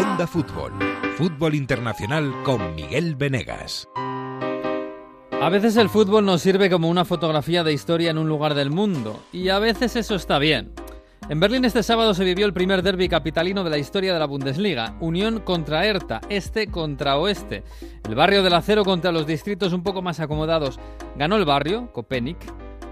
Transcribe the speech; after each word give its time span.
Onda 0.00 0.26
Fútbol. 0.26 0.72
Fútbol 1.18 1.54
Internacional 1.54 2.32
con 2.42 2.74
Miguel 2.74 3.16
Venegas. 3.16 3.86
A 3.94 5.50
veces 5.50 5.76
el 5.76 5.90
fútbol 5.90 6.24
nos 6.24 6.40
sirve 6.40 6.70
como 6.70 6.88
una 6.88 7.04
fotografía 7.04 7.64
de 7.64 7.74
historia 7.74 8.10
en 8.10 8.16
un 8.16 8.26
lugar 8.26 8.54
del 8.54 8.70
mundo, 8.70 9.22
y 9.30 9.50
a 9.50 9.58
veces 9.58 9.96
eso 9.96 10.14
está 10.14 10.38
bien. 10.38 10.72
En 11.28 11.38
Berlín 11.38 11.66
este 11.66 11.82
sábado 11.82 12.14
se 12.14 12.24
vivió 12.24 12.46
el 12.46 12.54
primer 12.54 12.82
derby 12.82 13.10
capitalino 13.10 13.62
de 13.62 13.68
la 13.68 13.76
historia 13.76 14.14
de 14.14 14.18
la 14.18 14.24
Bundesliga, 14.24 14.96
Unión 15.00 15.40
contra 15.40 15.84
Hertha, 15.84 16.22
este 16.30 16.68
contra 16.68 17.18
oeste. 17.18 17.62
El 18.08 18.14
barrio 18.14 18.42
del 18.42 18.54
acero 18.54 18.86
contra 18.86 19.12
los 19.12 19.26
distritos 19.26 19.74
un 19.74 19.82
poco 19.82 20.00
más 20.00 20.18
acomodados. 20.18 20.80
Ganó 21.16 21.36
el 21.36 21.44
barrio, 21.44 21.92
Kopenik, 21.92 22.38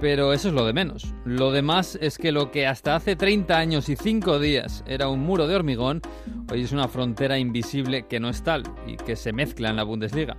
pero 0.00 0.32
eso 0.32 0.48
es 0.48 0.54
lo 0.54 0.64
de 0.64 0.72
menos. 0.72 1.14
Lo 1.24 1.50
demás 1.50 1.98
es 2.00 2.18
que 2.18 2.32
lo 2.32 2.50
que 2.50 2.66
hasta 2.66 2.96
hace 2.96 3.16
30 3.16 3.56
años 3.56 3.88
y 3.88 3.96
5 3.96 4.38
días 4.38 4.84
era 4.86 5.08
un 5.08 5.20
muro 5.20 5.46
de 5.46 5.56
hormigón, 5.56 6.02
hoy 6.50 6.62
es 6.62 6.72
una 6.72 6.88
frontera 6.88 7.38
invisible 7.38 8.06
que 8.06 8.20
no 8.20 8.28
es 8.28 8.42
tal 8.42 8.62
y 8.86 8.96
que 8.96 9.16
se 9.16 9.32
mezcla 9.32 9.70
en 9.70 9.76
la 9.76 9.84
Bundesliga. 9.84 10.36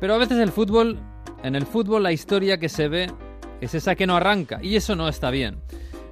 Pero 0.00 0.14
a 0.14 0.18
veces 0.18 0.38
el 0.38 0.52
fútbol 0.52 0.98
en 1.42 1.54
el 1.54 1.66
fútbol 1.66 2.02
la 2.02 2.12
historia 2.12 2.58
que 2.58 2.68
se 2.68 2.88
ve 2.88 3.10
es 3.60 3.74
esa 3.74 3.94
que 3.94 4.06
no 4.06 4.16
arranca, 4.16 4.58
y 4.62 4.76
eso 4.76 4.96
no 4.96 5.08
está 5.08 5.30
bien. 5.30 5.58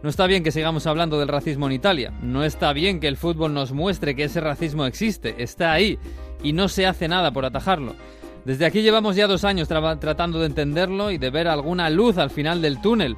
No 0.03 0.11
está 0.11 0.27
bien 0.27 0.45
que 0.45 0.53
sigamos 0.53 0.87
hablando 0.87 1.19
del 1.19 1.29
racismo 1.29 1.67
en 1.67 1.73
Italia, 1.73 2.13
no 2.23 2.45
está 2.45 2.73
bien 2.73 3.01
que 3.01 3.09
el 3.09 3.17
fútbol 3.17 3.55
nos 3.55 3.73
muestre 3.73 4.15
que 4.15 4.25
ese 4.25 4.41
racismo 4.41 4.87
existe, 4.87 5.43
está 5.43 5.73
ahí, 5.73 5.99
y 6.43 6.53
no 6.53 6.69
se 6.69 6.87
hace 6.87 7.09
nada 7.09 7.33
por 7.33 7.47
atajarlo. 7.47 7.95
Desde 8.45 8.67
aquí 8.67 8.83
llevamos 8.83 9.17
ya 9.17 9.27
dos 9.27 9.45
años 9.45 9.69
tratando 9.69 10.39
de 10.39 10.47
entenderlo 10.47 11.11
y 11.11 11.19
de 11.19 11.31
ver 11.31 11.49
alguna 11.49 11.89
luz 11.89 12.19
al 12.19 12.29
final 12.31 12.61
del 12.61 12.81
túnel, 12.81 13.17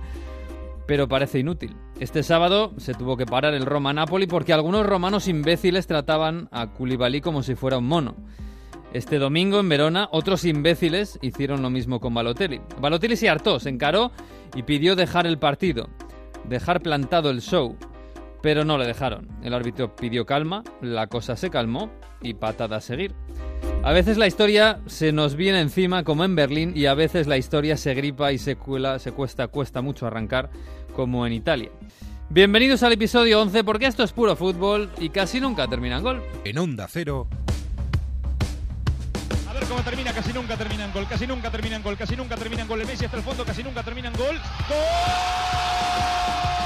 pero 0.87 1.09
parece 1.09 1.41
inútil. 1.41 1.77
Este 1.99 2.23
sábado 2.23 2.73
se 2.77 2.95
tuvo 2.95 3.17
que 3.17 3.27
parar 3.27 3.55
el 3.55 3.67
Roma-Napoli 3.67 4.27
porque 4.27 4.53
algunos 4.53 4.87
romanos 4.87 5.27
imbéciles 5.27 5.87
trataban 5.87 6.49
a 6.53 6.73
Koulibaly 6.73 7.21
como 7.21 7.43
si 7.43 7.57
fuera 7.57 7.79
un 7.79 7.89
mono. 7.89 8.15
Este 8.93 9.19
domingo 9.19 9.59
en 9.59 9.69
Verona, 9.69 10.09
otros 10.13 10.45
imbéciles 10.45 11.19
hicieron 11.23 11.61
lo 11.61 11.71
mismo 11.71 11.99
con 11.99 12.15
Balotelli. 12.15 12.61
Balotelli 12.81 13.17
se 13.17 13.29
hartó, 13.29 13.59
se 13.59 13.69
encaró 13.69 14.13
y 14.55 14.63
pidió 14.63 14.95
dejar 14.95 15.27
el 15.27 15.39
partido, 15.39 15.89
dejar 16.49 16.81
plantado 16.83 17.31
el 17.31 17.41
show. 17.41 17.77
Pero 18.43 18.65
no 18.65 18.79
le 18.79 18.87
dejaron. 18.87 19.29
El 19.43 19.55
árbitro 19.55 19.97
pidió 19.97 20.27
calma, 20.27 20.63
la 20.81 21.07
cosa 21.07 21.37
se 21.37 21.51
calmó 21.51 21.91
y 22.23 22.35
patada 22.35 22.77
a 22.77 22.81
seguir. 22.81 23.15
A 23.83 23.93
veces 23.93 24.17
la 24.17 24.27
historia 24.27 24.81
se 24.87 25.13
nos 25.13 25.37
viene 25.37 25.61
encima 25.61 26.05
como 26.05 26.25
en 26.25 26.35
Berlín 26.35 26.73
y 26.75 26.87
a 26.87 26.95
veces 26.95 27.27
la 27.27 27.37
historia 27.37 27.77
se 27.77 27.95
gripa 27.95 28.33
y 28.33 28.39
se 28.39 28.57
cuela, 28.57 28.99
se 28.99 29.13
cuesta, 29.13 29.49
cuesta 29.49 29.81
mucho 29.81 30.07
arrancar 30.07 30.51
como 30.95 31.27
en 31.27 31.33
Italia. 31.33 31.71
Bienvenidos 32.29 32.83
al 32.83 32.93
episodio 32.93 33.41
11 33.41 33.63
porque 33.63 33.87
esto 33.87 34.03
es 34.03 34.13
puro 34.13 34.35
fútbol 34.35 34.91
y 34.99 35.11
casi 35.11 35.41
nunca 35.41 35.69
termina 35.69 35.99
en 35.99 36.03
gol. 36.03 36.23
En 36.45 36.59
Onda 36.59 36.89
Cero, 36.89 37.29
cómo 39.69 39.83
termina, 39.83 40.13
casi 40.13 40.33
nunca 40.33 40.57
termina 40.57 40.85
en 40.85 40.93
gol, 40.93 41.07
casi 41.09 41.27
nunca 41.27 41.51
termina 41.51 41.77
en 41.77 41.83
gol, 41.83 41.97
casi 41.97 42.17
nunca 42.17 42.37
termina 42.37 42.63
en 42.63 42.69
gol. 42.69 42.81
El 42.81 42.87
Messi 42.87 43.05
hasta 43.05 43.17
el 43.17 43.23
fondo, 43.23 43.45
casi 43.45 43.63
nunca 43.63 43.83
termina 43.83 44.09
en 44.09 44.15
gol. 44.15 44.41
¡Gol! 44.69 46.66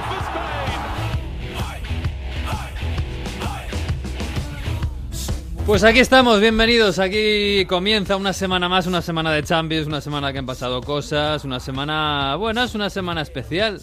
Pues 5.65 5.83
aquí 5.83 5.99
estamos, 5.99 6.41
bienvenidos. 6.41 6.97
Aquí 6.99 7.65
comienza 7.65 8.15
una 8.15 8.33
semana 8.33 8.67
más, 8.67 8.87
una 8.87 9.01
semana 9.01 9.31
de 9.31 9.43
Champions, 9.43 9.87
una 9.87 10.01
semana 10.01 10.33
que 10.33 10.39
han 10.39 10.45
pasado 10.45 10.81
cosas, 10.81 11.45
una 11.45 11.59
semana, 11.59 12.35
bueno, 12.35 12.63
es 12.63 12.73
una 12.75 12.89
semana 12.89 13.21
especial. 13.21 13.79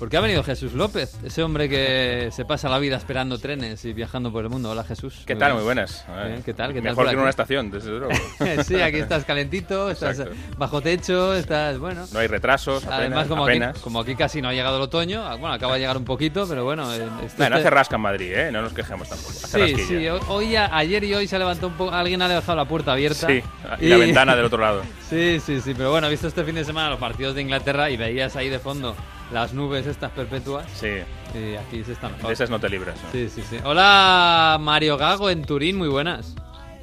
Porque 0.00 0.16
ha 0.16 0.20
venido 0.22 0.42
Jesús 0.42 0.72
López, 0.72 1.18
ese 1.22 1.42
hombre 1.42 1.68
que 1.68 2.30
se 2.32 2.46
pasa 2.46 2.70
la 2.70 2.78
vida 2.78 2.96
esperando 2.96 3.36
trenes 3.36 3.84
y 3.84 3.92
viajando 3.92 4.32
por 4.32 4.42
el 4.42 4.48
mundo. 4.48 4.70
Hola 4.70 4.82
Jesús. 4.82 5.24
¿Qué 5.26 5.36
tal? 5.36 5.52
Muy 5.52 5.62
buenas. 5.62 6.06
¿Qué 6.42 6.54
tal? 6.54 6.72
¿Qué 6.72 6.80
Mejor 6.80 7.04
que 7.04 7.12
en 7.12 7.18
una 7.18 7.28
estación, 7.28 7.70
desde 7.70 7.90
luego. 7.90 8.08
sí, 8.64 8.80
aquí 8.80 8.96
estás 8.96 9.26
calentito, 9.26 9.90
estás 9.90 10.22
bajo 10.56 10.80
techo, 10.80 11.34
estás, 11.34 11.78
bueno. 11.78 12.06
No 12.14 12.18
hay 12.18 12.28
retrasos, 12.28 12.84
apenas. 12.84 12.98
Además, 12.98 13.26
como, 13.26 13.44
apenas. 13.44 13.70
Aquí, 13.72 13.80
como 13.82 14.00
aquí 14.00 14.14
casi 14.14 14.40
no 14.40 14.48
ha 14.48 14.54
llegado 14.54 14.78
el 14.78 14.82
otoño, 14.84 15.22
ah, 15.22 15.34
bueno, 15.34 15.54
acaba 15.54 15.74
de 15.74 15.80
llegar 15.80 15.98
un 15.98 16.06
poquito, 16.06 16.48
pero 16.48 16.64
bueno. 16.64 16.90
Este, 16.94 17.36
bueno, 17.36 17.56
hace 17.56 17.68
rasca 17.68 17.96
en 17.96 18.02
Madrid, 18.02 18.32
¿eh? 18.32 18.50
No 18.50 18.62
nos 18.62 18.72
quejemos 18.72 19.06
tampoco. 19.06 19.32
sí, 19.34 19.76
sí, 19.86 20.08
hoy, 20.08 20.56
ayer 20.56 21.04
y 21.04 21.14
hoy 21.14 21.28
se 21.28 21.36
ha 21.36 21.40
levantado 21.40 21.68
un 21.68 21.74
poco, 21.74 21.92
alguien 21.92 22.22
ha 22.22 22.28
dejado 22.28 22.56
la 22.56 22.64
puerta 22.64 22.92
abierta. 22.92 23.26
Sí, 23.26 23.42
y, 23.80 23.88
la 23.88 23.98
ventana 23.98 24.34
del 24.34 24.44
otro 24.46 24.62
lado. 24.62 24.80
Sí, 25.10 25.40
sí, 25.44 25.60
sí, 25.60 25.74
pero 25.76 25.90
bueno, 25.90 26.06
he 26.06 26.10
visto 26.10 26.26
este 26.26 26.42
fin 26.42 26.54
de 26.54 26.64
semana 26.64 26.88
los 26.88 26.98
partidos 26.98 27.34
de 27.34 27.42
Inglaterra 27.42 27.90
y 27.90 27.98
veías 27.98 28.34
ahí 28.34 28.48
de 28.48 28.60
fondo 28.60 28.96
las 29.32 29.52
nubes 29.52 29.86
estas 29.86 30.10
perpetuas. 30.12 30.66
Sí. 30.74 30.88
Y 31.34 31.54
aquí 31.54 31.84
se 31.84 31.92
están 31.92 32.16
De 32.18 32.32
esas 32.32 32.50
no 32.50 32.58
te 32.58 32.68
libras. 32.68 32.98
Sí, 33.12 33.28
sí, 33.28 33.42
sí. 33.48 33.56
Hola, 33.64 34.58
Mario 34.60 34.96
Gago 34.96 35.30
en 35.30 35.44
Turín, 35.44 35.76
muy 35.76 35.88
buenas. 35.88 36.34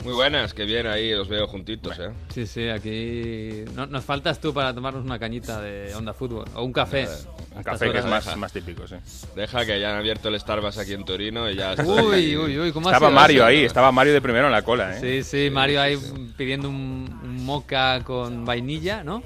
Muy 0.04 0.14
buenas, 0.14 0.54
que 0.54 0.64
bien 0.64 0.88
ahí, 0.88 1.14
os 1.14 1.28
veo 1.28 1.48
juntitos, 1.48 1.98
¿eh? 2.00 2.12
Sí, 2.30 2.46
sí, 2.46 2.70
aquí 2.70 3.66
nos 3.76 4.06
faltas 4.06 4.40
tú 4.40 4.54
para 4.54 4.74
tomarnos 4.74 5.04
una 5.04 5.18
cañita 5.18 5.60
de 5.60 5.94
onda 5.96 6.14
fútbol 6.14 6.46
o 6.54 6.64
un 6.64 6.72
café. 6.72 7.04
Eh, 7.04 7.08
un 7.56 7.64
café 7.64 7.92
que 7.92 7.98
es 7.98 8.06
más, 8.06 8.38
más, 8.38 8.54
típico, 8.54 8.88
sí. 8.88 8.96
Deja 9.36 9.66
que 9.66 9.80
ya 9.80 9.92
han 9.92 9.98
abierto 9.98 10.30
el 10.30 10.40
Starbucks 10.40 10.78
aquí 10.78 10.94
en 10.94 11.04
Torino 11.04 11.50
y 11.50 11.56
ya 11.56 11.76
Uy, 11.84 12.38
uy, 12.38 12.60
uy, 12.60 12.72
¿cómo 12.72 12.90
Estaba 12.90 13.10
Mario 13.10 13.44
ahí, 13.44 13.66
estaba 13.66 13.92
Mario 13.92 14.14
de 14.14 14.22
primero 14.22 14.46
en 14.46 14.54
la 14.54 14.62
cola, 14.62 14.98
¿eh? 14.98 15.24
Sí, 15.24 15.24
sí, 15.24 15.50
Mario 15.50 15.82
ahí 15.82 15.98
pidiendo 16.38 16.70
un, 16.70 17.20
un 17.24 17.44
moca 17.44 18.02
con 18.06 18.46
vainilla, 18.46 19.04
¿no? 19.04 19.24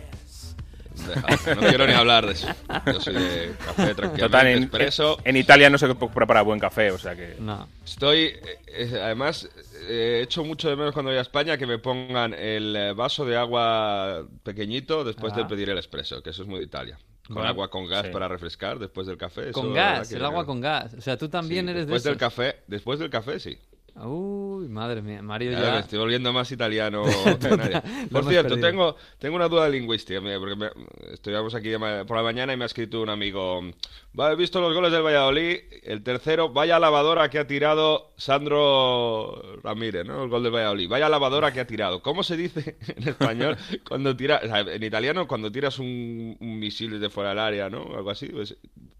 No 1.55 1.61
quiero 1.67 1.87
ni 1.87 1.93
hablar 1.93 2.25
de 2.25 2.33
eso. 2.33 2.47
Yo 2.85 2.99
soy 2.99 3.13
de 3.13 3.53
café 3.65 3.95
tranquilo. 3.95 5.17
en, 5.23 5.37
Italia 5.37 5.69
no 5.69 5.77
se 5.77 5.93
prepara 5.95 6.41
buen 6.41 6.59
café, 6.59 6.91
o 6.91 6.97
sea 6.97 7.15
que... 7.15 7.35
No. 7.39 7.67
Estoy... 7.83 8.19
Eh, 8.19 8.59
eh, 8.67 8.99
además, 9.01 9.49
eh, 9.87 10.19
he 10.19 10.21
hecho 10.21 10.43
mucho 10.43 10.69
de 10.69 10.75
menos 10.75 10.93
cuando 10.93 11.11
voy 11.11 11.17
a 11.17 11.21
España 11.21 11.57
que 11.57 11.67
me 11.67 11.77
pongan 11.77 12.33
el 12.33 12.93
vaso 12.95 13.25
de 13.25 13.37
agua 13.37 14.25
pequeñito 14.43 15.03
después 15.03 15.35
de 15.35 15.41
ah. 15.43 15.47
pedir 15.47 15.69
el 15.69 15.77
expreso, 15.77 16.21
que 16.21 16.29
eso 16.29 16.43
es 16.43 16.47
muy 16.47 16.59
de 16.59 16.65
Italia. 16.65 16.97
Con 17.27 17.45
agua 17.45 17.69
con 17.69 17.87
gas 17.87 18.07
para 18.07 18.27
refrescar 18.27 18.79
después 18.79 19.07
del 19.07 19.17
café. 19.17 19.51
Con 19.51 19.73
gas, 19.73 20.11
el 20.11 20.25
agua 20.25 20.45
con 20.45 20.59
gas. 20.59 20.93
O 20.93 21.01
sea, 21.01 21.17
tú 21.17 21.29
también 21.29 21.69
eres 21.69 21.87
después 21.87 22.03
de 22.03 22.09
del 22.09 22.19
café 22.19 22.57
Después 22.67 22.99
del 22.99 23.09
café, 23.09 23.39
sí. 23.39 23.57
Uy, 23.95 24.67
madre 24.69 25.01
mía, 25.01 25.21
Mario 25.21 25.51
ya... 25.51 25.73
Me 25.73 25.79
estoy 25.79 25.99
volviendo 25.99 26.31
más 26.31 26.51
italiano. 26.51 27.03
por 28.11 28.25
cierto, 28.25 28.57
tengo, 28.57 28.95
tengo 29.19 29.35
una 29.35 29.49
duda 29.49 29.67
lingüística, 29.67 30.21
porque 30.39 30.55
me, 30.55 30.69
estuvimos 31.11 31.53
aquí 31.53 31.71
por 32.07 32.17
la 32.17 32.23
mañana 32.23 32.53
y 32.53 32.57
me 32.57 32.63
ha 32.63 32.67
escrito 32.67 33.01
un 33.01 33.09
amigo, 33.09 33.61
he 33.61 34.35
visto 34.35 34.61
los 34.61 34.73
goles 34.73 34.91
del 34.91 35.03
Valladolid, 35.03 35.57
el 35.83 36.03
tercero, 36.03 36.49
vaya 36.49 36.79
lavadora 36.79 37.29
que 37.29 37.39
ha 37.39 37.47
tirado 37.47 38.13
Sandro 38.15 39.59
Ramírez, 39.61 40.05
¿no? 40.05 40.23
El 40.23 40.29
gol 40.29 40.43
del 40.43 40.53
Valladolid, 40.53 40.89
vaya 40.89 41.09
lavadora 41.09 41.51
que 41.51 41.59
ha 41.59 41.67
tirado. 41.67 42.01
¿Cómo 42.01 42.23
se 42.23 42.37
dice 42.37 42.77
en 42.95 43.09
español 43.09 43.57
cuando 43.87 44.15
tiras, 44.15 44.41
en 44.43 44.83
italiano 44.83 45.27
cuando 45.27 45.51
tiras 45.51 45.79
un, 45.79 46.37
misil 46.39 46.99
de 46.99 47.09
fuera 47.09 47.29
del 47.29 47.39
área, 47.39 47.69
¿no? 47.69 47.95
Algo 47.95 48.09
así, 48.09 48.27
pues, 48.27 48.55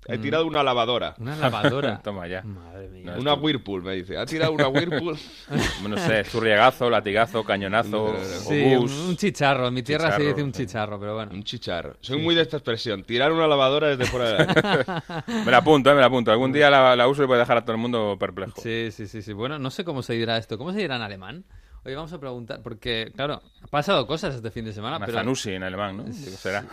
he 0.08 0.18
mm. 0.18 0.22
tirado 0.22 0.46
una 0.46 0.64
lavadora. 0.64 1.16
Una 1.18 1.36
lavadora. 1.36 2.00
Toma 2.04 2.28
ya. 2.28 2.42
Madre 2.42 2.90
mía. 2.90 3.16
Una 3.18 3.36
Whirlpool, 3.36 3.84
me 3.84 3.96
dice. 3.96 4.18
Ha 4.18 4.26
tirado 4.26 4.52
una 4.52 4.68
Whirlpool. 4.68 4.81
No 4.86 5.98
sé, 5.98 6.24
churriagazo, 6.30 6.90
latigazo, 6.90 7.44
cañonazo, 7.44 8.16
sí, 8.24 8.76
un 8.76 9.16
chicharro. 9.16 9.68
En 9.68 9.74
mi 9.74 9.84
tierra 9.84 10.16
se 10.16 10.24
dice 10.24 10.44
un 10.44 10.52
chicharro, 10.52 11.00
pero 11.00 11.16
bueno. 11.16 11.32
Un 11.34 11.44
chicharro. 11.44 11.96
Soy 12.02 12.20
muy 12.20 12.36
de 12.36 12.42
esta 12.42 12.58
expresión. 12.58 13.04
Tirar 13.04 13.32
una 13.32 13.48
lavadora 13.48 13.96
desde 13.96 14.06
fuera 14.06 14.32
del 14.32 14.42
área. 14.42 15.04
me 15.46 15.52
la 15.52 15.58
apunto, 15.58 15.92
eh, 15.92 15.96
me 15.96 16.02
la 16.02 16.08
apunto. 16.08 16.32
Algún 16.32 16.52
día 16.52 16.70
la, 16.70 17.08
uso 17.08 17.24
y 17.24 17.26
voy 17.26 17.36
a 17.36 17.40
dejar 17.40 17.58
a 17.58 17.62
todo 17.62 17.74
el 17.74 17.82
mundo 17.82 18.18
perplejo. 18.20 18.60
Sí, 18.62 18.90
sí, 18.92 19.08
sí, 19.08 19.22
sí. 19.22 19.34
Bueno, 19.34 19.60
no 19.60 19.70
sé 19.72 19.84
cómo 19.84 20.04
se 20.04 20.14
dirá 20.14 20.38
esto. 20.38 20.58
¿Cómo 20.58 20.72
se 20.72 20.80
dirá 20.80 20.96
en 20.96 21.02
alemán? 21.02 21.46
Hoy 21.84 21.96
vamos 21.96 22.14
a 22.14 22.20
preguntar, 22.20 22.62
porque, 22.62 23.12
claro, 23.16 23.42
ha 23.60 23.68
pasado 23.68 24.06
cosas 24.06 24.36
este 24.36 24.52
fin 24.52 24.66
de 24.66 24.72
semana. 24.72 24.98
Una 24.98 25.06
pero... 25.08 25.34
en 25.46 25.64
alemán, 25.64 25.98
¿no? 25.98 26.14
será. 26.14 26.64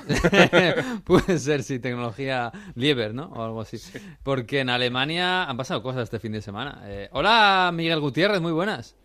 Puede 1.05 1.39
ser, 1.39 1.63
sí, 1.63 1.79
tecnología 1.79 2.53
Lieber, 2.75 3.15
¿no? 3.15 3.25
O 3.29 3.43
algo 3.43 3.63
así. 3.63 3.79
Porque 4.23 4.61
en 4.61 4.69
Alemania 4.69 5.45
han 5.45 5.57
pasado 5.57 5.83
cosas 5.83 6.03
este 6.03 6.19
fin 6.19 6.33
de 6.33 6.43
semana. 6.43 6.83
Eh, 6.85 7.09
hola, 7.13 7.71
Miguel 7.73 8.01
Gutiérrez, 8.01 8.43
muy 8.43 8.53
buenas. 8.53 8.99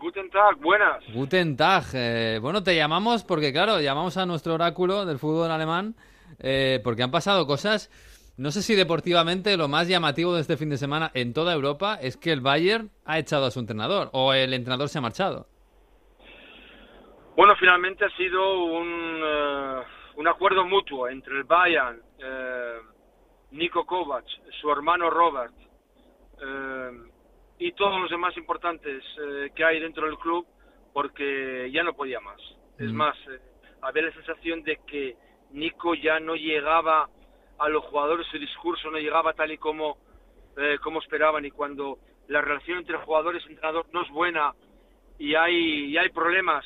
Guten 0.00 0.28
Tag, 0.28 0.56
buenas. 0.60 1.04
Guten 1.14 1.56
Tag. 1.56 1.84
Eh, 1.92 2.38
bueno, 2.42 2.64
te 2.64 2.74
llamamos 2.74 3.22
porque, 3.22 3.52
claro, 3.52 3.80
llamamos 3.80 4.16
a 4.16 4.26
nuestro 4.26 4.54
oráculo 4.54 5.06
del 5.06 5.20
fútbol 5.20 5.52
alemán 5.52 5.94
eh, 6.38 6.80
porque 6.82 7.02
han 7.02 7.10
pasado 7.10 7.46
cosas 7.46 7.90
no 8.38 8.50
sé 8.50 8.62
si 8.62 8.74
deportivamente 8.74 9.56
lo 9.56 9.68
más 9.68 9.88
llamativo 9.88 10.34
de 10.34 10.40
este 10.42 10.56
fin 10.56 10.68
de 10.70 10.76
semana 10.76 11.10
en 11.14 11.32
toda 11.32 11.54
Europa 11.54 11.98
es 12.00 12.16
que 12.16 12.32
el 12.32 12.40
Bayern 12.40 12.90
ha 13.04 13.18
echado 13.18 13.46
a 13.46 13.50
su 13.50 13.60
entrenador 13.60 14.10
o 14.12 14.32
el 14.34 14.52
entrenador 14.52 14.88
se 14.88 14.98
ha 14.98 15.00
marchado. 15.02 15.46
Bueno, 17.36 17.54
finalmente 17.58 18.04
ha 18.04 18.10
sido 18.16 18.64
un, 18.64 19.20
eh, 19.22 19.82
un 20.16 20.28
acuerdo 20.28 20.64
mutuo 20.64 21.08
entre 21.08 21.36
el 21.36 21.44
Bayern, 21.44 22.00
eh, 22.18 22.78
Nico 23.52 23.84
Kovac, 23.84 24.24
su 24.60 24.70
hermano 24.70 25.10
Robert 25.10 25.52
eh, 26.42 26.90
y 27.58 27.72
todos 27.72 28.00
los 28.00 28.10
demás 28.10 28.36
importantes 28.36 29.02
que 29.54 29.64
hay 29.64 29.80
dentro 29.80 30.06
del 30.06 30.18
club, 30.18 30.46
porque 30.92 31.70
ya 31.72 31.82
no 31.82 31.94
podía 31.94 32.20
más. 32.20 32.38
Es 32.78 32.90
Mm. 32.92 32.96
más, 32.96 33.16
había 33.82 34.02
la 34.02 34.12
sensación 34.12 34.62
de 34.62 34.78
que 34.86 35.16
Nico 35.52 35.94
ya 35.94 36.20
no 36.20 36.34
llegaba 36.34 37.08
a 37.58 37.68
los 37.68 37.84
jugadores, 37.84 38.26
su 38.28 38.38
discurso 38.38 38.90
no 38.90 38.98
llegaba 38.98 39.32
tal 39.32 39.50
y 39.50 39.58
como, 39.58 39.98
eh, 40.56 40.78
como 40.82 41.00
esperaban 41.00 41.44
y 41.44 41.50
cuando 41.50 41.98
la 42.28 42.40
relación 42.40 42.78
entre 42.78 42.98
jugadores 42.98 43.42
y 43.46 43.52
entrenador 43.52 43.86
no 43.92 44.02
es 44.02 44.10
buena 44.10 44.54
y 45.18 45.34
hay, 45.34 45.86
y 45.86 45.96
hay 45.96 46.10
problemas, 46.10 46.64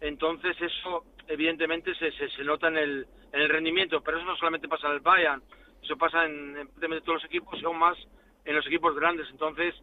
entonces 0.00 0.56
eso 0.60 1.04
evidentemente 1.26 1.94
se, 1.94 2.10
se, 2.12 2.44
nota 2.44 2.68
en 2.68 2.76
el, 2.76 3.06
en 3.32 3.40
el 3.40 3.48
rendimiento, 3.48 4.00
pero 4.02 4.18
eso 4.18 4.26
no 4.26 4.36
solamente 4.36 4.68
pasa 4.68 4.88
en 4.88 4.94
el 4.94 5.00
Bayern, 5.00 5.42
eso 5.82 5.96
pasa 5.96 6.24
en, 6.26 6.56
en 6.56 6.68
todos 7.02 7.22
los 7.22 7.24
equipos 7.24 7.60
y 7.60 7.64
aún 7.64 7.78
más 7.78 7.96
en 8.44 8.56
los 8.56 8.66
equipos 8.66 8.94
grandes, 8.94 9.28
entonces 9.30 9.74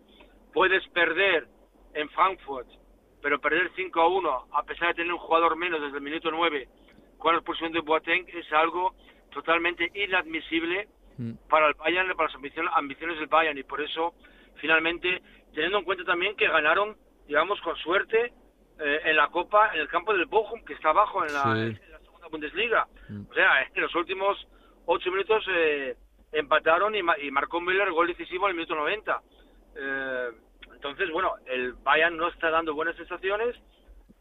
puedes 0.54 0.88
perder 0.90 1.48
en 1.94 2.10
Frankfurt, 2.10 2.68
pero 3.22 3.40
perder 3.40 3.72
5 3.76 4.02
a 4.02 4.08
1 4.08 4.48
a 4.52 4.64
pesar 4.64 4.90
de 4.90 4.94
tener 4.96 5.14
un 5.14 5.20
jugador 5.20 5.56
menos 5.56 5.82
desde 5.82 5.98
el 5.98 6.04
minuto 6.04 6.30
9 6.30 6.68
con 7.18 7.34
la 7.34 7.40
expulsión 7.40 7.72
de 7.72 7.80
Boateng 7.80 8.28
es 8.28 8.52
algo 8.54 8.94
totalmente 9.36 9.92
inadmisible 9.94 10.88
Mm. 11.18 11.34
para 11.50 11.68
el 11.68 11.76
Bayern, 11.76 12.10
para 12.18 12.28
las 12.28 12.36
ambiciones, 12.36 12.72
ambiciones 12.76 13.18
del 13.20 13.28
Bayern 13.28 13.58
y 13.58 13.64
por 13.64 13.80
eso 13.82 14.14
finalmente 14.56 15.22
teniendo 15.54 15.78
en 15.80 15.86
cuenta 15.86 16.04
también 16.04 16.36
que 16.36 16.48
ganaron 16.48 16.98
digamos 17.28 17.60
con 17.62 17.76
suerte 17.78 18.34
eh, 18.80 19.00
en 19.06 19.16
la 19.16 19.28
Copa 19.30 19.72
en 19.74 19.80
el 19.80 19.88
campo 19.88 20.12
del 20.14 20.26
Bochum 20.26 20.64
que 20.66 20.74
está 20.74 20.90
abajo 20.90 21.24
en 21.26 21.34
la, 21.34 21.44
Sí. 21.56 21.80
en 21.86 21.92
la 21.92 22.00
segunda 22.00 22.28
Bundesliga 22.28 22.88
Mm. 23.10 23.22
o 23.30 23.34
sea 23.34 23.62
en 23.64 23.82
los 23.82 23.96
últimos 23.96 24.46
ocho 24.88 25.10
minutos 25.12 25.46
eh, 25.50 25.96
empataron 26.34 26.94
y, 26.96 27.02
ma- 27.02 27.18
y 27.18 27.32
marcó 27.32 27.62
Müller 27.62 27.88
el 27.88 27.94
gol 27.94 28.08
decisivo 28.08 28.48
en 28.48 28.50
el 28.52 28.56
minuto 28.58 28.76
90 28.76 29.22
Eh, 29.78 30.30
entonces 30.74 31.10
bueno 31.12 31.32
el 31.46 31.74
Bayern 31.84 32.18
no 32.18 32.28
está 32.28 32.50
dando 32.50 32.74
buenas 32.74 32.96
sensaciones 32.98 33.56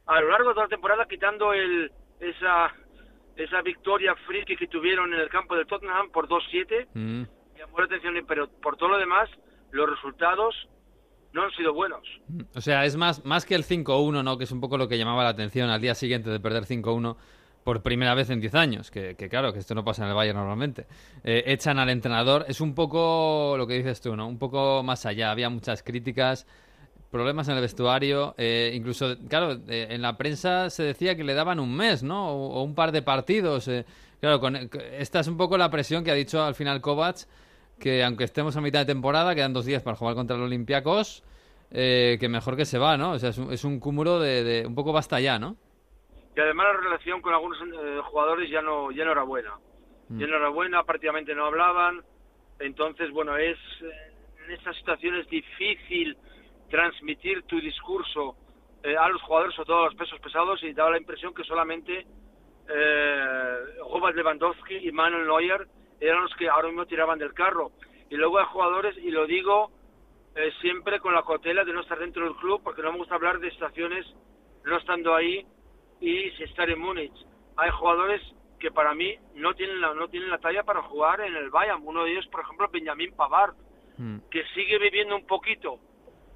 a 0.07 0.21
lo 0.21 0.29
largo 0.29 0.51
de 0.51 0.55
toda 0.55 0.67
la 0.67 0.71
temporada 0.77 1.07
quitando 1.09 1.53
el 1.53 1.91
esa 2.21 2.73
esa 3.37 3.63
victoria 3.63 4.15
friki 4.27 4.57
que 4.57 4.67
tuvieron 4.69 5.13
en 5.13 5.21
el 5.21 5.29
campo 5.29 5.57
del 5.57 5.67
Tottenham 5.67 6.11
por 6.11 6.29
2-7 6.29 6.87
Mm. 6.95 7.23
llamó 7.59 7.79
la 7.79 7.85
atención, 7.87 8.15
pero 8.29 8.49
por 8.63 8.77
todo 8.77 8.91
lo 8.91 8.99
demás, 8.99 9.29
los 9.73 9.89
resultados 9.91 10.55
no 11.33 11.43
han 11.43 11.51
sido 11.53 11.75
buenos. 11.75 12.03
O 12.55 12.61
sea, 12.61 12.85
es 12.85 12.97
más, 12.97 13.25
más 13.25 13.45
que 13.45 13.55
el 13.57 13.65
5-1, 13.65 14.23
¿no? 14.23 14.39
Que 14.39 14.45
es 14.45 14.53
un 14.53 14.61
poco 14.61 14.79
lo 14.79 14.87
que 14.87 14.97
llamaba 14.99 15.25
la 15.25 15.31
atención 15.31 15.69
al 15.71 15.81
día 15.81 15.95
siguiente 15.97 16.31
de 16.31 16.39
perder 16.39 16.65
5-1 16.65 17.17
por 17.65 17.83
primera 17.83 18.15
vez 18.15 18.31
en 18.31 18.41
10 18.41 18.55
años. 18.55 18.91
Que, 18.93 19.17
que 19.17 19.29
claro, 19.29 19.53
que 19.53 19.59
esto 19.59 19.75
no 19.75 19.83
pasa 19.85 20.05
en 20.05 20.11
el 20.11 20.15
Bayern 20.15 20.39
normalmente. 20.39 20.87
Eh, 21.25 21.43
echan 21.47 21.79
al 21.81 21.91
entrenador. 21.91 22.45
Es 22.47 22.61
un 22.61 22.75
poco 22.75 23.57
lo 23.59 23.67
que 23.67 23.75
dices 23.75 24.01
tú, 24.01 24.15
¿no? 24.15 24.29
Un 24.29 24.39
poco 24.39 24.83
más 24.85 25.07
allá. 25.07 25.33
Había 25.33 25.49
muchas 25.49 25.83
críticas, 25.83 26.47
problemas 27.15 27.49
en 27.49 27.55
el 27.55 27.61
vestuario. 27.61 28.35
eh, 28.37 28.73
incluso, 28.75 29.17
claro, 29.29 29.53
eh, 29.69 29.87
en 29.91 30.03
la 30.03 30.17
prensa 30.17 30.69
se 30.69 30.83
decía 30.83 31.15
que 31.17 31.23
le 31.23 31.35
daban 31.35 31.61
un 31.61 31.75
mes, 31.77 32.03
¿no? 32.03 32.29
O, 32.29 32.55
o 32.59 32.63
un 32.65 32.75
par 32.75 32.91
de 32.91 33.03
partidos. 33.03 33.69
eh. 33.69 33.85
Claro, 34.21 34.41
con, 34.41 34.57
esta 34.57 35.21
es 35.21 35.29
un 35.29 35.37
poco 35.37 35.57
la 35.57 35.71
presión 35.71 36.03
que 36.03 36.11
ha 36.11 36.15
dicho 36.15 36.43
al 36.43 36.55
final 36.57 36.81
Kovacs 36.81 37.29
que 37.79 38.03
aunque 38.03 38.25
estemos 38.25 38.57
a 38.57 38.61
mitad 38.61 38.81
de 38.81 38.87
temporada, 38.87 39.35
quedan 39.35 39.53
dos 39.53 39.65
días 39.65 39.83
para 39.83 39.97
jugar 39.97 40.15
contra 40.15 40.37
el 40.37 40.43
Olympiacos, 40.43 41.23
eh, 41.71 42.17
que 42.19 42.29
mejor 42.29 42.57
que 42.57 42.65
se 42.65 42.79
va, 42.79 42.97
¿no? 42.97 43.13
O 43.13 43.19
sea, 43.19 43.31
es 43.31 43.39
un, 43.39 43.53
es 43.53 43.65
un 43.65 43.79
cúmulo 43.79 44.19
de, 44.21 44.43
de 44.45 44.67
un 44.67 44.75
poco 44.75 44.93
basta 44.93 45.21
ya, 45.21 45.39
¿no? 45.39 45.57
Y 46.37 46.41
además 46.41 46.67
la 46.73 46.81
relación 46.81 47.21
con 47.21 47.33
algunos 47.33 47.59
eh, 47.61 48.01
jugadores 48.11 48.51
ya 48.51 48.61
no, 48.63 48.91
ya 48.91 49.05
no 49.05 49.13
era 49.13 49.23
buena. 49.23 49.53
Ya 50.11 50.27
no 50.27 50.37
era 50.37 50.49
buena, 50.51 50.83
prácticamente 50.83 51.35
no 51.35 51.47
hablaban. 51.47 52.03
Entonces, 52.59 53.11
bueno, 53.11 53.37
es 53.37 53.57
eh, 53.83 54.13
en 54.45 54.53
estas 54.53 54.77
situaciones 54.77 55.29
difícil 55.29 56.17
transmitir 56.75 57.45
tu 57.45 57.61
discurso 57.61 58.35
eh, 58.83 58.97
a 58.97 59.09
los 59.09 59.23
jugadores, 59.23 59.55
sobre 59.55 59.67
todo 59.69 59.83
a 59.83 59.85
los 59.85 59.95
pesos 59.95 60.19
pesados, 60.19 60.61
y 60.65 60.73
daba 60.73 60.91
la 60.91 60.99
impresión 60.99 61.33
que 61.33 61.45
solamente 61.45 62.05
eh, 62.69 63.57
Robert 63.93 64.17
Lewandowski 64.17 64.89
y 64.89 64.91
Manuel 64.91 65.25
Neuer 65.25 65.69
eran 66.01 66.23
los 66.23 66.35
que 66.35 66.49
ahora 66.49 66.67
mismo 66.67 66.85
tiraban 66.87 67.21
del 67.21 67.33
carro. 67.33 67.71
Y 68.11 68.17
luego 68.17 68.41
hay 68.41 68.47
jugadores, 68.47 68.97
y 68.99 69.13
lo 69.13 69.25
digo 69.25 69.71
eh, 70.35 70.51
siempre 70.61 70.99
con 70.99 71.15
la 71.15 71.23
cautela 71.23 71.65
de 71.65 71.73
no 71.73 71.83
estar 71.83 72.01
dentro 72.01 72.25
del 72.25 72.35
club, 72.35 72.61
porque 72.65 72.83
no 72.83 72.91
me 72.91 72.99
gusta 72.99 73.15
hablar 73.15 73.39
de 73.39 73.53
situaciones 73.53 74.05
no 74.65 74.77
estando 74.77 75.15
ahí 75.15 75.47
y 76.01 76.31
si 76.33 76.43
estar 76.43 76.69
en 76.69 76.81
Múnich. 76.81 77.15
Hay 77.57 77.71
jugadores 77.71 78.21
que 78.59 78.73
para 78.73 78.95
mí 78.95 79.15
no 79.37 79.55
tienen 79.55 79.81
la, 79.81 79.95
no 79.95 80.09
tienen 80.09 80.29
la 80.29 80.39
talla 80.39 80.65
para 80.65 80.83
jugar 80.83 81.21
en 81.21 81.37
el 81.37 81.51
Bayern. 81.51 81.83
Uno 81.85 82.03
de 82.03 82.13
ellos, 82.13 82.27
por 82.33 82.41
ejemplo, 82.41 82.69
Benjamin 82.73 83.15
Pavard, 83.15 83.55
Mm. 83.97 84.19
que 84.31 84.43
sigue 84.55 84.79
viviendo 84.79 85.15
un 85.15 85.27
poquito 85.27 85.79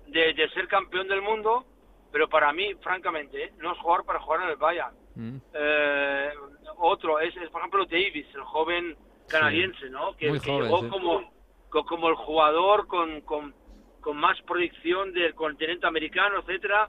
de, 0.08 0.34
de 0.34 0.48
ser 0.50 0.66
campeón 0.68 1.08
del 1.08 1.22
mundo, 1.22 1.64
pero 2.12 2.28
para 2.28 2.52
mí, 2.52 2.74
francamente, 2.82 3.44
¿eh? 3.44 3.52
no 3.58 3.72
es 3.72 3.78
jugar 3.78 4.04
para 4.04 4.20
jugar 4.20 4.42
en 4.42 4.48
el 4.50 4.56
Bayern. 4.56 4.96
Mm. 5.14 5.36
Eh, 5.54 6.30
otro 6.78 7.18
es, 7.20 7.36
es, 7.36 7.48
por 7.50 7.60
ejemplo, 7.60 7.84
Davis, 7.86 8.26
el 8.34 8.42
joven 8.42 8.96
canadiense, 9.28 9.90
¿no? 9.90 10.16
Que, 10.16 10.28
Muy 10.30 10.40
que 10.40 10.50
joven, 10.50 10.64
llegó 10.64 10.80
sí. 10.82 10.88
como, 10.88 11.32
co- 11.68 11.84
como 11.84 12.08
el 12.08 12.14
jugador 12.14 12.86
con, 12.86 13.20
con, 13.22 13.54
con 14.00 14.16
más 14.16 14.40
proyección 14.42 15.12
del 15.12 15.34
continente 15.34 15.86
americano, 15.86 16.38
etcétera. 16.40 16.88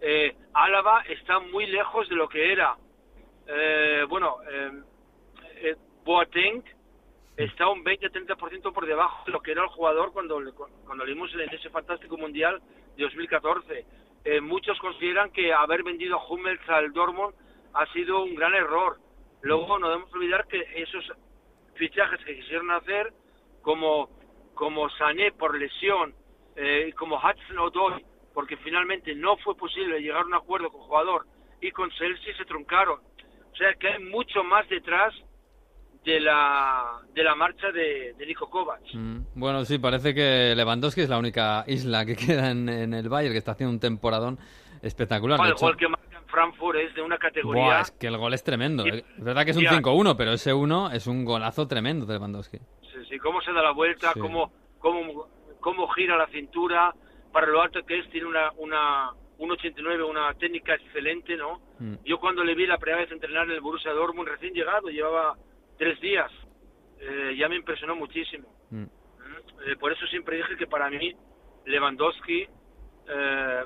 Eh, 0.00 0.34
Álava 0.52 1.02
está 1.08 1.38
muy 1.38 1.66
lejos 1.66 2.08
de 2.08 2.16
lo 2.16 2.28
que 2.28 2.52
era. 2.52 2.76
Eh, 3.46 4.04
bueno, 4.08 4.38
Boateng 6.04 6.62
está 7.36 7.68
un 7.68 7.84
20-30% 7.84 8.72
por 8.72 8.86
debajo 8.86 9.24
de 9.26 9.32
lo 9.32 9.40
que 9.40 9.52
era 9.52 9.62
el 9.62 9.68
jugador 9.68 10.12
cuando, 10.12 10.40
cuando 10.84 11.04
le 11.04 11.12
vimos 11.12 11.32
en 11.34 11.52
ese 11.52 11.68
fantástico 11.70 12.16
mundial 12.16 12.60
de 12.96 13.02
2014. 13.04 13.84
Eh, 14.24 14.40
muchos 14.40 14.78
consideran 14.78 15.30
que 15.30 15.52
haber 15.52 15.82
vendido 15.82 16.16
a 16.16 16.26
Hummels 16.26 16.66
al 16.68 16.92
Dortmund 16.92 17.34
ha 17.74 17.86
sido 17.92 18.22
un 18.22 18.34
gran 18.34 18.54
error. 18.54 18.98
Luego 19.42 19.78
no 19.78 19.88
debemos 19.88 20.12
olvidar 20.14 20.46
que 20.46 20.64
esos 20.76 21.12
fichajes 21.74 22.24
que 22.24 22.36
quisieron 22.36 22.70
hacer, 22.70 23.12
como, 23.60 24.08
como 24.54 24.88
Sané 24.90 25.32
por 25.32 25.56
lesión, 25.58 26.14
eh, 26.56 26.92
como 26.96 27.16
Hudson 27.16 27.58
Odoi, 27.58 28.04
porque 28.32 28.56
finalmente 28.56 29.14
no 29.14 29.36
fue 29.38 29.54
posible 29.56 30.00
llegar 30.00 30.22
a 30.22 30.26
un 30.26 30.34
acuerdo 30.34 30.70
con 30.70 30.80
el 30.80 30.86
jugador 30.86 31.26
y 31.60 31.70
con 31.70 31.90
Chelsea 31.90 32.34
se 32.36 32.46
truncaron. 32.46 33.00
O 33.52 33.56
sea 33.56 33.74
que 33.74 33.88
hay 33.88 34.02
mucho 34.02 34.42
más 34.42 34.68
detrás 34.68 35.14
de 36.06 36.20
la, 36.20 37.00
de 37.12 37.24
la 37.24 37.34
marcha 37.34 37.72
de, 37.72 38.14
de 38.16 38.26
Nico 38.26 38.48
Kovac. 38.48 38.80
Mm. 38.94 39.18
Bueno, 39.34 39.64
sí, 39.64 39.78
parece 39.78 40.14
que 40.14 40.54
Lewandowski 40.54 41.00
es 41.00 41.08
la 41.08 41.18
única 41.18 41.64
isla 41.66 42.06
que 42.06 42.14
queda 42.26 42.52
en, 42.52 42.68
en 42.68 42.94
el 42.94 43.08
Bayern, 43.08 43.32
que 43.32 43.38
está 43.38 43.52
haciendo 43.52 43.72
un 43.72 43.80
temporadón 43.80 44.38
espectacular. 44.82 45.36
Bueno, 45.36 45.54
el 45.54 45.58
gol 45.60 45.76
que 45.76 45.88
marca 45.88 46.16
en 46.16 46.24
Frankfurt 46.26 46.78
es 46.78 46.94
de 46.94 47.02
una 47.02 47.18
categoría... 47.18 47.64
Buah, 47.64 47.80
es 47.80 47.90
que 47.90 48.06
el 48.06 48.16
gol 48.18 48.32
es 48.34 48.44
tremendo. 48.44 48.86
Y- 48.86 48.90
eh. 48.90 49.04
Es 49.18 49.24
verdad 49.24 49.44
que 49.44 49.50
es 49.50 49.56
un 49.56 49.64
Ya. 49.64 49.72
5-1, 49.72 50.14
pero 50.16 50.32
ese 50.32 50.54
1 50.54 50.92
es 50.92 51.08
un 51.08 51.24
golazo 51.24 51.66
tremendo 51.66 52.06
de 52.06 52.14
Lewandowski. 52.14 52.58
Sí, 52.82 53.04
sí, 53.10 53.18
cómo 53.18 53.40
se 53.42 53.52
da 53.52 53.60
la 53.62 53.72
vuelta, 53.72 54.12
Sí. 54.12 54.20
cómo, 54.20 54.52
cómo, 54.78 55.26
cómo 55.58 55.88
gira 55.88 56.16
la 56.16 56.28
cintura, 56.28 56.94
para 57.32 57.48
lo 57.48 57.60
alto 57.62 57.80
que 57.84 57.98
es, 57.98 58.08
tiene 58.10 58.28
una, 58.28 58.52
una, 58.58 59.10
un 59.38 59.50
89, 59.50 60.04
una 60.04 60.32
técnica 60.34 60.74
excelente, 60.74 61.36
¿no? 61.36 61.60
Mm. 61.80 61.94
Yo 62.04 62.18
cuando 62.20 62.44
le 62.44 62.54
vi 62.54 62.64
la 62.66 62.78
primera 62.78 63.02
vez 63.02 63.10
entrenar 63.10 63.46
en 63.46 63.50
el 63.52 63.60
Borussia 63.60 63.90
Dortmund, 63.90 64.28
recién 64.28 64.54
llegado, 64.54 64.88
llevaba 64.88 65.34
tres 65.78 66.00
días, 66.00 66.30
eh, 67.00 67.34
ya 67.38 67.48
me 67.48 67.56
impresionó 67.56 67.94
muchísimo. 67.96 68.48
Mm. 68.70 68.84
Eh, 69.66 69.76
por 69.78 69.92
eso 69.92 70.06
siempre 70.06 70.36
dije 70.36 70.56
que 70.56 70.66
para 70.66 70.88
mí 70.90 71.14
Lewandowski, 71.66 72.42
eh, 73.08 73.60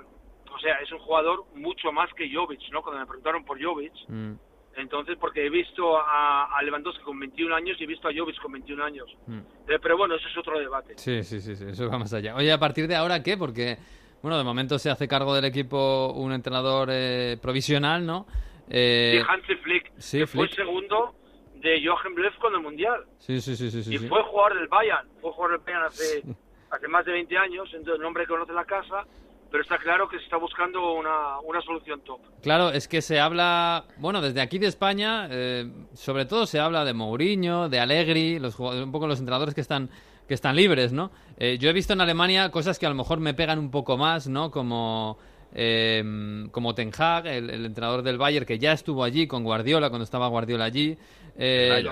o 0.53 0.59
sea, 0.59 0.77
es 0.83 0.91
un 0.93 0.99
jugador 0.99 1.45
mucho 1.55 1.93
más 1.93 2.13
que 2.15 2.33
Jovic, 2.33 2.61
¿no? 2.73 2.83
Cuando 2.83 3.01
me 3.01 3.07
preguntaron 3.07 3.45
por 3.45 3.63
Jovic, 3.63 3.93
Mm. 4.09 4.33
entonces, 4.77 5.17
porque 5.21 5.47
he 5.47 5.51
visto 5.51 5.97
a, 5.99 6.57
a 6.57 6.63
Lewandowski 6.63 7.03
con 7.03 7.19
21 7.19 7.55
años 7.55 7.77
y 7.81 7.85
he 7.85 7.87
visto 7.87 8.09
a 8.09 8.13
Jovic 8.15 8.41
con 8.41 8.53
21 8.53 8.83
años. 8.85 9.07
Mm. 9.27 9.39
Eh, 9.69 9.79
pero 9.81 9.97
bueno, 9.97 10.15
eso 10.17 10.29
es 10.29 10.37
otro 10.39 10.59
debate. 10.59 10.95
Sí, 10.97 11.23
sí, 11.23 11.41
sí, 11.41 11.55
sí, 11.57 11.65
eso 11.69 11.89
va 11.89 11.99
más 11.99 12.13
allá. 12.15 12.35
Oye, 12.37 12.51
a 12.53 12.59
partir 12.59 12.89
de 12.89 12.97
ahora, 12.97 13.23
¿qué? 13.23 13.37
Porque, 13.37 13.77
bueno, 14.23 14.37
de 14.39 14.45
momento 14.45 14.79
se 14.79 14.91
hace 14.91 15.07
cargo 15.09 15.35
del 15.35 15.45
equipo 15.45 16.13
un 16.15 16.33
entrenador 16.33 16.89
eh, 16.91 17.37
provisional, 17.41 18.05
¿no? 18.05 18.27
Eh, 18.69 19.21
Sí, 19.21 19.27
Hansi 19.29 19.55
Flick, 19.57 19.93
sí, 19.99 20.19
que 20.21 20.27
fue 20.27 20.47
Flick. 20.47 20.57
segundo 20.57 21.15
de 21.61 21.87
Joachim 21.87 22.17
Löw 22.17 22.31
con 22.41 22.55
el 22.55 22.61
Mundial. 22.61 23.05
sí, 23.19 23.41
sí, 23.41 23.57
sí, 23.57 23.71
sí, 23.71 23.83
sí, 23.83 23.95
y 23.95 23.99
sí. 23.99 24.09
fue 24.09 24.23
jugador 24.23 24.59
del 24.59 24.69
Bayern, 24.69 25.09
fue 25.21 25.33
jugador 25.33 25.59
del 25.59 25.67
Bayern 25.67 25.87
hace, 25.87 26.23
hace 26.71 26.89
más 26.89 27.05
de 27.05 27.13
20 27.13 27.37
años, 27.37 27.69
entonces 27.73 28.01
el 28.01 28.05
hombre 28.05 28.27
conoce 28.27 28.53
la 28.53 28.65
casa, 28.65 29.05
pero 29.51 29.63
está 29.63 29.79
claro 29.79 30.09
que 30.09 30.19
se 30.19 30.25
está 30.25 30.37
buscando 30.37 30.93
una, 30.93 31.39
una 31.41 31.61
solución 31.63 32.01
top. 32.03 32.21
Claro, 32.43 32.71
es 32.71 32.89
que 32.89 33.03
se 33.03 33.21
habla, 33.21 33.85
bueno, 33.99 34.21
desde 34.21 34.41
aquí 34.41 34.59
de 34.59 34.69
España, 34.69 35.29
eh, 35.31 35.71
sobre 35.95 36.25
todo 36.25 36.47
se 36.47 36.61
habla 36.61 36.85
de 36.85 36.95
Mourinho, 36.95 37.69
de 37.69 37.81
Allegri, 37.81 38.39
los 38.39 38.55
jugadores, 38.55 38.85
un 38.85 38.93
poco 38.93 39.07
los 39.07 39.19
entrenadores 39.19 39.55
que 39.55 39.61
están 39.61 39.91
que 40.31 40.35
están 40.35 40.55
libres, 40.55 40.93
¿no? 40.93 41.11
Eh, 41.39 41.59
yo 41.59 41.69
he 41.69 41.73
visto 41.73 41.93
en 41.93 42.01
Alemania 42.01 42.53
cosas 42.53 42.79
que 42.79 42.87
a 42.87 42.89
lo 42.89 42.95
mejor 42.95 43.19
me 43.19 43.35
pegan 43.35 43.59
un 43.59 43.73
poco 43.73 43.97
más, 43.97 44.29
¿no? 44.29 44.53
Como 44.53 45.19
eh, 45.55 46.03
como 46.51 46.75
Ten 46.75 46.91
Hag, 46.97 47.27
el, 47.27 47.65
entrenador 47.65 48.03
del 48.03 48.19
Bayern, 48.19 48.47
que 48.47 48.59
ya 48.59 48.73
estuvo 48.73 49.05
allí 49.05 49.27
con 49.27 49.45
Guardiola 49.45 49.89
cuando 49.89 50.05
estaba 50.05 50.29
Guardiola 50.29 50.65
allí. 50.65 50.97
Eh, 51.37 51.83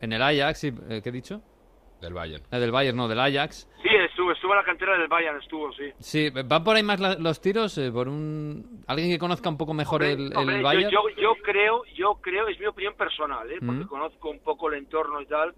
en 0.00 0.12
el 0.12 0.22
Ajax, 0.22 0.58
sí, 0.58 0.72
¿qué 0.72 1.08
he 1.08 1.12
dicho? 1.12 1.42
Del 2.00 2.14
Bayern. 2.14 2.42
del 2.50 2.72
Bayern, 2.72 2.96
no, 2.96 3.08
del 3.08 3.20
Ajax. 3.20 3.68
Sí, 3.82 3.88
estuvo, 4.08 4.32
estuvo 4.32 4.52
en 4.52 4.58
la 4.58 4.64
cantera 4.64 4.96
del 4.96 5.08
Bayern, 5.08 5.38
estuvo, 5.38 5.70
sí. 5.72 5.92
Sí, 5.98 6.30
¿van 6.30 6.64
por 6.64 6.76
ahí 6.76 6.82
más 6.82 6.98
los 7.20 7.40
tiros? 7.42 7.76
Eh, 7.76 7.92
¿Por 7.92 8.08
un 8.08 8.82
alguien 8.86 9.10
que 9.10 9.18
conozca 9.18 9.50
un 9.50 9.58
poco 9.58 9.74
mejor 9.74 10.02
el, 10.02 10.32
el 10.34 10.62
Bayern? 10.62 10.90
Yo, 10.90 11.02
yo, 11.20 11.34
creo, 11.42 11.84
yo 11.94 12.14
creo, 12.22 12.48
es 12.48 12.58
mi 12.58 12.66
opinión 12.66 12.94
personal, 12.94 13.50
¿eh? 13.50 13.58
porque 13.64 13.84
mm. 13.84 13.88
conozco 13.88 14.30
un 14.30 14.40
poco 14.40 14.70
el 14.70 14.78
entorno 14.78 15.20
y 15.20 15.26
tal, 15.26 15.54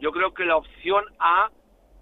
yo 0.00 0.10
creo 0.10 0.34
que 0.34 0.44
la 0.44 0.56
opción 0.56 1.04
A 1.20 1.50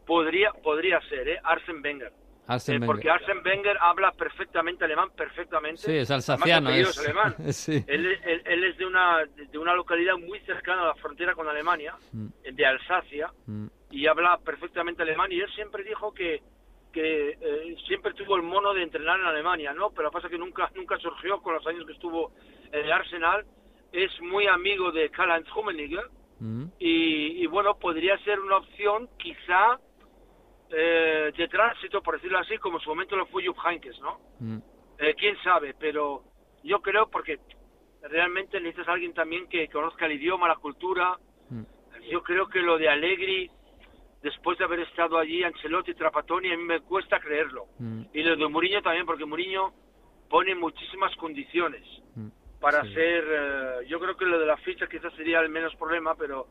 podría, 0.06 0.52
podría 0.52 1.00
ser, 1.08 1.28
¿eh? 1.28 1.38
Arsen 1.44 1.82
Wenger. 1.82 2.12
Eh, 2.48 2.80
porque 2.84 3.08
Arsen 3.08 3.38
Wenger 3.44 3.76
habla 3.80 4.12
perfectamente 4.12 4.84
alemán, 4.84 5.10
perfectamente. 5.16 5.82
Sí, 5.82 5.96
es 5.96 6.10
alsaciano. 6.10 6.70
Es... 6.70 6.98
alemán. 6.98 7.36
él, 7.86 8.18
él, 8.44 8.64
es 8.64 8.76
de 8.76 8.84
una, 8.84 9.24
de 9.24 9.58
una 9.58 9.74
localidad 9.74 10.16
muy 10.16 10.40
cercana 10.40 10.82
a 10.82 10.86
la 10.88 10.94
frontera 10.96 11.34
con 11.34 11.48
Alemania, 11.48 11.94
mm. 12.12 12.26
de 12.52 12.66
Alsacia, 12.66 13.30
mm. 13.46 13.66
y 13.92 14.06
habla 14.06 14.38
perfectamente 14.38 15.02
alemán. 15.02 15.30
Y 15.30 15.40
él 15.40 15.48
siempre 15.54 15.84
dijo 15.84 16.12
que, 16.12 16.42
que 16.92 17.38
eh, 17.40 17.76
siempre 17.86 18.12
tuvo 18.12 18.34
el 18.36 18.42
mono 18.42 18.74
de 18.74 18.82
entrenar 18.82 19.20
en 19.20 19.26
Alemania, 19.26 19.72
¿no? 19.72 19.90
Pero 19.90 20.10
pasa 20.10 20.28
que 20.28 20.38
nunca, 20.38 20.70
nunca 20.74 20.98
surgió 20.98 21.40
con 21.40 21.54
los 21.54 21.66
años 21.66 21.86
que 21.86 21.92
estuvo 21.92 22.32
en 22.72 22.84
el 22.84 22.92
Arsenal. 22.92 23.46
Es 23.92 24.10
muy 24.20 24.48
amigo 24.48 24.90
de 24.90 25.10
Karl-Heinz 25.10 25.48
Rummenigge. 25.54 26.02
Mm. 26.40 26.64
Y, 26.80 27.44
y 27.44 27.46
bueno, 27.46 27.78
podría 27.78 28.18
ser 28.24 28.40
una 28.40 28.56
opción, 28.56 29.08
quizá 29.16 29.78
eh, 30.72 31.32
de 31.36 31.48
tránsito, 31.48 32.02
por 32.02 32.14
decirlo 32.14 32.38
así, 32.38 32.56
como 32.58 32.78
en 32.78 32.84
su 32.84 32.90
momento 32.90 33.16
lo 33.16 33.26
fue 33.26 33.46
Jupp 33.46 33.58
Heynckes, 33.64 33.98
¿no? 34.00 34.20
Mm. 34.40 34.58
Eh, 34.98 35.14
quién 35.18 35.36
sabe, 35.42 35.74
pero 35.78 36.22
yo 36.62 36.80
creo 36.80 37.08
porque 37.08 37.38
realmente 38.02 38.60
necesitas 38.60 38.88
a 38.88 38.92
alguien 38.92 39.14
también 39.14 39.48
que 39.48 39.68
conozca 39.68 40.06
el 40.06 40.12
idioma, 40.12 40.48
la 40.48 40.56
cultura. 40.56 41.18
Mm. 41.50 41.62
Yo 42.10 42.22
creo 42.22 42.48
que 42.48 42.60
lo 42.60 42.78
de 42.78 42.88
Allegri, 42.88 43.50
después 44.22 44.58
de 44.58 44.64
haber 44.64 44.80
estado 44.80 45.18
allí, 45.18 45.42
Ancelotti, 45.42 45.94
Trapattoni, 45.94 46.52
a 46.52 46.56
mí 46.56 46.64
me 46.64 46.80
cuesta 46.80 47.20
creerlo. 47.20 47.66
Mm. 47.78 48.02
Y 48.12 48.22
lo 48.22 48.36
de 48.36 48.48
Mourinho 48.48 48.82
también, 48.82 49.06
porque 49.06 49.24
Mourinho 49.24 49.72
pone 50.28 50.54
muchísimas 50.54 51.14
condiciones 51.16 51.84
para 52.60 52.82
ser... 52.82 53.24
Eh, 53.28 53.86
yo 53.88 53.98
creo 54.00 54.16
que 54.16 54.24
lo 54.24 54.38
de 54.38 54.46
la 54.46 54.56
ficha 54.58 54.86
quizás 54.86 55.12
sería 55.14 55.40
el 55.40 55.48
menos 55.48 55.74
problema, 55.76 56.14
pero 56.14 56.46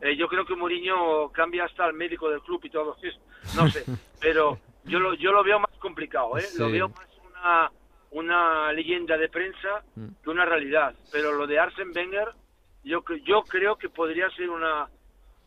eh, 0.00 0.16
yo 0.16 0.28
creo 0.28 0.44
que 0.44 0.56
Mourinho 0.56 1.30
cambia 1.30 1.64
hasta 1.64 1.86
el 1.86 1.94
médico 1.94 2.30
del 2.30 2.40
club 2.40 2.60
y 2.64 2.70
todo. 2.70 2.96
No 3.56 3.68
sé, 3.70 3.84
pero 4.20 4.58
yo 4.84 4.98
lo, 4.98 5.14
yo 5.14 5.32
lo 5.32 5.42
veo 5.42 5.58
más 5.58 5.70
complicado, 5.78 6.36
¿eh? 6.36 6.44
Lo 6.58 6.70
veo 6.70 6.88
más 6.90 7.08
una, 7.30 7.72
una 8.10 8.72
leyenda 8.72 9.16
de 9.16 9.28
prensa 9.28 9.82
mm. 9.96 10.08
que 10.22 10.30
una 10.30 10.44
realidad. 10.44 10.94
Pero 11.10 11.32
lo 11.32 11.46
de 11.46 11.58
Arsen 11.58 11.90
Wenger, 11.94 12.28
yo, 12.84 13.02
yo 13.24 13.42
creo 13.42 13.76
que 13.76 13.88
podría 13.88 14.28
ser 14.30 14.50
una, 14.50 14.88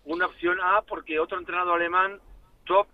una 0.06 0.26
opción 0.26 0.58
A, 0.62 0.82
porque 0.82 1.20
otro 1.20 1.38
entrenador 1.38 1.80
alemán 1.80 2.20
top, 2.66 2.88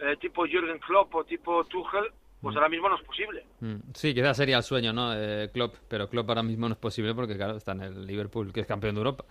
eh, 0.00 0.16
tipo 0.20 0.46
Jürgen 0.46 0.78
Klopp 0.78 1.14
o 1.14 1.24
tipo 1.24 1.64
Tuchel, 1.64 2.12
pues 2.40 2.54
mm. 2.54 2.58
ahora 2.58 2.68
mismo 2.68 2.88
no 2.88 2.96
es 2.96 3.02
posible. 3.02 3.46
Mm. 3.60 3.76
Sí, 3.94 4.14
quizás 4.14 4.36
sería 4.36 4.56
el 4.56 4.62
sueño, 4.62 4.92
¿no? 4.92 5.14
Eh, 5.14 5.50
Klopp, 5.52 5.76
pero 5.88 6.08
Klopp 6.08 6.28
ahora 6.28 6.42
mismo 6.42 6.68
no 6.68 6.74
es 6.74 6.80
posible 6.80 7.14
porque, 7.14 7.36
claro, 7.36 7.56
está 7.56 7.72
en 7.72 7.82
el 7.82 8.06
Liverpool, 8.06 8.52
que 8.52 8.60
es 8.60 8.66
campeón 8.66 8.94
de 8.94 9.00
Europa. 9.00 9.24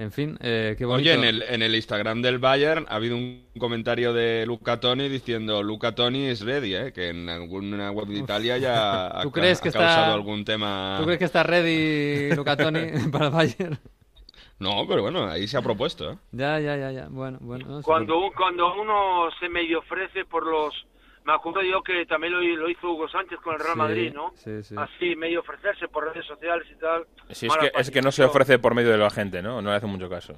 En 0.00 0.12
fin, 0.12 0.38
eh, 0.40 0.76
qué 0.78 0.86
bonito. 0.86 1.10
Oye, 1.10 1.12
en 1.12 1.24
el, 1.24 1.42
en 1.42 1.60
el 1.60 1.74
Instagram 1.74 2.22
del 2.22 2.38
Bayern 2.38 2.86
ha 2.88 2.94
habido 2.94 3.18
un 3.18 3.50
comentario 3.58 4.14
de 4.14 4.46
Luca 4.46 4.80
Toni 4.80 5.10
diciendo 5.10 5.62
Luca 5.62 5.94
Toni 5.94 6.24
es 6.24 6.40
ready, 6.40 6.74
¿eh? 6.74 6.92
que 6.94 7.10
en 7.10 7.28
alguna 7.28 7.90
web 7.90 8.06
de 8.06 8.16
Italia 8.16 8.56
ya 8.56 9.08
ha, 9.20 9.30
crees 9.30 9.60
que 9.60 9.70
causado 9.70 10.14
algún 10.14 10.42
tema... 10.46 10.96
¿Tú 10.98 11.04
crees 11.04 11.18
que 11.18 11.26
está 11.26 11.42
ready 11.42 12.34
Luca 12.34 12.56
Toni 12.56 12.80
para 13.12 13.26
el 13.26 13.30
Bayern? 13.30 13.78
No, 14.58 14.86
pero 14.88 15.02
bueno, 15.02 15.26
ahí 15.26 15.46
se 15.46 15.58
ha 15.58 15.62
propuesto. 15.62 16.12
¿eh? 16.12 16.16
Ya, 16.32 16.58
ya, 16.58 16.78
ya, 16.78 16.92
ya. 16.92 17.08
Bueno, 17.10 17.36
bueno. 17.42 17.82
cuando, 17.82 18.30
cuando 18.34 18.80
uno 18.80 19.28
se 19.38 19.50
medio 19.50 19.80
ofrece 19.80 20.24
por 20.24 20.46
los 20.46 20.86
me 21.24 21.32
acuerdo 21.34 21.62
yo 21.62 21.82
que 21.82 22.06
también 22.06 22.32
lo, 22.32 22.68
hizo 22.68 22.90
Hugo 22.90 23.08
Sánchez 23.08 23.38
con 23.40 23.54
el 23.54 23.60
Real 23.60 23.76
Madrid, 23.76 24.12
¿no? 24.12 24.32
Sí, 24.34 24.62
sí. 24.62 24.74
Así, 24.76 25.14
medio 25.16 25.40
ofrecerse 25.40 25.88
por 25.88 26.04
redes 26.04 26.26
sociales 26.26 26.66
y 26.70 26.78
tal. 26.78 27.06
Sí, 27.30 27.46
es 27.46 27.56
que, 27.56 27.72
es 27.74 27.90
que 27.90 28.02
no 28.02 28.10
se 28.10 28.24
ofrece 28.24 28.58
por 28.58 28.74
medio 28.74 28.90
de 28.90 28.98
la 28.98 29.10
gente, 29.10 29.42
¿no? 29.42 29.60
No 29.60 29.70
le 29.70 29.76
hace 29.76 29.86
mucho 29.86 30.08
caso. 30.08 30.34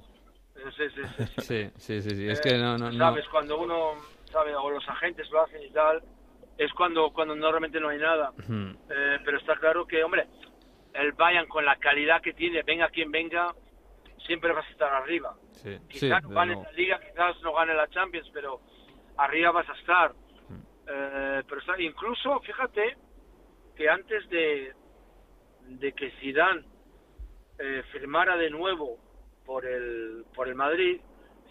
Sí, 0.55 0.85
sí, 0.95 1.03
sí. 1.17 1.71
sí, 1.77 2.01
sí, 2.01 2.03
sí, 2.03 2.29
Es 2.29 2.41
que 2.41 2.57
no, 2.57 2.77
no, 2.79 2.93
Sabes, 2.93 3.27
cuando 3.29 3.59
uno, 3.59 3.93
sabe, 4.31 4.55
o 4.55 4.71
los 4.71 4.87
agentes 4.89 5.29
lo 5.31 5.43
hacen 5.43 5.63
y 5.63 5.71
tal, 5.71 6.03
es 6.59 6.73
cuando, 6.73 7.11
cuando 7.13 7.35
normalmente 7.35 7.81
no 7.81 7.89
hay 7.89 7.99
nada. 7.99 8.33
Eh, 8.39 9.19
pero 9.25 9.39
está 9.39 9.57
claro 9.57 9.87
que, 9.87 10.03
hombre, 10.05 10.27
el 10.95 11.13
Bayern 11.13 11.49
con 11.49 11.65
la 11.65 11.77
calidad 11.77 12.21
que 12.21 12.33
tiene, 12.33 12.63
venga 12.63 12.89
quien 12.91 13.11
venga, 13.11 13.55
siempre 14.27 14.53
vas 14.53 14.67
a 14.67 14.71
estar 14.71 14.93
arriba. 14.93 15.35
Sí, 15.53 15.79
quizás 15.89 16.23
no 16.23 16.31
gane 16.31 16.57
la 16.57 16.73
Liga, 16.73 17.01
quizás 17.01 17.41
no 17.43 17.53
gane 17.55 17.75
la 17.75 17.89
Champions, 17.89 18.29
pero 18.33 18.61
arriba 19.17 19.53
vas 19.53 19.69
a 19.69 19.75
estar. 19.75 20.13
Eh, 20.95 21.43
pero 21.49 21.81
incluso, 21.81 22.39
fíjate 22.41 22.97
que 23.75 23.89
antes 23.89 24.29
de, 24.29 24.73
de 25.69 25.93
que 25.93 26.11
Zidane 26.21 26.65
eh, 27.59 27.83
firmara 27.93 28.37
de 28.37 28.51
nuevo 28.51 28.99
por 29.47 29.65
el, 29.65 30.25
por 30.35 30.49
el 30.49 30.55
Madrid, 30.55 31.01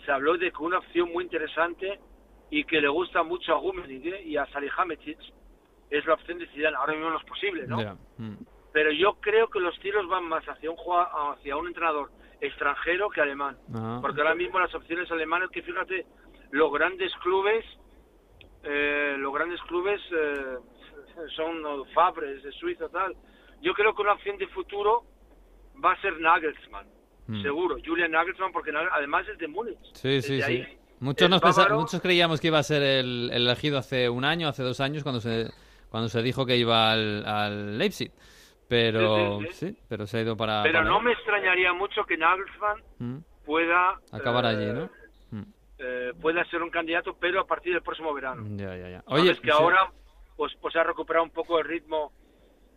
se 0.05 0.11
habló 0.11 0.37
de 0.37 0.51
que 0.51 0.61
una 0.61 0.77
opción 0.77 1.11
muy 1.11 1.23
interesante 1.23 1.99
y 2.51 2.65
que 2.65 2.81
le 2.81 2.87
gusta 2.87 3.23
mucho 3.23 3.55
a 3.55 3.59
Rummenigge 3.59 4.21
y 4.23 4.37
a 4.37 4.45
Salihamidzic 4.47 5.19
es 5.89 6.05
la 6.05 6.13
opción 6.13 6.37
de 6.37 6.47
Zidane. 6.47 6.77
Ahora 6.77 6.93
mismo 6.93 7.09
no 7.09 7.17
es 7.17 7.25
posible, 7.25 7.65
¿no? 7.65 7.97
Mm. 8.17 8.37
Pero 8.71 8.91
yo 8.91 9.15
creo 9.19 9.49
que 9.49 9.59
los 9.59 9.77
tiros 9.79 10.07
van 10.07 10.25
más 10.25 10.45
hacia 10.45 10.69
un 10.69 10.77
hacia 10.77 11.57
un 11.57 11.67
entrenador 11.67 12.11
extranjero 12.39 13.09
que 13.09 13.21
alemán, 13.21 13.57
ah. 13.73 13.99
porque 14.01 14.21
ahora 14.21 14.35
mismo 14.35 14.59
las 14.59 14.73
opciones 14.73 15.09
alemanas 15.11 15.49
que 15.51 15.61
fíjate 15.61 16.05
los 16.51 16.71
grandes 16.71 17.13
clubes 17.17 17.65
eh, 18.63 19.15
los 19.17 19.33
grandes 19.33 19.59
clubes 19.61 19.99
eh, 20.11 20.57
son 21.35 21.63
Fabres 21.93 22.43
de 22.43 22.51
Suiza 22.51 22.87
tal. 22.89 23.15
Yo 23.61 23.73
creo 23.73 23.93
que 23.93 24.01
una 24.01 24.13
opción 24.13 24.37
de 24.37 24.47
futuro 24.47 25.03
va 25.83 25.93
a 25.93 26.01
ser 26.01 26.19
Nagelsmann, 26.19 26.87
hmm. 27.27 27.41
seguro. 27.41 27.77
Julian 27.83 28.11
Nagelsmann, 28.11 28.51
porque 28.51 28.71
además 28.91 29.27
es 29.27 29.37
de 29.37 29.47
Múnich. 29.47 29.79
Sí, 29.93 30.21
sí, 30.21 30.41
sí. 30.41 30.65
Muchos, 30.99 31.29
muchos 31.71 31.99
creíamos 31.99 32.39
que 32.39 32.47
iba 32.47 32.59
a 32.59 32.63
ser 32.63 32.83
el, 32.83 33.31
elegido 33.33 33.79
hace 33.79 34.07
un 34.07 34.23
año, 34.23 34.47
hace 34.47 34.61
dos 34.61 34.79
años, 34.79 35.01
cuando 35.01 35.19
se, 35.19 35.47
cuando 35.89 36.09
se 36.09 36.21
dijo 36.21 36.45
que 36.45 36.57
iba 36.57 36.91
al, 36.91 37.77
Leipzig. 37.77 38.11
Pero 38.67 39.39
sí, 39.49 39.75
pero 39.89 40.05
se 40.05 40.19
ha 40.19 40.21
ido 40.21 40.37
para. 40.37 40.63
Pero 40.63 40.83
no 40.83 41.01
me 41.01 41.11
extrañaría 41.11 41.73
mucho 41.73 42.05
que 42.05 42.17
Nagelsmann 42.17 42.81
hmm. 42.99 43.17
pueda. 43.45 43.99
Acabar 44.11 44.45
allí, 44.45 44.65
¿no? 44.67 44.89
Eh, 45.83 46.13
pueda 46.21 46.45
ser 46.45 46.61
un 46.61 46.69
candidato, 46.69 47.17
pero 47.19 47.41
a 47.41 47.47
partir 47.47 47.73
del 47.73 47.81
próximo 47.81 48.13
verano. 48.13 48.43
Ya, 48.55 48.75
ya, 48.77 48.87
ya. 48.87 49.03
Oye, 49.07 49.31
es 49.31 49.39
que 49.39 49.49
ahora 49.49 49.91
pues, 50.37 50.53
pues 50.61 50.75
ha 50.75 50.83
recuperado 50.83 51.23
un 51.23 51.31
poco 51.31 51.57
el 51.57 51.65
ritmo 51.65 52.11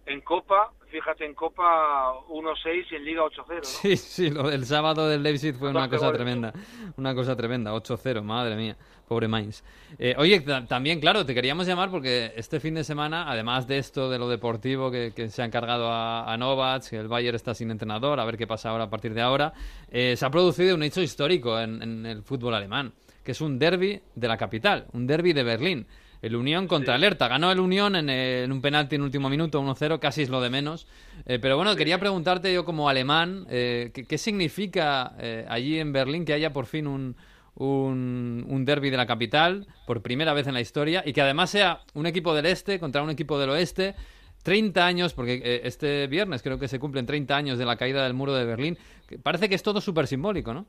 en 0.06 0.23
Copa, 0.23 0.73
fíjate, 0.88 1.26
en 1.26 1.34
Copa 1.34 2.14
1-6 2.28 2.87
y 2.90 2.94
en 2.94 3.04
Liga 3.04 3.23
8-0. 3.23 3.64
Sí, 3.64 3.96
sí, 3.96 4.26
el 4.26 4.64
sábado 4.64 5.08
del 5.08 5.23
Leipzig 5.23 5.54
fue 5.54 5.70
una 5.70 5.88
cosa 5.88 6.12
tremenda. 6.12 6.52
Una 6.96 7.14
cosa 7.14 7.37
tremenda, 7.37 7.75
8-0, 7.75 8.23
madre 8.23 8.56
mía, 8.56 8.76
pobre 9.06 9.28
Mainz. 9.28 9.62
Eh, 9.99 10.14
oye, 10.18 10.40
también, 10.40 11.00
claro, 11.00 11.25
te 11.25 11.34
queríamos 11.34 11.66
llamar 11.66 11.90
porque 11.90 12.32
este 12.37 12.61
fin 12.61 12.75
de 12.75 12.84
semana, 12.84 13.30
además 13.30 13.66
de 13.66 13.78
esto 13.78 14.11
de 14.11 14.18
lo 14.18 14.28
deportivo 14.28 14.90
que, 14.90 15.12
se 15.28 15.42
ha 15.42 15.44
encargado 15.44 15.90
a, 15.90 16.32
a 16.32 16.37
Novats, 16.37 16.90
que 16.90 16.96
el 16.96 17.08
Bayern 17.08 17.37
está 17.37 17.54
sin 17.54 17.70
entrenador, 17.70 18.20
a 18.20 18.25
ver 18.25 18.37
qué 18.37 18.46
pasa 18.46 18.70
ahora 18.70 18.84
a 18.84 18.90
partir 18.90 19.14
de 19.14 19.23
ahora, 19.23 19.52
eh, 19.90 20.14
se 20.16 20.25
ha 20.25 20.30
producido 20.30 20.75
un 20.75 20.82
hecho 20.82 21.00
histórico 21.00 21.58
en, 21.61 21.82
en 21.82 22.06
el 22.06 22.23
fútbol 22.23 22.54
alemán, 22.54 22.92
que 23.23 23.32
es 23.32 23.40
un 23.40 23.58
derby 23.58 24.00
de 24.14 24.28
la 24.28 24.37
capital, 24.37 24.87
un 24.92 25.06
derby 25.06 25.32
de 25.32 25.42
Berlín. 25.42 25.87
El 26.25 26.37
Unión 26.37 26.66
contra 26.66 26.94
Alerta. 26.94 27.28
Ganó 27.28 27.52
el 27.52 27.61
Unión 27.61 27.96
en, 27.96 28.50
un 28.50 28.62
penalti 28.62 28.96
en 28.96 29.02
último 29.02 29.28
minuto, 29.28 29.61
1-0, 29.61 29.99
casi 29.99 30.23
es 30.23 30.30
lo 30.30 30.40
de 30.40 30.49
menos. 30.49 30.87
Eh, 31.26 31.38
pero 31.38 31.56
bueno, 31.56 31.76
quería 31.76 32.00
preguntarte 32.00 32.50
yo 32.50 32.64
como 32.64 32.88
alemán, 32.88 33.46
eh, 33.50 33.90
¿qué, 33.92 34.16
significa 34.16 35.12
eh, 35.18 35.44
allí 35.46 35.78
en 35.78 35.92
Berlín 35.92 36.25
que 36.25 36.32
haya 36.32 36.50
por 36.50 36.64
fin 36.64 36.87
un, 36.87 37.14
un, 37.56 38.64
derby 38.64 38.90
de 38.90 38.96
la 38.96 39.06
capital, 39.06 39.66
por 39.87 40.02
primera 40.02 40.32
vez 40.32 40.46
en 40.46 40.54
la 40.54 40.61
historia, 40.61 41.02
y 41.04 41.12
que 41.12 41.20
además 41.20 41.50
sea 41.50 41.80
un 41.94 42.06
equipo 42.06 42.34
del 42.34 42.46
este 42.46 42.78
contra 42.78 43.02
un 43.02 43.11
equipo 43.11 43.38
del 43.38 43.50
oeste? 43.50 43.94
30 44.42 44.84
años, 44.84 45.14
porque 45.14 45.61
este 45.64 46.06
viernes 46.06 46.42
creo 46.42 46.58
que 46.58 46.68
se 46.68 46.78
cumplen 46.78 47.06
30 47.06 47.34
años 47.34 47.58
de 47.58 47.64
la 47.64 47.76
caída 47.76 48.04
del 48.04 48.12
muro 48.12 48.34
de 48.34 48.44
Berlín. 48.44 48.76
Parece 49.23 49.49
que 49.49 49.54
es 49.54 49.62
todo 49.62 49.80
súper 49.80 50.06
simbólico, 50.06 50.52
¿no? 50.52 50.66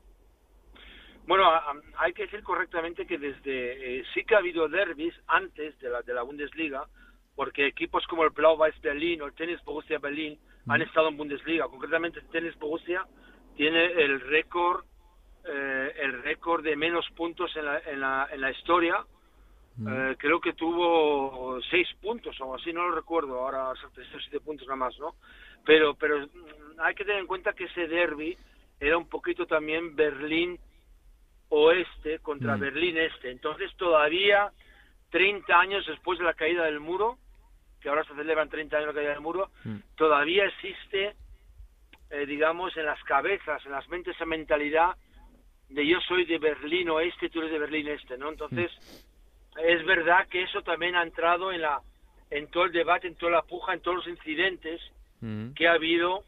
Bueno, 1.26 1.44
hay 1.98 2.12
que 2.12 2.22
decir 2.22 2.42
correctamente 2.42 3.04
que 3.04 3.18
desde 3.18 3.98
eh, 3.98 4.04
sí 4.14 4.24
que 4.24 4.36
ha 4.36 4.38
habido 4.38 4.68
derbis 4.68 5.12
antes 5.26 5.78
de 5.80 5.90
la, 5.90 6.02
de 6.02 6.14
la 6.14 6.22
Bundesliga, 6.22 6.86
porque 7.34 7.66
equipos 7.66 8.06
como 8.06 8.22
el 8.24 8.30
Blau-Weiß 8.30 8.80
Berlin 8.80 9.20
o 9.22 9.26
el 9.26 9.34
Tennis 9.34 9.62
Borussia 9.64 9.98
Berlin 9.98 10.38
han 10.68 10.82
estado 10.82 11.08
en 11.08 11.16
Bundesliga. 11.16 11.66
Concretamente, 11.68 12.20
el 12.20 12.28
Tennis 12.28 12.56
Borussia 12.58 13.04
tiene 13.56 13.84
el 13.84 14.20
récord 14.20 14.84
eh, 15.48 15.94
el 16.00 16.22
récord 16.22 16.62
de 16.64 16.76
menos 16.76 17.06
puntos 17.16 17.54
en 17.56 17.64
la, 17.64 17.78
en 17.80 18.00
la, 18.00 18.28
en 18.32 18.40
la 18.40 18.50
historia 18.50 19.04
eh, 19.86 20.16
creo 20.18 20.40
que 20.40 20.54
tuvo 20.54 21.60
seis 21.68 21.86
puntos 22.00 22.34
o 22.40 22.54
así, 22.54 22.72
no 22.72 22.88
lo 22.88 22.94
recuerdo 22.94 23.38
ahora, 23.40 23.68
o 23.68 23.74
siete 23.76 24.40
puntos 24.40 24.66
nada 24.66 24.76
más, 24.76 24.98
¿no? 24.98 25.16
Pero, 25.66 25.94
pero 25.94 26.18
mm, 26.20 26.80
hay 26.80 26.94
que 26.94 27.04
tener 27.04 27.20
en 27.20 27.26
cuenta 27.26 27.52
que 27.52 27.64
ese 27.64 27.86
derby 27.86 28.38
era 28.80 28.96
un 28.96 29.06
poquito 29.06 29.46
también 29.46 29.94
Berlín 29.94 30.58
oeste 31.50 32.20
contra 32.20 32.56
Mm. 32.56 32.60
Berlín 32.60 32.96
este. 32.96 33.30
Entonces 33.30 33.70
todavía 33.76 34.50
30 35.10 35.60
años 35.60 35.86
después 35.86 36.18
de 36.18 36.24
la 36.24 36.34
caída 36.34 36.64
del 36.64 36.80
muro, 36.80 37.18
que 37.80 37.88
ahora 37.90 38.04
se 38.04 38.14
celebran 38.14 38.48
30 38.48 38.78
años 38.78 38.86
de 38.88 38.92
la 38.94 38.98
caída 38.98 39.12
del 39.12 39.20
muro, 39.20 39.50
Mm. 39.64 39.76
todavía 39.96 40.46
existe, 40.46 41.14
eh, 42.10 42.24
digamos, 42.26 42.74
en 42.78 42.86
las 42.86 43.02
cabezas, 43.04 43.64
en 43.66 43.72
las 43.72 43.86
mentes 43.88 44.14
esa 44.16 44.24
mentalidad 44.24 44.96
de 45.68 45.86
yo 45.86 45.98
soy 46.06 46.24
de 46.26 46.38
Berlín 46.38 46.88
oeste, 46.90 47.28
tú 47.30 47.40
eres 47.40 47.52
de 47.52 47.58
Berlín 47.58 47.88
este, 47.88 48.16
¿no? 48.16 48.30
Entonces, 48.30 48.70
es 49.64 49.84
verdad 49.86 50.26
que 50.30 50.42
eso 50.42 50.62
también 50.62 50.94
ha 50.96 51.02
entrado 51.02 51.52
en 51.52 51.62
la 51.62 51.80
en 52.30 52.48
todo 52.48 52.64
el 52.64 52.72
debate, 52.72 53.06
en 53.06 53.14
toda 53.14 53.32
la 53.32 53.42
puja, 53.42 53.72
en 53.74 53.80
todos 53.80 53.98
los 53.98 54.08
incidentes 54.08 54.80
Mm. 55.20 55.52
que 55.54 55.66
ha 55.66 55.72
habido 55.72 56.24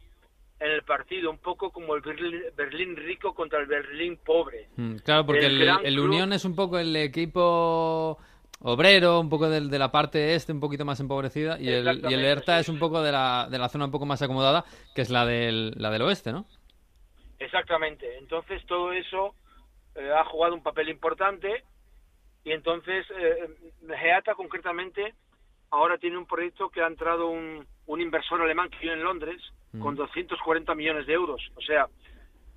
en 0.59 0.71
el 0.71 0.81
partido, 0.83 1.29
un 1.29 1.37
poco 1.37 1.69
como 1.71 1.95
el 1.95 2.01
Berlín, 2.01 2.41
Berlín 2.57 2.95
rico 2.97 3.33
contra 3.35 3.59
el 3.59 3.65
Berlín 3.67 4.17
pobre. 4.25 4.67
Mm, 4.77 4.95
Claro, 5.05 5.25
porque 5.25 5.45
El 5.45 5.61
el, 5.61 5.93
club- 5.95 6.05
Unión 6.05 6.33
es 6.33 6.43
un 6.43 6.55
poco 6.55 6.79
el 6.79 6.93
equipo 6.95 8.17
obrero, 8.61 9.19
un 9.19 9.29
poco 9.29 9.47
del- 9.49 9.69
de, 9.69 9.79
la 9.79 9.91
parte 9.91 10.33
este, 10.35 10.51
un 10.51 10.59
poquito 10.59 10.83
más 10.85 10.99
empobrecida, 10.99 11.59
y 11.59 11.69
el, 11.69 11.85
y 12.09 12.13
el 12.13 12.39
sí. 12.43 12.51
es 12.51 12.67
un 12.69 12.79
poco 12.79 13.01
de 13.01 13.11
la, 13.11 13.47
de 13.49 13.57
la 13.59 13.69
zona 13.69 13.85
un 13.85 13.91
poco 13.91 14.05
más 14.05 14.21
acomodada, 14.21 14.65
que 14.95 15.01
es 15.01 15.09
la 15.09 15.25
del, 15.25 15.71
la 15.77 15.91
del 15.91 16.01
oeste, 16.01 16.31
¿no? 16.33 16.45
Exactamente. 17.39 18.17
Entonces 18.17 18.65
todo 18.65 18.91
eso 18.93 19.33
eh, 19.95 20.11
ha 20.11 20.23
jugado 20.25 20.53
un 20.55 20.63
papel 20.63 20.89
importante 20.89 21.63
y 22.43 22.51
entonces 22.51 23.05
eh, 23.17 23.49
Geata 23.87 24.35
concretamente 24.35 25.13
ahora 25.71 25.97
tiene 25.97 26.17
un 26.17 26.25
proyecto 26.25 26.69
que 26.69 26.81
ha 26.81 26.87
entrado 26.87 27.27
un, 27.29 27.65
un 27.85 28.01
inversor 28.01 28.41
alemán 28.41 28.69
que 28.69 28.79
vive 28.79 28.93
en 28.93 29.03
Londres 29.03 29.41
con 29.79 29.95
240 29.95 30.73
millones 30.73 31.05
de 31.05 31.13
euros. 31.13 31.41
O 31.55 31.61
sea, 31.61 31.87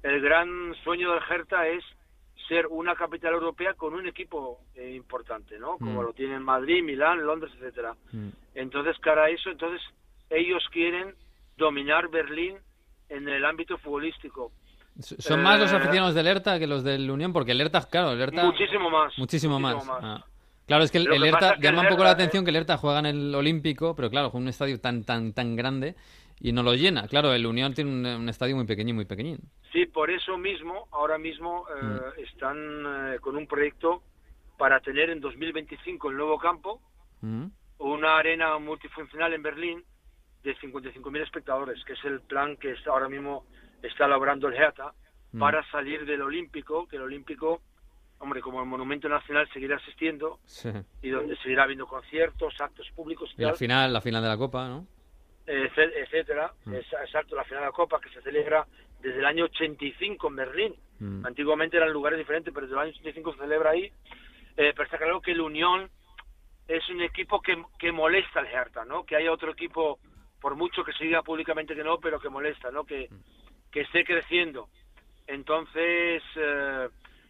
el 0.03 0.23
gran 0.23 0.75
sueño 0.83 1.13
del 1.13 1.23
Hertha 1.29 1.69
es 1.69 1.85
ser 2.49 2.67
una 2.69 2.95
capital 2.95 3.35
europea 3.35 3.75
con 3.75 3.93
un 3.95 4.07
equipo 4.07 4.61
eh, 4.75 4.93
importante, 4.95 5.59
¿no? 5.59 5.77
Como 5.79 6.01
Mm. 6.01 6.05
lo 6.07 6.13
tienen 6.15 6.43
Madrid, 6.43 6.83
Milán, 6.83 7.25
Londres, 7.25 7.53
etcétera. 7.57 7.95
Mm. 8.13 8.29
Entonces, 8.55 8.99
cara 9.01 9.25
a 9.25 9.29
eso, 9.31 9.51
entonces 9.51 9.81
ellos 10.31 10.67
quieren 10.71 11.15
dominar 11.57 12.09
Berlín 12.09 12.57
en 13.11 13.29
el 13.29 13.45
ámbito 13.45 13.77
futbolístico. 13.79 14.53
Son 15.01 15.43
más 15.43 15.59
los 15.59 15.73
Eh, 15.73 15.77
aficionados 15.77 16.15
del 16.15 16.27
Hertha 16.27 16.59
que 16.59 16.67
los 16.67 16.85
del 16.85 17.11
Unión, 17.11 17.33
porque 17.33 17.53
el 17.53 17.61
Hertha, 17.61 17.83
claro, 17.91 18.13
el. 18.13 18.33
Muchísimo 18.33 18.91
más. 18.91 19.17
Muchísimo, 19.19 19.59
más. 19.59 19.77
Ah. 19.89 20.25
Claro, 20.67 20.85
es 20.85 20.91
que 20.91 20.99
el, 20.99 21.09
que 21.09 21.19
llama 21.19 21.81
el 21.81 21.87
un 21.87 21.89
poco 21.89 22.05
la 22.05 22.11
atención 22.11 22.45
que 22.45 22.51
el 22.51 22.57
Hertha 22.57 22.77
juega 22.77 23.01
en 23.01 23.07
el 23.07 23.35
Olímpico, 23.35 23.95
pero 23.97 24.11
claro, 24.11 24.31
con 24.31 24.43
un 24.43 24.49
estadio 24.49 24.79
tan 24.81 25.03
tan 25.05 25.33
tan 25.33 25.57
grande 25.57 25.97
y 26.41 26.53
no 26.53 26.63
lo 26.63 26.75
llena. 26.75 27.09
Claro, 27.09 27.33
el 27.33 27.47
Unión 27.47 27.75
tiene 27.75 27.91
un, 27.91 28.05
un 28.23 28.29
estadio 28.29 28.55
muy 28.57 28.65
pequeño, 28.67 28.95
muy 28.95 29.05
pequeñín. 29.05 29.39
Sí, 29.73 29.87
por 29.87 30.11
eso 30.11 30.37
mismo, 30.39 30.89
ahora 30.93 31.19
mismo 31.19 31.65
eh, 31.69 31.85
Mm. 31.85 32.21
están 32.23 33.15
eh, 33.15 33.19
con 33.21 33.37
un 33.37 33.47
proyecto 33.47 34.03
para 34.59 34.81
tener 34.81 35.11
en 35.11 35.21
2025 35.21 36.11
el 36.11 36.17
nuevo 36.17 36.39
campo, 36.39 36.81
Mm. 37.23 37.47
una 37.79 38.17
arena 38.19 38.59
multifuncional 38.59 39.33
en 39.35 39.43
Berlín 39.43 39.85
de 40.45 40.57
55.000 40.59 41.23
espectadores, 41.23 41.83
que 41.85 41.93
es 41.95 42.05
el 42.05 42.21
plan 42.21 42.57
que 42.57 42.73
está- 42.73 42.91
ahora 42.91 43.09
mismo 43.09 43.47
está 43.83 44.07
elaborando 44.07 44.49
el 44.49 44.55
Hertha 44.55 44.93
Mm. 45.33 45.39
para 45.39 45.63
salir 45.71 46.05
del 46.05 46.21
Olímpico, 46.21 46.87
que 46.87 46.97
el 46.97 47.03
Olímpico, 47.03 47.63
hombre, 48.19 48.41
como 48.43 48.61
el 48.61 48.67
Monumento 48.69 49.09
Nacional 49.09 49.49
seguirá 49.53 49.77
existiendo 49.77 50.39
Sí. 50.45 50.69
y 51.01 51.09
donde 51.09 51.37
seguirá 51.39 51.63
habiendo 51.63 51.87
conciertos, 51.87 52.55
actos 52.61 52.87
públicos 52.95 53.33
y 53.39 53.43
Y 53.43 53.47
la 53.47 53.55
final, 53.55 53.93
la 53.95 54.01
final 54.03 54.23
de 54.23 54.29
la 54.29 54.37
Copa, 54.37 54.69
¿no? 54.69 54.87
etcétera, 55.47 56.53
Mm. 56.67 56.75
Exacto, 56.75 57.35
la 57.35 57.45
final 57.45 57.61
de 57.63 57.67
la 57.67 57.73
Copa 57.73 58.01
que 58.01 58.11
se 58.11 58.21
celebra 58.23 58.67
desde 59.01 59.19
el 59.19 59.25
año 59.27 59.45
85 59.47 60.29
en 60.29 60.37
Berlín. 60.37 60.75
Mm. 61.01 61.27
Antiguamente 61.27 61.77
eran 61.77 61.93
lugares 61.93 62.19
diferentes, 62.19 62.53
pero 62.55 62.67
desde 62.67 62.77
el 62.77 62.83
año 62.83 62.91
85 62.93 63.33
se 63.33 63.39
celebra 63.41 63.71
ahí. 63.71 63.85
Eh, 64.57 64.73
pero 64.75 64.85
está 64.85 64.99
claro 64.99 65.21
que 65.21 65.33
el 65.33 65.41
Unión 65.41 65.91
es 66.69 66.89
un 66.91 67.01
equipo 67.01 67.41
que, 67.41 67.61
que 67.79 67.91
molesta 67.91 68.41
al 68.41 68.47
Hertha, 68.47 68.85
¿no? 68.85 69.05
Que 69.05 69.17
haya 69.17 69.33
otro 69.33 69.51
equipo, 69.53 69.99
por 70.41 70.55
mucho 70.57 70.85
que 70.85 70.93
se 70.93 71.05
diga 71.05 71.23
públicamente 71.23 71.75
que 71.75 71.83
no, 71.83 71.99
pero 71.99 72.21
que 72.21 72.29
molesta, 72.29 72.71
¿no? 72.71 72.85
Que, 72.85 73.09
que 73.73 73.81
esté 73.81 74.05
creciendo. 74.05 74.69
Entonces, 75.27 76.23
eh, 76.37 76.89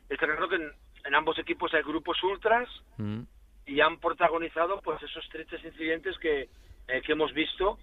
está 0.08 0.26
claro 0.26 0.48
que 0.48 0.56
en, 0.56 0.72
en 1.04 1.14
ambos 1.14 1.38
equipos 1.38 1.72
hay 1.74 1.82
grupos 1.82 2.22
ultras 2.22 2.68
Mm. 2.98 3.22
y 3.66 3.80
han 3.80 3.98
protagonizado 3.98 4.80
pues 4.82 5.02
esos 5.02 5.26
tristes 5.30 5.64
incidentes 5.64 6.18
que, 6.18 6.48
eh, 6.88 7.00
que 7.02 7.12
hemos 7.12 7.32
visto 7.32 7.78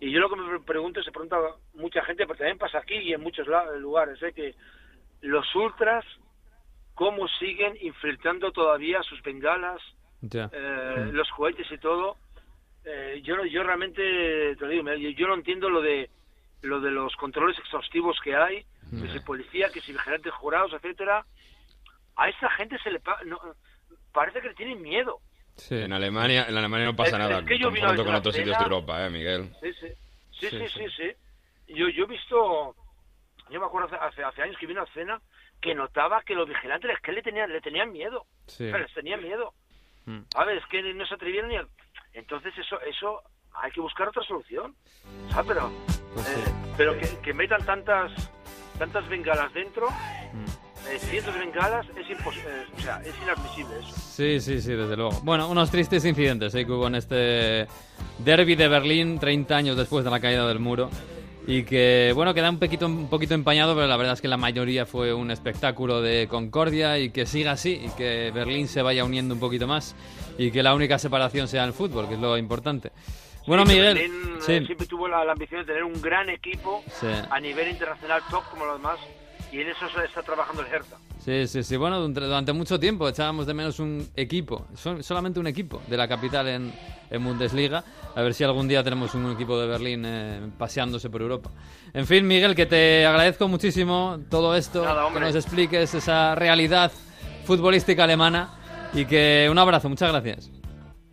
y 0.00 0.10
yo 0.10 0.18
lo 0.20 0.28
que 0.28 0.36
me 0.36 0.48
pre- 0.48 0.60
pregunto 0.60 1.00
se 1.02 1.12
pregunta 1.12 1.36
mucha 1.74 2.02
gente 2.04 2.26
pero 2.26 2.36
también 2.38 2.58
pasa 2.58 2.78
aquí 2.78 2.94
y 2.96 3.12
en 3.12 3.20
muchos 3.20 3.46
lugares 3.78 4.20
¿eh? 4.22 4.32
que 4.32 4.54
los 5.20 5.46
ultras 5.54 6.04
cómo 6.94 7.28
siguen 7.28 7.76
infiltrando 7.80 8.50
todavía 8.52 9.02
sus 9.04 9.22
bengalas 9.22 9.80
Ya. 10.22 10.50
eh, 10.52 11.06
Mm. 11.12 11.14
los 11.14 11.28
cohetes 11.30 11.70
y 11.70 11.78
todo 11.78 12.16
eh, 12.84 13.20
yo 13.22 13.44
yo 13.44 13.62
realmente 13.62 14.56
te 14.56 14.60
lo 14.60 14.68
digo 14.68 14.82
me- 14.82 15.14
yo 15.14 15.28
no 15.28 15.34
entiendo 15.34 15.70
lo 15.70 15.80
de 15.80 16.10
lo 16.62 16.80
de 16.80 16.90
los 16.90 17.14
controles 17.16 17.58
exhaustivos 17.58 18.18
que 18.22 18.34
hay 18.34 18.64
que 18.90 19.12
si 19.12 19.20
policía 19.20 19.70
que 19.70 19.80
si 19.82 19.92
vigilantes 19.92 20.32
jurados 20.34 20.72
etcétera 20.72 21.24
a 22.16 22.28
esa 22.28 22.50
gente 22.50 22.78
se 22.78 22.90
le 22.90 23.00
pa- 23.00 23.20
no, 23.24 23.38
parece 24.12 24.40
que 24.40 24.48
le 24.48 24.54
tienen 24.54 24.80
miedo 24.82 25.20
Sí. 25.56 25.74
En 25.76 25.92
Alemania, 25.92 26.46
en 26.48 26.56
Alemania 26.56 26.86
no 26.86 26.94
pasa 26.94 27.10
Es- 27.16 27.18
nada 27.18 27.40
es 27.40 27.44
que 27.44 27.58
yo 27.58 27.70
vi 27.72 27.78
una 27.80 27.88
confronto 27.88 28.02
vez 28.02 28.06
con 28.06 28.14
otros 28.14 28.34
sitios 28.36 28.56
de 28.58 28.62
Europa, 28.62 29.04
eh, 29.06 29.10
Miguel. 29.10 29.50
Sí, 29.60 29.72
sí. 29.74 29.88
Sí, 30.30 30.50
Sí, 30.50 30.58
sí, 30.58 30.68
sí. 30.68 30.84
sí. 30.96 31.74
Yo, 31.74 31.88
yo 31.88 32.04
he 32.04 32.06
visto, 32.06 32.76
yo 33.50 33.58
me 33.60 33.66
acuerdo 33.66 33.88
hace, 34.00 34.22
hace, 34.22 34.40
años 34.42 34.56
que 34.56 34.66
vi 34.66 34.72
una 34.72 34.84
escena 34.84 35.20
que 35.60 35.74
notaba 35.74 36.22
que 36.22 36.36
los 36.36 36.48
vigilantes 36.48 36.92
es 36.92 37.00
que 37.00 37.10
le 37.10 37.22
tenían, 37.22 37.52
le 37.52 37.60
tenían 37.60 37.90
miedo. 37.90 38.24
Sí. 38.46 38.70
Les 38.70 38.94
tenían 38.94 39.20
miedo. 39.20 39.52
Mm. 40.06 40.20
A 40.36 40.44
ver, 40.44 40.58
es 40.58 40.66
que 40.66 40.80
no 40.94 41.04
se 41.06 41.14
atrevieron 41.14 41.48
ni 41.50 41.56
a... 41.56 41.66
Entonces 42.12 42.56
eso, 42.56 42.80
eso 42.82 43.20
hay 43.62 43.70
que 43.70 43.80
buscar 43.80 44.08
otra 44.08 44.22
solución. 44.22 44.74
Ah, 45.34 45.42
pero, 45.46 45.70
Pues 46.14 46.26
eh, 46.28 46.52
pero 46.76 46.98
que, 46.98 47.06
que 47.22 47.32
metan 47.34 47.64
tantas, 47.64 48.10
tantas 48.78 49.08
bengalas 49.08 49.52
dentro, 49.52 49.88
Mm. 49.88 50.88
eh, 50.90 50.98
cientos 50.98 51.32
de 51.34 51.40
bengalas, 51.40 51.86
es 51.96 52.10
imposible, 52.10 52.50
o 52.76 52.80
sea, 52.80 53.00
es 53.02 53.14
inadmisible 53.22 53.78
eso. 53.78 53.94
Sí, 53.96 54.40
sí, 54.40 54.60
sí, 54.60 54.72
desde 54.72 54.96
luego. 54.96 55.12
Bueno, 55.22 55.48
unos 55.48 55.70
tristes 55.70 56.04
incidentes 56.04 56.54
¿eh? 56.54 56.64
que 56.66 56.72
hubo 56.72 56.86
en 56.86 56.94
este 56.96 57.66
derby 58.18 58.54
de 58.56 58.68
Berlín 58.68 59.18
30 59.18 59.56
años 59.56 59.76
después 59.76 60.04
de 60.04 60.10
la 60.10 60.20
caída 60.20 60.46
del 60.46 60.58
muro 60.58 60.90
y 61.46 61.62
que, 61.62 62.12
bueno, 62.14 62.34
queda 62.34 62.50
un 62.50 62.58
poquito, 62.58 62.84
un 62.84 63.08
poquito 63.08 63.32
empañado, 63.32 63.74
pero 63.74 63.86
la 63.86 63.96
verdad 63.96 64.12
es 64.14 64.20
que 64.20 64.28
la 64.28 64.36
mayoría 64.36 64.84
fue 64.84 65.14
un 65.14 65.30
espectáculo 65.30 66.02
de 66.02 66.28
concordia 66.28 66.98
y 66.98 67.08
que 67.10 67.24
siga 67.24 67.52
así 67.52 67.80
y 67.86 67.88
que 67.96 68.30
Berlín 68.34 68.68
se 68.68 68.82
vaya 68.82 69.02
uniendo 69.04 69.32
un 69.34 69.40
poquito 69.40 69.66
más 69.66 69.96
y 70.36 70.50
que 70.50 70.62
la 70.62 70.74
única 70.74 70.98
separación 70.98 71.48
sea 71.48 71.64
el 71.64 71.72
fútbol, 71.72 72.06
que 72.06 72.14
es 72.14 72.20
lo 72.20 72.36
importante. 72.36 72.92
Bueno, 73.48 73.66
Sí, 73.66 73.72
Miguel, 73.72 73.96
eh, 73.98 74.10
sí, 74.40 74.64
siempre 74.66 74.86
tuvo 74.86 75.08
la, 75.08 75.24
la 75.24 75.32
ambición 75.32 75.62
de 75.62 75.66
tener 75.66 75.82
un 75.82 76.00
gran 76.00 76.28
equipo 76.28 76.84
Sí. 77.00 77.06
a 77.30 77.40
nivel 77.40 77.68
internacional 77.70 78.22
top 78.30 78.44
como 78.50 78.64
los 78.66 78.76
demás 78.78 78.98
y 79.50 79.60
en 79.60 79.68
eso 79.70 79.88
se 79.88 80.04
está 80.04 80.22
trabajando 80.22 80.62
el 80.62 80.68
Hertha. 80.68 80.96
Sí, 81.18 81.46
sí, 81.46 81.62
sí. 81.62 81.76
Bueno, 81.76 82.06
durante, 82.08 82.52
mucho 82.52 82.78
tiempo 82.78 83.08
echábamos 83.08 83.46
de 83.46 83.54
menos 83.54 83.80
un 83.80 84.06
equipo, 84.14 84.66
sol- 84.74 85.02
solamente 85.02 85.40
un 85.40 85.46
equipo 85.46 85.82
de 85.88 85.96
la 85.96 86.06
capital 86.06 86.46
en, 86.48 86.72
en 87.10 87.24
Bundesliga. 87.24 87.82
A 88.14 88.22
ver 88.22 88.34
si 88.34 88.44
algún 88.44 88.68
día 88.68 88.84
tenemos 88.84 89.14
un 89.14 89.32
equipo 89.32 89.58
de 89.58 89.66
Berlín 89.66 90.04
eh, 90.06 90.40
paseándose 90.56 91.10
por 91.10 91.20
Europa. 91.22 91.50
En 91.92 92.06
fin, 92.06 92.26
Miguel, 92.26 92.54
que 92.54 92.66
te 92.66 93.04
agradezco 93.04 93.48
muchísimo 93.48 94.20
todo 94.30 94.54
esto, 94.54 94.84
Nada, 94.84 95.12
que 95.12 95.20
nos 95.20 95.34
expliques 95.34 95.92
esa 95.94 96.34
realidad 96.34 96.92
futbolística 97.44 98.04
alemana 98.04 98.50
y 98.94 99.04
que 99.06 99.48
un 99.50 99.58
abrazo, 99.58 99.88
muchas 99.88 100.10
gracias. 100.12 100.50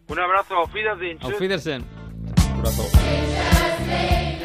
Un 0.08 0.20
abrazo, 0.20 0.56
auf 0.56 0.74
Wiedersehen. 0.74 1.18
Auf 1.22 1.40
Tschüss. 1.40 2.05
Wiedersehen. 2.72 4.36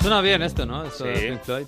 Suena 0.00 0.20
bien 0.22 0.42
esto, 0.42 0.64
¿no? 0.64 0.84
Esto 0.84 1.04
de 1.04 1.16
Sí. 1.16 1.26
Pink 1.28 1.40
Floyd. 1.42 1.66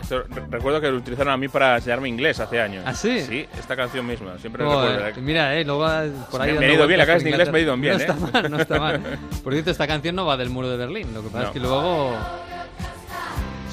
Esto 0.00 0.22
re- 0.28 0.42
recuerdo 0.50 0.80
que 0.80 0.90
lo 0.90 0.98
utilizaron 0.98 1.32
a 1.32 1.36
mí 1.36 1.48
para 1.48 1.76
enseñarme 1.76 2.08
inglés 2.08 2.38
hace 2.38 2.60
años. 2.60 2.84
¿Ah, 2.86 2.94
sí? 2.94 3.20
Sí, 3.22 3.46
esta 3.58 3.74
canción 3.74 4.06
misma. 4.06 4.38
Siempre 4.38 4.64
Joder, 4.64 4.96
recuerdo. 4.96 5.22
mira, 5.22 5.56
eh, 5.56 5.64
luego 5.64 5.90
eh, 5.90 6.12
por 6.30 6.42
ahí 6.42 6.52
Me- 6.52 6.60
me 6.60 6.66
ha 6.66 6.74
ido 6.74 6.86
bien, 6.86 6.98
la 6.98 7.04
clase 7.06 7.20
por 7.20 7.24
de 7.24 7.30
inglés 7.30 7.50
me 7.52 7.58
ha 7.58 7.62
ido 7.62 7.76
bien, 7.76 7.94
No 7.94 8.00
¿eh? 8.00 8.06
está 8.06 8.14
mal, 8.14 8.50
no 8.50 8.58
está 8.60 8.78
mal. 8.78 9.00
Por 9.42 9.52
cierto, 9.54 9.70
esta 9.70 9.86
canción 9.86 10.14
no 10.14 10.26
va 10.26 10.36
del 10.36 10.50
muro 10.50 10.68
de 10.70 10.76
Berlín. 10.76 11.12
Lo 11.14 11.22
que 11.22 11.28
pasa 11.28 11.40
es 11.40 11.46
No. 11.48 11.52
que 11.54 11.60
luego 11.60 12.12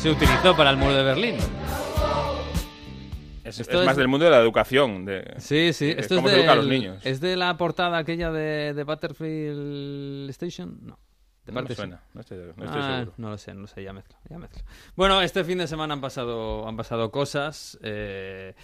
se 0.02 0.10
utilizó 0.10 0.58
para 0.58 0.72
el 0.72 0.78
muro 0.78 0.96
de 0.96 1.04
Berlín. 1.04 1.36
Es, 3.44 3.72
más 3.72 3.96
del 3.96 4.08
mundo 4.08 4.26
de 4.26 4.32
la 4.32 4.40
educación. 4.40 5.06
De, 5.06 5.36
sí, 5.38 5.74
sí. 5.74 5.94
Esto 5.96 6.18
es, 6.18 6.24
de, 6.24 6.48
a 6.48 6.56
los 6.56 6.66
niños. 6.66 7.06
¿Es 7.06 7.22
de 7.22 7.38
la 7.38 7.56
portada 7.56 8.00
aquella 8.00 8.32
de, 8.32 8.74
de 8.74 8.84
Butterfield 8.84 10.28
Station? 10.32 10.80
No. 10.82 10.98
no 11.46 11.62
me 11.62 11.76
suena, 11.76 12.02
no 12.16 12.22
estoy, 12.22 12.38
no 12.40 12.66
estoy 12.66 12.82
ah, 12.82 12.96
seguro. 12.98 13.14
No 13.18 13.30
lo 13.30 13.38
sé, 13.38 13.54
no 13.54 13.62
lo 13.62 13.68
sé, 13.68 13.84
ya 13.84 13.94
mezclo, 13.94 14.18
ya 14.28 14.40
mezclo. 14.40 14.64
Bueno, 14.96 15.22
este 15.22 15.44
fin 15.44 15.60
de 15.60 15.68
semana 15.68 15.94
han 15.94 16.02
pasado, 16.02 16.68
han 16.68 16.78
pasado 16.78 17.12
cosas. 17.12 17.78
Eh, 17.84 18.56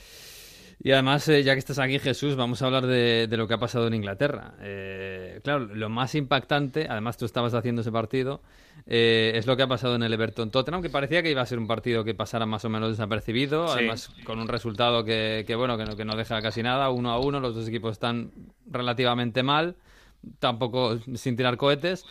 y 0.80 0.92
además, 0.92 1.28
eh, 1.28 1.44
ya 1.44 1.54
que 1.54 1.60
estás 1.60 1.80
aquí, 1.80 1.98
Jesús, 1.98 2.36
vamos 2.36 2.62
a 2.62 2.68
hablar 2.68 2.86
de, 2.86 3.28
lo 3.32 3.48
que 3.48 3.56
ha 3.56 3.58
pasado 3.58 3.88
en 3.88 3.96
Inglaterra. 3.96 4.54
Eh, 4.62 5.40
claro, 5.44 5.66
lo 5.66 5.90
más 5.90 6.14
impactante, 6.14 6.88
además 6.88 7.18
tú 7.18 7.26
estabas 7.26 7.56
haciendo 7.56 7.82
ese 7.82 7.92
partido, 7.92 8.42
eh, 8.86 9.32
es 9.36 9.48
lo 9.48 9.58
que 9.58 9.64
ha 9.64 9.68
pasado 9.68 9.96
en 9.96 10.04
el 10.04 10.14
Everton 10.14 10.52
Tottenham, 10.52 10.84
que 10.84 10.92
parecía 10.92 11.24
que 11.24 11.32
iba 11.32 11.42
a 11.42 11.46
ser 11.48 11.58
un 11.58 11.66
partido 11.66 12.04
que 12.04 12.14
pasara 12.14 12.46
más 12.46 12.64
o 12.64 12.70
menos 12.70 12.92
desapercibido, 12.92 13.72
además 13.72 14.12
con 14.24 14.40
un 14.40 14.48
resultado 14.48 15.04
que, 15.04 15.44
bueno, 15.58 15.78
que 15.78 15.86
no, 15.86 15.96
que 15.96 16.06
no 16.06 16.16
deja 16.16 16.42
casi 16.44 16.62
nada, 16.62 16.92
uno 16.92 17.12
a 17.12 17.20
uno, 17.20 17.40
los 17.40 17.56
dos 17.56 17.68
equipos 17.68 17.94
están 17.94 18.32
relativamente 18.70 19.42
mal, 19.42 19.76
tampoco 20.40 21.00
sin 21.16 21.36
tirar 21.36 21.58
cohetes. 21.58 22.06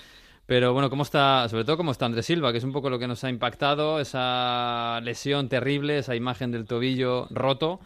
Pero 0.46 0.72
bueno, 0.72 0.90
¿cómo 0.90 1.02
está, 1.02 1.48
sobre 1.48 1.64
todo 1.64 1.76
cómo 1.76 1.90
está 1.90 2.06
Andrés 2.06 2.26
Silva, 2.26 2.52
que 2.52 2.58
es 2.58 2.64
un 2.64 2.72
poco 2.72 2.88
lo 2.88 3.00
que 3.00 3.08
nos 3.08 3.24
ha 3.24 3.30
impactado, 3.30 3.98
esa 3.98 5.00
lesión 5.02 5.48
terrible, 5.48 5.98
esa 5.98 6.14
imagen 6.14 6.52
del 6.52 6.66
tobillo 6.66 7.26
roto. 7.30 7.80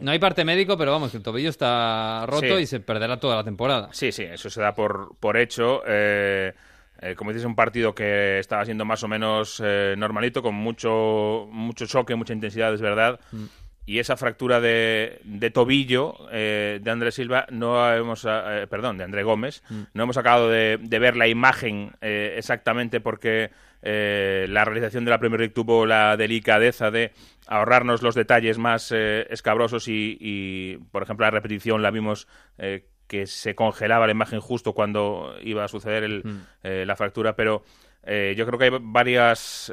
No 0.00 0.10
hay 0.10 0.18
parte 0.18 0.44
médico, 0.44 0.76
pero 0.76 0.92
vamos, 0.92 1.14
el 1.14 1.22
tobillo 1.22 1.50
está 1.50 2.24
roto 2.26 2.58
y 2.58 2.66
se 2.66 2.80
perderá 2.80 3.18
toda 3.18 3.36
la 3.36 3.44
temporada. 3.44 3.88
Sí, 3.92 4.12
sí, 4.12 4.22
eso 4.22 4.50
se 4.50 4.60
da 4.60 4.74
por, 4.74 5.16
por 5.18 5.36
hecho. 5.36 5.82
Eh, 5.86 6.52
eh, 7.00 7.14
como 7.16 7.32
dices, 7.32 7.44
un 7.44 7.56
partido 7.56 7.94
que 7.94 8.38
estaba 8.38 8.64
siendo 8.64 8.84
más 8.84 9.02
o 9.02 9.08
menos 9.08 9.60
eh, 9.64 9.94
normalito, 9.98 10.42
con 10.42 10.54
mucho, 10.54 11.48
mucho 11.50 11.86
choque, 11.86 12.14
mucha 12.14 12.32
intensidad, 12.32 12.72
es 12.72 12.80
verdad. 12.80 13.20
Mm. 13.32 13.44
Y 13.86 13.98
esa 13.98 14.16
fractura 14.16 14.60
de, 14.60 15.20
de 15.24 15.50
tobillo 15.50 16.16
de 16.32 16.90
Andrés 16.90 17.16
Silva, 17.16 17.46
no 17.50 17.92
hemos, 17.92 18.22
perdón, 18.70 18.96
de 18.96 19.04
André 19.04 19.24
Gómez, 19.24 19.62
mm. 19.68 19.82
no 19.92 20.02
hemos 20.04 20.16
acabado 20.16 20.48
de, 20.48 20.78
de 20.80 20.98
ver 20.98 21.16
la 21.16 21.28
imagen 21.28 21.92
exactamente 22.00 23.00
porque 23.02 23.50
eh, 23.86 24.46
la 24.48 24.64
realización 24.64 25.04
de 25.04 25.10
la 25.10 25.18
Premier 25.18 25.40
League 25.40 25.52
tuvo 25.52 25.84
la 25.84 26.16
delicadeza 26.16 26.90
de 26.90 27.12
ahorrarnos 27.46 28.00
los 28.00 28.14
detalles 28.14 28.56
más 28.56 28.90
eh, 28.92 29.26
escabrosos 29.28 29.88
y, 29.88 30.78
por 30.90 31.02
ejemplo, 31.02 31.26
la 31.26 31.30
repetición 31.30 31.82
la 31.82 31.90
vimos 31.90 32.26
eh, 32.56 32.86
que 33.06 33.26
se 33.26 33.54
congelaba 33.54 34.06
la 34.06 34.12
imagen 34.12 34.40
justo 34.40 34.72
cuando 34.72 35.34
iba 35.42 35.64
a 35.64 35.68
suceder 35.68 36.24
mm. 36.24 36.40
la 36.62 36.96
fractura, 36.96 37.36
pero 37.36 37.62
yo 38.06 38.46
creo 38.46 38.58
que 38.58 38.64
hay 38.64 38.70
varias 38.80 39.72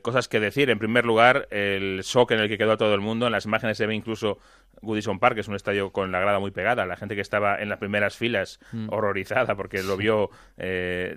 cosas 0.00 0.28
que 0.28 0.40
decir. 0.40 0.70
En 0.70 0.78
primer 0.78 1.04
lugar, 1.04 1.46
el 1.50 2.00
shock 2.02 2.30
en 2.30 2.40
el 2.40 2.48
que 2.48 2.56
quedó 2.56 2.78
todo 2.78 2.94
el 2.94 3.00
mundo. 3.00 3.26
En 3.26 3.32
las 3.32 3.44
imágenes 3.44 3.76
se 3.76 3.86
ve 3.86 3.94
incluso 3.94 4.38
Goodison 4.80 5.18
Park, 5.18 5.34
que 5.34 5.40
es 5.42 5.48
un 5.48 5.54
estadio 5.54 5.90
con 5.90 6.10
la 6.10 6.20
grada 6.20 6.38
muy 6.38 6.50
pegada. 6.50 6.86
La 6.86 6.96
gente 6.96 7.14
que 7.14 7.20
estaba 7.20 7.60
en 7.60 7.68
las 7.68 7.78
primeras 7.78 8.16
filas, 8.16 8.60
mm. 8.72 8.88
horrorizada 8.90 9.54
porque 9.56 9.82
lo 9.82 9.98
vio 9.98 10.30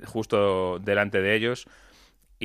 justo 0.06 0.80
delante 0.80 1.22
de 1.22 1.36
ellos. 1.36 1.66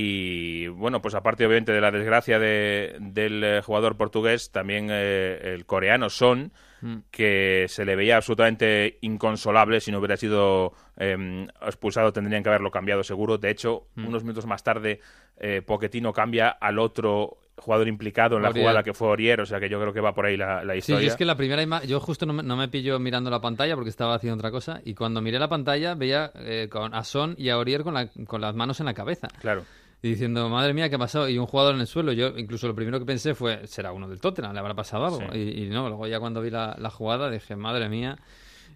Y 0.00 0.68
bueno, 0.68 1.02
pues 1.02 1.16
aparte 1.16 1.44
obviamente 1.44 1.72
de 1.72 1.80
la 1.80 1.90
desgracia 1.90 2.38
del 2.38 3.42
eh, 3.42 3.62
jugador 3.64 3.96
portugués, 3.96 4.52
también 4.52 4.87
eh, 4.92 5.54
el 5.54 5.66
coreano 5.66 6.08
Son, 6.08 6.52
mm. 6.82 6.98
que 7.11 7.66
se 7.68 7.84
le 7.84 7.96
veía 7.96 8.14
absolutamente 8.14 8.98
inconsolable. 9.00 9.80
Si 9.80 9.90
no 9.90 9.98
hubiera 9.98 10.16
sido 10.16 10.72
em, 10.96 11.48
expulsado, 11.66 12.12
tendrían 12.12 12.44
que 12.44 12.48
haberlo 12.48 12.70
cambiado 12.70 13.02
seguro. 13.02 13.38
De 13.38 13.50
hecho, 13.50 13.88
mm. 13.96 14.06
unos 14.06 14.22
minutos 14.22 14.46
más 14.46 14.62
tarde, 14.62 15.00
eh, 15.37 15.62
Poquetino 15.66 16.12
cambia 16.12 16.50
al 16.50 16.78
otro 16.78 17.38
jugador 17.56 17.88
implicado 17.88 18.37
en 18.37 18.44
la 18.44 18.52
jugada 18.52 18.84
que 18.84 18.94
fue 18.94 19.08
Orier, 19.08 19.40
o 19.40 19.46
sea 19.46 19.58
que 19.58 19.68
yo 19.68 19.80
creo 19.80 19.92
que 19.92 20.00
va 20.00 20.14
por 20.14 20.26
ahí 20.26 20.37
la, 20.37 20.62
historia. 20.76 21.00
Sí, 21.00 21.06
es 21.08 21.16
que 21.16 21.24
la 21.24 21.37
primera 21.37 21.61
imagen, 21.61 21.88
yo 21.88 21.98
justo 21.98 22.24
no 22.24 22.34
me, 22.34 22.44
no 22.44 22.56
me 22.56 22.68
pillo 22.68 23.00
mirando 23.00 23.30
la 23.30 23.40
pantalla 23.40 23.74
porque 23.74 23.90
estaba 23.90 24.14
haciendo 24.14 24.37
otra 24.37 24.52
cosa 24.52 24.80
y 24.84 24.94
cuando 24.94 25.20
miré 25.20 25.40
la 25.40 25.48
pantalla 25.48 25.96
veía 25.96 26.30
con, 26.70 26.94
a 26.94 27.02
Son 27.02 27.34
y 27.37 27.48
a 27.48 27.58
Orier 27.58 27.82
con, 27.82 27.94
la, 27.94 28.08
con 28.28 28.40
las 28.40 28.54
manos 28.54 28.78
en 28.78 28.87
la 28.87 28.94
cabeza. 28.94 29.26
Claro 29.40 29.64
y 30.00 30.11
diciendo, 30.11 30.48
madre 30.48 30.74
mía, 30.74 30.88
¿qué 30.88 30.94
ha 30.94 30.98
pasado? 30.98 31.28
Y 31.28 31.38
un 31.38 31.46
jugador 31.46 31.74
en 31.74 31.80
el 31.80 31.87
suelo. 31.87 32.12
Yo 32.12 32.28
incluso 32.37 32.68
lo 32.68 32.74
primero 32.74 33.00
que 33.00 33.04
pensé 33.04 33.34
fue, 33.34 33.66
será 33.66 33.92
uno 33.92 34.08
del 34.08 34.20
Tottenham, 34.20 34.52
le 34.52 34.61
habrá 34.61 34.74
pasado 34.74 35.06
algo. 35.06 35.34
Y, 35.34 35.68
no, 35.68 35.88
luego 35.88 36.06
ya 36.06 36.20
cuando 36.20 36.40
vi 36.40 36.50
la, 36.50 36.90
jugada 36.90 37.30
dije, 37.30 37.56
madre 37.56 37.88
mía. 37.88 38.16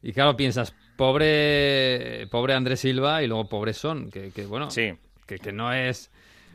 Y 0.03 0.13
claro, 0.13 0.37
piensas, 0.37 0.75
pobre 0.97 2.27
pobre 2.29 2.55
Andrés 2.55 2.81
Silva 2.81 3.23
y 3.23 3.29
luego 3.29 3.49
pobre 3.49 3.73
Son, 3.73 4.11
que, 4.11 4.33
bueno, 4.49 4.71
sí. 4.71 4.95
que, 5.27 5.39
que 5.39 5.53
no 5.53 5.73
es... 5.73 6.11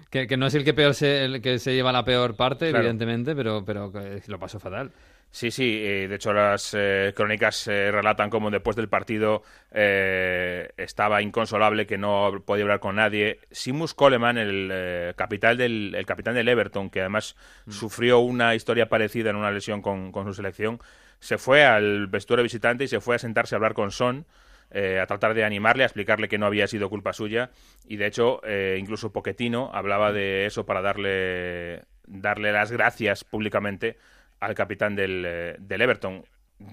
Que, 0.10 0.25
que, 0.25 0.38
no 0.38 0.47
es 0.47 0.56
el 0.56 0.63
que 0.63 0.73
peor 0.73 0.93
se, 0.93 1.25
el 1.25 1.41
que 1.41 1.60
se 1.60 1.73
lleva 1.73 1.91
la 1.91 2.06
peor 2.06 2.36
parte, 2.36 2.69
evidentemente, 2.69 3.36
pero, 3.36 3.65
pero 3.65 3.91
que 3.91 4.21
lo 4.27 4.39
pasó 4.39 4.58
fatal. 4.58 4.91
Sí, 5.32 5.52
sí, 5.52 5.80
de 5.82 6.16
hecho 6.16 6.34
las 6.34 6.74
eh, 6.74 7.13
crónicas 7.16 7.68
eh, 7.68 7.92
relatan 7.92 8.30
cómo 8.30 8.50
después 8.50 8.76
del 8.76 8.90
partido 8.90 9.44
eh, 9.72 10.70
estaba 10.78 11.22
inconsolable, 11.22 11.86
que 11.86 11.98
no 11.98 12.42
podía 12.46 12.63
hablar 12.63 12.80
con 12.80 12.96
nadie. 12.96 13.42
Simus 13.52 13.94
Coleman, 13.94 14.38
el, 14.38 15.13
capitán 15.16 15.58
del, 15.58 15.94
el 15.96 16.06
capitán 16.06 16.34
del 16.34 16.48
Everton, 16.48 16.90
que 16.90 17.02
además 17.02 17.36
mm. 17.66 17.72
sufrió 17.72 18.20
una 18.20 18.56
historia 18.56 18.90
parecida 18.90 19.30
en 19.30 19.36
una 19.36 19.52
lesión 19.52 19.82
con, 19.82 20.12
su 20.12 20.34
selección, 20.34 20.80
se 21.20 21.38
fue 21.38 21.66
al 21.66 22.08
vestuario 22.08 22.44
visitante 22.44 22.86
y 22.86 22.88
se 22.88 23.02
fue 23.02 23.18
a 23.18 23.20
sentarse 23.20 23.54
a 23.54 23.58
hablar 23.58 23.74
con 23.74 23.92
Son. 23.92 24.26
a 24.72 25.06
tratar 25.06 25.34
de 25.34 25.44
animarle, 25.44 25.84
a 25.84 25.86
explicarle 25.86 26.28
que 26.28 26.38
no 26.38 26.46
había 26.46 26.68
sido 26.68 26.90
culpa 26.90 27.13
suya 27.13 27.52
y 27.88 27.96
de 27.96 28.08
hecho 28.08 28.42
incluso 28.78 29.13
Poquetino 29.13 29.72
hablaba 29.74 30.12
de 30.12 30.46
eso 30.46 30.66
para 30.66 30.82
darle, 30.82 31.84
darle 32.06 32.52
las 32.52 32.72
gracias 32.72 33.24
públicamente 33.24 33.98
al 34.39 34.56
capitán 34.56 34.95
del, 34.95 35.23
eh, 35.26 35.56
del 35.60 35.82
Everton. 35.82 36.23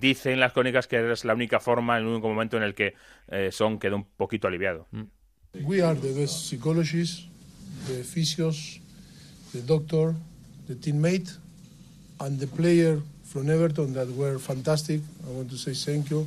Dicen 0.00 0.40
las 0.40 0.52
crónicas 0.52 0.86
que 0.86 1.12
es 1.12 1.24
la 1.24 1.34
única 1.34 1.60
forma, 1.60 1.98
el 1.98 2.06
único 2.06 2.28
momento 2.28 2.56
en 2.56 2.62
el 2.62 2.74
que 2.74 2.94
eh, 3.28 3.50
Son 3.52 3.78
quedó 3.78 3.96
un 3.96 4.04
poquito 4.16 4.48
aliviado. 4.48 4.86
Mm. 4.92 5.02
We 5.62 5.82
are 5.82 5.98
the 5.98 6.12
best 6.12 6.46
psychologists, 6.48 7.28
the 7.86 8.02
physios, 8.02 8.80
the 9.52 9.60
doctor, 9.60 10.14
the 10.66 10.74
teammate, 10.74 11.30
and 12.18 12.40
the 12.40 12.46
player 12.46 13.00
from 13.24 13.48
Everton 13.48 13.92
that 13.92 14.08
were 14.16 14.38
fantastic. 14.38 15.00
I 15.26 15.30
want 15.30 15.50
to 15.50 15.56
say 15.56 15.74
thank 15.74 16.10
you, 16.10 16.26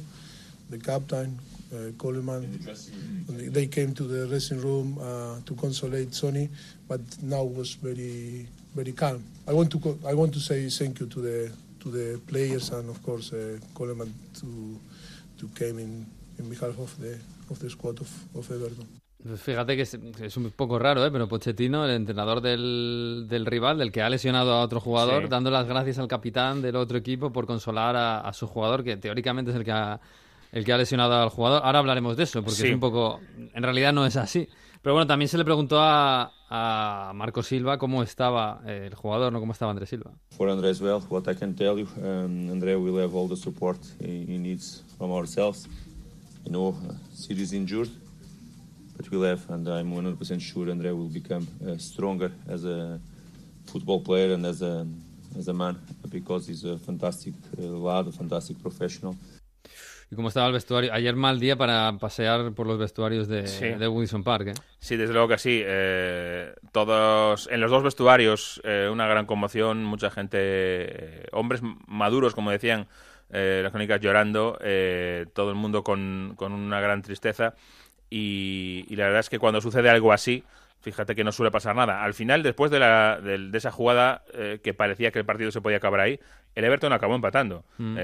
the 0.70 0.78
captain, 0.78 1.40
uh, 1.74 1.92
Coleman. 1.98 2.60
They 3.28 3.68
came 3.68 3.94
to 3.96 4.04
the 4.04 4.28
dressing 4.28 4.62
room 4.62 4.98
uh, 4.98 5.40
to 5.46 5.56
consolate 5.56 6.14
Sonny, 6.14 6.50
but 6.88 7.02
now 7.22 7.44
was 7.44 7.74
very 7.74 8.48
very 8.78 8.94
calm. 8.94 9.24
I 9.48 9.54
want 9.54 9.70
to 9.72 9.80
I 10.08 10.14
want 10.14 10.32
to 10.34 10.40
say 10.40 10.70
thank 10.70 11.00
you 11.00 11.08
to 11.08 11.20
the 11.22 11.52
to 11.82 11.88
the 11.92 12.20
players 12.30 12.72
and 12.72 12.90
of 12.90 13.02
course 13.02 13.34
uh, 13.34 13.58
Coleman 13.74 14.14
to 14.40 14.48
to 15.40 15.46
came 15.60 15.80
in 15.80 16.06
in 16.40 16.50
behalf 16.50 16.78
of 16.80 16.92
the 17.02 17.14
of 17.50 17.58
the 17.60 17.70
squad 17.70 18.00
of, 18.00 18.10
of 18.36 18.50
Everton. 18.52 18.88
Pues 19.24 19.42
fíjate 19.42 19.76
que 19.76 19.82
es, 19.82 20.38
un 20.38 20.52
poco 20.52 20.80
raro, 20.80 21.04
¿eh? 21.06 21.12
pero 21.12 21.28
Pochettino, 21.28 21.84
el 21.84 21.92
entrenador 21.92 22.40
del, 22.40 23.26
del, 23.28 23.46
rival, 23.46 23.78
del 23.80 23.92
que 23.92 24.02
ha 24.02 24.10
lesionado 24.10 24.54
a 24.54 24.62
otro 24.62 24.80
jugador, 24.80 25.28
dando 25.28 25.50
las 25.50 25.68
gracias 25.68 25.98
al 25.98 26.08
capitán 26.08 26.62
del 26.62 26.76
otro 26.78 26.98
equipo 26.98 27.34
por 27.34 27.46
consolar 27.46 27.96
a, 27.96 28.20
a, 28.22 28.32
su 28.32 28.48
jugador, 28.48 28.84
que 28.86 28.96
teóricamente 28.96 29.52
es 29.52 29.58
el 29.58 29.66
que 29.66 29.72
ha, 29.72 30.00
el 30.52 30.64
que 30.64 30.72
ha 30.72 30.78
lesionado 30.78 31.16
al 31.16 31.30
jugador. 31.30 31.64
Ahora 31.66 31.80
hablaremos 31.80 32.16
de 32.16 32.24
eso, 32.24 32.42
porque 32.44 32.68
es 32.68 32.74
un 32.74 32.80
poco. 32.80 33.20
En 33.54 33.64
realidad 33.64 33.92
no 33.92 34.06
es 34.06 34.16
así. 34.16 34.48
Pero 34.88 34.94
bueno, 34.94 35.06
también 35.06 35.28
se 35.28 35.38
le 35.38 35.44
preguntó 35.44 35.82
a, 35.82 36.32
a 36.50 37.12
Marco 37.14 37.44
Silva 37.44 37.78
cómo 37.78 38.04
estaba 38.04 38.62
el 38.66 38.96
jugador, 38.96 39.34
no 39.34 39.42
cómo 39.42 39.52
estaba 39.52 39.70
Andrés 39.70 39.90
Silva. 39.90 40.14
For 40.38 40.48
André 40.48 40.70
as 40.70 40.80
well, 40.80 41.02
what 41.10 41.28
I 41.28 41.36
can 41.36 41.54
tell 41.54 41.78
you, 41.78 41.86
um, 41.98 42.50
André 42.50 42.82
will 42.82 42.98
have 43.02 43.14
all 43.14 43.28
the 43.28 43.36
support 43.36 43.78
he, 44.00 44.24
he 44.26 44.38
needs 44.38 44.86
from 44.98 45.12
ourselves. 45.12 45.68
You 46.46 46.54
know, 46.54 46.70
uh, 46.70 46.94
serious 47.14 47.52
injured, 47.52 47.90
but 48.96 49.12
we'll 49.12 49.24
have, 49.24 49.42
and 49.50 49.68
I'm 49.68 49.92
100% 49.92 50.40
sure 50.40 50.68
André 50.68 50.96
will 50.96 51.10
become 51.10 51.46
uh, 51.68 51.78
stronger 51.78 52.32
as 52.48 52.64
a 52.64 53.02
football 53.66 54.00
player 54.00 54.36
and 54.36 54.46
as 54.46 54.62
a 54.62 54.88
as 55.38 55.50
a 55.50 55.54
man 55.54 55.76
because 56.08 56.48
he's 56.48 56.64
a 56.64 56.78
fantastic 56.78 57.34
uh, 57.60 57.64
lad, 57.64 58.08
a 58.08 58.14
fantastic 58.14 58.62
professional. 58.62 59.18
Y 60.10 60.16
cómo 60.16 60.30
estaba 60.30 60.48
el 60.48 60.54
vestuario. 60.54 60.94
Ayer 60.94 61.16
mal 61.16 61.40
día 61.40 61.58
para 61.58 61.92
pasear 62.00 62.54
por 62.54 62.66
los 62.66 62.80
vestuarios 62.80 63.28
de, 63.28 63.44
de 63.78 63.88
Wilson 63.88 64.24
Park. 64.24 64.48
¿eh? 64.48 64.54
Sí, 64.80 64.96
desde 64.96 65.14
luego 65.14 65.28
que 65.28 65.38
sí. 65.38 65.62
Eh, 65.66 66.54
todos, 66.72 67.50
en 67.52 67.60
los 67.60 67.70
dos 67.70 67.84
vestuarios, 67.84 68.62
eh, 68.64 68.90
una 68.92 69.08
gran 69.08 69.26
conmoción, 69.26 69.84
mucha 69.84 70.10
gente, 70.10 71.28
hombres 71.34 71.62
maduros, 71.88 72.34
como 72.34 72.52
decían 72.52 72.88
las 73.30 73.72
crónicas, 73.72 74.00
llorando, 74.00 74.58
todo 75.34 75.50
el 75.50 75.56
mundo 75.56 75.84
con, 75.84 76.36
con 76.38 76.54
una 76.54 76.80
gran 76.80 77.02
tristeza. 77.02 77.56
Y, 78.10 78.86
y, 78.88 78.96
la 78.96 79.06
verdad 79.06 79.20
es 79.20 79.30
que 79.30 79.38
cuando 79.38 79.60
sucede 79.60 79.90
algo 79.90 80.14
así, 80.14 80.46
fíjate 80.80 81.14
que 81.14 81.26
no 81.26 81.34
suele 81.34 81.52
pasar 81.52 81.76
nada. 81.76 82.06
Al 82.06 82.14
final, 82.14 82.42
después 82.42 82.72
de, 82.72 82.80
la, 82.80 83.20
de, 83.20 83.50
esa 83.58 83.70
jugada 83.70 84.24
que 84.64 84.74
parecía 84.74 85.12
que 85.12 85.20
el 85.20 85.26
partido 85.26 85.52
se 85.52 85.60
podía 85.60 85.76
acabar 85.76 86.00
ahí, 86.00 86.22
el 86.56 86.64
Everton 86.64 86.94
acabó 86.94 87.16
empatando. 87.16 87.66
Mm 87.78 87.98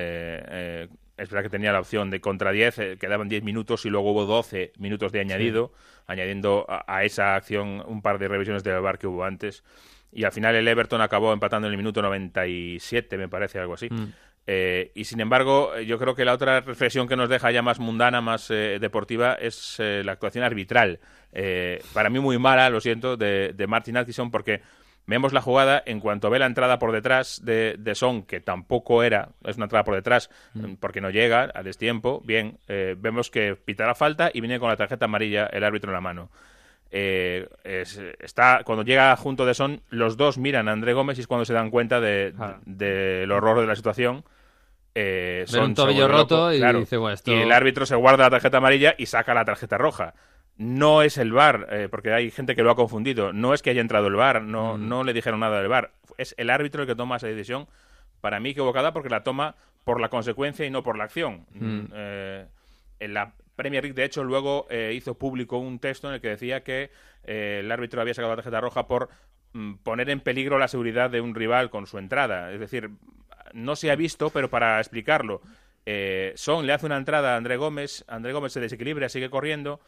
es 1.23 1.29
verdad 1.29 1.43
que 1.43 1.49
tenía 1.49 1.71
la 1.71 1.79
opción 1.79 2.09
de 2.09 2.21
contra 2.21 2.51
10, 2.51 2.79
eh, 2.79 2.97
quedaban 2.99 3.29
10 3.29 3.43
minutos 3.43 3.85
y 3.85 3.89
luego 3.89 4.11
hubo 4.11 4.25
12 4.25 4.73
minutos 4.77 5.11
de 5.11 5.19
añadido, 5.19 5.71
añadiendo 6.05 6.65
a, 6.67 7.03
esa 7.03 7.35
acción 7.35 7.83
un 7.87 8.01
par 8.01 8.19
de 8.19 8.27
revisiones 8.27 8.63
de 8.63 8.77
bar 8.79 8.99
que 8.99 9.07
hubo 9.07 9.23
antes. 9.23 9.63
y 10.11 10.25
al 10.25 10.31
final 10.31 10.55
el 10.55 10.67
Everton 10.67 11.01
acabó 11.01 11.33
empatando 11.33 11.67
en 11.67 11.73
el 11.73 11.77
minuto 11.77 12.01
97, 12.01 13.17
me 13.17 13.27
parece, 13.27 13.59
algo 13.59 13.73
así. 13.73 13.89
Mm. 13.89 14.13
Eh, 14.45 14.91
y 14.93 15.05
sin 15.05 15.21
embargo, 15.21 15.79
yo 15.79 15.97
creo 15.97 16.15
que 16.15 16.25
la 16.25 16.33
otra 16.33 16.59
reflexión 16.61 17.07
que 17.07 17.15
nos 17.15 17.29
deja 17.29 17.51
ya 17.51 17.61
más 17.61 17.79
mundana, 17.79 18.21
más 18.21 18.51
eh, 18.51 18.77
deportiva, 18.79 19.35
es 19.35 19.77
eh, 19.79 20.01
la 20.03 20.13
actuación 20.13 20.43
arbitral. 20.43 20.99
para 21.93 22.09
mí 22.09 22.19
muy 22.19 22.37
mala, 22.37 22.69
lo 22.69 22.81
siento, 22.81 23.15
de, 23.15 23.53
de 23.53 23.67
Martin 23.67 23.97
Atkinson, 23.97 24.31
porque 24.31 24.61
vemos 25.05 25.33
la 25.33 25.41
jugada 25.41 25.81
en 25.85 25.99
cuanto 25.99 26.29
ve 26.29 26.39
la 26.39 26.45
entrada 26.45 26.79
por 26.79 26.91
detrás 26.91 27.41
de, 27.43 27.75
de 27.77 27.95
Son, 27.95 28.23
que 28.23 28.39
tampoco 28.39 29.03
era, 29.03 29.29
es 29.45 29.57
una 29.57 29.65
entrada 29.65 29.83
por 29.83 29.95
detrás, 29.95 30.29
Mm. 30.53 30.75
porque 30.79 31.01
no 31.01 31.09
llega 31.09 31.51
a 31.53 31.63
destiempo. 31.63 32.21
Bien, 32.25 32.57
vemos 32.67 33.29
que 33.29 33.55
pita 33.55 33.85
la 33.85 33.95
falta 33.95 34.31
y 34.33 34.39
viene 34.41 34.59
con 34.59 34.69
la 34.69 34.77
tarjeta 34.77 35.05
amarilla 35.05 35.45
el 35.47 35.63
árbitro 35.63 35.89
en 35.91 35.93
la 35.95 36.01
mano. 36.01 36.29
Eh, 36.95 37.47
es- 37.63 37.99
está 38.19 38.61
cuando 38.63 38.83
llega 38.83 39.15
junto 39.15 39.45
de 39.47 39.55
Son, 39.55 39.81
los 39.89 40.15
dos 40.15 40.37
miran 40.37 40.67
a 40.69 40.73
André 40.73 40.93
Gómez 40.93 41.17
y 41.17 41.21
es 41.21 41.27
cuando 41.27 41.43
se 41.43 41.53
dan 41.53 41.71
cuenta 41.71 41.99
de- 41.99 42.33
Claro. 42.35 42.59
del 42.65 43.31
horror 43.31 43.61
de 43.61 43.67
la 43.67 43.75
situación. 43.75 44.23
Eh, 44.95 45.43
Ver 45.51 45.61
un 45.63 45.73
tobillo 45.73 46.07
loco, 46.07 46.17
roto 46.19 46.53
y 46.53 46.59
claro. 46.59 46.79
dice, 46.81 46.97
bueno, 46.97 47.15
esto- 47.15 47.31
Y 47.31 47.41
el 47.41 47.51
árbitro 47.51 47.87
se 47.87 47.95
guarda 47.95 48.25
la 48.25 48.29
tarjeta 48.29 48.57
amarilla 48.57 48.93
y 48.95 49.07
saca 49.07 49.33
la 49.33 49.43
tarjeta 49.43 49.75
roja. 49.79 50.13
No 50.57 51.01
es 51.01 51.17
el 51.17 51.31
VAR, 51.31 51.67
eh, 51.71 51.87
porque 51.89 52.13
hay 52.13 52.29
gente 52.29 52.55
que 52.55 52.63
lo 52.63 52.71
ha 52.71 52.75
confundido. 52.75 53.33
No 53.33 53.53
es 53.53 53.61
que 53.61 53.71
haya 53.71 53.81
entrado 53.81 54.07
el 54.07 54.15
VAR, 54.15 54.41
no, 54.43 54.77
Mm. 54.77 54.87
no 54.87 55.03
le 55.03 55.13
dijeron 55.13 55.39
nada 55.39 55.59
del 55.59 55.67
VAR. 55.67 55.91
Es 56.17 56.35
el 56.37 56.49
árbitro 56.49 56.81
el 56.83 56.87
que 56.87 56.95
toma 56.95 57.17
esa 57.17 57.27
decisión, 57.27 57.67
para 58.21 58.39
mí 58.39 58.49
equivocada, 58.51 58.93
porque 58.93 59.09
la 59.09 59.23
toma 59.23 59.55
por 59.83 59.99
la 59.99 60.09
consecuencia 60.09 60.65
y 60.65 60.69
no 60.69 60.83
por 60.83 60.97
la 60.97 61.05
acción. 61.05 61.45
Mm. 61.53 61.81
Eh, 61.93 62.45
en 62.99 63.13
la 63.13 63.33
Premier 63.55 63.83
League, 63.83 63.95
de 63.95 64.05
hecho, 64.05 64.23
luego 64.23 64.67
eh, 64.69 64.93
hizo 64.95 65.15
público 65.17 65.57
un 65.57 65.79
texto 65.79 66.07
en 66.07 66.15
el 66.15 66.21
que 66.21 66.29
decía 66.29 66.63
que 66.63 66.91
el 67.23 67.71
árbitro 67.71 68.01
había 68.01 68.13
sacado 68.13 68.31
la 68.33 68.37
tarjeta 68.37 68.61
roja 68.61 68.87
por 68.87 69.09
mm, 69.53 69.75
poner 69.83 70.09
en 70.09 70.19
peligro 70.19 70.57
la 70.57 70.67
seguridad 70.67 71.09
de 71.09 71.21
un 71.21 71.35
rival 71.35 71.69
con 71.69 71.85
su 71.87 71.97
entrada. 71.97 72.51
Es 72.51 72.59
decir, 72.59 72.89
no 73.53 73.75
se 73.75 73.91
ha 73.91 73.95
visto, 73.95 74.29
pero 74.29 74.49
para 74.49 74.79
explicarlo, 74.79 75.41
eh, 75.85 76.31
Son 76.35 76.65
le 76.65 76.73
hace 76.73 76.85
una 76.85 76.97
entrada 76.97 77.33
a 77.33 77.37
André 77.37 77.57
Gómez, 77.57 78.05
André 78.07 78.33
Gómez 78.33 78.53
se 78.53 78.59
desequilibra, 78.61 79.09
sigue 79.09 79.29
corriendo 79.29 79.79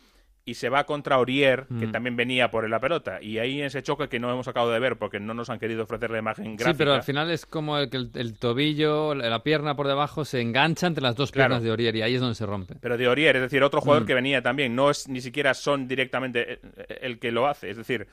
y 0.48 0.54
se 0.54 0.70
va 0.70 0.84
contra 0.86 1.16
Aurier, 1.16 1.66
que 1.80 1.88
Mm. 1.88 1.92
también 1.92 2.16
venía 2.16 2.52
por 2.52 2.70
la 2.70 2.80
pelota. 2.80 3.20
Y 3.20 3.40
ahí 3.40 3.60
en 3.60 3.66
ese 3.66 3.82
choque 3.82 4.08
que 4.08 4.20
no 4.20 4.32
hemos 4.32 4.48
acabado 4.48 4.72
de 4.72 4.80
ver 4.80 4.96
porque 4.98 5.20
no 5.20 5.34
nos 5.34 5.50
han 5.50 5.58
querido 5.58 5.84
ofrecer 5.84 6.12
la 6.12 6.20
imagen 6.20 6.56
gráfica. 6.56 6.72
Sí, 6.72 6.78
pero 6.78 6.94
al 6.94 7.02
final 7.02 7.32
es 7.32 7.48
como 7.48 7.80
el 7.80 7.90
que 7.90 7.98
el, 7.98 8.12
el 8.14 8.38
tobillo, 8.38 9.16
la 9.16 9.42
pierna 9.42 9.76
por 9.76 9.88
debajo 9.88 10.24
se 10.24 10.42
engancha 10.42 10.86
entre 10.86 11.02
las 11.02 11.16
dos 11.16 11.32
Claro. 11.32 11.50
piernas 11.50 11.64
de 11.64 11.72
Orier 11.72 11.96
y 11.96 12.02
ahí 12.04 12.14
es 12.16 12.22
donde 12.22 12.36
se 12.36 12.46
rompe. 12.46 12.76
Pero 12.80 12.96
de 12.96 13.08
Orier, 13.08 13.38
es 13.38 13.42
decir, 13.42 13.64
otro 13.64 13.82
jugador 13.82 14.04
Mm. 14.04 14.06
que 14.06 14.14
venía 14.14 14.42
también. 14.44 14.76
No 14.76 14.92
es 14.92 15.08
ni 15.10 15.20
siquiera 15.20 15.56
son 15.56 15.88
directamente 15.88 16.54
eh, 16.54 16.60
eh, 16.78 16.98
el 17.02 17.18
que 17.18 17.32
lo 17.32 17.48
hace. 17.48 17.72
Es 17.72 17.78
decir, 17.78 18.06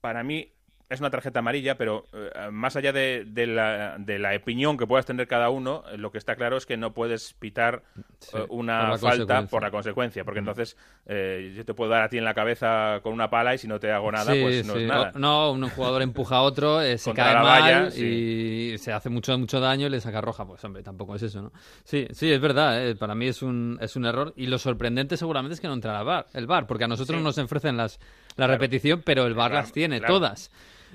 para 0.00 0.22
mí 0.22 0.48
es 0.92 1.00
una 1.00 1.10
tarjeta 1.10 1.38
amarilla, 1.40 1.76
pero 1.76 2.06
eh, 2.12 2.50
más 2.50 2.76
allá 2.76 2.92
de, 2.92 3.24
de 3.26 3.46
la, 3.46 3.96
de 3.98 4.18
la 4.18 4.34
opinión 4.36 4.76
que 4.76 4.86
puedas 4.86 5.06
tener 5.06 5.26
cada 5.26 5.50
uno, 5.50 5.84
eh, 5.90 5.96
lo 5.98 6.10
que 6.10 6.18
está 6.18 6.36
claro 6.36 6.56
es 6.56 6.66
que 6.66 6.76
no 6.76 6.92
puedes 6.94 7.32
pitar 7.34 7.82
Sí, 8.18 8.36
eh, 8.36 8.46
una 8.50 8.96
falta 8.98 9.46
por 9.46 9.62
la 9.62 9.70
consecuencia, 9.72 10.24
porque 10.24 10.40
Mm. 10.40 10.48
entonces 10.48 10.76
eh, 11.06 11.52
yo 11.56 11.64
te 11.64 11.74
puedo 11.74 11.90
dar 11.90 12.02
a 12.02 12.08
ti 12.08 12.18
en 12.18 12.24
la 12.24 12.34
cabeza 12.34 13.00
con 13.02 13.12
una 13.12 13.28
pala 13.30 13.54
y 13.54 13.58
si 13.58 13.66
no 13.66 13.80
te 13.80 13.90
hago 13.90 14.12
nada, 14.12 14.32
Sí, 14.32 14.40
pues 14.40 14.64
no 14.66 14.74
sí. 14.74 14.82
es 14.82 14.88
nada. 14.88 15.12
O- 15.14 15.18
no, 15.18 15.50
un 15.52 15.68
jugador 15.70 16.02
empuja 16.02 16.36
a 16.36 16.42
otro, 16.42 16.80
eh, 16.80 16.98
se 16.98 17.12
cae 17.14 17.34
la 17.34 17.42
mal 17.42 17.62
valla, 17.62 17.88
y 17.96 18.76
se 18.78 18.92
hace 18.92 19.08
mucho, 19.08 19.36
mucho 19.38 19.58
daño 19.60 19.86
y 19.86 19.90
le 19.90 20.00
saca 20.00 20.20
roja. 20.20 20.46
Pues 20.46 20.62
hombre, 20.64 20.82
tampoco 20.82 21.16
es 21.16 21.22
eso, 21.22 21.42
¿no? 21.42 21.52
Sí, 21.84 22.06
sí, 22.12 22.30
es 22.30 22.40
verdad, 22.40 22.86
eh, 22.86 22.94
para 22.94 23.14
mí 23.14 23.26
es 23.26 23.42
un, 23.42 23.78
es 23.80 23.96
un 23.96 24.04
error. 24.04 24.32
Y 24.36 24.46
lo 24.46 24.58
sorprendente 24.58 25.16
seguramente 25.16 25.54
es 25.54 25.60
que 25.60 25.66
no 25.66 25.74
entrará 25.74 26.00
el 26.00 26.04
VAR, 26.06 26.26
el 26.34 26.46
VAR 26.46 26.66
porque 26.66 26.84
a 26.84 26.88
nosotros 26.88 27.20
nos 27.22 27.38
ofrecen 27.38 27.76
las, 27.76 27.98
la 28.36 28.46
Claro. 28.46 28.52
repetición, 28.52 29.02
pero 29.04 29.26
el 29.26 29.34
Claro, 29.34 29.54
las 29.54 29.72
tiene 29.72 29.98
claro. 29.98 30.14
todas. 30.14 30.50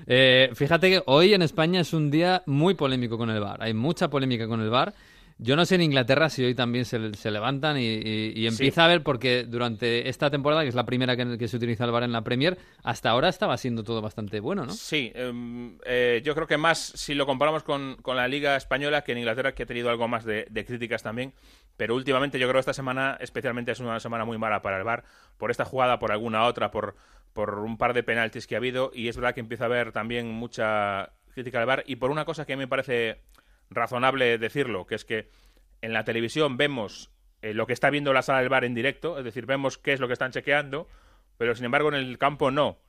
Eh, 0.06 0.50
fíjate 0.54 0.90
que 0.90 1.02
hoy 1.06 1.34
en 1.34 1.42
España 1.42 1.80
es 1.80 1.92
un 1.92 2.10
día 2.10 2.42
muy 2.46 2.74
polémico 2.74 3.18
con 3.18 3.30
el 3.30 3.40
VAR. 3.40 3.62
Hay 3.62 3.74
mucha 3.74 4.08
polémica 4.08 4.46
con 4.46 4.60
el 4.60 4.70
VAR. 4.70 4.94
Yo 5.40 5.54
no 5.54 5.64
sé 5.64 5.76
en 5.76 5.82
Inglaterra 5.82 6.30
si 6.30 6.42
hoy 6.42 6.54
también 6.56 6.84
se, 6.84 7.14
se 7.14 7.30
levantan 7.30 7.78
y, 7.78 7.82
y- 7.84 8.32
y 8.34 8.46
empieza 8.48 8.84
a 8.84 8.88
ver, 8.88 9.04
porque 9.04 9.44
durante 9.44 10.08
esta 10.08 10.30
temporada, 10.30 10.62
que 10.62 10.68
es 10.68 10.74
la 10.74 10.84
primera 10.84 11.16
que, 11.16 11.38
que 11.38 11.46
se 11.46 11.56
utiliza 11.58 11.84
el 11.84 11.92
VAR 11.92 12.02
en 12.02 12.10
la 12.10 12.22
Premier, 12.22 12.58
hasta 12.82 13.10
ahora 13.10 13.28
estaba 13.28 13.56
siendo 13.56 13.84
todo 13.84 14.02
bastante 14.02 14.40
bueno, 14.40 14.66
¿no? 14.66 14.72
Sí, 14.72 15.12
em, 15.14 15.78
eh, 15.86 16.22
yo 16.24 16.34
creo 16.34 16.48
que 16.48 16.56
más 16.56 16.78
si 16.80 17.14
lo 17.14 17.24
comparamos 17.24 17.62
con, 17.62 17.96
con 18.02 18.16
la 18.16 18.26
Liga 18.26 18.56
Española 18.56 19.02
que 19.04 19.12
en 19.12 19.18
Inglaterra, 19.18 19.54
que 19.54 19.62
ha 19.62 19.66
tenido 19.66 19.90
algo 19.90 20.08
más 20.08 20.24
de, 20.24 20.46
de 20.50 20.64
críticas 20.64 21.04
también. 21.04 21.32
Pero 21.76 21.94
últimamente 21.94 22.40
yo 22.40 22.46
creo 22.48 22.54
que 22.54 22.60
esta 22.60 22.72
semana 22.72 23.16
especialmente 23.20 23.70
es 23.70 23.78
una 23.78 24.00
semana 24.00 24.24
muy 24.24 24.38
mala 24.38 24.60
para 24.62 24.78
el 24.78 24.82
VAR, 24.82 25.04
por 25.36 25.52
esta 25.52 25.64
jugada, 25.64 26.00
por 26.00 26.10
alguna 26.10 26.46
otra, 26.46 26.72
por, 26.72 26.96
por 27.38 27.60
un 27.60 27.78
par 27.78 27.94
de 27.94 28.02
penaltis 28.02 28.48
que 28.48 28.56
ha 28.56 28.58
habido. 28.58 28.90
Y 28.92 29.06
es 29.06 29.14
verdad 29.14 29.32
que 29.32 29.38
empieza 29.38 29.62
a 29.62 29.66
haber 29.66 29.92
también 29.92 30.28
mucha 30.28 31.12
crítica 31.32 31.60
al 31.60 31.66
VAR. 31.66 31.84
Y 31.86 31.94
por 31.94 32.10
una 32.10 32.24
cosa 32.24 32.44
que 32.44 32.54
a 32.54 32.56
mí 32.56 32.64
me 32.64 32.66
parece 32.66 33.20
razonable 33.70 34.38
decirlo, 34.38 34.86
que 34.86 34.96
es 34.96 35.04
que 35.04 35.28
en 35.80 35.92
la 35.92 36.02
televisión 36.02 36.56
vemos 36.56 37.12
eh, 37.40 37.54
lo 37.54 37.68
que 37.68 37.74
está 37.74 37.90
viendo 37.90 38.12
la 38.12 38.22
sala 38.22 38.40
del 38.40 38.48
VAR 38.48 38.64
en 38.64 38.74
directo, 38.74 39.18
es 39.20 39.24
decir, 39.24 39.46
vemos 39.46 39.78
qué 39.78 39.92
es 39.92 40.00
lo 40.00 40.08
que 40.08 40.14
están 40.14 40.32
chequeando, 40.32 40.88
pero 41.36 41.54
sin 41.54 41.66
embargo 41.66 41.90
en 41.90 41.94
el 41.94 42.18
campo 42.18 42.50
no. 42.50 42.80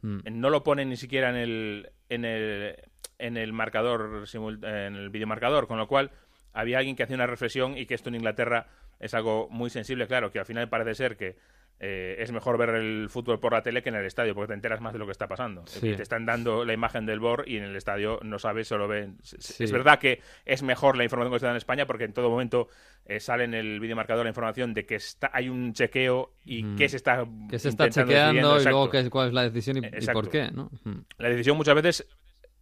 Mm. 0.00 0.20
No 0.30 0.48
lo 0.48 0.62
ponen 0.62 0.88
ni 0.88 0.96
siquiera 0.96 1.28
en 1.28 1.36
el, 1.36 1.92
en 2.08 2.24
el, 2.24 2.76
en 3.18 3.36
el 3.36 3.52
marcador, 3.52 4.24
en 4.62 4.96
el 4.96 5.10
videomarcador, 5.10 5.66
con 5.66 5.76
lo 5.76 5.88
cual 5.88 6.10
había 6.54 6.78
alguien 6.78 6.96
que 6.96 7.02
hacía 7.02 7.16
una 7.16 7.26
reflexión 7.26 7.76
y 7.76 7.84
que 7.84 7.96
esto 7.96 8.08
en 8.08 8.14
Inglaterra 8.14 8.66
es 8.98 9.12
algo 9.12 9.50
muy 9.50 9.68
sensible, 9.68 10.06
claro, 10.06 10.30
que 10.30 10.38
al 10.38 10.46
final 10.46 10.70
parece 10.70 10.94
ser 10.94 11.18
que 11.18 11.36
eh, 11.82 12.16
es 12.18 12.30
mejor 12.30 12.58
ver 12.58 12.70
el 12.70 13.08
fútbol 13.08 13.40
por 13.40 13.52
la 13.52 13.62
tele 13.62 13.82
que 13.82 13.88
en 13.88 13.94
el 13.94 14.04
estadio, 14.04 14.34
porque 14.34 14.48
te 14.48 14.54
enteras 14.54 14.80
más 14.80 14.92
de 14.92 14.98
lo 14.98 15.06
que 15.06 15.12
está 15.12 15.26
pasando. 15.26 15.66
Sí. 15.66 15.94
Te 15.96 16.02
están 16.02 16.26
dando 16.26 16.64
la 16.64 16.74
imagen 16.74 17.06
del 17.06 17.20
BOR 17.20 17.44
y 17.46 17.56
en 17.56 17.64
el 17.64 17.74
estadio 17.74 18.20
no 18.22 18.38
sabes, 18.38 18.68
solo 18.68 18.86
ven. 18.86 19.16
Sí. 19.22 19.64
Es 19.64 19.72
verdad 19.72 19.98
que 19.98 20.20
es 20.44 20.62
mejor 20.62 20.96
la 20.96 21.04
información 21.04 21.32
que 21.32 21.40
se 21.40 21.46
da 21.46 21.52
en 21.52 21.56
España 21.56 21.86
porque 21.86 22.04
en 22.04 22.12
todo 22.12 22.28
momento 22.28 22.68
eh, 23.06 23.18
sale 23.18 23.44
en 23.44 23.54
el 23.54 23.80
videomarcador 23.80 24.24
la 24.24 24.30
información 24.30 24.74
de 24.74 24.84
que 24.84 24.96
está, 24.96 25.30
hay 25.32 25.48
un 25.48 25.72
chequeo 25.72 26.32
y 26.44 26.62
Mm. 26.62 26.76
qué 26.76 26.88
se 26.88 26.96
está 26.96 27.26
Que 27.48 27.58
se 27.58 27.70
está 27.70 27.88
chequeando 27.88 28.60
y 28.60 28.64
luego 28.64 28.90
qué, 28.90 29.08
cuál 29.08 29.28
es 29.28 29.34
la 29.34 29.42
decisión 29.44 29.78
y, 29.78 30.06
por 30.12 30.28
qué, 30.28 30.50
¿no? 30.50 30.70
Mm. 30.84 30.98
La 31.18 31.28
decisión 31.30 31.56
muchas 31.56 31.74
veces 31.74 32.06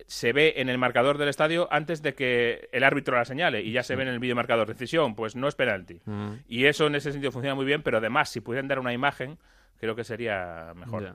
se 0.08 0.32
ve 0.32 0.54
en 0.56 0.70
el 0.70 0.78
marcador 0.78 1.18
del 1.18 1.28
estadio 1.28 1.68
antes 1.70 2.00
de 2.02 2.14
que 2.14 2.70
el 2.72 2.82
árbitro 2.82 3.14
la 3.14 3.26
señale 3.26 3.60
y 3.60 3.72
ya 3.72 3.82
se 3.82 3.94
ve 3.94 4.02
en 4.02 4.08
el 4.08 4.18
videomarcador. 4.18 4.66
Decisión, 4.66 5.14
pues 5.14 5.36
no 5.36 5.46
es 5.46 5.54
penalti. 5.54 6.00
Mm. 6.06 6.32
Y 6.48 6.64
eso 6.64 6.86
en 6.86 6.94
ese 6.94 7.12
sentido 7.12 7.30
funciona 7.30 7.54
muy 7.54 7.66
bien, 7.66 7.82
pero 7.82 7.98
además, 7.98 8.30
si 8.30 8.40
pudieran 8.40 8.68
dar 8.68 8.78
una 8.78 8.94
imagen, 8.94 9.38
creo 9.78 9.94
que 9.94 10.04
sería 10.04 10.72
mejor. 10.74 11.14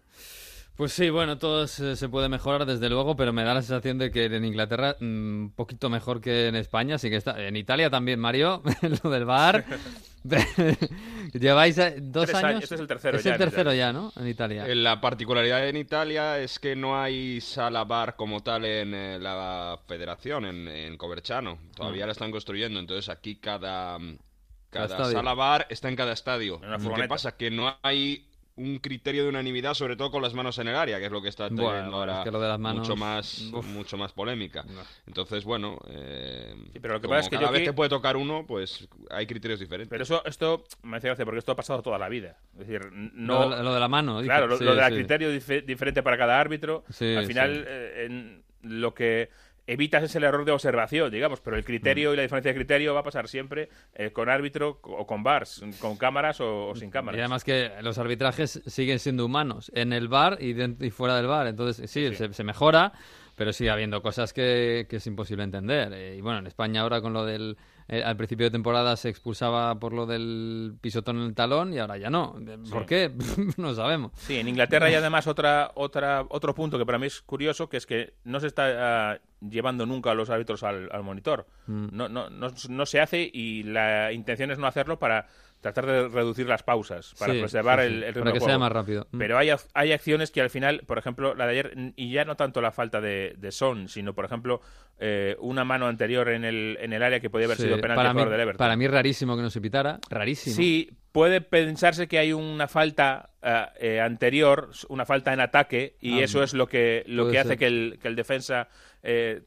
Pues 0.75 0.91
sí, 0.91 1.11
bueno, 1.11 1.37
todo 1.37 1.67
se, 1.67 2.09
puede 2.09 2.29
mejorar 2.29 2.65
desde 2.65 2.89
luego, 2.89 3.15
pero 3.15 3.31
me 3.31 3.43
da 3.43 3.53
la 3.53 3.61
sensación 3.61 3.99
de 3.99 4.09
que 4.09 4.25
en 4.25 4.43
Inglaterra 4.43 4.95
mm, 4.99 5.03
un 5.03 5.53
poquito 5.55 5.87
mejor 5.89 6.19
que 6.19 6.47
en 6.47 6.55
España, 6.55 6.97
sí 6.97 7.11
que 7.11 7.17
está. 7.17 7.39
En 7.45 7.55
Italia 7.55 7.91
también, 7.91 8.19
Mario, 8.19 8.63
lo 9.03 9.09
del 9.11 9.25
bar. 9.25 9.65
Lleváis 11.33 11.77
eh, 11.77 11.97
dos 12.01 12.25
Tres 12.25 12.37
años. 12.37 12.49
años, 12.49 12.63
este 12.63 12.75
es 12.75 12.81
el 12.81 12.87
tercero 12.87 13.17
Es 13.17 13.23
ya 13.23 13.33
el 13.33 13.37
tercero 13.37 13.73
ya, 13.73 13.93
¿no? 13.93 14.11
En 14.15 14.27
Italia. 14.27 14.65
Eh, 14.67 14.73
La 14.73 14.99
particularidad 14.99 15.67
en 15.67 15.77
Italia 15.77 16.39
es 16.39 16.57
que 16.59 16.75
no 16.75 16.99
hay 16.99 17.39
sala 17.41 17.83
bar 17.83 18.15
como 18.15 18.41
tal 18.41 18.65
en 18.65 18.93
eh, 18.95 19.19
la 19.19 19.79
federación, 19.87 20.45
en, 20.45 20.67
en 20.67 20.97
Coverciano. 20.97 21.59
Todavía 21.75 22.05
la 22.05 22.13
están 22.13 22.31
construyendo, 22.31 22.79
entonces 22.79 23.09
aquí 23.09 23.35
cada, 23.35 23.99
Cada 24.69 24.87
cada 24.87 25.11
sala 25.11 25.33
bar 25.33 25.67
está 25.69 25.89
en 25.89 25.95
cada 25.95 26.13
estadio. 26.13 26.59
¿Qué 26.61 26.79
furgoneta. 26.79 27.07
pasa? 27.09 27.37
Que 27.37 27.51
no 27.51 27.77
hay 27.83 28.25
un 28.55 28.77
criterio 28.77 29.23
de 29.23 29.29
unanimidad, 29.29 29.73
sobre 29.73 29.95
todo 29.95 30.11
con 30.11 30.21
las 30.21 30.33
manos 30.35 30.59
en 30.59 30.67
el 30.67 30.75
área, 30.75 30.99
que 30.99 31.05
es 31.05 31.11
lo 31.11 31.21
que 31.21 31.29
está 31.29 31.49
Bueno, 31.49 31.69
teniendo 31.71 31.97
ahora 31.97 32.19
es 32.19 32.23
que 32.25 32.31
lo 32.31 32.39
de 32.39 32.47
las 32.47 32.59
manos, 32.59 32.87
mucho 32.87 32.95
más 32.95 33.41
uf. 33.51 33.65
mucho 33.65 33.97
más 33.97 34.11
polémica. 34.13 34.63
No. 34.63 34.81
Entonces, 35.07 35.43
bueno, 35.43 35.79
eh, 35.87 36.53
Sí, 36.71 36.79
pero 36.79 36.93
lo 36.93 36.99
que 37.01 37.07
como 37.07 37.15
pasa 37.17 37.25
es 37.25 37.29
que 37.29 37.35
cada 37.37 37.47
yo 37.47 37.53
vez 37.53 37.63
te 37.63 37.73
puede 37.73 37.89
tocar 37.89 38.15
uno, 38.15 38.45
pues 38.47 38.87
hay 39.09 39.25
criterios 39.25 39.59
diferentes. 39.59 39.89
Pero 39.89 40.03
eso, 40.03 40.23
esto 40.25 40.63
me 40.83 40.97
hace 40.97 41.07
gracia 41.07 41.25
porque 41.25 41.39
esto 41.39 41.51
ha 41.51 41.55
pasado 41.55 41.81
toda 41.81 41.97
la 41.97 42.09
vida. 42.09 42.37
Es 42.53 42.67
decir, 42.67 42.91
no. 42.91 43.49
lo, 43.49 43.63
lo 43.63 43.73
de 43.73 43.79
la 43.79 43.87
mano. 43.87 44.21
Claro, 44.21 44.45
lo, 44.47 44.57
Sí, 44.57 44.63
lo 44.63 44.75
del 44.75 44.85
sí. 44.89 44.93
criterio 44.95 45.29
dife- 45.33 45.65
diferente 45.65 46.03
para 46.03 46.17
cada 46.17 46.39
árbitro. 46.39 46.83
Sí, 46.89 47.15
al 47.15 47.25
final, 47.25 47.55
sí. 47.55 47.63
eh, 47.67 48.05
en- 48.05 48.43
lo 48.61 48.93
que 48.93 49.29
evitas 49.67 50.03
es 50.03 50.15
el 50.15 50.23
error 50.23 50.45
de 50.45 50.51
observación, 50.51 51.11
digamos, 51.11 51.39
pero 51.41 51.55
el 51.57 51.63
criterio 51.63 52.09
Mm. 52.09 52.13
y 52.13 52.15
la 52.17 52.21
diferencia 52.23 52.51
de 52.51 52.55
criterio 52.57 52.93
va 52.93 52.99
a 53.01 53.03
pasar 53.03 53.27
siempre 53.27 53.69
eh, 53.95 54.11
con 54.11 54.29
árbitro 54.29 54.79
o 54.83 55.07
con 55.07 55.23
bars, 55.23 55.63
con 55.79 55.95
cámaras 55.97 56.41
o, 56.41 56.69
o 56.69 56.75
sin 56.75 56.89
cámaras. 56.89 57.17
Y 57.17 57.21
además 57.21 57.43
que 57.43 57.71
los 57.81 57.97
arbitrajes 57.97 58.61
siguen 58.65 58.99
siendo 58.99 59.25
humanos, 59.25 59.71
en 59.75 59.93
el 59.93 60.07
bar 60.07 60.37
y, 60.41 60.55
y 60.85 60.89
fuera 60.91 61.15
del 61.15 61.27
bar. 61.27 61.47
Entonces, 61.47 61.89
sí, 61.89 62.09
Sí. 62.09 62.15
Se, 62.15 62.33
se 62.33 62.43
mejora, 62.43 62.93
pero 63.35 63.53
sigue 63.53 63.69
habiendo 63.69 64.01
cosas 64.01 64.33
que, 64.33 64.85
que 64.89 64.97
es 64.97 65.07
imposible 65.07 65.43
entender. 65.43 65.91
Eh, 65.93 66.15
y 66.17 66.21
bueno, 66.21 66.39
en 66.39 66.47
España 66.47 66.81
ahora 66.81 67.01
con 67.01 67.13
lo 67.13 67.25
del... 67.25 67.57
eh, 67.87 68.03
al 68.03 68.15
principio 68.17 68.45
de 68.45 68.51
temporada 68.51 68.95
se 68.95 69.09
expulsaba 69.09 69.79
por 69.79 69.93
lo 69.93 70.05
del 70.05 70.75
pisotón 70.81 71.17
en 71.17 71.23
el 71.23 71.35
talón 71.35 71.73
y 71.73 71.79
ahora 71.79 71.97
ya 71.97 72.09
no. 72.09 72.35
Eh, 72.47 72.57
¿Por 72.71 72.81
Sí. 72.81 72.85
qué? 72.87 73.11
no 73.57 73.73
sabemos. 73.73 74.11
Sí, 74.15 74.37
en 74.37 74.47
Inglaterra 74.47 74.87
hay 74.87 74.95
además 74.95 75.27
otra, 75.27 75.71
otra, 75.75 76.25
otro 76.29 76.53
punto 76.55 76.77
que 76.77 76.85
para 76.85 76.97
mí 76.99 77.07
es 77.07 77.21
curioso, 77.21 77.69
que 77.69 77.77
es 77.77 77.85
que 77.85 78.13
no 78.23 78.39
se 78.39 78.47
está 78.47 79.11
ah, 79.13 79.19
llevando 79.41 79.85
nunca 79.85 80.11
a 80.11 80.13
los 80.13 80.29
árbitros 80.29 80.63
al, 80.63 80.89
al 80.91 81.03
monitor. 81.03 81.45
Mm. 81.67 81.87
No, 81.91 82.09
no, 82.09 82.29
no, 82.29 82.47
no 82.69 82.85
se 82.85 82.99
hace 82.99 83.29
y 83.33 83.63
la 83.63 84.11
intención 84.13 84.51
es 84.51 84.57
no 84.57 84.67
hacerlo 84.67 84.99
para 84.99 85.27
tratar 85.63 85.85
de 85.85 86.07
reducir 86.09 86.47
las 86.47 86.61
pausas 86.61 87.15
para 87.17 87.33
preservar 87.33 87.79
el, 87.79 88.03
ritmo 88.03 88.25
Para 88.25 88.33
que 88.33 88.39
sea 88.41 88.59
más 88.59 88.71
rápido. 88.71 89.07
Mm. 89.11 89.17
Pero 89.17 89.37
hay, 89.37 89.49
hay 89.73 89.91
acciones 89.93 90.29
que 90.29 90.41
al 90.41 90.49
final, 90.49 90.83
por 90.85 90.97
ejemplo, 90.97 91.33
la 91.33 91.47
de 91.47 91.51
ayer, 91.51 91.93
y 91.95 92.11
ya 92.11 92.25
no 92.25 92.35
tanto 92.35 92.61
la 92.61 92.71
falta 92.71 93.01
de, 93.01 93.35
Son, 93.49 93.87
sino, 93.87 94.13
por 94.13 94.25
ejemplo, 94.25 94.61
eh, 94.99 95.37
una 95.39 95.63
mano 95.63 95.87
anterior 95.87 96.29
en 96.29 96.43
el, 96.43 96.77
en 96.81 96.91
el 96.93 97.01
área 97.01 97.19
que 97.19 97.29
podía 97.29 97.45
haber 97.45 97.57
sido 97.57 97.77
penalti 97.77 97.95
para 97.95 98.11
a 98.11 98.13
favor 98.13 98.29
del 98.29 98.41
Everton. 98.41 98.57
Para 98.57 98.75
mí 98.75 98.87
rarísimo 98.87 99.35
que 99.35 99.41
no 99.41 99.49
se 99.49 99.61
pitara, 99.61 99.99
rarísimo. 100.09 100.55
Sí, 100.55 100.91
puede 101.13 101.39
pensarse 101.39 102.07
que 102.07 102.19
hay 102.19 102.33
una 102.33 102.67
falta 102.67 103.29
eh, 103.41 103.65
eh, 103.79 104.01
anterior, 104.01 104.69
una 104.89 105.05
falta 105.05 105.33
en 105.33 105.39
ataque, 105.39 105.95
y 106.01 106.19
ah, 106.19 106.25
eso 106.25 106.43
es 106.43 106.53
lo 106.53 106.67
que, 106.67 107.03
lo 107.07 107.31
que 107.31 107.39
hace 107.39 107.57
que 107.57 107.67
el, 107.67 107.99
que 108.01 108.09
el 108.09 108.15
defensa 108.15 108.67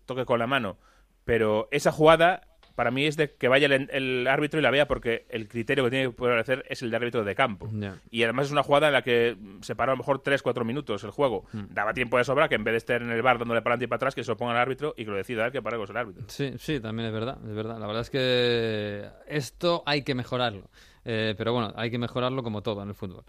toque 0.07 0.25
con 0.25 0.39
la 0.39 0.47
mano. 0.47 0.79
Pero 1.25 1.69
esa 1.73 1.93
jugada 1.93 2.56
para 2.77 2.91
mí 2.91 3.07
es 3.07 3.17
de 3.17 3.35
que 3.35 3.49
vaya 3.49 3.67
el, 3.67 4.27
árbitro 4.29 4.61
y 4.61 4.63
la 4.63 4.71
vea 4.71 4.87
porque 4.87 5.27
el 5.31 5.49
criterio 5.49 5.83
que 5.85 5.91
tiene 5.91 6.07
que 6.07 6.13
poder 6.13 6.39
hacer 6.39 6.65
es 6.69 6.83
el 6.83 6.91
de 6.91 6.97
árbitro 6.97 7.25
de 7.25 7.35
campo. 7.35 7.69
Y 8.11 8.23
además 8.23 8.47
es 8.47 8.53
una 8.53 8.63
jugada 8.63 8.89
en 8.89 8.93
la 8.93 9.03
que 9.03 9.37
se 9.63 9.75
paró 9.75 9.93
a 9.93 9.95
lo 9.95 9.99
mejor 9.99 10.23
3-4 10.23 10.65
minutos 10.65 11.03
el 11.03 11.11
juego. 11.11 11.47
Mm. 11.53 11.65
Daba 11.71 11.95
tiempo 11.95 12.19
de 12.19 12.25
sobra 12.25 12.49
que 12.49 12.55
en 12.55 12.65
vez 12.65 12.73
de 12.73 12.79
estar 12.79 13.03
en 13.03 13.11
el 13.11 13.23
bar 13.23 13.39
dándole 13.39 13.63
para 13.63 13.75
adelante 13.75 13.87
y 13.87 13.89
para 13.89 13.97
atrás, 13.97 14.15
que 14.15 14.23
se 14.23 14.31
lo 14.31 14.37
ponga 14.37 14.53
el 14.53 14.59
árbitro 14.59 14.95
y 14.97 15.05
que 15.05 15.11
lo 15.11 15.17
decida 15.17 15.47
él 15.47 15.53
que 15.53 15.63
para 15.63 15.77
el 15.77 15.97
árbitro. 15.97 16.25
Sí, 16.29 16.53
sí, 16.59 16.79
también 16.79 17.09
es 17.09 17.15
verdad, 17.15 17.39
es 17.45 17.55
verdad. 17.55 17.81
La 17.81 17.87
verdad 17.87 18.03
es 18.03 18.11
que 18.11 19.09
esto 19.27 19.83
hay 19.87 20.03
que 20.03 20.15
mejorarlo. 20.15 20.71
Eh, 21.09 21.37
pero 21.39 21.53
bueno, 21.53 21.73
hay 21.77 21.89
que 21.89 21.99
mejorarlo 21.99 22.43
como 22.43 22.63
todo 22.63 22.83
en 22.83 22.89
el 22.89 22.95
fútbol. 22.97 23.23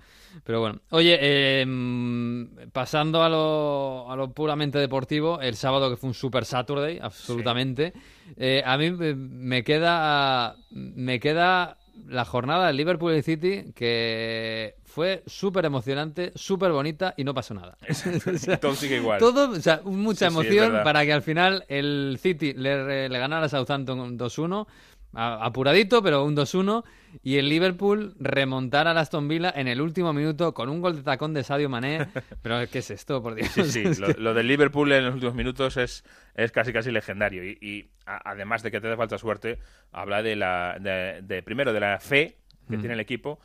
Pero 0.44 0.60
bueno, 0.62 0.80
oye, 0.90 1.62
em, 1.62 2.50
pasando 2.74 3.22
a 3.22 3.30
lo, 3.30 4.12
a 4.12 4.16
lo, 4.16 4.32
puramente 4.32 4.80
deportivo, 4.80 5.40
el 5.40 5.56
sábado 5.56 5.88
que 5.92 5.96
fue 5.96 6.08
un 6.08 6.16
Super 6.16 6.44
Saturday, 6.44 6.98
absolutamente. 7.00 7.94
Eh, 8.36 8.64
a 8.66 8.80
mí 8.80 8.90
me 8.92 9.64
queda, 9.64 10.56
me 10.72 11.20
queda 11.20 11.78
la 12.08 12.26
jornada 12.26 12.68
del 12.68 12.78
Liverpool 12.78 13.16
y 13.16 13.22
City 13.22 13.66
que 13.76 14.76
fue 14.84 15.22
súper 15.28 15.66
emocionante, 15.66 16.32
súper 16.34 16.72
bonita 16.72 17.14
y 17.16 17.24
no 17.24 17.36
pasó 17.36 17.54
nada. 17.54 17.78
todo 18.60 18.74
sigue 18.74 18.98
igual. 18.98 19.20
Todo, 19.20 19.52
o 19.52 19.62
sea, 19.62 19.82
mucha 19.86 20.26
emoción 20.26 20.80
para 20.84 21.06
que 21.06 21.14
al 21.14 21.22
final 21.22 21.64
el 21.68 22.18
City 22.20 22.54
le, 22.54 23.08
le 23.08 23.20
ganara 23.20 23.46
a 23.46 23.50
Southampton 23.50 24.18
2-1 24.18 24.66
apuradito, 25.14 26.02
pero 26.02 26.24
un 26.24 26.36
2-1. 26.36 26.84
Y 27.24 27.38
el 27.38 27.50
Liverpool 27.50 28.16
remontar 28.20 28.88
a 28.88 28.92
Aston 28.92 29.28
Villa 29.28 29.52
en 29.56 29.68
el 29.68 29.82
último 29.82 30.14
minuto 30.14 30.54
con 30.54 30.70
un 30.70 30.82
gol 30.82 30.98
de 30.98 31.04
tacón 31.04 31.34
de 31.34 31.44
Sadio 31.44 31.70
Mané. 31.70 32.08
Pero 32.44 32.60
¿qué 32.70 32.80
es 32.80 32.92
esto, 32.92 33.24
por 33.24 33.34
Dios? 33.34 33.50
Sí, 33.50 33.64
sí, 33.64 33.84
lo, 34.18 34.34
del 34.34 34.48
Liverpool 34.48 34.92
en 34.92 35.06
los 35.06 35.14
últimos 35.16 35.34
minutos 35.34 35.78
es, 35.78 36.04
es 36.36 36.52
casi 36.52 36.74
casi 36.74 36.92
legendario. 36.92 37.44
Y, 37.44 37.90
además 38.06 38.62
de 38.64 38.72
que 38.72 38.80
te 38.80 38.88
da 38.88 38.98
falta 38.98 39.18
suerte, 39.18 39.60
habla 39.92 40.22
de 40.22 40.36
la 40.36 40.78
de, 40.80 41.42
primero 41.44 41.74
de 41.74 41.80
la 41.80 42.00
fe 42.00 42.38
que 42.68 42.78
mm. 42.78 42.80
tiene 42.80 42.94
el 42.94 43.00
equipo. 43.00 43.40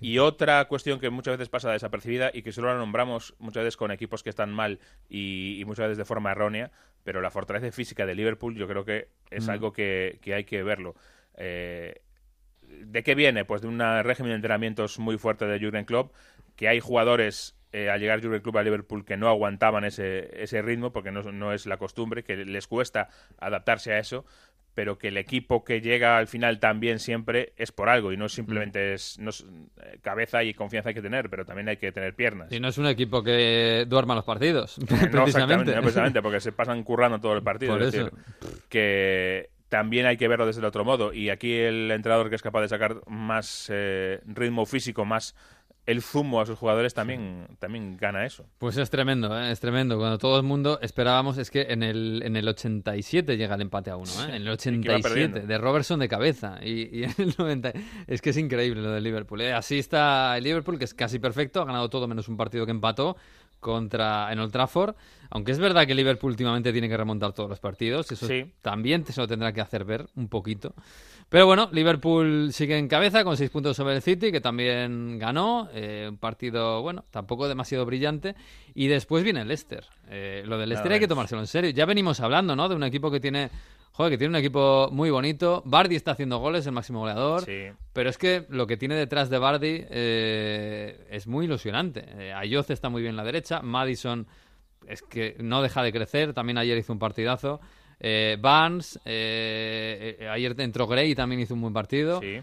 Y 0.00 0.18
otra 0.18 0.64
cuestión 0.66 0.98
que 0.98 1.10
muchas 1.10 1.38
veces 1.38 1.48
pasa 1.48 1.70
desapercibida 1.70 2.30
y 2.32 2.42
que 2.42 2.52
solo 2.52 2.68
la 2.68 2.78
nombramos 2.78 3.34
muchas 3.38 3.64
veces 3.64 3.76
con 3.76 3.90
equipos 3.90 4.22
que 4.22 4.30
están 4.30 4.52
mal 4.52 4.80
y, 5.08 5.62
muchas 5.66 5.86
veces 5.86 5.98
de 5.98 6.04
forma 6.04 6.32
errónea, 6.32 6.70
pero 7.04 7.20
la 7.20 7.30
fortaleza 7.30 7.70
física 7.72 8.06
de 8.06 8.14
Liverpool 8.14 8.56
yo 8.56 8.66
creo 8.66 8.84
que 8.84 9.08
es 9.30 9.46
mm. 9.46 9.50
algo 9.50 9.72
que, 9.72 10.18
que, 10.20 10.34
hay 10.34 10.44
que 10.44 10.62
verlo. 10.62 10.94
Eh, 11.36 12.02
¿De 12.62 13.02
qué 13.02 13.14
viene? 13.14 13.44
Pues 13.44 13.62
de 13.62 13.68
un 13.68 13.78
régimen 13.78 14.30
de 14.30 14.36
entrenamientos 14.36 14.98
muy 14.98 15.18
fuerte 15.18 15.46
de 15.46 15.58
Jurgen 15.58 15.84
Klopp, 15.84 16.12
que 16.56 16.68
hay 16.68 16.80
jugadores 16.80 17.56
eh, 17.72 17.88
al 17.88 18.00
llegar 18.00 18.20
Jurgen 18.20 18.42
Klopp 18.42 18.56
a 18.56 18.62
Liverpool 18.62 19.04
que 19.04 19.16
no 19.16 19.28
aguantaban 19.28 19.84
ese, 19.84 20.42
ese 20.42 20.60
ritmo 20.60 20.92
porque 20.92 21.10
no, 21.10 21.22
no, 21.32 21.54
es 21.54 21.64
la 21.64 21.78
costumbre, 21.78 22.22
que 22.22 22.36
les 22.36 22.66
cuesta 22.66 23.08
adaptarse 23.38 23.94
a 23.94 23.98
eso, 23.98 24.26
pero 24.74 24.98
que 24.98 25.08
el 25.08 25.16
equipo 25.16 25.64
que 25.64 25.80
llega 25.80 26.16
al 26.16 26.26
final 26.26 26.58
también 26.58 26.98
siempre 26.98 27.52
es 27.56 27.72
por 27.72 27.88
algo 27.88 28.12
y 28.12 28.16
no 28.16 28.28
simplemente 28.28 28.94
es, 28.94 29.18
no 29.18 29.30
eh, 29.30 29.98
cabeza 30.00 30.42
y 30.44 30.54
confianza 30.54 30.90
hay 30.90 30.94
que 30.94 31.02
tener, 31.02 31.28
pero 31.28 31.44
también 31.44 31.68
hay 31.68 31.76
que 31.76 31.92
tener 31.92 32.14
piernas. 32.14 32.50
Y 32.52 32.60
no 32.60 32.68
es 32.68 32.78
un 32.78 32.86
equipo 32.86 33.22
que 33.22 33.84
duerma 33.86 34.14
los 34.14 34.24
partidos, 34.24 34.78
no, 35.12 35.24
precisamente. 35.24 35.74
No, 35.74 35.80
precisamente, 35.82 36.22
porque 36.22 36.40
se 36.40 36.52
pasan 36.52 36.82
currando 36.82 37.20
todo 37.20 37.34
el 37.34 37.42
partido. 37.42 37.78
es 37.78 37.92
decir, 37.92 38.10
que 38.68 39.50
también 39.72 40.04
hay 40.04 40.18
que 40.18 40.28
verlo 40.28 40.44
desde 40.44 40.60
el 40.60 40.66
otro 40.66 40.84
modo. 40.84 41.14
Y 41.14 41.30
aquí 41.30 41.54
el 41.54 41.90
entrenador 41.90 42.28
que 42.28 42.36
es 42.36 42.42
capaz 42.42 42.60
de 42.60 42.68
sacar 42.68 43.00
más 43.06 43.70
eh, 43.72 44.20
ritmo 44.26 44.66
físico, 44.66 45.06
más 45.06 45.34
el 45.84 46.00
zumo 46.00 46.40
a 46.40 46.46
sus 46.46 46.58
jugadores 46.58 46.94
también, 46.94 47.48
también 47.58 47.96
gana 47.96 48.24
eso. 48.24 48.46
Pues 48.58 48.76
es 48.76 48.88
tremendo, 48.88 49.36
¿eh? 49.38 49.50
es 49.50 49.58
tremendo. 49.58 49.98
Cuando 49.98 50.16
todo 50.18 50.36
el 50.36 50.44
mundo 50.44 50.78
esperábamos, 50.80 51.38
es 51.38 51.50
que 51.50 51.62
en 51.62 51.82
el, 51.82 52.22
en 52.24 52.36
el 52.36 52.46
87 52.46 53.36
llega 53.36 53.56
el 53.56 53.62
empate 53.62 53.90
a 53.90 53.96
uno, 53.96 54.10
¿eh? 54.22 54.36
en 54.36 54.42
el 54.42 54.48
87, 54.48 55.40
de 55.40 55.58
Robertson 55.58 55.98
de 55.98 56.08
cabeza. 56.08 56.58
Y, 56.62 57.02
en 57.04 57.14
el 57.18 57.34
90, 57.36 57.72
es 58.06 58.22
que 58.22 58.30
es 58.30 58.36
increíble 58.36 58.80
lo 58.80 58.92
del 58.92 59.02
Liverpool. 59.02 59.40
¿eh? 59.40 59.52
Así 59.52 59.78
está 59.78 60.36
el 60.36 60.44
Liverpool, 60.44 60.78
que 60.78 60.84
es 60.84 60.94
casi 60.94 61.18
perfecto, 61.18 61.60
ha 61.60 61.64
ganado 61.64 61.90
todo 61.90 62.06
menos 62.06 62.28
un 62.28 62.36
partido 62.36 62.64
que 62.64 62.70
empató 62.70 63.16
contra 63.58 64.32
en 64.32 64.38
Old 64.38 64.52
Trafford. 64.52 64.94
Aunque 65.30 65.50
es 65.50 65.58
verdad 65.58 65.86
que 65.86 65.94
Liverpool 65.94 66.30
últimamente 66.30 66.72
tiene 66.72 66.88
que 66.88 66.96
remontar 66.96 67.32
todos 67.32 67.48
los 67.48 67.58
partidos, 67.58 68.12
eso 68.12 68.28
también 68.60 69.04
se 69.06 69.20
lo 69.20 69.26
tendrá 69.26 69.52
que 69.52 69.62
hacer 69.62 69.84
ver 69.84 70.06
un 70.14 70.28
poquito. 70.28 70.74
Pero 71.32 71.46
bueno, 71.46 71.68
Liverpool 71.72 72.52
sigue 72.52 72.78
en 72.78 72.86
cabeza 72.86 73.24
con 73.24 73.36
seis 73.36 73.50
puntos 73.50 73.76
sobre 73.76 73.96
el 73.96 74.02
City, 74.02 74.30
que 74.30 74.40
también 74.40 75.18
ganó. 75.18 75.68
Eh, 75.74 76.06
un 76.08 76.18
partido, 76.18 76.82
bueno, 76.82 77.04
tampoco 77.10 77.48
demasiado 77.48 77.84
brillante. 77.84 78.36
Y 78.74 78.86
después 78.86 79.24
viene 79.24 79.40
el 79.40 79.48
Leicester. 79.48 79.84
Eh, 80.08 80.44
lo 80.46 80.58
del 80.58 80.68
Leicester 80.68 80.92
hay 80.92 81.00
que 81.00 81.08
tomárselo 81.08 81.40
en 81.40 81.48
serio. 81.48 81.70
Ya 81.70 81.86
venimos 81.86 82.20
hablando, 82.20 82.54
¿no? 82.54 82.68
De 82.68 82.76
un 82.76 82.84
equipo 82.84 83.10
que 83.10 83.18
tiene 83.18 83.50
Joder, 83.94 84.12
que 84.12 84.18
tiene 84.18 84.30
un 84.30 84.36
equipo 84.36 84.88
muy 84.90 85.10
bonito. 85.10 85.62
Bardi 85.66 85.96
está 85.96 86.12
haciendo 86.12 86.38
goles, 86.38 86.66
el 86.66 86.72
máximo 86.72 87.00
goleador. 87.00 87.44
Pero 87.92 88.08
es 88.08 88.16
que 88.16 88.46
lo 88.48 88.66
que 88.66 88.78
tiene 88.78 88.94
detrás 88.94 89.28
de 89.28 89.38
Bardi 89.38 89.84
eh, 89.90 91.06
es 91.10 91.26
muy 91.26 91.44
ilusionante. 91.44 92.06
Eh, 92.18 92.32
Ayoce 92.32 92.72
está 92.72 92.88
muy 92.88 93.02
bien 93.02 93.10
en 93.10 93.16
la 93.16 93.24
derecha. 93.24 93.60
Madison 93.60 94.26
es 94.86 95.02
que 95.02 95.36
no 95.40 95.60
deja 95.60 95.82
de 95.82 95.92
crecer. 95.92 96.32
También 96.32 96.56
ayer 96.56 96.78
hizo 96.78 96.92
un 96.94 96.98
partidazo. 96.98 97.60
Eh, 98.04 98.36
Barnes, 98.40 99.00
eh, 99.04 100.28
ayer 100.30 100.54
entró 100.58 100.86
Gray 100.86 101.12
y 101.12 101.14
también 101.14 101.40
hizo 101.40 101.54
un 101.54 101.60
buen 101.60 101.72
partido. 101.72 102.20
Sí. 102.20 102.40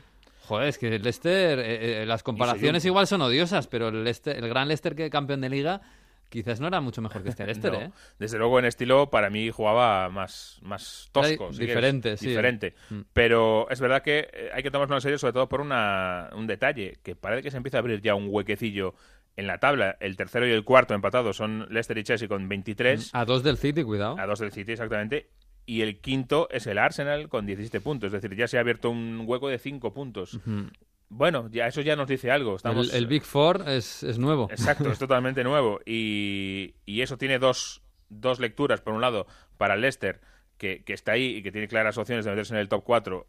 Joder, 0.47 0.69
es 0.69 0.77
que 0.79 0.87
el 0.87 1.03
Leicester, 1.03 2.07
las 2.07 2.23
comparaciones 2.23 2.83
igual 2.85 3.05
son 3.05 3.21
odiosas, 3.21 3.67
pero 3.67 3.89
el, 3.89 4.07
el 4.07 4.49
gran 4.49 4.67
Leicester 4.67 4.95
que 4.95 5.09
campeón 5.11 5.41
de 5.41 5.49
liga 5.49 5.81
quizás 6.29 6.59
no 6.59 6.67
era 6.67 6.79
mucho 6.79 7.01
mejor 7.01 7.23
que 7.23 7.29
este 7.29 7.45
Leicester, 7.45 7.73
¿eh? 7.73 7.91
Desde 8.17 8.37
luego 8.37 8.59
en 8.59 8.65
estilo 8.65 9.09
para 9.09 9.29
mí 9.29 9.49
jugaba 9.49 10.09
más, 10.09 10.59
más 10.61 11.09
tosco. 11.11 11.49
diferente, 11.51 12.15
sí. 12.17 12.27
Diferente. 12.29 12.75
Mm. 12.89 13.01
Pero 13.11 13.69
es 13.69 13.81
verdad 13.81 14.01
que 14.01 14.29
eh, 14.31 14.49
hay 14.53 14.63
que 14.63 14.71
tomarlo 14.71 14.95
en 14.95 15.01
serio 15.01 15.17
sobre 15.17 15.33
todo 15.33 15.49
por 15.49 15.61
una, 15.61 16.29
un 16.35 16.47
detalle, 16.47 16.99
que 17.03 17.15
parece 17.15 17.43
que 17.43 17.51
se 17.51 17.57
empieza 17.57 17.77
a 17.77 17.81
abrir 17.81 18.01
ya 18.01 18.15
un 18.15 18.27
huequecillo 18.29 18.93
en 19.35 19.47
la 19.47 19.57
tabla. 19.57 19.97
El 19.99 20.15
tercero 20.15 20.47
y 20.47 20.51
el 20.51 20.63
cuarto 20.63 20.93
empatados 20.93 21.37
son 21.37 21.67
Leicester 21.69 21.97
y 21.97 22.03
Chelsea 22.03 22.27
con 22.27 22.47
23. 22.47 23.13
Mm, 23.13 23.17
a 23.17 23.25
dos 23.25 23.43
del 23.43 23.57
City, 23.57 23.83
cuidado. 23.83 24.17
A 24.19 24.25
dos 24.25 24.39
del 24.39 24.51
City, 24.51 24.73
exactamente. 24.73 25.29
Y 25.69 25.83
el 25.83 25.99
quinto 25.99 26.47
es 26.49 26.65
el 26.65 26.79
Arsenal 26.79 27.29
con 27.29 27.45
17 27.45 27.79
puntos. 27.79 28.07
Es 28.07 28.23
decir, 28.23 28.35
ya 28.35 28.47
se 28.47 28.57
ha 28.57 28.61
abierto 28.61 28.89
un 28.89 29.21
hueco 29.27 29.49
de 29.49 29.59
5 29.59 29.93
puntos. 29.93 30.39
Bueno, 31.09 31.47
ya 31.51 31.67
eso 31.67 31.81
ya 31.81 31.95
nos 31.95 32.07
dice 32.07 32.31
algo. 32.31 32.55
Estamos... 32.55 32.91
El, 32.91 33.05
Big 33.05 33.21
Four 33.21 33.65
es, 33.67 34.17
nuevo. 34.17 34.47
Exacto, 34.49 34.91
es 34.91 34.97
totalmente 34.97 35.43
nuevo. 35.43 35.79
Y, 35.85 36.73
eso 36.87 37.19
tiene 37.19 37.37
dos, 37.37 37.83
dos, 38.09 38.39
lecturas. 38.39 38.81
Por 38.81 38.95
un 38.95 39.01
lado, 39.01 39.27
para 39.59 39.75
el 39.75 39.81
Leicester, 39.81 40.21
que, 40.57 40.81
está 40.87 41.11
ahí 41.11 41.35
y 41.35 41.43
que 41.43 41.51
tiene 41.51 41.67
claras 41.67 41.99
opciones 41.99 42.25
de 42.25 42.31
meterse 42.31 42.55
en 42.55 42.61
el 42.61 42.67
top 42.67 42.83
4. 42.83 43.27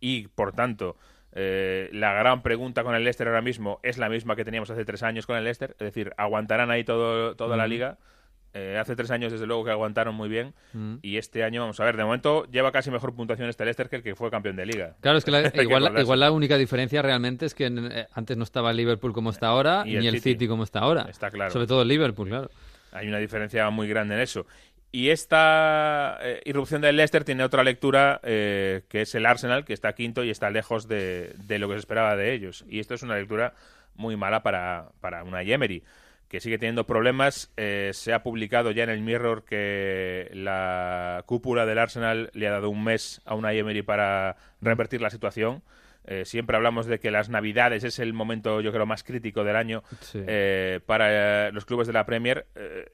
Y, 0.00 0.28
por 0.28 0.52
tanto, 0.52 0.98
eh, 1.32 1.88
la 1.94 2.12
gran 2.12 2.42
pregunta 2.42 2.84
con 2.84 2.96
el 2.96 3.02
Leicester 3.02 3.28
ahora 3.28 3.40
mismo 3.40 3.80
es 3.82 3.96
la 3.96 4.10
misma 4.10 4.36
que 4.36 4.44
teníamos 4.44 4.68
hace 4.68 4.84
tres 4.84 5.02
años 5.02 5.24
con 5.24 5.38
el 5.38 5.44
Leicester. 5.44 5.70
Es 5.70 5.86
decir, 5.86 6.12
¿aguantarán 6.18 6.70
ahí 6.70 6.84
todo, 6.84 7.34
toda 7.34 7.56
la 7.56 7.66
liga? 7.66 7.96
Eh, 8.58 8.76
hace 8.76 8.96
tres 8.96 9.10
años, 9.12 9.30
desde 9.30 9.46
luego, 9.46 9.64
que 9.64 9.70
aguantaron 9.70 10.14
muy 10.14 10.28
bien. 10.28 10.52
Mm. 10.72 10.96
Y 11.00 11.16
este 11.16 11.44
año, 11.44 11.60
vamos 11.60 11.78
a 11.78 11.84
ver, 11.84 11.96
de 11.96 12.02
momento 12.02 12.44
lleva 12.50 12.72
casi 12.72 12.90
mejor 12.90 13.14
puntuación 13.14 13.48
este 13.48 13.64
Leicester 13.64 13.88
que 13.88 13.96
el 13.96 14.02
que 14.02 14.16
fue 14.16 14.30
campeón 14.30 14.56
de 14.56 14.66
liga. 14.66 14.96
Claro, 15.00 15.18
es 15.18 15.24
que, 15.24 15.30
igual, 15.62 16.20
la, 16.20 16.32
única 16.32 16.56
diferencia 16.58 17.00
realmente 17.00 17.46
es 17.46 17.54
que 17.54 17.66
eh, 17.66 18.06
antes 18.12 18.36
no 18.36 18.42
estaba 18.42 18.72
el 18.72 18.76
Liverpool 18.76 19.12
como 19.12 19.30
está 19.30 19.48
ahora, 19.48 19.84
ni 19.84 20.06
el 20.06 20.20
City. 20.20 20.48
como 20.48 20.64
está 20.64 20.80
ahora. 20.80 21.06
Está 21.08 21.30
claro. 21.30 21.52
Sobre 21.52 21.66
todo 21.66 21.82
el 21.82 21.88
Liverpool, 21.88 22.28
claro. 22.28 22.50
Hay 22.92 23.06
una 23.06 23.18
diferencia 23.18 23.70
muy 23.70 23.86
grande 23.86 24.16
en 24.16 24.20
eso. 24.22 24.46
Y 24.90 25.10
esta 25.10 26.18
eh, 26.20 26.40
irrupción 26.44 26.80
del 26.80 26.96
Leicester 26.96 27.22
tiene 27.22 27.44
otra 27.44 27.62
lectura, 27.62 28.20
que 28.22 28.86
es 28.90 29.14
el 29.14 29.26
Arsenal, 29.26 29.64
que 29.64 29.74
está 29.74 29.92
quinto 29.92 30.24
y 30.24 30.30
está 30.30 30.50
lejos 30.50 30.88
de, 30.88 31.34
lo 31.48 31.68
que 31.68 31.74
se 31.74 31.80
esperaba 31.80 32.16
de 32.16 32.32
ellos. 32.32 32.64
Y 32.68 32.80
esto 32.80 32.94
es 32.94 33.02
una 33.02 33.16
lectura 33.16 33.54
muy 33.94 34.16
mala 34.16 34.42
para, 34.42 34.88
para 35.00 35.22
una 35.24 35.42
Emery 35.42 35.84
que 36.28 36.40
sigue 36.40 36.58
teniendo 36.58 36.86
problemas. 36.86 37.50
Eh, 37.56 37.90
se 37.94 38.12
ha 38.12 38.22
publicado 38.22 38.70
ya 38.70 38.84
en 38.84 38.90
el 38.90 39.00
Mirror 39.00 39.44
que 39.44 40.30
la 40.34 41.22
cúpula 41.26 41.66
del 41.66 41.78
Arsenal 41.78 42.30
le 42.34 42.46
ha 42.46 42.52
dado 42.52 42.70
un 42.70 42.84
mes 42.84 43.20
a 43.24 43.34
una 43.34 43.52
Emery 43.52 43.82
para 43.82 44.36
revertir 44.60 45.00
la 45.00 45.10
situación. 45.10 45.62
Eh, 46.10 46.24
siempre 46.24 46.56
hablamos 46.56 46.86
de 46.86 47.00
que 47.00 47.10
las 47.10 47.28
Navidades 47.28 47.84
es 47.84 47.98
el 47.98 48.14
momento, 48.14 48.62
yo 48.62 48.72
creo, 48.72 48.86
más 48.86 49.04
crítico 49.04 49.44
del 49.44 49.56
año 49.56 49.82
eh, 50.14 50.80
para 50.86 51.50
los 51.50 51.66
clubes 51.66 51.86
de 51.86 51.92
la 51.92 52.06
Premier. 52.06 52.46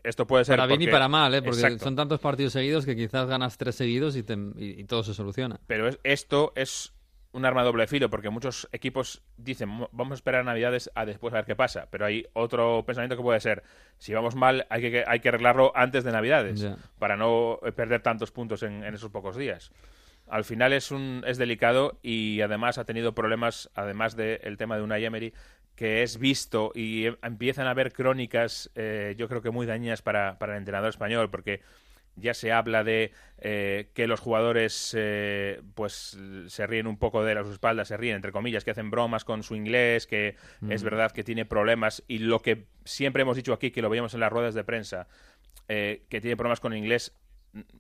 esto 0.02 0.26
puede 0.26 0.44
ser. 0.44 0.56
Para 0.56 0.66
bien 0.66 0.82
y 0.82 0.88
para 0.88 1.08
mal, 1.08 1.42
porque 1.44 1.78
son 1.78 1.94
tantos 1.94 2.20
partidos 2.20 2.52
seguidos 2.52 2.84
que 2.84 2.96
quizás 2.96 3.28
ganas 3.28 3.56
tres 3.56 3.76
seguidos 3.76 4.16
y, 4.16 4.22
todo 4.84 5.04
se 5.04 5.14
soluciona. 5.14 5.60
Pero 5.66 5.90
esto 6.02 6.52
es 6.56 6.93
un 7.34 7.44
arma 7.44 7.62
de 7.62 7.66
doble 7.66 7.86
filo, 7.88 8.08
porque 8.08 8.30
muchos 8.30 8.68
equipos 8.72 9.22
dicen, 9.36 9.68
vamos 9.90 10.12
a 10.12 10.14
esperar 10.14 10.44
Navidades 10.44 10.90
a 10.94 11.04
después 11.04 11.34
a 11.34 11.38
ver 11.38 11.44
qué 11.44 11.56
pasa, 11.56 11.88
pero 11.90 12.06
hay 12.06 12.26
otro 12.32 12.84
pensamiento 12.86 13.16
que 13.16 13.22
puede 13.22 13.40
ser, 13.40 13.64
si 13.98 14.14
vamos 14.14 14.36
mal, 14.36 14.66
hay 14.70 14.80
que, 14.80 15.04
hay 15.06 15.18
que 15.18 15.28
arreglarlo 15.28 15.72
antes 15.74 16.04
de 16.04 16.12
Navidades, 16.12 16.66
para 16.98 17.16
no 17.16 17.58
perder 17.74 18.02
tantos 18.02 18.30
puntos 18.30 18.62
en, 18.62 18.84
esos 18.84 19.10
pocos 19.10 19.36
días. 19.36 19.72
Al 20.28 20.44
final 20.44 20.72
es, 20.72 20.92
un, 20.92 21.24
es 21.26 21.36
delicado 21.36 21.98
y 22.02 22.40
además 22.40 22.78
ha 22.78 22.84
tenido 22.84 23.14
problemas, 23.14 23.68
además 23.74 24.14
del 24.16 24.56
tema 24.56 24.76
de 24.76 24.82
una 24.82 24.98
Emery, 24.98 25.34
que 25.74 26.04
es 26.04 26.18
visto 26.18 26.70
y 26.72 27.06
empiezan 27.22 27.66
a 27.66 27.70
haber 27.70 27.92
crónicas, 27.92 28.70
eh, 28.76 29.16
yo 29.18 29.28
creo 29.28 29.42
que 29.42 29.50
muy 29.50 29.66
dañinas 29.66 30.02
para, 30.02 30.38
para 30.38 30.52
el 30.52 30.58
entrenador 30.58 30.90
español, 30.90 31.30
porque 31.30 31.62
ya 32.16 32.34
se 32.34 32.52
habla 32.52 32.84
de 32.84 33.12
eh, 33.38 33.90
que 33.94 34.06
los 34.06 34.20
jugadores 34.20 34.94
eh, 34.96 35.60
pues 35.74 36.16
se 36.46 36.66
ríen 36.66 36.86
un 36.86 36.96
poco 36.96 37.24
de 37.24 37.34
sus 37.42 37.54
espaldas, 37.54 37.88
se 37.88 37.96
ríen 37.96 38.16
entre 38.16 38.32
comillas, 38.32 38.64
que 38.64 38.70
hacen 38.70 38.90
bromas 38.90 39.24
con 39.24 39.42
su 39.42 39.54
inglés, 39.56 40.06
que 40.06 40.36
es 40.68 40.82
verdad 40.82 41.12
que 41.12 41.24
tiene 41.24 41.44
problemas. 41.44 42.02
Y 42.08 42.18
lo 42.18 42.40
que 42.40 42.66
siempre 42.84 43.22
hemos 43.22 43.36
dicho 43.36 43.52
aquí, 43.52 43.70
que 43.70 43.82
lo 43.82 43.90
veíamos 43.90 44.14
en 44.14 44.20
las 44.20 44.32
ruedas 44.32 44.54
de 44.54 44.64
prensa, 44.64 45.08
eh, 45.68 46.04
que 46.08 46.20
tiene 46.20 46.36
problemas 46.36 46.60
con 46.60 46.74
inglés 46.74 47.12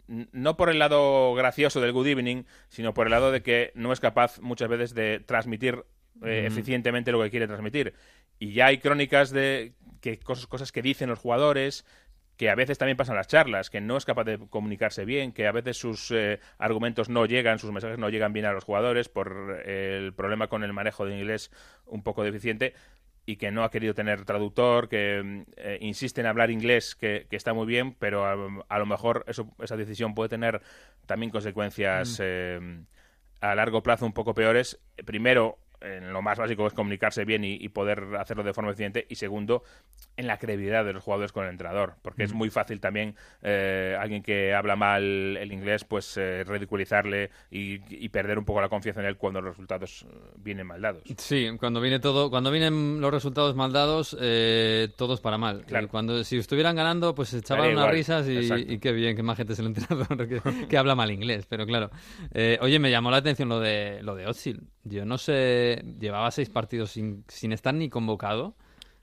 no 0.06 0.56
por 0.56 0.70
el 0.70 0.78
lado 0.78 1.34
gracioso 1.34 1.80
del 1.80 1.92
good 1.92 2.06
evening, 2.06 2.44
sino 2.68 2.94
por 2.94 3.08
el 3.08 3.10
lado 3.10 3.32
de 3.32 3.42
que 3.42 3.72
no 3.74 3.92
es 3.92 3.98
capaz 3.98 4.38
muchas 4.40 4.68
veces 4.68 4.94
de 4.94 5.18
transmitir 5.18 5.84
eficientemente 6.22 7.10
lo 7.10 7.20
que 7.20 7.30
quiere 7.30 7.48
transmitir. 7.48 7.92
Y 8.38 8.52
ya 8.52 8.66
hay 8.66 8.78
crónicas 8.78 9.30
de 9.30 9.72
que 10.00 10.18
cosas, 10.18 10.46
cosas 10.46 10.70
que 10.70 10.80
dicen 10.80 11.08
los 11.08 11.18
jugadores, 11.18 11.84
que 12.36 12.50
a 12.50 12.54
veces 12.54 12.78
también 12.78 12.96
pasan 12.96 13.16
las 13.16 13.28
charlas, 13.28 13.70
que 13.70 13.80
no 13.80 13.96
es 13.96 14.04
capaz 14.04 14.24
de 14.24 14.38
comunicarse 14.50 15.04
bien, 15.04 15.32
que 15.32 15.46
a 15.46 15.52
veces 15.52 15.76
sus 15.76 16.10
eh, 16.10 16.40
argumentos 16.58 17.08
no 17.08 17.26
llegan, 17.26 17.58
sus 17.58 17.70
mensajes 17.70 17.98
no 17.98 18.08
llegan 18.08 18.32
bien 18.32 18.46
a 18.46 18.52
los 18.52 18.64
jugadores 18.64 19.08
por 19.08 19.62
el 19.64 20.12
problema 20.14 20.48
con 20.48 20.64
el 20.64 20.72
manejo 20.72 21.06
de 21.06 21.16
inglés 21.16 21.50
un 21.86 22.02
poco 22.02 22.24
deficiente 22.24 22.74
y 23.26 23.36
que 23.36 23.50
no 23.50 23.64
ha 23.64 23.70
querido 23.70 23.94
tener 23.94 24.24
traductor, 24.24 24.88
que 24.88 25.44
eh, 25.56 25.78
insiste 25.80 26.20
en 26.20 26.26
hablar 26.26 26.50
inglés, 26.50 26.94
que, 26.94 27.26
está 27.30 27.54
muy 27.54 27.66
bien, 27.66 27.94
pero 27.94 28.26
a, 28.26 28.78
lo 28.78 28.86
mejor 28.86 29.24
eso, 29.26 29.54
esa 29.62 29.76
decisión 29.76 30.14
puede 30.14 30.28
tener 30.28 30.60
también 31.06 31.30
consecuencias 31.30 32.18
mm. 32.18 32.22
eh, 32.22 32.80
a 33.40 33.54
largo 33.54 33.82
plazo 33.82 34.04
un 34.04 34.12
poco 34.12 34.34
peores. 34.34 34.78
Primero, 35.04 35.58
en 35.80 36.12
lo 36.12 36.22
más 36.22 36.38
básico 36.38 36.66
es 36.66 36.72
comunicarse 36.72 37.24
bien 37.24 37.44
y, 37.44 37.68
poder 37.68 38.16
hacerlo 38.18 38.42
de 38.42 38.52
forma 38.52 38.70
eficiente. 38.70 39.06
Y 39.08 39.16
segundo 39.16 39.62
en 40.16 40.26
la 40.26 40.38
credibilidad 40.38 40.84
de 40.84 40.92
los 40.92 41.02
jugadores 41.02 41.32
con 41.32 41.44
el 41.44 41.50
entrenador 41.50 41.94
porque 42.02 42.22
es 42.22 42.32
muy 42.32 42.50
fácil 42.50 42.80
también 42.80 43.16
eh, 43.42 43.96
alguien 43.98 44.22
que 44.22 44.54
habla 44.54 44.76
mal 44.76 45.02
el 45.02 45.52
inglés 45.52 45.84
pues 45.84 46.16
eh, 46.16 46.44
ridiculizarle 46.44 47.30
y, 47.50 47.78
perder 48.14 48.38
un 48.38 48.44
poco 48.44 48.60
la 48.60 48.68
confianza 48.68 49.00
en 49.00 49.06
él 49.06 49.16
cuando 49.16 49.40
los 49.40 49.54
resultados 49.54 50.02
eh, 50.02 50.14
vienen 50.36 50.68
mal 50.68 50.80
dados. 50.80 51.02
Sí 51.18 51.48
cuando 51.58 51.80
viene 51.80 51.98
todo 51.98 52.30
cuando 52.30 52.52
vienen 52.52 53.00
los 53.00 53.12
resultados 53.12 53.56
mal 53.56 53.72
dados 53.72 54.16
todos 54.96 55.20
para 55.20 55.36
mal. 55.36 55.64
Claro. 55.64 55.88
cuando 55.88 56.22
si 56.22 56.36
estuvieran 56.36 56.76
ganando 56.76 57.14
pues 57.14 57.34
echaban 57.34 57.72
unas 57.72 57.90
risas 57.90 58.26
y, 58.28 58.78
qué 58.78 58.92
bien 58.92 59.16
qué 59.16 59.22
más 59.22 59.36
gente 59.36 59.54
es 59.54 59.58
el 59.58 59.66
entrenador 59.66 60.28
que, 60.68 60.78
habla 60.78 60.94
mal 60.94 61.10
inglés 61.10 61.46
pero 61.48 61.66
claro. 61.66 61.90
Oye 62.60 62.78
me 62.78 62.90
llamó 62.90 63.10
la 63.10 63.16
atención 63.16 63.48
lo 63.48 63.58
de 63.58 64.00
lo 64.02 64.14
de 64.14 64.26
Otsil 64.26 64.68
yo 64.84 65.04
no 65.04 65.18
sé 65.18 65.82
llevaba 65.98 66.30
seis 66.30 66.50
partidos 66.50 66.90
sin, 66.92 67.24
sin 67.28 67.52
estar 67.52 67.74
ni 67.74 67.88
convocado. 67.88 68.54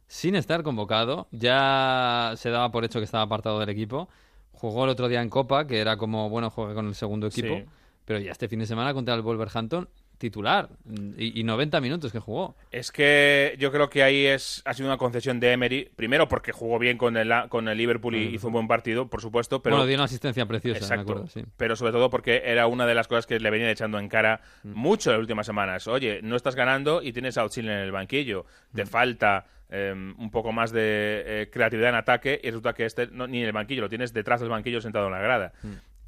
Sin 0.07 0.35
estar 0.35 0.61
convocado, 0.61 1.29
ya 1.31 2.33
se 2.35 2.49
daba 2.49 2.69
por 2.69 2.83
hecho 2.83 2.99
que 2.99 3.05
estaba 3.05 3.23
apartado 3.23 3.59
del 3.59 3.69
equipo. 3.69 4.09
Jugó 4.51 4.83
el 4.83 4.89
otro 4.89 5.07
día 5.07 5.21
en 5.21 5.29
Copa, 5.29 5.65
que 5.65 5.79
era 5.79 5.95
como, 5.95 6.29
bueno, 6.29 6.49
juega 6.49 6.73
con 6.73 6.87
el 6.87 6.95
segundo 6.95 7.27
equipo. 7.27 7.63
Pero 8.03 8.19
ya 8.19 8.31
este 8.31 8.49
fin 8.49 8.59
de 8.59 8.65
semana 8.65 8.93
contra 8.93 9.15
el 9.15 9.21
Wolverhampton 9.21 9.87
titular 10.21 10.69
y, 11.17 11.43
90 11.43 11.81
minutos 11.81 12.11
que 12.11 12.19
jugó. 12.19 12.55
Es 12.71 12.91
que 12.91 13.55
yo 13.57 13.71
creo 13.71 13.89
que 13.89 14.03
ahí 14.03 14.27
es 14.27 14.61
ha 14.65 14.73
sido 14.73 14.87
una 14.87 14.97
concesión 14.97 15.39
de 15.39 15.51
Emery, 15.51 15.91
primero 15.95 16.27
porque 16.27 16.51
jugó 16.51 16.77
bien 16.77 16.97
con 16.97 17.17
el, 17.17 17.33
con 17.49 17.67
el 17.67 17.77
Liverpool 17.77 18.15
y 18.15 18.35
hizo 18.35 18.47
un 18.47 18.53
buen 18.53 18.67
partido, 18.67 19.09
por 19.09 19.19
supuesto, 19.19 19.61
pero 19.61 19.75
bueno, 19.75 19.87
dio 19.87 19.95
una 19.95 20.05
asistencia 20.05 20.45
preciosa, 20.45 20.77
exacto, 20.77 21.25
pero 21.57 21.75
sobre 21.75 21.91
todo 21.91 22.09
porque 22.11 22.43
era 22.45 22.67
una 22.67 22.85
de 22.85 22.93
las 22.93 23.07
cosas 23.07 23.25
que 23.25 23.39
le 23.39 23.49
venían 23.49 23.69
echando 23.69 23.97
en 23.97 24.07
cara 24.07 24.41
mm. 24.63 24.73
mucho 24.73 25.09
en 25.09 25.15
las 25.15 25.21
últimas 25.21 25.47
semanas. 25.47 25.87
Oye, 25.87 26.21
no 26.21 26.35
estás 26.35 26.55
ganando 26.55 27.01
y 27.01 27.11
tienes 27.11 27.37
a 27.37 27.43
Ochil 27.43 27.67
en 27.67 27.79
el 27.79 27.91
banquillo, 27.91 28.45
te 28.73 28.83
mm. 28.83 28.87
falta 28.87 29.47
em, 29.69 30.13
un 30.19 30.29
poco 30.29 30.51
más 30.51 30.71
de 30.71 31.23
eh, 31.25 31.49
creatividad 31.51 31.89
en 31.89 31.95
ataque 31.95 32.39
y 32.43 32.47
resulta 32.47 32.73
que 32.73 32.85
este 32.85 33.07
ni 33.07 33.41
en 33.41 33.47
el 33.47 33.53
banquillo, 33.53 33.81
lo 33.81 33.89
tienes 33.89 34.13
detrás 34.13 34.39
del 34.39 34.49
banquillo 34.49 34.81
sentado 34.81 35.07
en 35.07 35.13
la 35.13 35.19
grada. 35.19 35.53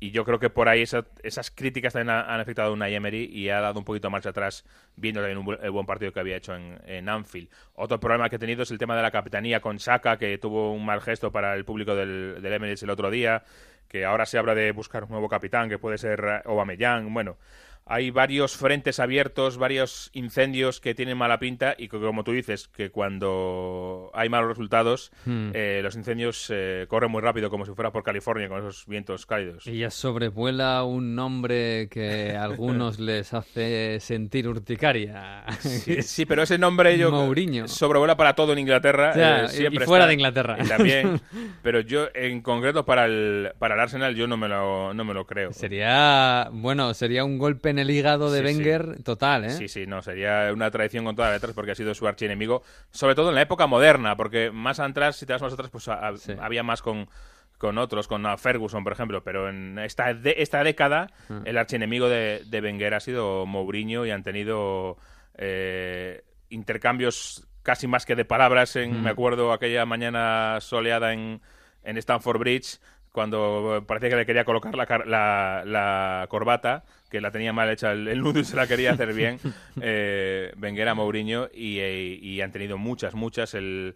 Y 0.04 0.12
yo 0.12 0.26
creo 0.26 0.38
que 0.38 0.50
por 0.50 0.68
ahí 0.68 0.82
esas 0.82 1.50
críticas 1.52 1.94
también 1.94 2.10
han, 2.10 2.38
afectado 2.42 2.72
a 2.72 2.74
una 2.74 2.90
Emery 2.90 3.24
y 3.24 3.48
ha 3.48 3.62
dado 3.62 3.80
un 3.80 3.86
poquito 3.86 4.10
marcha 4.10 4.32
atrás 4.32 4.66
viendo 4.98 5.22
también 5.22 5.58
el 5.62 5.72
buen 5.72 5.86
partido 5.86 6.12
que 6.12 6.20
había 6.20 6.36
hecho 6.36 6.54
en, 6.54 7.08
Anfield. 7.08 7.48
Otro 7.76 8.02
problema 8.02 8.28
que 8.30 8.36
ha 8.36 8.40
tenido 8.40 8.64
es 8.64 8.72
el 8.72 8.78
tema 8.78 8.98
de 8.98 9.02
la 9.02 9.12
capitanía 9.12 9.62
con 9.62 9.80
Saka, 9.80 10.18
que 10.18 10.38
tuvo 10.38 10.74
un 10.74 10.86
mal 10.86 11.00
gesto 11.00 11.32
para 11.32 11.56
el 11.56 11.64
público 11.64 11.96
del, 11.96 12.42
del 12.42 12.52
Emirates 12.52 12.84
el 12.84 12.90
otro 12.90 13.10
día, 13.10 13.44
que 13.88 14.04
ahora 14.04 14.26
se 14.26 14.38
habla 14.38 14.54
de 14.54 14.74
buscar 14.74 15.06
un 15.06 15.12
nuevo 15.12 15.30
capitán, 15.30 15.70
que 15.70 15.78
puede 15.80 15.98
ser 15.98 16.42
Aubameyang, 16.44 17.14
bueno 17.14 17.38
hay 17.86 18.12
varios 18.12 18.56
frentes 18.56 19.00
abiertos, 19.00 19.58
varios 19.58 20.10
incendios 20.14 20.80
que 20.80 20.96
tienen 20.96 21.18
mala 21.18 21.40
pinta 21.40 21.76
y 21.78 21.88
como 21.88 22.24
tú 22.24 22.32
dices, 22.32 22.68
que 22.68 22.92
cuando 22.92 24.10
hay 24.14 24.30
malos 24.30 24.50
resultados, 24.50 25.12
hmm. 25.26 25.50
eh, 25.54 25.80
los 25.84 25.96
incendios 25.96 26.48
eh, 26.50 26.86
corren 26.88 27.12
muy 27.12 27.22
rápido 27.22 27.50
como 27.50 27.66
si 27.66 27.74
fuera 27.74 27.92
por 27.92 28.04
California 28.04 28.48
con 28.48 28.60
esos 28.60 28.86
vientos 28.88 29.26
cálidos. 29.26 29.68
Y 29.68 29.80
ya 29.80 29.90
sobrevuela 29.90 30.84
un 30.84 31.16
nombre 31.16 31.88
que 31.90 32.36
a 32.36 32.44
algunos 32.54 33.00
les 33.00 33.34
hace 33.34 34.00
sentir 34.00 34.48
urticaria. 34.48 35.46
Sí, 35.60 36.26
pero 36.28 36.44
ese 36.44 36.58
nombre 36.58 36.98
yo 36.98 37.12
Mourinho. 37.12 37.68
sobrevuela 37.68 38.16
para 38.16 38.34
todo 38.34 38.54
en 38.54 38.60
Inglaterra. 38.60 39.44
Eh, 39.44 39.48
siempre 39.50 39.84
y 39.84 39.88
fuera 39.88 40.08
de 40.08 40.14
Inglaterra. 40.14 40.58
también, 40.68 41.20
pero 41.62 41.82
yo 41.82 42.08
en 42.14 42.42
concreto 42.42 42.86
para 42.86 43.06
el, 43.06 43.52
para 43.60 43.76
el 43.76 43.82
Arsenal 43.82 44.16
yo 44.16 44.28
no 44.28 44.38
me 44.38 44.48
lo, 44.48 44.94
no 44.94 45.04
me 45.04 45.14
lo 45.14 45.26
creo. 45.26 45.52
Sería, 45.52 46.50
bueno, 46.52 46.94
sería 46.94 47.26
un 47.26 47.38
golpe 47.38 47.73
en 47.74 47.80
el 47.80 47.92
hígado 47.92 48.32
de 48.32 48.42
Wenger 48.42 49.04
total, 49.04 49.46
¿eh? 49.46 49.50
Sí, 49.50 49.68
sí, 49.68 49.86
no, 49.86 50.02
sería 50.02 50.50
una 50.54 50.72
traición 50.72 51.04
con 51.04 51.16
todas 51.16 51.32
las 51.32 51.42
letras 51.42 51.54
porque 51.54 51.72
ha 51.72 51.76
sido 51.76 51.94
su 51.94 52.08
archienemigo, 52.08 52.64
sobre 52.92 53.16
todo 53.16 53.30
en 53.30 53.36
la 53.36 53.42
época 53.42 53.68
moderna, 53.68 54.16
porque 54.16 54.52
más 54.52 54.80
atrás, 54.80 55.18
si 55.18 55.26
te 55.26 55.34
vas 55.34 55.42
más 55.42 55.54
atrás, 55.54 55.70
pues 55.70 55.88
había 55.88 56.64
más 56.64 56.82
con, 56.82 57.10
con 57.58 57.78
otros, 57.78 58.08
con 58.08 58.26
Ferguson, 58.38 58.84
por 58.84 58.94
ejemplo, 58.94 59.24
pero 59.24 59.50
en 59.50 59.80
esta, 59.80 60.12
esta 60.12 60.64
década 60.64 61.08
ah. 61.30 61.42
el 61.46 61.58
archienemigo 61.58 62.08
de, 62.10 62.44
de 62.46 62.62
Wenger 62.62 62.94
ha 62.94 63.00
sido 63.00 63.46
Mourinho 63.46 64.06
y 64.06 64.12
han 64.12 64.24
tenido 64.24 64.98
eh, 65.36 66.24
intercambios 66.50 67.48
casi 67.64 67.88
más 67.88 68.06
que 68.06 68.16
de 68.16 68.26
palabras. 68.26 68.76
En, 68.76 69.02
Me 69.02 69.10
acuerdo 69.10 69.52
aquella 69.52 69.86
mañana 69.86 70.60
soleada 70.62 71.14
en, 71.14 71.42
en 71.84 71.98
Stamford 71.98 72.40
Bridge, 72.40 72.80
cuando 73.12 73.84
parecía 73.88 74.10
que 74.10 74.16
le 74.18 74.26
quería 74.26 74.44
colocar 74.44 74.76
la, 74.76 74.86
la, 75.06 75.64
la 75.66 76.26
corbata 76.30 76.84
que 77.14 77.22
la 77.22 77.30
tenía 77.30 77.54
mal 77.54 77.70
hecha 77.70 77.92
el, 77.92 78.20
nudo 78.22 78.40
y 78.40 78.44
se 78.44 78.56
la 78.56 78.66
quería 78.66 78.94
hacer 78.94 79.14
bien, 79.14 79.38
eh, 79.82 80.52
Mourinho 80.96 81.48
y, 81.54 81.78
eh, 81.78 82.18
y, 82.20 82.42
han 82.42 82.52
tenido 82.52 82.80
muchas, 82.80 83.14
muchas. 83.14 83.54
El 83.54 83.94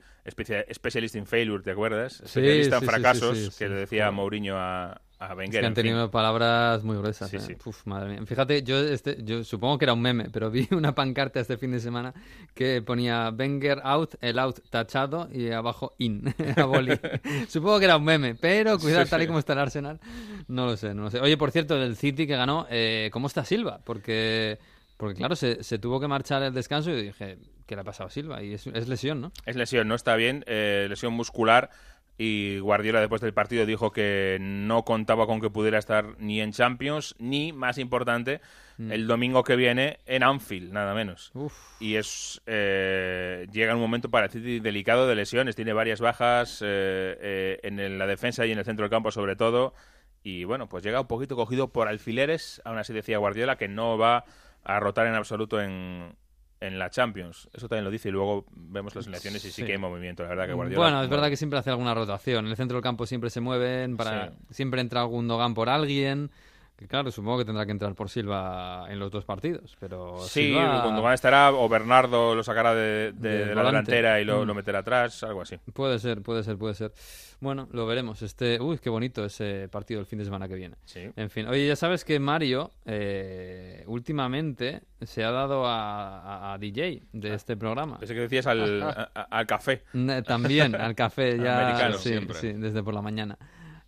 Specialist 0.72 1.16
in 1.16 1.26
Failure, 1.26 1.64
¿te 1.64 1.72
acuerdas? 1.72 2.22
Especialista 2.22 2.78
en 2.78 2.84
fracasos, 2.84 3.58
que 3.58 3.70
le 3.70 3.74
decía 3.74 4.12
Mourinho 4.12 4.56
a, 4.56 5.02
a 5.20 5.34
Wenger. 5.34 5.66
han 5.66 5.74
tenido 5.74 6.12
palabras 6.12 6.84
muy 6.84 6.98
gruesas. 6.98 7.34
¿eh? 7.34 7.58
madre 7.86 8.10
mía. 8.10 8.26
Fíjate, 8.26 8.64
yo, 8.64 8.80
este, 8.80 9.18
yo 9.24 9.44
supongo 9.44 9.78
que 9.78 9.86
era 9.86 9.94
un 9.94 10.02
meme, 10.02 10.30
pero 10.32 10.52
vi 10.52 10.68
una 10.72 10.94
pancarta 10.94 11.40
este 11.40 11.58
fin 11.58 11.72
de 11.72 11.80
semana 11.80 12.14
que 12.54 12.82
ponía 12.82 13.34
Wenger 13.38 13.82
out, 13.84 14.16
el 14.22 14.38
out 14.40 14.60
tachado 14.70 15.28
y 15.32 15.52
abajo 15.52 15.96
in, 15.98 16.24
supongo 17.48 17.80
que 17.80 17.86
era 17.86 17.98
un 17.98 18.04
meme, 18.04 18.36
pero 18.36 18.78
cuidado, 18.78 19.06
tal 19.06 19.24
y 19.24 19.28
como 19.28 19.40
está 19.40 19.54
el 19.54 19.60
Arsenal, 19.60 20.00
no 20.48 20.66
lo 20.66 20.78
sé, 20.78 20.94
no 20.94 21.04
lo 21.04 21.12
sé. 21.12 21.20
Oye, 21.20 21.38
por 21.38 21.52
cierto, 21.52 21.76
del 21.76 21.96
City 21.96 22.28
que 22.28 22.36
ganó, 22.36 22.68
eh, 22.70 23.10
¿cómo 23.12 23.28
está 23.28 23.44
Silva? 23.44 23.80
Porque... 23.84 24.60
Porque 24.98 25.14
claro, 25.14 25.36
se, 25.36 25.78
tuvo 25.78 26.00
que 26.00 26.08
marchar 26.08 26.42
el 26.42 26.56
descanso 26.56 26.90
y 26.90 27.00
dije, 27.00 27.38
¿qué 27.68 27.76
le 27.76 27.82
ha 27.82 27.84
pasado 27.84 28.08
a 28.08 28.10
Silva? 28.10 28.42
Y 28.42 28.54
es, 28.54 28.66
lesión, 28.66 29.22
¿no? 29.22 29.32
Es 29.46 29.56
lesión, 29.56 29.88
no 29.88 29.94
está 29.94 30.16
bien, 30.16 30.44
eh, 30.48 30.88
lesión 30.90 31.14
muscular 31.14 31.70
y 32.18 32.58
Guardiola 32.60 33.00
después 33.00 33.22
del 33.22 33.34
partido 33.34 33.66
dijo 33.66 33.92
que 33.92 34.38
no 34.42 34.84
contaba 34.84 35.28
con 35.28 35.40
que 35.40 35.52
pudiera 35.52 35.78
estar 35.78 36.18
ni 36.18 36.42
en 36.42 36.52
Champions 36.52 37.16
ni, 37.20 37.54
más 37.54 37.78
importante, 37.78 38.42
mm. 38.78 38.92
el 38.92 39.06
domingo 39.06 39.44
que 39.44 39.56
viene 39.56 40.00
en 40.08 40.24
Anfield, 40.24 40.74
nada 40.74 40.96
menos. 40.96 41.32
Y 41.80 41.96
es 41.96 42.42
eh, 42.48 43.46
llega 43.52 43.76
un 43.76 43.82
momento 43.82 44.10
para 44.10 44.28
decir 44.28 44.62
delicado 44.64 45.08
de 45.08 45.16
lesiones, 45.16 45.56
tiene 45.56 45.74
varias 45.74 46.02
bajas 46.02 46.62
eh, 46.64 47.18
eh, 47.22 47.60
en 47.62 48.00
la 48.00 48.08
defensa 48.08 48.48
y 48.48 48.52
en 48.52 48.58
el 48.58 48.66
centro 48.66 48.84
del 48.84 48.92
campo 48.92 49.12
sobre 49.12 49.36
todo. 49.36 49.76
Y 50.24 50.44
bueno, 50.44 50.68
pues 50.68 50.84
llega 50.84 51.02
un 51.02 51.08
poquito 51.08 51.36
cogido 51.36 51.72
por 51.72 51.88
alfileres, 51.88 52.62
aún 52.66 52.80
así 52.80 52.94
decía 52.94 53.20
Guardiola 53.20 53.58
que 53.58 53.68
no 53.68 53.98
va 53.98 54.26
a 54.64 54.80
rotar 54.80 55.06
en 55.06 55.14
absoluto 55.14 55.62
en, 55.62 56.16
en 56.60 56.80
la 56.80 56.90
Champions. 56.90 57.50
Eso 57.54 57.68
también 57.68 57.86
lo 57.86 57.92
dice 57.92 58.10
y 58.10 58.12
luego 58.12 58.46
vemos 58.52 58.96
las 58.96 59.08
elecciones 59.08 59.44
y 59.46 59.52
sí, 59.52 59.64
que 59.64 59.74
hay 59.74 59.78
movimiento, 59.78 60.24
la 60.24 60.30
verdad 60.30 60.48
que 60.48 60.54
Guardiola... 60.54 60.82
Bueno, 60.82 61.04
es 61.04 61.10
verdad 61.10 61.30
que 61.30 61.38
siempre 61.38 61.60
hace 61.60 61.70
alguna 61.70 61.94
rotación. 61.94 62.46
En 62.46 62.52
el 62.52 62.58
centro 62.58 62.76
del 62.76 62.84
campo 62.84 63.06
siempre 63.06 63.30
se 63.30 63.42
mueven, 63.42 63.98
para 63.98 64.34
siempre 64.50 64.82
entra 64.82 65.02
algún 65.02 65.28
Dogan 65.28 65.54
por 65.54 65.70
alguien, 65.70 66.32
Que 66.78 66.88
claro, 66.88 67.10
supongo 67.10 67.40
que 67.40 67.46
tendrá 67.46 67.66
que 67.66 67.72
entrar 67.72 67.96
por 67.96 68.08
Silva 68.08 68.86
en 68.88 69.00
los 69.00 69.10
dos 69.10 69.26
partidos, 69.26 69.76
pero 69.80 70.20
Sí, 70.20 70.50
Silva- 70.54 70.84
cuando 70.84 71.02
van 71.02 71.16
estará 71.16 71.52
o 71.52 71.68
Bernardo 71.68 72.36
lo 72.36 72.44
sacará 72.44 72.76
de, 72.76 73.14
de- 73.14 73.30
De 73.40 73.46
de 73.48 73.56
la 73.56 73.64
delantera 73.64 74.22
y 74.22 74.26
lo, 74.26 74.44
Mm. 74.44 74.48
lo 74.48 74.54
meterá 74.54 74.80
atrás, 74.80 75.24
algo 75.24 75.42
así. 75.42 75.58
Puede 75.74 75.98
ser, 75.98 76.22
puede 76.22 76.44
ser, 76.44 76.56
puede 76.58 76.76
ser. 76.76 76.92
Bueno, 77.40 77.68
lo 77.72 77.88
veremos. 77.88 78.22
Este, 78.22 78.62
uy, 78.62 78.78
qué 78.78 78.92
bonito 78.92 79.26
ese 79.26 79.68
partido 79.72 80.00
el 80.00 80.06
fin 80.06 80.20
de 80.20 80.26
semana 80.26 80.48
que 80.48 80.54
viene. 80.54 80.76
Sí. 80.86 81.02
En 81.16 81.32
fin, 81.32 81.48
oye, 81.48 81.66
ya 81.68 81.76
sabes 81.76 82.06
que 82.06 82.20
Mario 82.20 82.72
eh, 82.86 83.84
últimamente 83.88 84.82
se 85.02 85.24
ha 85.24 85.32
dado 85.32 85.66
a, 85.66 86.20
a- 86.20 86.54
a 86.54 86.58
DJ 86.60 87.02
de 87.12 87.34
este 87.34 87.58
programa. 87.58 87.98
Pensé 87.98 88.14
que 88.14 88.22
decías 88.22 88.46
al, 88.48 88.82
a- 88.84 89.04
al 89.32 89.48
café. 89.48 89.84
También 90.26 90.76
al 90.76 90.94
café 90.96 91.38
ya 91.44 91.60
Americano, 91.70 91.98
sí, 91.98 92.10
siempre. 92.10 92.38
sí, 92.38 92.54
desde 92.54 92.84
por 92.84 92.94
la 92.94 93.02
mañana. 93.02 93.38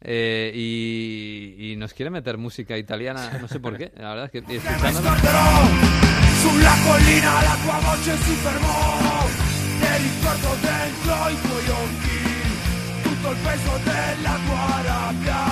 Eh, 0.02 0.52
y, 0.56 1.72
y 1.72 1.76
nos 1.76 1.94
quiere 1.94 2.10
meter 2.10 2.38
música 2.38 2.78
italiana, 2.78 3.38
no 3.42 3.48
sé 3.50 3.60
por 3.60 3.76
qué, 3.78 3.92
la 3.98 4.10
verdad 4.16 4.26
es 4.26 4.32
que 4.32 4.40
escuchándola- 4.56 6.10
Sulla 6.42 6.74
collina 6.88 7.42
la 7.44 7.56
tua 7.64 7.80
voce 7.80 8.16
si 8.16 8.34
fermò 8.36 9.28
Ti 9.80 9.88
ricordo 10.04 10.56
dentro 10.62 11.30
i 11.30 11.38
tuoi 11.42 11.70
occhi 11.70 13.04
Tutto 13.04 13.32
il 13.32 13.38
peso 13.44 13.80
della 13.84 14.38
tua 14.46 14.82
rabbia 14.82 15.44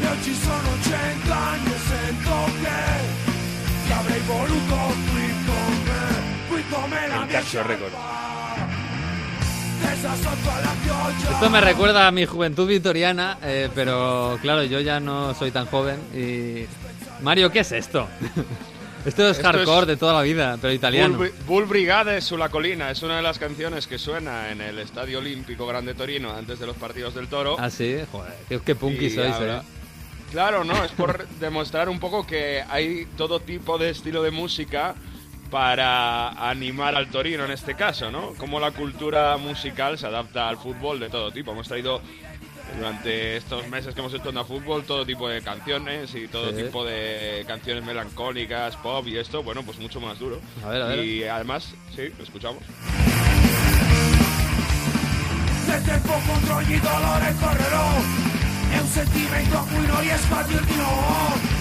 E 0.00 0.06
oggi 0.06 0.34
sono 0.34 0.68
cento 0.80 1.32
anni 1.32 1.70
e 1.70 1.78
sento 1.86 2.44
che 2.62 3.86
Ti 3.86 3.92
avrei 3.92 4.20
voluto 4.22 4.76
qui 5.12 5.34
con 5.44 5.82
me 5.84 6.48
Qui 6.48 6.64
come 6.70 7.08
la 7.08 7.26
El 7.28 7.64
Record. 7.64 7.92
Esto 11.32 11.50
me 11.50 11.60
recuerda 11.60 12.06
a 12.06 12.10
mi 12.10 12.24
juventud 12.26 12.66
victoriana, 12.66 13.38
eh, 13.42 13.68
pero 13.74 14.38
claro, 14.40 14.62
yo 14.64 14.80
ya 14.80 15.00
no 15.00 15.34
soy 15.34 15.50
tan 15.50 15.66
joven. 15.66 15.98
Y 16.14 16.66
Mario, 17.22 17.50
¿qué 17.50 17.60
es 17.60 17.72
esto? 17.72 18.08
esto 19.06 19.28
es 19.28 19.36
Esto 19.36 19.42
hardcore 19.48 19.82
es- 19.82 19.86
de 19.88 19.96
toda 19.96 20.14
la 20.14 20.22
vida, 20.22 20.56
pero 20.60 20.72
italiano. 20.72 21.16
Bull, 21.18 21.32
Bull 21.46 21.64
Brigade 21.66 22.20
sulla 22.20 22.48
colina 22.48 22.90
es 22.90 23.02
una 23.02 23.16
de 23.16 23.22
las 23.22 23.38
canciones 23.38 23.86
que 23.86 23.98
suena 23.98 24.50
en 24.50 24.60
el 24.60 24.78
Estadio 24.78 25.18
Olímpico 25.18 25.66
Grande 25.66 25.94
Torino 25.94 26.32
antes 26.32 26.58
de 26.58 26.66
los 26.66 26.76
partidos 26.76 27.14
del 27.14 27.28
Toro. 27.28 27.56
Ah, 27.58 27.70
sí, 27.70 27.96
joder, 28.10 28.32
qué, 28.48 28.60
qué 28.60 28.74
punky 28.74 29.10
sois, 29.10 29.34
ahora- 29.34 29.58
eh. 29.58 29.62
Claro, 30.32 30.64
no, 30.64 30.84
es 30.84 30.90
por 30.92 31.26
demostrar 31.40 31.88
un 31.88 32.00
poco 32.00 32.26
que 32.26 32.62
hay 32.68 33.06
todo 33.16 33.40
tipo 33.40 33.78
de 33.78 33.90
estilo 33.90 34.22
de 34.22 34.30
música 34.30 34.94
para 35.50 36.28
animar 36.50 36.94
al 36.94 37.08
Torino 37.08 37.44
en 37.44 37.50
este 37.52 37.74
caso, 37.74 38.10
¿no? 38.10 38.34
Como 38.34 38.58
la 38.60 38.70
cultura 38.72 39.36
musical 39.36 39.98
se 39.98 40.06
adapta 40.06 40.48
al 40.48 40.56
fútbol 40.58 41.00
de 41.00 41.08
todo 41.08 41.30
tipo. 41.30 41.52
Hemos 41.52 41.68
traído 41.68 42.00
durante 42.76 43.36
estos 43.36 43.66
meses 43.68 43.94
que 43.94 44.00
hemos 44.00 44.12
hecho 44.12 44.30
en 44.30 44.44
fútbol 44.44 44.84
todo 44.84 45.06
tipo 45.06 45.28
de 45.28 45.40
canciones 45.42 46.14
y 46.14 46.26
todo 46.28 46.50
Sí. 46.50 46.64
tipo 46.64 46.84
de 46.84 47.44
canciones 47.46 47.84
melancólicas, 47.84 48.76
pop 48.76 49.06
y 49.06 49.16
esto, 49.16 49.42
bueno, 49.42 49.62
pues 49.62 49.78
mucho 49.78 50.00
más 50.00 50.18
duro. 50.18 50.40
A 50.64 50.68
ver, 50.68 50.82
a 50.82 50.86
ver. 50.88 51.04
Y 51.04 51.24
además, 51.24 51.74
sí, 51.94 52.08
lo 52.18 52.24
escuchamos. 52.24 52.62
Nel 55.68 55.82
tempo 55.82 56.12
contro 56.26 56.56
ogni 56.56 56.78
dolore 56.78 57.34
correrò 57.40 57.90
È 58.72 58.78
un 58.78 58.86
sentimento 58.88 59.58
a 59.58 59.62
cui 59.66 59.86
non 59.86 60.00
riesco 60.00 60.34
a 60.34 60.42
dir 60.44 60.60
di 60.64 60.76
no 60.76 61.55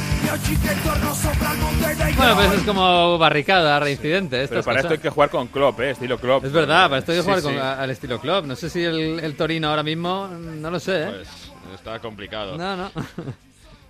Bueno, 2.18 2.36
pues 2.36 2.54
es 2.54 2.64
como 2.64 3.18
barricada, 3.18 3.80
reincidente. 3.80 4.48
Pero 4.48 4.64
para 4.64 4.80
esto 4.80 4.88
hay 4.94 4.98
cosas. 4.98 5.04
que 5.04 5.10
jugar 5.10 5.30
con 5.30 5.48
Klopp, 5.48 5.80
¿eh? 5.82 5.92
Estilo 5.92 6.18
Klopp. 6.18 6.46
Es 6.46 6.52
verdad, 6.52 6.86
para 6.90 7.00
esto 7.00 7.12
hay 7.12 7.18
que 7.20 7.24
jugar 7.24 7.40
sí. 7.42 7.48
con- 7.48 7.58
al 7.58 7.90
estilo 7.90 8.20
club. 8.20 8.46
No 8.46 8.56
sé 8.56 8.70
si 8.70 8.84
el, 8.84 9.20
el 9.20 9.36
Torino 9.36 9.70
ahora 9.70 9.84
mismo, 9.84 10.28
no 10.28 10.72
lo 10.72 10.80
sé, 10.80 11.04
¿eh? 11.04 11.12
Pues 11.12 11.28
está 11.76 12.00
complicado. 12.00 12.58
No, 12.58 12.76
no. 12.76 12.92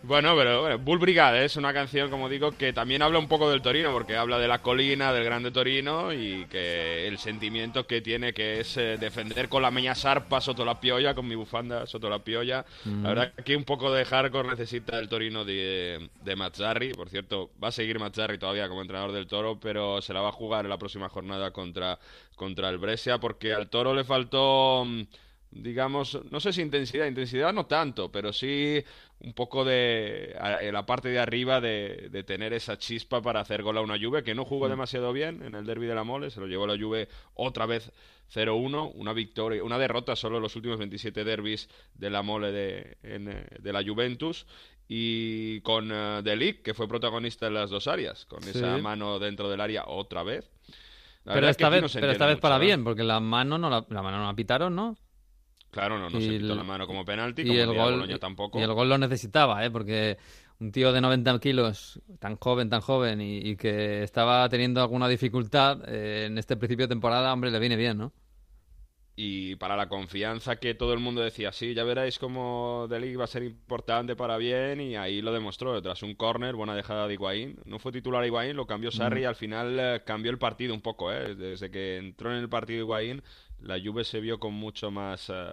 Bueno, 0.08 0.36
pero 0.36 0.62
bueno, 0.62 0.78
Bull 0.78 1.00
Brigade 1.00 1.46
es 1.46 1.56
una 1.56 1.74
canción, 1.74 2.12
como 2.12 2.30
digo, 2.30 2.52
que 2.52 2.74
también 2.74 3.02
habla 3.02 3.18
un 3.18 3.28
poco 3.28 3.50
del 3.50 3.64
Torino, 3.64 3.92
porque 3.92 4.16
habla 4.16 4.38
de 4.38 4.48
la 4.48 4.62
colina, 4.62 5.12
del 5.12 5.24
grande 5.24 5.50
Torino 5.50 6.14
y 6.14 6.46
que 6.46 7.08
el 7.08 7.18
sentimiento 7.18 7.88
que 7.88 8.02
tiene 8.02 8.32
que 8.32 8.60
es 8.60 8.78
eh, 8.78 8.98
defender 9.00 9.50
con 9.50 9.64
la 9.64 9.72
meña 9.72 9.96
sarpa 9.96 10.42
soto 10.42 10.64
la 10.64 10.80
piolla, 10.80 11.16
con 11.16 11.28
mi 11.28 11.34
bufanda 11.34 11.88
soto 11.88 12.08
la 12.08 12.20
piolla. 12.20 12.64
Mm. 12.84 13.02
La 13.02 13.10
verdad 13.10 13.34
que 13.34 13.42
aquí 13.42 13.56
un 13.56 13.64
poco 13.64 13.92
de 13.92 14.06
hardcore 14.06 14.50
necesita 14.50 15.00
el 15.00 15.10
Torino 15.10 15.44
de, 15.44 16.08
de 16.24 16.36
Mazzarri. 16.36 16.94
Por 16.94 17.10
cierto, 17.10 17.50
va 17.64 17.70
a 17.70 17.72
seguir 17.72 17.98
Mazzarri 17.98 18.38
todavía 18.38 18.70
como 18.70 18.82
entrenador 18.82 19.12
del 19.12 19.26
Toro, 19.26 19.60
pero 19.60 20.04
se 20.04 20.14
la 20.14 20.22
va 20.22 20.30
a 20.30 20.34
jugar 20.34 20.66
en 20.66 20.70
la 20.70 20.78
próxima 20.78 21.10
jornada 21.10 21.50
contra, 21.50 21.98
contra 22.36 22.70
el 22.70 22.78
Brescia, 22.78 23.18
porque 23.18 23.54
al 23.54 23.70
Toro 23.70 23.96
le 23.96 24.04
faltó... 24.04 24.86
mm, 25.56 25.62
digamos, 25.64 26.20
no 26.32 26.40
sé 26.40 26.54
si 26.54 26.62
intensidad, 26.62 27.06
intensidad 27.08 27.54
no 27.54 27.66
tanto, 27.66 28.12
pero 28.12 28.32
sí 28.34 28.84
un 29.20 29.34
poco 29.34 29.64
de 29.66 30.36
a- 30.40 30.62
en 30.62 30.74
la 30.74 30.86
parte 30.86 31.10
de 31.10 31.20
arriba 31.20 31.62
de, 31.62 32.10
de 32.12 32.24
tener 32.24 32.54
esa 32.54 32.78
chispa 32.78 33.22
para 33.22 33.40
hacer 33.40 33.64
gol 33.64 33.78
a 33.78 33.82
una 33.82 33.98
Juve 34.00 34.24
que 34.24 34.36
no 34.36 34.46
jugó 34.46 34.68
demasiado 34.70 35.14
bien 35.14 35.42
en 35.44 35.56
el 35.56 35.66
derby 35.66 35.86
de 35.88 35.96
la 35.96 36.04
Mole, 36.04 36.30
se 36.30 36.40
lo 36.40 36.48
llevó 36.48 36.68
la 36.68 36.78
Juve 36.78 37.08
otra 37.34 37.66
vez 37.66 37.92
0-1, 38.34 38.92
una 38.96 39.14
victoria, 39.14 39.64
una 39.64 39.78
derrota 39.78 40.16
solo 40.16 40.38
en 40.38 40.44
los 40.44 40.56
últimos 40.56 40.78
27 40.80 41.24
derbis 41.24 41.70
de 41.94 42.10
la 42.10 42.22
Mole 42.24 42.52
de, 42.52 42.98
en, 43.04 43.30
eh, 43.30 43.46
de 43.60 43.74
la 43.74 43.84
Juventus 43.84 44.46
y 44.88 45.62
con 45.62 45.90
eh, 45.92 46.22
De 46.24 46.36
Ligt, 46.36 46.62
que 46.64 46.74
fue 46.74 46.88
protagonista 46.88 47.48
en 47.48 47.54
las 47.54 47.70
dos 47.70 47.88
áreas, 47.88 48.26
con 48.26 48.42
Sí. 48.44 48.50
esa 48.50 48.78
mano 48.78 49.20
dentro 49.20 49.50
del 49.50 49.62
área 49.62 49.86
otra 49.88 50.24
vez. 50.24 50.50
La 51.24 51.34
Pero 51.34 51.50
esta, 51.50 51.70
que 51.70 51.82
vez, 51.82 51.82
no 51.96 52.00
pero 52.00 52.12
esta 52.12 52.26
vez 52.28 52.38
para 52.40 52.58
¿eh? 52.58 52.60
bien, 52.60 52.84
porque 52.84 53.04
la 53.04 53.20
mano 53.20 53.58
no 53.58 53.70
la, 53.70 53.84
la 53.90 54.02
mano 54.04 54.18
no 54.20 54.26
la 54.28 54.36
pitaron, 54.36 54.76
¿no? 54.76 54.96
Claro, 55.76 56.00
no, 56.00 56.10
no 56.10 56.18
Y 56.18 56.22
se 56.22 56.30
quitó 56.40 56.54
el- 56.54 56.58
la 56.58 56.64
mano 56.64 56.88
como 56.88 57.04
penalti, 57.04 57.42
y 57.42 57.48
como 57.48 57.60
el 57.60 57.74
gol 57.74 58.20
tampoco. 58.20 58.60
y 58.60 58.64
el 58.64 58.74
gol 58.74 58.88
lo 58.88 58.98
necesitaba, 58.98 59.66
¿eh? 59.66 59.70
Porque 59.70 60.18
un 60.60 60.72
tío 60.72 60.94
de 60.94 61.02
90 61.02 61.38
kilos, 61.40 62.02
tan 62.20 62.38
joven, 62.38 62.70
tan 62.70 62.80
joven, 62.82 63.20
y, 63.20 63.40
y 63.40 63.56
que 63.58 64.02
estaba 64.04 64.48
teniendo 64.48 64.82
alguna 64.82 65.08
dificultad 65.10 65.82
eh, 65.88 66.28
en 66.28 66.38
este 66.38 66.56
principio 66.56 66.86
de 66.86 66.96
temporada, 66.96 67.34
hombre, 67.34 67.52
le 67.52 67.60
viene 67.60 67.76
bien, 67.76 67.98
¿no? 67.98 68.14
Y 69.18 69.56
para 69.56 69.78
la 69.78 69.88
confianza 69.88 70.58
que 70.58 70.76
todo 70.76 70.92
el 70.94 71.00
mundo 71.00 71.22
decía, 71.22 71.54
sí, 71.54 71.74
ya 71.74 71.86
veréis 71.86 72.20
cómo 72.20 72.86
De 72.90 73.00
Ligt 73.00 73.18
va 73.18 73.24
a 73.24 73.28
ser 73.28 73.44
importante 73.44 74.14
para 74.18 74.36
bien, 74.38 74.82
y 74.82 74.98
ahí 74.98 75.22
lo 75.22 75.32
demostró. 75.32 75.82
Tras 75.82 76.04
un 76.04 76.16
córner, 76.16 76.56
buena 76.56 76.76
dejada 76.76 77.08
de 77.08 77.14
Higuaín. 77.14 77.58
No 77.66 77.80
fue 77.80 77.94
titular 77.94 78.26
Higuaín, 78.26 78.58
lo 78.58 78.68
cambió 78.68 78.92
Sarri 78.92 79.22
y 79.22 79.26
al 79.26 79.36
final 79.36 79.78
eh, 79.80 80.02
cambió 80.06 80.32
el 80.32 80.38
partido 80.38 80.74
un 80.74 80.82
poco. 80.82 81.14
¿eh? 81.14 81.34
Desde 81.36 81.72
que 81.72 81.96
entró 81.98 82.30
en 82.32 82.40
el 82.40 82.50
partido 82.50 82.80
Higuaín, 82.82 83.24
la 83.62 83.80
Juve 83.84 84.04
se 84.04 84.20
vio 84.20 84.40
con 84.40 84.54
mucho 84.54 84.92
más, 84.92 85.30
eh, 85.30 85.52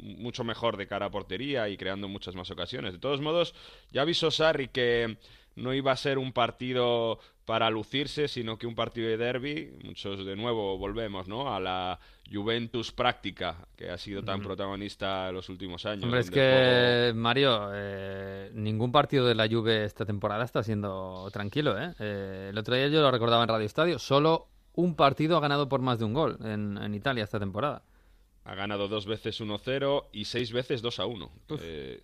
mucho 0.00 0.44
mejor 0.44 0.76
de 0.76 0.86
cara 0.86 1.06
a 1.06 1.10
portería 1.10 1.68
y 1.68 1.76
creando 1.76 2.08
muchas 2.08 2.34
más 2.34 2.50
ocasiones. 2.50 2.92
De 2.92 2.98
todos 2.98 3.20
modos, 3.20 3.54
ya 3.90 4.02
avisó 4.02 4.30
Sarri 4.30 4.68
que 4.68 5.18
no 5.56 5.74
iba 5.74 5.92
a 5.92 5.96
ser 5.96 6.18
un 6.18 6.32
partido 6.32 7.18
para 7.44 7.70
lucirse, 7.70 8.28
sino 8.28 8.58
que 8.58 8.66
un 8.66 8.74
partido 8.74 9.08
de 9.08 9.16
derby. 9.16 9.72
Muchos 9.82 10.24
de 10.24 10.36
nuevo 10.36 10.76
volvemos, 10.78 11.28
¿no? 11.28 11.52
A 11.52 11.58
la 11.58 11.98
Juventus 12.30 12.92
práctica 12.92 13.66
que 13.74 13.88
ha 13.90 13.96
sido 13.96 14.22
tan 14.22 14.42
protagonista 14.42 15.30
en 15.30 15.34
los 15.34 15.48
últimos 15.48 15.86
años. 15.86 16.04
Hombre, 16.04 16.20
es 16.20 16.30
que, 16.30 17.12
Mario, 17.14 17.70
eh, 17.72 18.50
ningún 18.52 18.92
partido 18.92 19.26
de 19.26 19.34
la 19.34 19.48
Juve 19.48 19.84
esta 19.84 20.04
temporada 20.04 20.44
está 20.44 20.62
siendo 20.62 21.28
tranquilo, 21.32 21.78
¿eh? 21.80 21.94
Eh, 21.98 22.48
El 22.50 22.58
otro 22.58 22.74
día 22.74 22.88
yo 22.88 23.00
lo 23.00 23.10
recordaba 23.10 23.42
en 23.42 23.48
Radio 23.48 23.64
Estadio, 23.64 23.98
solo 23.98 24.48
un 24.78 24.94
partido 24.94 25.36
ha 25.36 25.40
ganado 25.40 25.68
por 25.68 25.80
más 25.80 25.98
de 25.98 26.04
un 26.04 26.14
gol 26.14 26.38
en, 26.44 26.78
en 26.78 26.94
Italia 26.94 27.24
esta 27.24 27.40
temporada. 27.40 27.82
Ha 28.44 28.54
ganado 28.54 28.86
dos 28.86 29.06
veces 29.06 29.40
1-0 29.40 30.06
y 30.12 30.24
seis 30.24 30.52
veces 30.52 30.84
2-1. 30.84 31.30
Eh, 31.60 32.00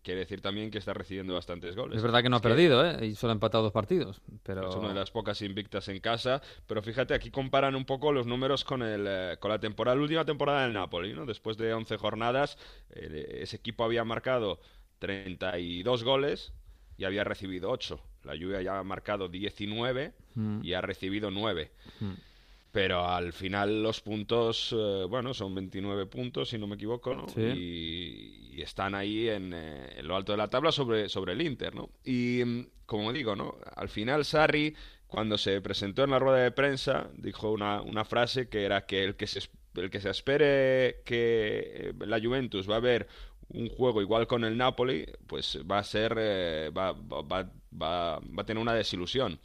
quiere 0.00 0.20
decir 0.20 0.40
también 0.40 0.70
que 0.70 0.78
está 0.78 0.94
recibiendo 0.94 1.34
bastantes 1.34 1.74
goles. 1.74 1.96
Es 1.96 2.02
verdad 2.04 2.22
que 2.22 2.28
no 2.28 2.36
ha 2.36 2.40
que 2.40 2.48
perdido, 2.48 2.86
¿eh? 2.86 3.04
Y 3.04 3.16
solo 3.16 3.32
ha 3.32 3.34
empatado 3.34 3.64
dos 3.64 3.72
partidos, 3.72 4.22
pero... 4.44 4.68
Es 4.68 4.76
una 4.76 4.90
de 4.90 4.94
las 4.94 5.10
pocas 5.10 5.42
invictas 5.42 5.88
en 5.88 5.98
casa. 5.98 6.40
Pero 6.68 6.82
fíjate, 6.82 7.14
aquí 7.14 7.32
comparan 7.32 7.74
un 7.74 7.84
poco 7.84 8.12
los 8.12 8.28
números 8.28 8.62
con, 8.62 8.82
el, 8.82 9.06
eh, 9.08 9.36
con 9.40 9.50
la 9.50 9.58
temporada, 9.58 9.96
la 9.96 10.02
última 10.02 10.24
temporada 10.24 10.62
del 10.62 10.72
Napoli. 10.72 11.14
¿no? 11.14 11.26
Después 11.26 11.56
de 11.56 11.74
11 11.74 11.96
jornadas, 11.96 12.58
eh, 12.90 13.40
ese 13.42 13.56
equipo 13.56 13.82
había 13.82 14.04
marcado 14.04 14.60
32 15.00 16.04
goles 16.04 16.52
y 16.96 17.04
había 17.06 17.24
recibido 17.24 17.70
8. 17.70 18.00
La 18.24 18.32
Juve 18.36 18.62
ya 18.64 18.78
ha 18.78 18.84
marcado 18.84 19.28
19 19.28 20.12
Mm. 20.36 20.60
y 20.64 20.72
ha 20.72 20.80
recibido 20.80 21.30
9. 21.30 21.70
Mm. 22.00 22.12
Pero 22.72 23.08
al 23.08 23.32
final 23.32 23.84
los 23.84 24.00
puntos, 24.00 24.74
eh, 24.76 25.04
bueno, 25.08 25.32
son 25.32 25.54
29 25.54 26.06
puntos, 26.06 26.48
si 26.48 26.58
no 26.58 26.66
me 26.66 26.74
equivoco, 26.74 27.14
¿no? 27.14 27.28
Sí. 27.28 27.40
Y, 27.40 28.54
y 28.56 28.62
están 28.62 28.96
ahí 28.96 29.28
en, 29.28 29.52
eh, 29.54 29.94
en 29.98 30.08
lo 30.08 30.16
alto 30.16 30.32
de 30.32 30.38
la 30.38 30.48
tabla 30.50 30.72
sobre, 30.72 31.08
sobre 31.08 31.34
el 31.34 31.42
Inter, 31.42 31.72
¿no? 31.74 31.90
Y 32.04 32.42
mm, 32.44 32.66
como 32.86 33.12
digo, 33.12 33.36
¿no? 33.36 33.56
Al 33.76 33.88
final 33.88 34.24
Sarri, 34.24 34.74
cuando 35.06 35.38
se 35.38 35.60
presentó 35.60 36.02
en 36.02 36.10
la 36.10 36.18
rueda 36.18 36.38
de 36.38 36.50
prensa, 36.50 37.08
dijo 37.16 37.52
una, 37.52 37.80
una 37.80 38.04
frase 38.04 38.48
que 38.48 38.64
era 38.64 38.86
que 38.86 39.04
el 39.04 39.14
que 39.14 39.28
se, 39.28 39.48
el 39.76 39.88
que 39.90 40.00
se 40.00 40.10
espere 40.10 41.02
que 41.04 41.72
eh, 41.90 41.92
la 42.06 42.20
Juventus 42.20 42.68
va 42.68 42.76
a 42.76 42.80
ver 42.80 43.06
un 43.48 43.68
juego 43.68 44.00
igual 44.02 44.26
con 44.26 44.44
el 44.44 44.56
Napoli, 44.56 45.06
pues 45.26 45.58
va 45.70 45.78
a 45.78 45.84
ser, 45.84 46.14
eh, 46.18 46.70
va, 46.76 46.92
va, 46.92 47.22
va, 47.22 47.50
va- 47.82 48.16
a 48.16 48.44
tener 48.46 48.60
una 48.60 48.74
desilusión. 48.74 49.38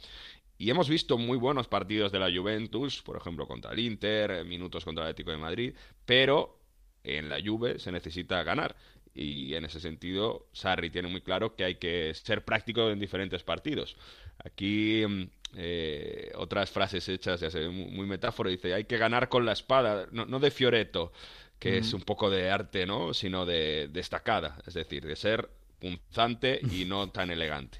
Y 0.58 0.70
hemos 0.70 0.88
visto 0.88 1.18
muy 1.18 1.38
buenos 1.38 1.68
partidos 1.68 2.12
de 2.12 2.18
la 2.18 2.30
Juventus, 2.34 3.02
por 3.02 3.16
ejemplo 3.16 3.46
contra 3.46 3.72
el 3.72 3.78
Inter, 3.80 4.30
eh, 4.30 4.44
minutos 4.44 4.84
contra 4.84 5.04
el 5.04 5.10
Atlético 5.10 5.30
de 5.32 5.38
Madrid, 5.38 5.74
pero 6.04 6.58
en 7.04 7.28
la 7.28 7.38
Juve 7.44 7.78
se 7.78 7.92
necesita 7.92 8.42
ganar. 8.42 8.76
y 9.12 9.54
en 9.54 9.64
ese 9.64 9.80
sentido 9.80 10.46
Sarri 10.52 10.88
tiene 10.90 11.08
muy 11.08 11.20
claro 11.20 11.56
que 11.56 11.64
hay 11.64 11.74
que 11.76 12.14
ser 12.14 12.44
práctico 12.44 12.90
en 12.90 13.00
diferentes 13.00 13.42
partidos. 13.42 13.96
Aquí 14.44 15.04
mm, 15.06 15.22
eh, 15.56 16.30
otras 16.36 16.70
frases 16.70 17.08
hechas, 17.08 17.40
ya 17.40 17.50
sé, 17.50 17.68
muy, 17.68 18.06
metáfora, 18.06 18.50
dice, 18.50 18.72
hay 18.74 18.84
que 18.84 18.98
ganar 18.98 19.28
con 19.28 19.44
la 19.44 19.52
espada, 19.52 20.06
no, 20.12 20.38
de 20.38 20.50
fioreto, 20.52 21.12
que 21.60 21.76
es 21.76 21.92
un 21.92 22.00
poco 22.00 22.30
de 22.30 22.50
arte, 22.50 22.86
¿no? 22.86 23.14
Sino 23.14 23.44
de 23.44 23.88
destacada, 23.92 24.56
es 24.66 24.74
decir, 24.74 25.06
de 25.06 25.14
ser 25.14 25.48
punzante 25.78 26.58
y 26.72 26.86
no 26.86 27.08
tan 27.12 27.30
elegante. 27.30 27.78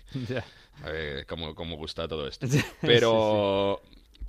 A 0.85 0.91
ver 0.91 1.27
cómo, 1.27 1.55
cómo 1.55 1.77
gusta 1.77 2.07
todo 2.07 2.29
esto. 2.29 2.47
Pero, 2.83 3.81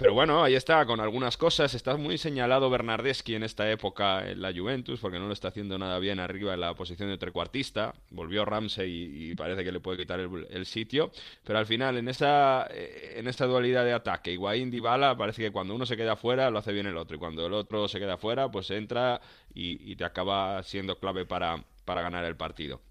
pero 0.01 0.15
bueno, 0.15 0.43
ahí 0.43 0.55
está, 0.55 0.83
con 0.87 0.99
algunas 0.99 1.37
cosas. 1.37 1.75
Está 1.75 1.95
muy 1.95 2.17
señalado 2.17 2.71
Bernardeschi 2.71 3.35
en 3.35 3.43
esta 3.43 3.69
época 3.69 4.27
en 4.27 4.41
la 4.41 4.51
Juventus, 4.51 4.99
porque 4.99 5.19
no 5.19 5.27
lo 5.27 5.33
está 5.33 5.49
haciendo 5.49 5.77
nada 5.77 5.99
bien 5.99 6.19
arriba 6.19 6.55
en 6.55 6.61
la 6.61 6.73
posición 6.73 7.09
de 7.09 7.19
trecuartista. 7.19 7.93
Volvió 8.09 8.43
Ramsey 8.43 9.29
y, 9.29 9.35
parece 9.35 9.63
que 9.63 9.71
le 9.71 9.79
puede 9.79 9.99
quitar 9.99 10.19
el, 10.19 10.65
sitio. 10.65 11.11
Pero 11.43 11.59
al 11.59 11.67
final, 11.67 11.97
en 11.97 12.07
esa, 12.07 12.65
eh, 12.71 13.13
en 13.17 13.27
esta 13.27 13.45
dualidad 13.45 13.85
de 13.85 13.93
ataque, 13.93 14.31
Higuaín 14.31 14.71
Dybala, 14.71 15.15
parece 15.15 15.43
que 15.43 15.51
cuando 15.51 15.75
uno 15.75 15.85
se 15.85 15.95
queda 15.95 16.15
fuera, 16.15 16.49
lo 16.49 16.57
hace 16.57 16.73
bien 16.73 16.87
el 16.87 16.97
otro. 16.97 17.17
Y 17.17 17.19
cuando 17.19 17.45
el 17.45 17.53
otro 17.53 17.87
se 17.87 17.99
queda 17.99 18.17
fuera, 18.17 18.49
pues 18.49 18.71
entra 18.71 19.21
y, 19.53 19.95
te 19.95 20.03
acaba 20.03 20.63
siendo 20.63 20.97
clave 20.97 21.27
para, 21.27 21.63
para 21.85 22.01
ganar 22.01 22.25
el 22.25 22.35
partido. 22.35 22.81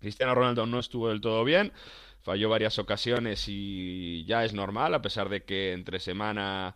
Cristiano 0.00 0.34
Ronaldo 0.34 0.66
no 0.66 0.78
estuvo 0.78 1.08
del 1.08 1.20
todo 1.20 1.44
bien 1.44 1.72
falló 2.20 2.50
varias 2.50 2.78
ocasiones 2.78 3.46
y 3.48 4.24
ya 4.26 4.44
es 4.44 4.52
normal, 4.52 4.92
a 4.92 5.00
pesar 5.00 5.30
de 5.30 5.44
que 5.44 5.72
entre 5.72 5.98
semana 5.98 6.74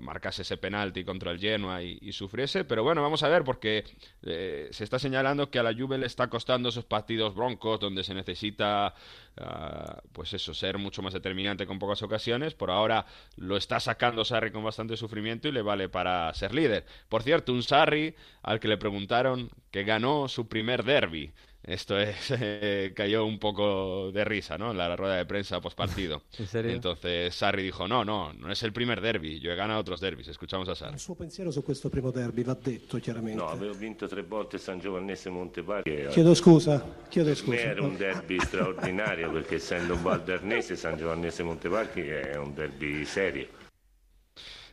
marcase 0.00 0.42
ese 0.42 0.56
penalti 0.56 1.04
contra 1.04 1.30
el 1.30 1.38
Genoa 1.38 1.82
y, 1.82 2.12
sufriese. 2.12 2.64
Pero 2.64 2.82
bueno, 2.82 3.02
vamos 3.02 3.22
a 3.22 3.28
ver, 3.28 3.44
porque 3.44 3.84
eh, 4.22 4.68
se 4.72 4.84
está 4.84 4.98
señalando 4.98 5.50
que 5.50 5.58
a 5.58 5.62
la 5.62 5.74
Juve 5.74 5.98
le 5.98 6.06
está 6.06 6.28
costando 6.28 6.70
esos 6.70 6.84
partidos 6.84 7.34
broncos 7.34 7.78
donde 7.80 8.02
se 8.02 8.14
necesita, 8.14 8.94
ah, 9.36 10.02
pues 10.12 10.32
eso, 10.34 10.54
ser 10.54 10.78
mucho 10.78 11.02
más 11.02 11.12
determinante 11.12 11.66
con 11.66 11.78
pocas 11.78 12.02
ocasiones. 12.02 12.54
Por 12.54 12.70
ahora 12.70 13.06
lo 13.36 13.56
está 13.56 13.80
sacando 13.80 14.24
Sarri 14.24 14.50
con 14.50 14.64
bastante 14.64 14.96
sufrimiento 14.96 15.48
y 15.48 15.52
le 15.52 15.62
vale 15.62 15.88
para 15.88 16.32
ser 16.34 16.54
líder. 16.54 16.84
Por 17.08 17.22
cierto, 17.22 17.52
un 17.52 17.62
Sarri 17.62 18.14
al 18.42 18.60
que 18.60 18.68
le 18.68 18.76
preguntaron 18.76 19.50
que 19.70 19.84
ganó 19.84 20.28
su 20.28 20.48
primer 20.48 20.84
derby. 20.84 21.32
Esto 21.62 21.98
es, 21.98 22.16
eh, 22.30 22.92
cayó 22.94 23.24
un 23.24 23.38
poco 23.38 24.10
de 24.12 24.24
risa, 24.24 24.56
¿no? 24.56 24.70
En 24.70 24.78
la 24.78 24.96
rueda 24.96 25.16
de 25.16 25.26
prensa 25.26 25.60
post 25.60 25.76
partido. 25.76 26.22
¿En 26.38 26.46
serio? 26.46 26.72
Entonces 26.72 27.34
Sarri 27.34 27.62
dijo, 27.62 27.86
no, 27.86 28.04
no, 28.04 28.32
no 28.32 28.50
es 28.50 28.62
el 28.62 28.72
primer 28.72 29.00
derby, 29.00 29.40
yo 29.40 29.52
he 29.52 29.56
ganado 29.56 29.80
otros 29.80 30.00
derbis. 30.00 30.28
Escuchamos 30.28 30.68
a 30.68 30.74
Sarri. 30.74 30.94
Il 30.94 31.00
suo 31.00 31.14
pensiero 31.14 31.52
su 31.52 31.62
questo 31.62 31.90
primo 31.90 32.10
derby 32.10 32.42
va 32.42 32.54
detto 32.54 32.98
chiaramente. 32.98 33.40
No, 33.40 33.48
avevo 33.48 33.74
vinto 33.74 34.08
tre 34.08 34.22
volte 34.22 34.58
San 34.58 34.80
Giovannese 34.80 35.30
Monteparchi. 35.30 36.06
Chiedo 36.10 36.34
scusa, 36.34 36.82
chiedo 37.08 37.34
scusa. 37.34 37.56
Per 37.56 37.66
me 37.66 37.72
era 37.72 37.82
un 37.82 37.96
derby 37.96 38.38
straordinario 38.40 39.30
perché 39.30 39.56
essendo 39.56 39.94
un 39.94 40.02
valdernese 40.02 40.76
San 40.76 40.96
Giovannese 40.96 41.42
Monteparchi 41.42 42.00
è 42.00 42.36
un 42.36 42.54
derby 42.54 43.04
serio. 43.04 43.59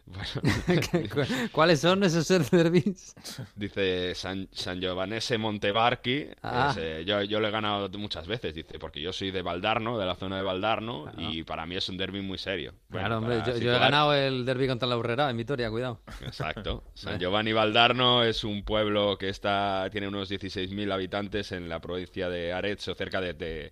¿Cuáles 1.51 1.79
son 1.81 2.03
esos 2.03 2.27
derbis? 2.49 3.15
Dice 3.55 4.15
San, 4.15 4.47
San 4.51 4.79
Giovanese 4.79 5.37
Montebarchi. 5.37 6.27
Ah. 6.41 6.75
Eh, 6.77 7.03
yo, 7.05 7.21
yo 7.23 7.39
lo 7.39 7.47
he 7.47 7.51
ganado 7.51 7.89
muchas 7.97 8.27
veces, 8.27 8.53
dice, 8.53 8.79
porque 8.79 9.01
yo 9.01 9.13
soy 9.13 9.31
de 9.31 9.41
Valdarno, 9.41 9.97
de 9.97 10.05
la 10.05 10.15
zona 10.15 10.37
de 10.37 10.43
Valdarno, 10.43 11.11
y 11.17 11.43
para 11.43 11.65
mí 11.65 11.75
es 11.75 11.87
un 11.89 11.97
derby 11.97 12.21
muy 12.21 12.37
serio. 12.37 12.73
claro, 12.89 13.19
hombre, 13.19 13.41
yo, 13.45 13.53
he 13.53 13.79
ganado 13.79 14.13
el 14.13 14.45
derby 14.45 14.67
contra 14.67 14.87
la 14.87 14.97
Urrera 14.97 15.29
en 15.29 15.37
Vitoria, 15.37 15.69
cuidado. 15.69 16.01
Exacto. 16.21 16.83
San 16.93 17.19
Giovanni 17.19 17.53
Valdarno 17.53 18.23
es 18.23 18.43
un 18.43 18.63
pueblo 18.63 19.17
que 19.17 19.29
está 19.29 19.87
tiene 19.91 20.07
unos 20.07 20.31
16.000 20.31 20.91
habitantes 20.91 21.51
en 21.51 21.69
la 21.69 21.79
provincia 21.79 22.29
de 22.29 22.53
Arezzo, 22.53 22.95
cerca 22.95 23.21
de 23.21 23.27
de, 23.33 23.71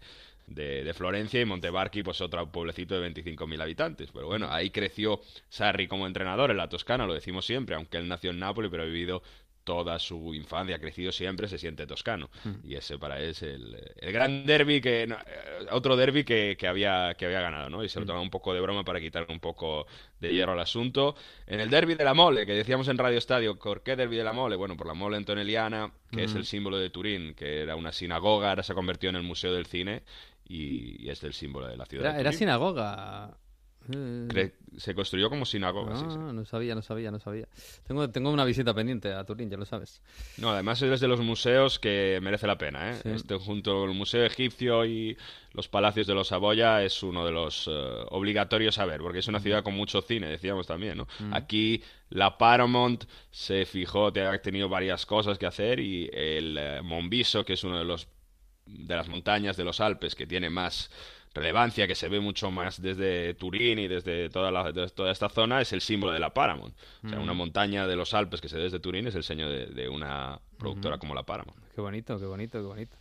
Florencia 0.94 1.42
y 1.42 1.46
Montebarchi, 1.46 2.04
pues 2.04 2.22
otro 2.22 2.52
pueblecito 2.52 3.00
de 3.00 3.12
25.000 3.12 3.62
habitantes. 3.62 4.10
Pero 4.12 4.28
bueno, 4.28 4.48
ahí 4.50 4.70
creció 4.70 5.22
Sarri 5.50 5.88
como 5.88 6.08
entrenador 6.08 6.52
en 6.52 6.58
la 6.58 6.70
Toscana, 6.70 7.06
lo 7.06 7.14
decimos 7.14 7.46
siempre, 7.46 7.76
aunque 7.76 7.98
él 7.98 8.08
nació 8.08 8.32
en 8.32 8.40
Nápoles, 8.40 8.72
pero 8.72 8.84
ha 8.84 8.86
vivido 8.86 9.22
toda 9.66 10.00
su 10.00 10.34
infancia, 10.34 10.78
ha 10.78 10.80
crecido 10.80 11.12
siempre, 11.12 11.50
se 11.50 11.58
siente 11.58 11.86
toscano. 11.86 12.30
Mm. 12.46 12.70
Y 12.70 12.76
ese 12.76 12.98
para 12.98 13.20
él 13.20 13.32
es 13.32 13.42
el, 13.42 13.76
gran 14.14 14.46
derby, 14.46 14.80
que 14.80 15.04
eh, 15.04 15.16
otro 15.72 15.98
derby 15.98 16.24
que, 16.24 16.56
había, 16.68 17.16
que 17.16 17.26
había 17.26 17.42
ganado, 17.42 17.70
¿no? 17.70 17.84
Y 17.84 17.90
se 17.90 18.00
lo 18.00 18.06
mm. 18.06 18.08
toma 18.08 18.22
un 18.22 18.30
poco 18.30 18.54
de 18.54 18.62
broma 18.62 18.86
para 18.86 19.02
quitar 19.02 19.26
un 19.28 19.40
poco 19.40 19.88
de 20.22 20.32
hierro 20.32 20.54
al 20.54 20.60
asunto. 20.60 21.16
En 21.48 21.60
el 21.60 21.70
derby 21.70 21.96
de 21.96 22.06
la 22.06 22.14
Mole, 22.14 22.46
que 22.46 22.54
decíamos 22.54 22.88
en 22.88 22.98
Radio 22.98 23.18
Estadio, 23.18 23.58
¿por 23.58 23.82
qué 23.82 23.96
derby 23.96 24.16
de 24.16 24.24
la 24.24 24.34
Mole? 24.34 24.56
Bueno, 24.56 24.78
por 24.78 24.88
la 24.88 24.94
Mole 24.94 25.18
Antonelliana, 25.18 25.92
que 26.12 26.24
es 26.24 26.34
mm. 26.36 26.38
el 26.38 26.46
símbolo 26.46 26.78
de 26.78 26.92
Turín, 26.92 27.34
que 27.34 27.64
era 27.64 27.76
una 27.76 27.92
sinagoga, 27.92 28.50
ahora 28.50 28.64
se 28.64 28.72
ha 28.72 28.76
convertido 28.76 29.10
en 29.10 29.18
el 29.18 29.24
Museo 29.24 29.52
del 29.52 29.66
Cine 29.66 30.04
y, 30.48 31.10
es 31.10 31.24
el 31.24 31.34
símbolo 31.34 31.68
de 31.68 31.78
la 31.78 31.86
ciudad. 31.86 32.20
Era, 32.20 32.32
sinagoga. 32.32 33.38
se 34.78 34.96
construyó 34.96 35.30
como 35.30 35.46
sinagoga. 35.46 35.94
Ah, 35.96 36.32
no 36.34 36.46
sabía, 36.46 36.76
no 36.76 36.82
sabía, 36.82 37.12
no 37.12 37.20
sabía. 37.20 37.48
Tengo, 37.88 38.10
tengo 38.10 38.32
una 38.32 38.46
visita 38.46 38.74
pendiente 38.74 39.14
a 39.14 39.24
Turín, 39.26 39.50
ya 39.50 39.58
lo 39.58 39.66
sabes. 39.66 40.02
No, 40.38 40.50
además 40.50 40.82
es 40.82 41.00
de 41.00 41.08
los 41.08 41.20
museos 41.20 41.80
que 41.80 42.20
merece 42.22 42.48
la 42.48 42.58
pena. 42.58 42.92
¿eh? 42.92 43.02
Este, 43.06 43.36
junto 43.36 43.84
al 43.84 43.94
Museo 43.94 44.24
Egipcio 44.24 44.86
y 44.86 45.18
los 45.54 45.68
Palacios 45.68 46.06
de 46.08 46.14
los 46.14 46.28
Saboya 46.28 46.84
es 46.84 47.02
uno 47.02 47.26
de 47.26 47.32
los 47.32 47.68
eh, 47.68 47.72
obligatorios 48.10 48.78
a 48.78 48.86
ver, 48.86 49.02
porque 49.02 49.20
es 49.20 49.28
una 49.28 49.40
ciudad 49.40 49.64
con 49.64 49.74
mucho 49.74 50.02
cine, 50.02 50.28
decíamos 50.28 50.68
también. 50.68 50.98
¿no? 50.98 51.08
Aquí 51.32 51.82
la 52.10 52.38
Paramount 52.38 53.06
se 53.32 53.66
fijó, 53.66 54.08
ha 54.08 54.38
tenido 54.40 54.70
varias 54.70 55.06
cosas 55.06 55.38
que 55.38 55.46
hacer 55.46 55.80
y 55.80 56.10
el 56.14 56.58
eh, 56.58 56.82
Monviso, 56.84 57.46
que 57.46 57.54
es 57.54 57.64
uno 57.64 57.80
de 57.80 57.86
los 57.86 58.08
de 58.66 58.96
las 58.96 59.08
montañas 59.08 59.58
de 59.58 59.64
los 59.64 59.80
Alpes 59.80 60.16
que 60.16 60.28
tiene 60.28 60.50
más 60.50 60.90
relevancia, 61.36 61.86
que 61.86 61.96
se 61.96 62.08
ve 62.08 62.22
mucho 62.22 62.50
más 62.50 62.82
desde 62.82 63.34
Turín 63.34 63.78
y 63.78 63.88
desde 63.90 64.30
toda, 64.30 64.52
la, 64.52 64.72
toda 64.90 65.12
esta 65.12 65.28
zona, 65.28 65.60
es 65.60 65.74
el 65.74 65.82
símbolo 65.82 66.14
de 66.14 66.20
la 66.20 66.34
Paramount. 66.34 66.74
O 67.04 67.10
sea, 67.10 67.20
una 67.20 67.34
mm. 67.34 67.38
montaña 67.38 67.88
de 67.88 67.96
los 67.98 68.14
Alpes 68.14 68.40
que 68.40 68.48
se 68.48 68.56
ve 68.56 68.64
desde 68.64 68.80
Turín 68.80 69.06
es 69.06 69.16
el 69.16 69.24
seño 69.24 69.50
de, 69.50 69.90
una 69.90 70.40
productora 70.58 70.98
como 70.98 71.14
la 71.14 71.24
Paramount. 71.24 71.60
Qué 71.76 71.82
bonito, 71.82 72.18
qué 72.18 72.26
bonito, 72.26 72.60
qué 72.60 72.66
bonito. 72.66 72.98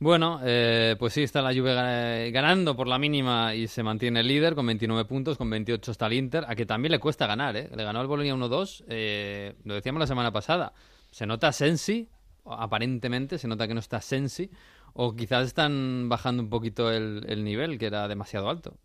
Bueno, 0.00 0.40
eh, 0.42 0.96
pues 0.98 1.12
sí, 1.12 1.22
está 1.22 1.40
la 1.42 1.54
Juve 1.54 2.30
ganando 2.32 2.74
por 2.74 2.88
la 2.88 2.98
mínima 2.98 3.54
y 3.54 3.68
se 3.68 3.84
mantiene 3.84 4.18
el 4.20 4.26
líder 4.26 4.56
con 4.56 4.66
29 4.66 5.04
puntos, 5.04 5.38
con 5.38 5.48
28 5.48 5.92
está 5.92 6.08
el 6.08 6.14
Inter, 6.14 6.44
a 6.48 6.56
que 6.56 6.66
también 6.66 6.90
le 6.90 6.98
cuesta 6.98 7.28
ganar, 7.28 7.56
¿eh? 7.56 7.70
Le 7.72 7.84
ganó 7.84 8.00
al 8.00 8.08
Bolonia 8.08 8.34
1-2, 8.34 8.84
eh, 8.88 9.54
lo 9.64 9.74
decíamos 9.74 10.00
la 10.00 10.08
semana 10.08 10.32
pasada. 10.32 10.72
Se 11.12 11.24
nota 11.24 11.52
Sensi, 11.52 12.08
aparentemente, 12.44 13.38
se 13.38 13.46
nota 13.46 13.68
que 13.68 13.74
no 13.74 13.80
está 13.80 14.00
Sensi, 14.00 14.50
o 14.98 15.14
quizás 15.14 15.46
están 15.46 16.08
bajando 16.08 16.42
un 16.42 16.48
poquito 16.48 16.90
el, 16.90 17.44
nivel, 17.44 17.78
que 17.78 17.86
era 17.86 18.08
demasiado 18.08 18.48
alto. 18.48 18.78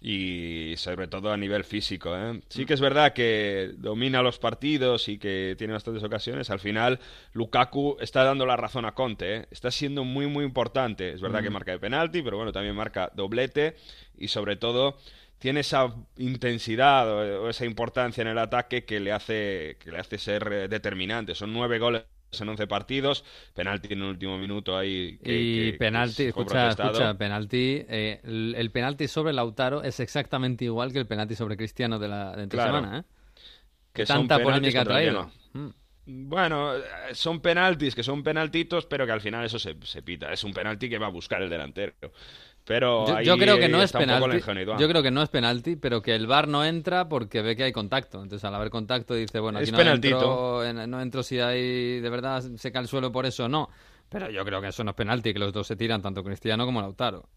Y 0.00 0.74
sobre 0.76 1.08
todo 1.08 1.32
a 1.32 1.36
nivel 1.36 1.64
físico. 1.64 2.16
¿eh? 2.16 2.40
Sí 2.48 2.64
que 2.64 2.74
es 2.74 2.80
verdad 2.80 3.12
que 3.12 3.72
domina 3.76 4.22
los 4.22 4.38
partidos 4.38 5.08
y 5.08 5.18
que 5.18 5.56
tiene 5.58 5.72
bastantes 5.72 6.02
ocasiones. 6.04 6.50
Al 6.50 6.60
final, 6.60 7.00
Lukaku 7.32 7.96
está 8.00 8.22
dando 8.22 8.46
la 8.46 8.56
razón 8.56 8.84
a 8.84 8.94
Conte. 8.94 9.36
¿eh? 9.36 9.46
Está 9.50 9.72
siendo 9.72 10.04
muy, 10.04 10.26
muy 10.26 10.44
importante. 10.44 11.12
Es 11.12 11.20
verdad 11.20 11.42
que 11.42 11.50
mm. 11.50 11.52
marca 11.52 11.72
de 11.72 11.78
penalti, 11.80 12.22
pero 12.22 12.36
bueno, 12.36 12.52
también 12.52 12.76
marca 12.76 13.10
doblete. 13.14 13.74
Y 14.16 14.28
sobre 14.28 14.54
todo, 14.56 14.96
tiene 15.38 15.60
esa 15.60 15.92
intensidad 16.18 17.08
o, 17.10 17.50
esa 17.50 17.64
importancia 17.64 18.22
en 18.22 18.28
el 18.28 18.38
ataque 18.38 18.84
que 18.84 19.00
le 19.00 19.10
hace, 19.10 19.76
que 19.80 19.90
le 19.90 19.98
hace 19.98 20.18
ser 20.18 20.52
eh, 20.52 20.68
determinante. 20.68 21.34
Son 21.34 21.52
nueve 21.52 21.80
goles 21.80 22.04
en 22.40 22.48
11 22.48 22.66
partidos, 22.66 23.24
penalti 23.54 23.92
en 23.92 24.00
el 24.00 24.08
último 24.08 24.38
minuto 24.38 24.76
ahí. 24.76 25.18
y 25.22 25.72
penalti, 25.72 26.24
escucha, 26.24 26.70
escucha, 26.70 27.14
penalti. 27.14 27.84
Eh, 27.88 28.20
el, 28.24 28.70
penalti 28.70 29.08
sobre 29.08 29.32
Lautaro 29.32 29.82
es 29.82 30.00
exactamente 30.00 30.64
igual 30.64 30.92
que 30.92 30.98
el 30.98 31.06
penalti 31.06 31.34
sobre 31.34 31.56
Cristiano 31.56 31.98
de 31.98 32.08
la 32.08 32.36
de 32.36 32.48
semana, 32.50 33.00
¿eh? 33.00 33.02
Que 33.92 34.06
Tanta 34.06 34.42
polémica 34.42 34.80
ha 34.80 34.84
traído. 34.84 35.30
Bueno, 36.04 36.72
son 37.12 37.40
penaltis 37.40 37.94
que 37.94 38.02
son 38.02 38.24
penaltitos, 38.24 38.86
pero 38.86 39.06
que 39.06 39.12
al 39.12 39.20
final 39.20 39.44
eso 39.44 39.58
se, 39.58 39.76
se 39.84 40.02
pita. 40.02 40.32
Es 40.32 40.42
un 40.42 40.52
penalti 40.52 40.88
que 40.88 40.98
va 40.98 41.06
a 41.06 41.10
buscar 41.10 41.42
el 41.42 41.50
delantero. 41.50 41.92
Pero 42.64 43.20
yo, 43.22 43.36
creo 43.36 43.58
que 43.58 43.68
no 43.68 43.82
es 43.82 43.92
penalti. 43.92 44.40
Yo 44.78 44.88
creo 44.88 45.02
que 45.02 45.10
no 45.10 45.22
es 45.22 45.28
penalti, 45.28 45.76
pero 45.76 46.00
que 46.00 46.14
el 46.14 46.26
VAR 46.26 46.46
no 46.46 46.64
entra 46.64 47.08
porque 47.08 47.42
ve 47.42 47.56
que 47.56 47.64
hay 47.64 47.72
contacto. 47.72 48.22
Entonces, 48.22 48.44
al 48.44 48.54
haber 48.54 48.70
contacto, 48.70 49.14
dice, 49.14 49.40
bueno, 49.40 49.58
aquí 49.58 49.72
no 49.72 49.80
entro, 49.80 50.72
no 50.86 51.00
entro 51.00 51.22
si 51.22 51.40
hay 51.40 52.00
de 52.00 52.10
verdad 52.10 52.42
se 52.56 52.72
cae 52.72 52.82
el 52.82 52.88
suelo 52.88 53.10
por 53.10 53.26
eso 53.26 53.44
o 53.44 53.48
no. 53.48 53.68
Pero 54.08 54.30
yo 54.30 54.44
creo 54.44 54.60
que 54.60 54.68
eso 54.68 54.84
no 54.84 54.90
es 54.90 54.96
penalti, 54.96 55.32
que 55.32 55.38
los 55.38 55.52
dos 55.52 55.66
se 55.66 55.74
tiran, 55.74 56.02
tanto 56.02 56.22
Cristiano 56.22 56.64
como 56.66 56.80
Lautaro. 56.80 57.28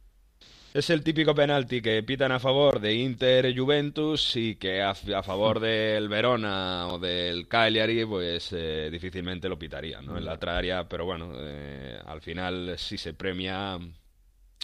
Es 0.73 0.89
el 0.89 1.03
típico 1.03 1.33
penalti 1.33 1.81
que 1.81 2.03
pitan 2.03 2.33
a 2.33 2.39
favor 2.39 2.81
de 2.81 2.93
Inter 2.95 3.57
Juventus 3.57 4.35
y 4.35 4.57
que 4.57 4.81
a, 4.81 4.93
favor 4.93 5.59
del 5.61 6.09
Verona 6.09 6.87
o 6.89 6.99
del 6.99 7.47
Cagliari, 7.47 8.05
pues 8.05 8.49
eh, 8.51 8.89
difícilmente 8.91 9.47
lo 9.47 9.57
pitarían, 9.57 10.05
¿no? 10.05 10.17
En 10.17 10.25
la 10.25 10.33
otra 10.33 10.57
área, 10.57 10.83
pero 10.83 11.05
bueno, 11.05 11.31
eh, 11.33 11.97
al 12.05 12.19
final 12.19 12.73
sí 12.77 12.97
se 12.97 13.13
premia 13.13 13.79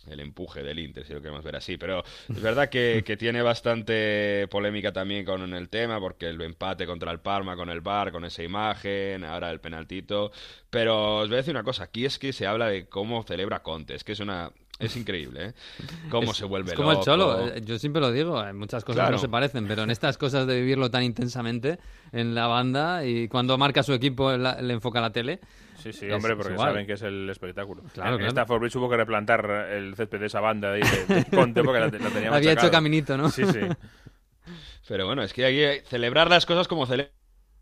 el 0.10 0.20
empuje 0.20 0.64
del 0.64 0.80
Inter, 0.80 1.06
si 1.06 1.14
lo 1.14 1.22
queremos 1.22 1.44
ver 1.44 1.56
así. 1.56 1.78
Pero 1.78 2.04
es 2.30 2.42
verdad 2.42 2.70
que, 2.70 3.04
que, 3.06 3.18
tiene 3.18 3.42
bastante 3.42 4.48
polémica 4.50 4.92
también 4.92 5.26
con 5.26 5.54
el 5.54 5.70
tema, 5.70 6.00
porque 6.00 6.30
el 6.30 6.42
empate 6.42 6.86
contra 6.86 7.12
el 7.12 7.20
Parma 7.20 7.56
con 7.56 7.70
el 7.70 7.82
Bar, 7.82 8.12
con 8.12 8.26
esa 8.26 8.44
imagen, 8.44 9.24
ahora 9.24 9.52
el 9.52 9.60
penaltito. 9.60 10.32
Pero 10.70 11.20
os 11.20 11.28
voy 11.28 11.36
a 11.36 11.38
decir 11.38 11.54
una 11.54 11.64
cosa, 11.64 11.84
aquí 11.84 12.06
es 12.06 12.18
que 12.18 12.34
se 12.34 12.48
habla 12.48 12.68
de 12.68 12.88
cómo 12.88 13.24
celebra 13.24 13.62
Conte, 13.62 13.96
es 13.96 14.04
que 14.04 14.14
es 14.14 14.20
una... 14.20 14.52
Es 14.82 14.96
increíble, 14.98 15.46
¿eh? 15.48 15.54
Cómo 16.10 16.34
se 16.34 16.46
vuelve 16.46 16.72
es 16.72 16.76
como 16.76 16.90
loco. 16.92 17.02
el 17.02 17.06
Cholo, 17.06 17.48
eh, 17.48 17.62
yo 17.64 17.78
siempre 17.80 18.02
lo 18.02 18.12
digo, 18.12 18.40
hay 18.40 18.54
muchas 18.54 18.84
cosas 18.84 18.96
Claro. 18.98 19.10
que 19.10 19.14
no 19.14 19.20
se 19.20 19.30
parecen, 19.30 19.68
pero 19.68 19.84
en 19.84 19.92
estas 19.92 20.18
cosas 20.18 20.48
de 20.48 20.60
vivirlo 20.60 20.90
tan 20.92 21.04
intensamente 21.04 21.80
en 22.12 22.34
la 22.36 22.48
banda 22.48 23.06
y 23.06 23.28
cuando 23.28 23.58
marca 23.58 23.84
su 23.84 23.94
equipo 23.94 24.32
la- 24.38 24.62
le 24.62 24.74
enfoca 24.74 25.00
la 25.02 25.12
tele. 25.12 25.40
Sí, 25.82 25.94
sí, 25.94 26.06
es- 26.08 26.14
hombre, 26.14 26.34
es 26.34 26.38
porque 26.38 26.54
igual. 26.54 26.70
saben 26.70 26.86
que 26.88 26.94
es 26.94 27.02
el 27.02 27.30
espectáculo. 27.30 27.84
Claro, 27.94 28.12
en 28.12 28.18
claro. 28.18 28.30
Stafford 28.32 28.60
Bridge 28.60 28.76
hubo 28.76 28.90
que 28.90 28.98
replantar 28.98 29.50
el 29.72 29.96
césped 29.96 30.20
de 30.20 30.26
esa 30.28 30.40
banda 30.40 30.74
ahí 30.74 30.82
de, 31.08 31.16
de 31.16 31.26
Conte 31.26 31.64
porque 31.64 31.80
la, 31.80 31.88
la 31.88 32.10
tenía 32.10 32.30
Había 32.34 32.52
hecho 32.52 32.62
machacado. 32.62 32.72
caminito, 32.72 33.18
¿no? 33.18 33.30
Sí, 33.30 33.44
sí. 33.46 33.60
Pero 34.88 35.06
bueno, 35.06 35.24
es 35.24 35.32
que 35.34 35.46
hay 35.46 35.56
que 35.56 35.84
celebrar 35.88 36.30
las 36.30 36.46
cosas 36.46 36.68
como 36.68 36.86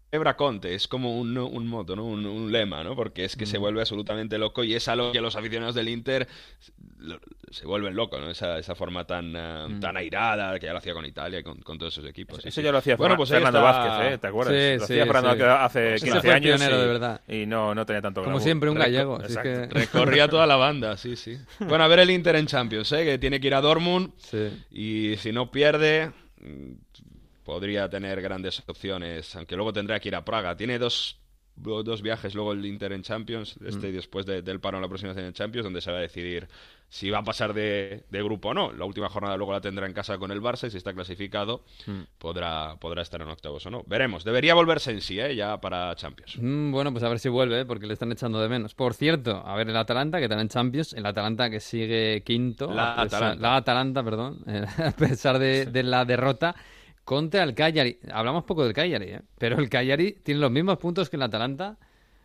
celebra 0.10 0.36
Conte, 0.36 0.74
es 0.74 0.88
como 0.88 1.20
un, 1.20 1.38
un 1.38 1.68
moto, 1.68 1.96
¿no? 1.96 2.04
Un, 2.06 2.26
un 2.26 2.52
lema, 2.52 2.84
¿no? 2.84 2.96
Porque 2.96 3.26
es 3.26 3.36
que 3.36 3.46
se 3.46 3.58
vuelve 3.60 3.82
absolutamente 3.82 4.38
loco 4.38 4.64
y 4.64 4.74
es 4.74 4.88
algo 4.88 5.12
que 5.12 5.22
los 5.22 5.36
aficionados 5.36 5.76
del 5.76 5.88
Inter 5.90 6.28
lo- 6.98 7.20
se 7.52 7.66
vuelven 7.68 7.96
locos, 7.96 8.20
¿no? 8.20 8.30
Esa, 8.30 8.58
esa 8.60 8.74
forma 8.76 9.06
tan, 9.06 9.36
eh, 9.36 9.66
Mm. 9.70 9.80
tan 9.80 9.98
airada 9.98 10.60
que 10.60 10.66
ya 10.66 10.72
lo 10.74 10.80
hacía 10.80 10.94
con 10.94 11.06
Italia 11.06 11.40
y 11.40 11.44
con, 11.44 11.60
con 11.62 11.78
todos 11.78 11.94
esos 11.98 12.10
equipos. 12.10 12.42
Sí, 12.42 12.50
Eso 12.50 12.62
sí. 12.62 12.66
ya 12.66 12.72
lo 12.72 12.80
hacía 12.80 12.96
bueno, 12.96 13.16
pues 13.18 13.30
Fernando 13.30 13.60
está- 13.60 13.72
Vázquez, 13.72 14.14
¿eh? 14.14 14.18
¿Te 14.18 14.28
acuerdas? 14.28 14.54
Sí, 14.56 14.80
lo 14.80 14.88
sí, 14.88 14.94
hacía 15.00 15.06
Fernando 15.14 15.52
hace 15.54 15.94
Ese 15.96 16.06
15 16.06 16.22
fue 16.22 16.30
el 16.32 16.36
años 16.36 16.56
pionero, 16.60 16.78
y, 16.78 16.82
de 16.82 16.88
verdad. 16.88 17.22
y 17.28 17.46
no, 17.46 17.76
no 17.76 17.86
tenía 17.86 18.02
tanto 18.02 18.24
Como 18.24 18.40
siempre, 18.40 18.70
un 18.70 18.78
Reco- 18.78 18.80
gallego, 18.80 19.16
así 19.18 19.34
Exacto. 19.34 19.70
que- 19.74 19.80
Recorría 19.80 20.28
toda 20.28 20.48
la 20.48 20.56
banda, 20.56 20.98
sí, 20.98 21.16
sí. 21.16 21.38
Bueno, 21.60 21.84
a 21.84 21.88
ver 21.88 22.00
el 22.00 22.10
Inter 22.10 22.36
en 22.36 22.48
Champions, 22.48 22.92
¿eh? 22.94 23.04
Que 23.06 23.18
tiene 23.20 23.40
que 23.40 23.48
ir 23.48 23.54
a 23.56 23.62
Dortmund 23.62 24.12
Sí. 24.18 24.50
y 24.72 25.16
si 25.18 25.32
no 25.32 25.52
pierde 25.52 26.12
mm, 26.42 26.72
podría 27.50 27.90
tener 27.90 28.22
grandes 28.22 28.62
opciones, 28.68 29.36
aunque 29.36 29.56
luego 29.56 29.74
tendrá 29.74 30.00
que 30.00 30.10
ir 30.10 30.16
a 30.16 30.24
Praga. 30.24 30.56
Tiene 30.56 30.78
dos, 30.78 31.18
dos 31.56 32.02
viajes 32.04 32.36
luego 32.36 32.54
el 32.54 32.64
Inter 32.64 32.92
en 32.94 33.02
Champions, 33.02 33.56
este 33.66 33.90
y 33.90 33.92
después 33.92 34.28
de- 34.28 34.44
del 34.44 34.60
paro 34.60 34.78
en 34.78 34.84
la 34.84 34.88
próxima 34.88 35.14
en 35.14 35.34
Champions, 35.34 35.64
donde 35.64 35.82
se 35.82 35.92
va 35.92 35.98
a 35.98 36.02
decidir 36.02 36.48
si 36.92 37.10
va 37.12 37.20
a 37.20 37.24
pasar 37.24 37.54
de, 37.54 38.04
de 38.10 38.24
grupo 38.24 38.50
o 38.50 38.54
no. 38.54 38.72
La 38.72 38.86
última 38.86 39.10
jornada 39.10 39.36
luego 39.38 39.52
la 39.54 39.62
tendrá 39.62 39.86
en 39.88 39.94
casa 39.94 40.18
con 40.18 40.32
el 40.32 40.42
Barça 40.42 40.68
y 40.68 40.72
si 40.72 40.78
está 40.78 40.94
clasificado 40.94 41.64
Mm. 41.88 42.02
podrá, 42.18 42.78
podrá 42.80 43.02
estar 43.02 43.22
en 43.22 43.28
octavos 43.30 43.66
o 43.66 43.70
no. 43.72 43.84
Veremos. 43.88 44.24
Debería 44.24 44.54
volverse 44.56 44.92
en 44.92 45.02
sí, 45.02 45.20
¿eh? 45.20 45.36
Ya 45.36 45.60
para 45.60 45.94
Champions. 45.96 46.38
Mm, 46.40 46.72
bueno, 46.72 46.92
pues 46.92 47.04
a 47.04 47.10
ver 47.10 47.20
si 47.20 47.30
vuelve, 47.30 47.62
¿eh? 47.62 47.66
porque 47.66 47.86
le 47.88 47.94
están 47.94 48.12
echando 48.12 48.40
de 48.42 48.48
menos. 48.50 48.74
Por 48.76 48.94
cierto, 48.94 49.38
a 49.46 49.56
ver 49.56 49.70
el 49.70 49.76
Atalanta, 49.78 50.18
que 50.20 50.26
está 50.26 50.40
en 50.40 50.50
Champions, 50.50 50.94
el 50.94 51.06
Atalanta 51.06 51.50
que 51.50 51.60
sigue 51.60 52.24
quinto. 52.24 52.72
La 52.74 52.96
pesar- 52.96 53.06
Atalanta. 53.06 53.42
La 53.42 53.56
Atalanta, 53.58 54.04
perdón, 54.04 54.40
a 54.84 54.92
pesar 54.92 55.38
de, 55.40 55.66
de 55.68 55.84
la 55.84 56.06
derrota 56.06 56.56
contra 57.10 57.42
el 57.42 57.56
Cagliari. 57.56 57.98
Hablamos 58.14 58.44
poco 58.44 58.64
del 58.64 58.72
Cagliari, 58.72 59.08
¿eh? 59.08 59.22
pero 59.40 59.58
el 59.58 59.68
Cagliari 59.68 60.12
tiene 60.24 60.40
los 60.40 60.52
mismos 60.52 60.78
puntos 60.78 61.10
que 61.10 61.16
el 61.16 61.24
Atalanta 61.24 61.80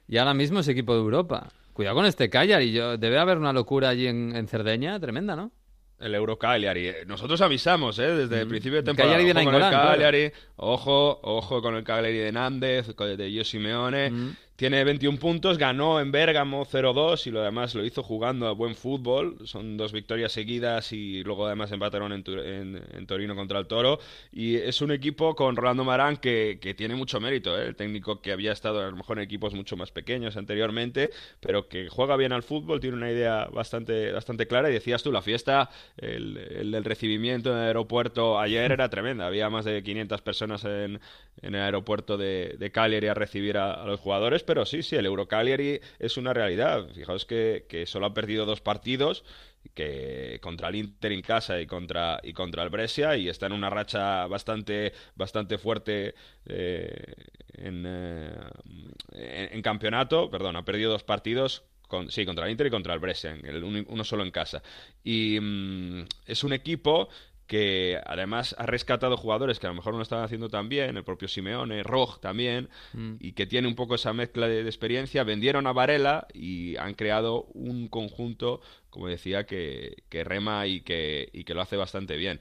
y 0.07 0.19
ahora 0.19 0.35
mismo 0.35 0.61
es 0.61 0.69
equipo 0.69 0.93
de 0.93 0.99
Europa. 0.99 1.49
Cuidado 1.73 1.97
con 1.97 2.05
este 2.05 2.29
Cagliari, 2.29 2.71
yo, 2.71 2.99
debe 2.99 3.19
haber 3.19 3.39
una 3.39 3.55
locura 3.55 3.89
allí 3.89 4.07
en, 4.07 4.37
en 4.37 4.47
Cerdeña 4.47 5.01
tremenda, 5.01 5.37
¿no? 5.37 5.53
El 5.99 6.15
Euro 6.15 6.39
Cagliari. 6.39 6.93
Nosotros 7.07 7.41
avisamos, 7.41 7.99
¿eh? 7.99 8.09
Desde 8.09 8.43
el 8.43 8.47
principio 8.47 8.77
de 8.77 8.83
temporada. 8.83 9.15
Cagliari 9.15 9.33
de 9.33 9.41
ojo 9.41 9.45
con 9.47 9.55
el 9.55 9.71
claro. 9.71 9.89
Cagliari, 9.89 10.33
ojo, 10.57 11.21
ojo 11.23 11.63
con 11.63 11.77
el 11.77 11.85
Cagliari 11.85 12.19
de 12.19 12.33
Nández, 12.33 12.95
de 12.95 13.31
Gio 13.31 13.45
Simeone. 13.45 14.11
Mm. 14.11 14.37
Tiene 14.57 14.85
21 14.85 15.19
puntos, 15.19 15.59
ganó 15.59 16.01
en 16.01 16.13
Bérgamo 16.13 16.65
0-2 16.65 17.27
y 17.27 17.33
lo 17.33 17.43
demás 17.43 17.75
lo 17.75 17.85
hizo 17.85 18.05
jugando 18.05 18.47
a 18.47 18.53
buen 18.53 18.77
fútbol. 18.77 19.37
Son 19.47 19.77
dos 19.77 19.91
victorias 19.93 20.31
seguidas 20.31 20.93
y 20.93 21.25
luego 21.25 21.47
además 21.47 21.73
empataron 21.73 22.13
en, 22.13 22.23
en- 22.29 22.81
en 22.93 23.07
Torino 23.09 23.35
contra 23.35 23.59
el 23.59 23.67
Toro. 23.67 23.99
Y 24.31 24.55
es 24.55 24.81
un 24.81 24.93
equipo 24.93 25.35
con 25.35 25.57
Rolando 25.57 25.83
Marán 25.83 26.19
que, 26.19 26.59
que 26.63 26.73
tiene 26.73 26.95
mucho 26.95 27.19
mérito, 27.21 27.59
¿eh? 27.61 27.67
el 27.67 27.75
técnico 27.75 28.21
que 28.23 28.31
había 28.31 28.53
estado 28.53 28.81
a 28.81 28.89
lo 28.91 28.97
mejor 28.97 29.19
en 29.19 29.25
equipos 29.25 29.55
mucho 29.55 29.77
más 29.77 29.91
pequeños 29.91 30.37
anteriormente, 30.37 31.11
pero 31.41 31.69
que 31.69 31.89
juega 31.89 32.17
bien 32.17 32.33
al 32.33 32.45
fútbol, 32.45 32.79
tiene 32.79 32.97
una 32.97 33.11
idea 33.11 33.47
bastante, 33.47 34.13
bastante 34.13 34.47
clara. 34.47 34.71
Y 34.71 34.75
decías 34.75 35.03
tú, 35.03 35.11
la 35.11 35.23
fiesta, 35.23 35.69
el, 35.97 36.37
el 36.37 36.71
del 36.71 36.85
recibimiento 36.85 37.51
en 37.51 37.59
el 37.59 37.65
aeropuerto 37.65 38.39
ayer 38.39 38.71
era 38.71 38.89
tremenda. 38.89 39.27
Había 39.27 39.51
más 39.51 39.65
de 39.65 39.83
500 39.83 40.23
personas 40.23 40.65
en, 40.65 41.01
en 41.43 41.55
el 41.55 41.63
aeropuerto 41.63 42.17
de, 42.17 42.57
de 42.59 42.71
Cagliari 42.71 43.09
a 43.09 43.15
recibir 43.15 43.59
a, 43.59 43.85
los 43.85 44.01
jugadores, 44.01 44.43
pero 44.43 44.65
sí, 44.67 44.83
sí, 44.83 44.97
el 44.97 45.07
Euro 45.07 45.29
Cagliari 45.29 45.81
es 45.99 46.17
una 46.17 46.33
realidad. 46.33 46.87
Fijaos 46.95 47.25
que, 47.25 47.67
que 47.69 47.87
solo 47.87 48.07
ha 48.07 48.15
perdido 48.15 48.47
dos 48.47 48.61
partidos 48.61 49.25
que 49.73 50.39
contra 50.43 50.69
el 50.69 50.77
Inter 50.77 51.13
en 51.13 51.23
casa 51.23 51.61
y 51.61 51.67
contra 51.67 52.21
y 52.23 52.33
contra 52.35 52.63
el 52.63 52.69
Brescia 52.69 53.17
y 53.17 53.29
está 53.29 53.47
en 53.47 53.53
una 53.53 53.71
racha 53.71 54.27
bastante 54.27 54.93
bastante 55.15 55.57
fuerte 55.57 56.15
eh, 56.45 57.15
en, 57.55 57.85
eh, 57.87 59.49
en, 59.53 59.63
campeonato 59.63 60.29
perdón 60.31 60.57
ha 60.57 60.65
perdido 60.67 60.91
dos 60.91 61.03
partidos 61.03 61.65
con, 61.89 62.11
sí, 62.11 62.25
contra 62.27 62.45
el 62.47 62.51
Inter 62.51 62.67
y 62.67 62.71
contra 62.71 62.95
el 62.95 63.01
Brescia, 63.01 63.39
el 63.43 63.63
uno 63.63 64.05
solo 64.05 64.25
en 64.25 64.31
casa. 64.31 64.63
Y 65.03 65.39
mm, 65.41 66.07
es 66.27 66.43
un 66.43 66.53
equipo 66.53 67.09
que 67.47 68.01
además 68.07 68.55
ha 68.59 68.65
rescatado 68.67 69.17
jugadores 69.19 69.59
que 69.59 69.67
a 69.67 69.71
lo 69.71 69.75
mejor 69.77 69.93
no 69.93 69.99
lo 69.99 70.03
estaban 70.03 70.25
haciendo 70.25 70.49
tan 70.49 70.69
bien, 70.69 70.97
el 70.97 71.05
propio 71.05 71.29
Simeone, 71.29 71.83
Roj 71.83 72.19
también, 72.21 72.69
Mm. 72.95 73.17
y 73.21 73.33
que 73.33 73.47
tiene 73.47 73.69
un 73.69 73.75
poco 73.75 73.95
esa 73.97 74.13
mezcla 74.13 74.49
de, 74.49 74.63
de 74.63 74.69
experiencia. 74.69 75.25
Vendieron 75.25 75.67
a 75.67 75.73
Varela 75.73 76.27
y 76.33 76.77
han 76.77 76.95
creado 76.95 77.45
un 77.55 77.89
conjunto, 77.89 78.61
como 78.91 79.09
decía, 79.09 79.45
que, 79.45 80.05
que 80.09 80.25
rema 80.25 80.67
y 80.67 80.81
que, 80.81 81.29
y 81.33 81.45
que 81.45 81.55
lo 81.55 81.61
hace 81.61 81.77
bastante 81.77 82.17
bien. 82.17 82.41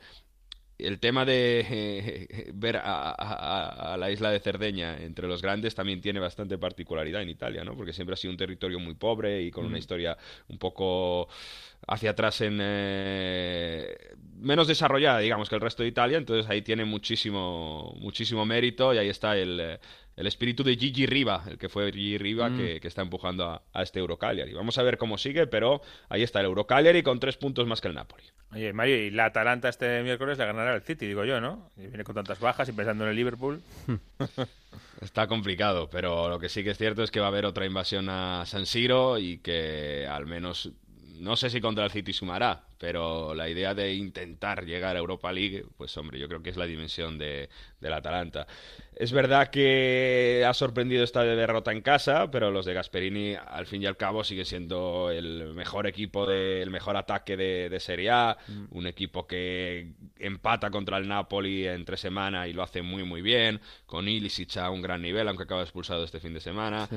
El 0.79 0.99
tema 0.99 1.23
de 1.23 1.65
eh, 1.69 2.51
ver 2.55 2.77
a, 2.77 3.09
a- 3.11 3.11
a- 3.11 3.93
a 3.93 3.97
la 3.97 4.09
isla 4.11 4.31
de 4.31 4.39
Cerdeña 4.39 4.97
entre 5.03 5.27
los 5.27 5.41
grandes 5.41 5.75
también 5.75 6.01
tiene 6.01 6.19
bastante 6.19 6.57
particularidad 6.57 7.21
en 7.21 7.29
Italia, 7.29 7.63
¿no? 7.63 7.75
Porque 7.75 7.93
siempre 7.93 8.13
ha 8.13 8.17
sido 8.17 8.31
un 8.31 8.37
territorio 8.37 8.79
muy 8.79 8.95
pobre 8.95 9.41
y 9.43 9.51
con 9.51 9.65
una 9.65 9.75
Mm. 9.75 9.79
historia 9.79 10.17
un 10.47 10.57
poco 10.57 11.27
hacia 11.87 12.11
atrás 12.11 12.41
en 12.41 12.59
eh, 12.61 13.95
menos 14.39 14.67
desarrollada, 14.67 15.19
digamos, 15.19 15.49
que 15.49 15.55
el 15.55 15.61
resto 15.61 15.83
de 15.83 15.89
Italia. 15.89 16.17
Entonces 16.17 16.49
ahí 16.49 16.61
tiene 16.61 16.85
muchísimo 16.85 17.95
muchísimo 17.99 18.45
mérito 18.45 18.93
y 18.93 18.97
ahí 18.97 19.09
está 19.09 19.37
el, 19.37 19.59
eh, 19.59 19.79
el 20.15 20.27
espíritu 20.27 20.63
de 20.63 20.75
Gigi 20.75 21.05
Riva, 21.05 21.43
el 21.47 21.57
que 21.57 21.69
fue 21.69 21.91
Gigi 21.91 22.17
Riva 22.17 22.49
Mm. 22.49 22.57
que, 22.57 22.79
que 22.79 22.87
está 22.87 23.01
empujando 23.01 23.45
a, 23.45 23.61
a 23.73 23.83
este 23.83 23.99
Eurocagliari. 23.99 24.53
Vamos 24.53 24.77
a 24.77 24.83
ver 24.83 24.97
cómo 24.97 25.17
sigue, 25.17 25.47
pero 25.47 25.81
ahí 26.09 26.23
está 26.23 26.39
el 26.39 26.45
Eurocagliari 26.47 27.03
con 27.03 27.19
tres 27.19 27.37
puntos 27.37 27.65
más 27.67 27.81
que 27.81 27.87
el 27.87 27.95
Napoli. 27.95 28.23
Oye, 28.51 28.71
Mario, 28.73 28.97
y 28.97 29.09
la 29.09 29.25
Atalanta 29.25 29.69
este 29.69 30.03
miércoles 30.03 30.37
le 30.37 30.45
ganará 30.45 30.73
al 30.73 30.83
City, 30.83 31.07
digo 31.07 31.25
yo, 31.25 31.41
¿no? 31.41 31.71
Y 31.75 31.87
viene 31.87 32.03
con 32.03 32.13
tantas 32.13 32.39
bajas 32.39 32.69
y 32.69 32.73
pensando 32.73 33.03
en 33.05 33.09
el 33.09 33.15
Liverpool. 33.15 33.61
Está 35.01 35.27
complicado, 35.27 35.89
pero 35.89 36.29
lo 36.29 36.39
que 36.39 36.49
sí 36.49 36.63
que 36.63 36.69
es 36.71 36.77
cierto 36.77 37.03
es 37.03 37.11
que 37.11 37.19
va 37.19 37.25
a 37.25 37.29
haber 37.29 37.45
otra 37.45 37.65
invasión 37.65 38.09
a 38.09 38.45
San 38.45 38.65
Siro 38.65 39.17
y 39.17 39.39
que 39.39 40.07
al 40.09 40.25
menos 40.27 40.71
no 41.23 41.35
sé 41.35 41.49
si 41.49 41.61
contra 41.61 41.85
el 41.85 41.91
City 41.91 42.13
sumará, 42.13 42.67
pero 42.83 43.33
la 43.33 43.47
idea 43.47 43.73
de 43.73 43.93
intentar 43.93 44.65
llegar 44.65 44.97
a 44.97 44.99
Europa 44.99 45.31
League, 45.31 45.63
pues 45.77 45.95
hombre, 45.95 46.19
yo 46.19 46.27
creo 46.27 46.43
que 46.43 46.49
es 46.49 46.57
la 46.57 46.65
dimensión 46.65 47.17
de, 47.17 47.47
del 47.79 47.93
Atalanta. 47.93 48.45
Es 48.95 49.11
verdad 49.11 49.49
que 49.49 50.45
ha 50.45 50.53
sorprendido 50.53 51.03
esta 51.03 51.23
derrota 51.23 51.71
en 51.71 51.81
casa, 51.81 52.29
pero 52.29 52.51
los 52.51 52.65
de 52.65 52.73
Gasperini 52.73 53.35
al 53.35 53.65
fin 53.67 53.81
y 53.81 53.85
al 53.85 53.97
cabo 53.97 54.23
sigue 54.23 54.45
siendo 54.45 55.09
el 55.09 55.53
mejor 55.53 55.87
equipo, 55.87 56.25
de, 56.25 56.61
el 56.61 56.69
mejor 56.69 56.97
ataque 56.97 57.37
de, 57.37 57.69
de 57.69 57.79
Serie 57.79 58.11
A, 58.11 58.37
un 58.71 58.85
equipo 58.85 59.25
que 59.25 59.93
empata 60.19 60.69
contra 60.69 60.97
el 60.97 61.07
Napoli 61.07 61.65
entre 61.65 61.97
semana 61.97 62.47
y 62.47 62.53
lo 62.53 62.63
hace 62.63 62.81
muy 62.81 63.03
muy 63.03 63.21
bien, 63.21 63.61
con 63.85 64.07
Ilicic 64.07 64.57
a 64.57 64.69
un 64.69 64.81
gran 64.81 65.01
nivel, 65.01 65.27
aunque 65.27 65.43
acaba 65.43 65.61
expulsado 65.61 66.03
este 66.03 66.19
fin 66.19 66.33
de 66.33 66.39
semana. 66.39 66.87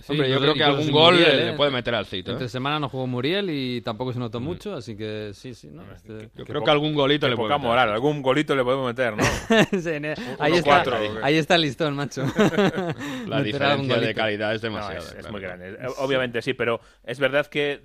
Sí, 0.00 0.12
Hombre, 0.12 0.30
yo 0.30 0.40
creo 0.40 0.54
que 0.54 0.64
algún 0.64 0.90
gol 0.90 1.14
Muriel, 1.14 1.36
le, 1.36 1.42
¿eh? 1.42 1.46
le 1.50 1.52
puede 1.52 1.70
meter 1.70 1.94
al 1.94 2.06
Cito. 2.06 2.30
¿eh? 2.30 2.34
Entre 2.34 2.48
semana 2.48 2.80
no 2.80 2.88
jugó 2.88 3.06
Muriel 3.06 3.48
y 3.50 3.80
tampoco 3.82 4.12
se 4.12 4.18
notó 4.18 4.40
mucho, 4.40 4.74
así 4.74 4.96
que 4.96 5.32
sí, 5.34 5.54
sí. 5.54 5.68
¿no? 5.70 5.82
Este- 5.92 6.30
Yo 6.34 6.44
creo 6.44 6.62
que 6.62 6.70
algún 6.70 6.94
golito 6.94 7.28
le 7.28 7.36
meter. 7.36 7.58
moral, 7.58 7.90
algún 7.90 8.22
golito 8.22 8.54
le 8.56 8.64
podemos 8.64 8.86
meter, 8.86 9.16
¿no? 9.16 9.24
Sí, 9.80 9.90
Uno 9.96 10.14
ahí, 10.38 10.52
está, 10.54 10.62
cuatro, 10.64 10.96
ahí 11.22 11.36
está 11.36 11.54
el 11.56 11.62
listón, 11.62 11.94
macho. 11.96 12.24
La 13.26 13.42
diferencia 13.42 13.96
de 13.98 14.14
calidad 14.14 14.54
es 14.54 14.62
No, 14.62 14.68
demasiada. 14.70 14.98
es, 15.00 15.06
es 15.06 15.14
claro. 15.14 15.32
muy 15.32 15.40
grande. 15.40 15.68
Eh, 15.70 15.86
Obviamente 15.98 16.42
sí, 16.42 16.54
pero 16.54 16.80
es 17.04 17.18
verdad 17.18 17.46
que 17.46 17.80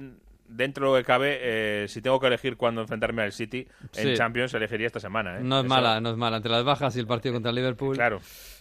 dentro 0.47 0.88
de 0.88 0.91
lo 0.91 1.04
que 1.04 1.06
cabe, 1.06 1.38
eh, 1.41 1.88
si 1.88 2.02
tengo 2.02 2.20
que 2.20 2.28
elegir 2.28 2.58
cuándo 2.58 2.82
enfrentarme 2.82 3.22
al 3.22 3.32
City 3.32 3.68
en 3.95 4.08
Sí. 4.08 4.14
Champions, 4.16 4.54
elegiría 4.54 4.88
esta 4.88 5.00
semana. 5.00 5.38
¿eh? 5.38 5.41
No 5.43 5.60
es 5.60 5.66
Eso- 5.66 5.74
mala, 5.76 6.02
no 6.02 6.10
es 6.12 6.18
mala. 6.18 6.38
Entre 6.38 6.52
las 6.52 6.64
bajas 6.64 6.95
y 6.95 7.00
el 7.00 7.08
partido 7.08 7.34
contra 7.34 7.50
el 7.52 7.56
Liverpool, 7.56 7.95
Claro. 7.95 8.20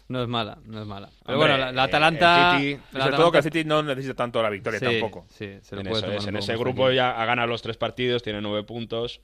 No 0.08 0.22
es 0.22 0.28
mala, 0.28 0.58
no 0.64 0.80
es 0.80 0.86
mala. 0.86 1.10
Pero 1.24 1.38
Hombre, 1.38 1.52
bueno, 1.52 1.64
la, 1.66 1.72
la 1.72 1.82
eh, 1.82 1.84
Atalanta... 1.86 2.56
el 2.56 2.62
City- 2.62 2.82
la 2.92 3.04
sobre 3.04 3.16
todo 3.16 3.32
que 3.32 3.38
el 3.38 3.44
City 3.44 3.64
no 3.64 3.82
necesita 3.82 4.14
tanto 4.14 4.42
la 4.42 4.50
victoria 4.50 4.78
Sí, 4.80 4.86
tampoco. 4.86 5.26
Sí, 5.28 5.58
se 5.62 5.74
lo 5.76 5.82
En, 5.82 5.88
puede 5.88 5.98
eso 5.98 6.06
tomar 6.06 6.18
es, 6.18 6.22
un 6.24 6.28
en 6.30 6.36
ese 6.36 6.52
grupo 6.56 6.82
tranquilo. 6.84 6.92
ya 6.94 7.20
ha 7.22 7.24
ganado 7.26 7.48
los 7.48 7.62
tres 7.62 7.76
partidos, 7.76 8.22
tiene 8.22 8.40
nueve 8.40 8.64
puntos. 8.64 9.20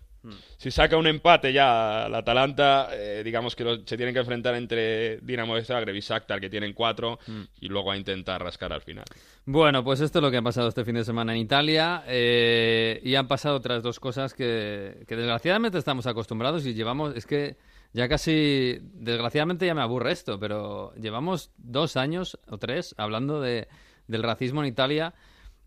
Si 0.56 0.70
saca 0.70 0.96
un 0.96 1.06
empate 1.06 1.52
ya 1.52 2.08
la 2.10 2.18
Atalanta, 2.18 2.88
eh, 2.92 3.20
digamos 3.22 3.54
que 3.54 3.82
se 3.84 3.96
tienen 3.98 4.14
que 4.14 4.20
enfrentar 4.20 4.54
entre 4.54 5.18
Dinamo 5.18 5.54
de 5.54 5.62
Zagreb 5.64 5.94
y 5.94 6.00
Shakhtar, 6.00 6.40
que 6.40 6.48
tienen 6.48 6.72
cuatro, 6.72 7.18
mm. 7.26 7.42
y 7.60 7.68
luego 7.68 7.90
a 7.92 7.96
intentar 7.98 8.42
rascar 8.42 8.72
al 8.72 8.80
final. 8.80 9.04
Bueno, 9.44 9.84
pues 9.84 10.00
esto 10.00 10.20
es 10.20 10.22
lo 10.22 10.30
que 10.30 10.38
ha 10.38 10.42
pasado 10.42 10.68
este 10.68 10.82
fin 10.82 10.94
de 10.94 11.04
semana 11.04 11.34
en 11.34 11.40
Italia, 11.40 12.04
eh, 12.06 13.02
y 13.04 13.14
han 13.16 13.28
pasado 13.28 13.56
otras 13.56 13.82
dos 13.82 14.00
cosas 14.00 14.32
que, 14.32 15.04
que 15.06 15.14
desgraciadamente 15.14 15.76
estamos 15.76 16.06
acostumbrados 16.06 16.64
y 16.64 16.72
llevamos, 16.72 17.14
es 17.14 17.26
que 17.26 17.58
ya 17.94 18.08
casi, 18.08 18.80
desgraciadamente 18.82 19.66
ya 19.66 19.74
me 19.74 19.80
aburre 19.80 20.10
esto, 20.10 20.38
pero 20.40 20.92
llevamos 20.96 21.52
dos 21.56 21.96
años 21.96 22.38
o 22.48 22.58
tres 22.58 22.92
hablando 22.98 23.40
de, 23.40 23.68
del 24.08 24.24
racismo 24.24 24.62
en 24.62 24.66
Italia 24.66 25.14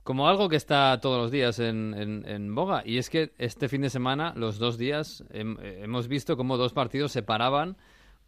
como 0.04 0.28
algo 0.28 0.50
que 0.50 0.58
está 0.58 1.00
todos 1.02 1.22
los 1.22 1.32
días 1.32 1.60
en, 1.60 1.94
en, 2.26 2.56
boga. 2.56 2.82
Y 2.86 2.98
es 2.98 3.10
que 3.10 3.34
este 3.38 3.68
fin 3.68 3.82
de 3.82 3.90
semana, 3.90 4.34
los 4.38 4.58
dos 4.58 4.78
días, 4.78 5.26
hemos 5.32 6.08
visto 6.08 6.38
cómo 6.38 6.56
dos 6.56 6.72
partidos 6.72 7.12
se 7.12 7.24
paraban 7.24 7.76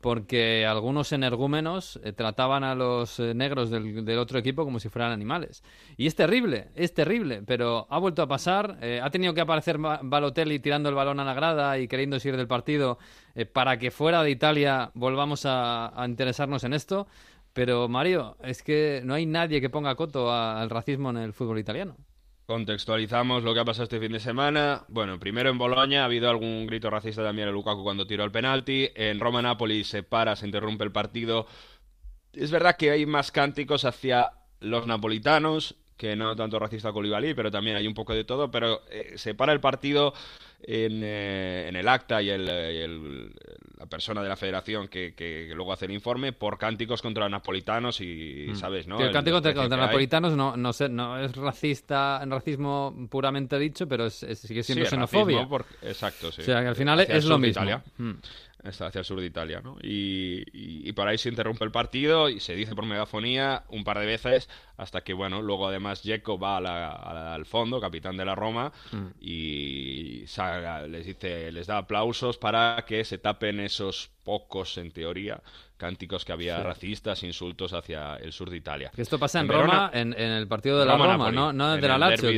porque 0.02 0.66
algunos 0.66 1.12
energúmenos 1.12 2.00
eh, 2.04 2.14
trataban 2.14 2.64
a 2.64 2.74
los 2.74 3.20
eh, 3.20 3.34
negros 3.34 3.70
del, 3.70 4.18
otro 4.18 4.40
equipo 4.40 4.64
como 4.64 4.80
si 4.80 4.90
fueran 4.90 5.12
animales. 5.12 5.64
Y 5.98 6.08
es 6.08 6.16
terrible, 6.16 6.70
es 6.76 6.94
terrible, 6.94 7.42
pero 7.46 7.86
ha 7.90 8.00
vuelto 8.00 8.22
a 8.22 8.28
pasar. 8.28 8.78
Eh, 8.82 9.02
ha 9.04 9.10
tenido 9.10 9.34
que 9.34 9.42
aparecer 9.42 9.78
Balotelli 9.78 10.60
tirando 10.60 10.90
el 10.90 10.96
balón 10.96 11.20
a 11.20 11.26
la 11.26 11.34
grada 11.34 11.78
y 11.80 11.88
queriendo 11.88 12.18
ir 12.24 12.38
del 12.38 12.48
partido 12.48 12.98
para 13.54 13.78
que 13.78 13.92
fuera 13.92 14.22
de 14.24 14.32
Italia 14.32 14.92
volvamos 14.94 15.46
a 15.46 16.04
interesarnos 16.06 16.64
en 16.64 16.74
esto. 16.74 17.08
Pero 17.54 17.88
Mario, 17.88 18.38
es 18.44 18.64
que 18.64 19.02
no 19.04 19.14
hay 19.14 19.26
nadie 19.26 19.62
que 19.62 19.70
ponga 19.70 19.96
coto 19.96 20.32
al 20.32 20.70
racismo 20.70 21.10
en 21.10 21.18
el 21.18 21.34
fútbol 21.34 21.60
italiano. 21.60 21.98
Contextualizamos 22.50 23.44
lo 23.44 23.54
que 23.54 23.60
ha 23.60 23.64
pasado 23.64 23.84
este 23.84 24.00
fin 24.00 24.12
de 24.12 24.20
semana. 24.20 24.84
Bueno, 24.88 25.20
primero 25.20 25.52
en 25.52 25.60
Boloña 25.60 26.02
ha 26.02 26.06
habido 26.06 26.32
algún 26.32 26.66
grito 26.66 26.90
racista 26.90 27.24
también 27.24 27.48
a 27.48 27.52
Lukaku 27.52 27.84
cuando 27.84 28.08
tiró 28.08 28.24
el 28.24 28.32
penalti. 28.32 28.90
En 28.96 29.20
Roma-Nápoles 29.20 29.86
se 29.86 30.02
para, 30.02 30.36
se 30.36 30.48
interrumpe 30.48 30.84
el 30.84 30.92
partido. 30.92 31.46
Es 32.34 32.50
verdad 32.50 32.76
que 32.76 32.90
hay 32.90 33.06
más 33.06 33.32
cánticos 33.32 33.86
hacia 33.86 34.32
los 34.62 34.88
napolitanos, 34.88 35.76
que 36.00 36.16
no 36.16 36.34
tanto 36.34 36.58
racista 36.58 36.94
Koulibaly, 36.94 37.34
pero 37.34 37.52
también 37.52 37.76
hay 37.76 37.86
un 37.86 37.94
poco 37.94 38.14
de 38.14 38.24
todo, 38.24 38.50
pero 38.50 38.84
eh, 38.90 39.18
se 39.18 39.36
para 39.36 39.52
el 39.52 39.60
partido 39.60 40.14
en, 40.64 41.02
eh, 41.04 41.68
en 41.68 41.76
el 41.76 41.86
acta 41.90 42.22
y, 42.22 42.30
el, 42.30 43.34
la 43.78 43.86
persona 43.86 44.24
de 44.24 44.30
la 44.30 44.38
federación 44.38 44.88
que, 44.88 45.14
que, 45.14 45.52
luego 45.54 45.74
hace 45.74 45.86
el 45.86 45.92
informe 45.92 46.32
por 46.32 46.58
cánticos 46.58 47.02
contra 47.02 47.26
los 47.26 47.32
napolitanos 47.32 48.00
y, 48.00 48.48
mm. 48.50 48.56
¿sabes? 48.56 48.88
¿no? 48.88 48.98
el, 48.98 49.12
cántico 49.12 49.42
contra, 49.42 49.54
los 49.54 49.70
napolitanos 49.70 50.38
no, 50.38 50.56
no, 50.56 50.72
sé, 50.72 50.88
no 50.88 51.20
es 51.20 51.36
racista, 51.36 52.24
racismo 52.26 52.96
puramente 53.10 53.60
dicho, 53.60 53.86
pero 53.86 54.10
sigue 54.10 54.64
siendo 54.64 54.86
xenofobia. 54.86 55.46
exacto, 55.82 56.32
sí. 56.32 56.44
O 56.44 56.46
sea, 56.46 56.62
que 56.62 56.68
al 56.70 56.76
final 56.78 57.02
es 57.02 57.26
lo 57.26 57.38
mismo. 57.38 57.84
Mm 57.98 58.14
está 58.64 58.88
hacia 58.88 59.00
el 59.00 59.06
sur 59.06 59.20
de 59.20 59.26
Italia, 59.26 59.62
¿no? 59.64 59.78
Y, 59.82 60.44
y, 60.54 60.92
por 60.94 61.08
ahí 61.08 61.18
se 61.18 61.30
interrumpe 61.30 61.64
el 61.64 61.72
partido 61.72 62.30
y 62.30 62.40
se 62.40 62.56
dice 62.56 62.76
por 62.76 62.86
megafonía 62.86 63.64
un 63.70 63.84
par 63.84 64.00
de 64.00 64.06
veces 64.06 64.50
hasta 64.78 65.02
que, 65.02 65.14
bueno, 65.14 65.42
luego 65.42 65.68
además 65.68 66.02
Jeco 66.02 66.38
va 66.38 66.58
al 67.34 67.46
fondo, 67.46 67.80
capitán 67.80 68.18
de 68.18 68.26
la 68.26 68.36
Roma, 68.36 68.72
mm. 68.92 69.08
y 69.22 70.26
les 70.88 71.06
dice, 71.06 71.52
les 71.52 71.68
da 71.68 71.78
aplausos 71.78 72.38
para 72.38 72.84
que 72.88 73.04
se 73.04 73.18
tapen 73.18 73.60
esos 73.60 74.10
pocos, 74.24 74.78
en 74.78 74.92
teoría, 74.92 75.42
cánticos 75.80 76.26
que 76.26 76.34
había 76.34 76.62
racistas, 76.62 77.24
insultos 77.24 77.74
hacia 77.74 78.18
el 78.18 78.34
sur 78.34 78.50
de 78.50 78.58
Italia. 78.58 78.92
Esto 78.98 79.18
pasa 79.18 79.40
en, 79.40 79.48
Roma, 79.48 79.90
en, 79.94 80.14
el 80.14 80.48
partido 80.48 80.78
de 80.78 80.86
la 80.86 80.98
Roma, 80.98 81.32
¿no? 81.32 81.54
No 81.54 81.76
de 81.76 81.88
la 81.88 81.98
Lazio. 81.98 82.30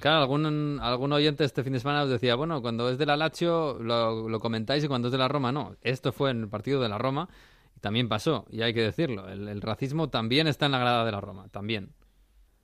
claro, 0.00 0.22
algún, 0.22 0.78
algún 0.80 1.12
oyente 1.12 1.44
este 1.44 1.64
fin 1.64 1.72
de 1.72 1.80
semana 1.80 2.04
os 2.04 2.08
decía, 2.08 2.36
bueno, 2.36 2.62
cuando 2.62 2.88
es 2.88 2.96
de 2.96 3.04
la 3.04 3.16
Lazio 3.16 3.78
lo, 3.80 4.38
comentáis 4.40 4.84
y 4.84 4.88
cuando 4.88 5.08
es 5.08 5.12
de 5.12 5.18
la 5.18 5.28
Roma 5.28 5.50
no. 5.50 5.76
Esto 5.82 6.12
fue 6.12 6.30
en 6.30 6.42
el 6.42 6.48
partido 6.48 6.80
de 6.80 6.88
la 6.88 6.96
Roma 6.96 7.28
y 7.76 7.80
también 7.80 8.08
pasó, 8.08 8.46
y 8.48 8.62
hay 8.62 8.72
que 8.72 8.82
decirlo. 8.82 9.28
El, 9.28 9.60
racismo 9.60 10.08
también 10.08 10.46
está 10.46 10.66
en 10.66 10.72
la 10.72 10.78
grada 10.78 11.04
de 11.04 11.12
la 11.12 11.20
Roma, 11.20 11.48
también 11.50 11.92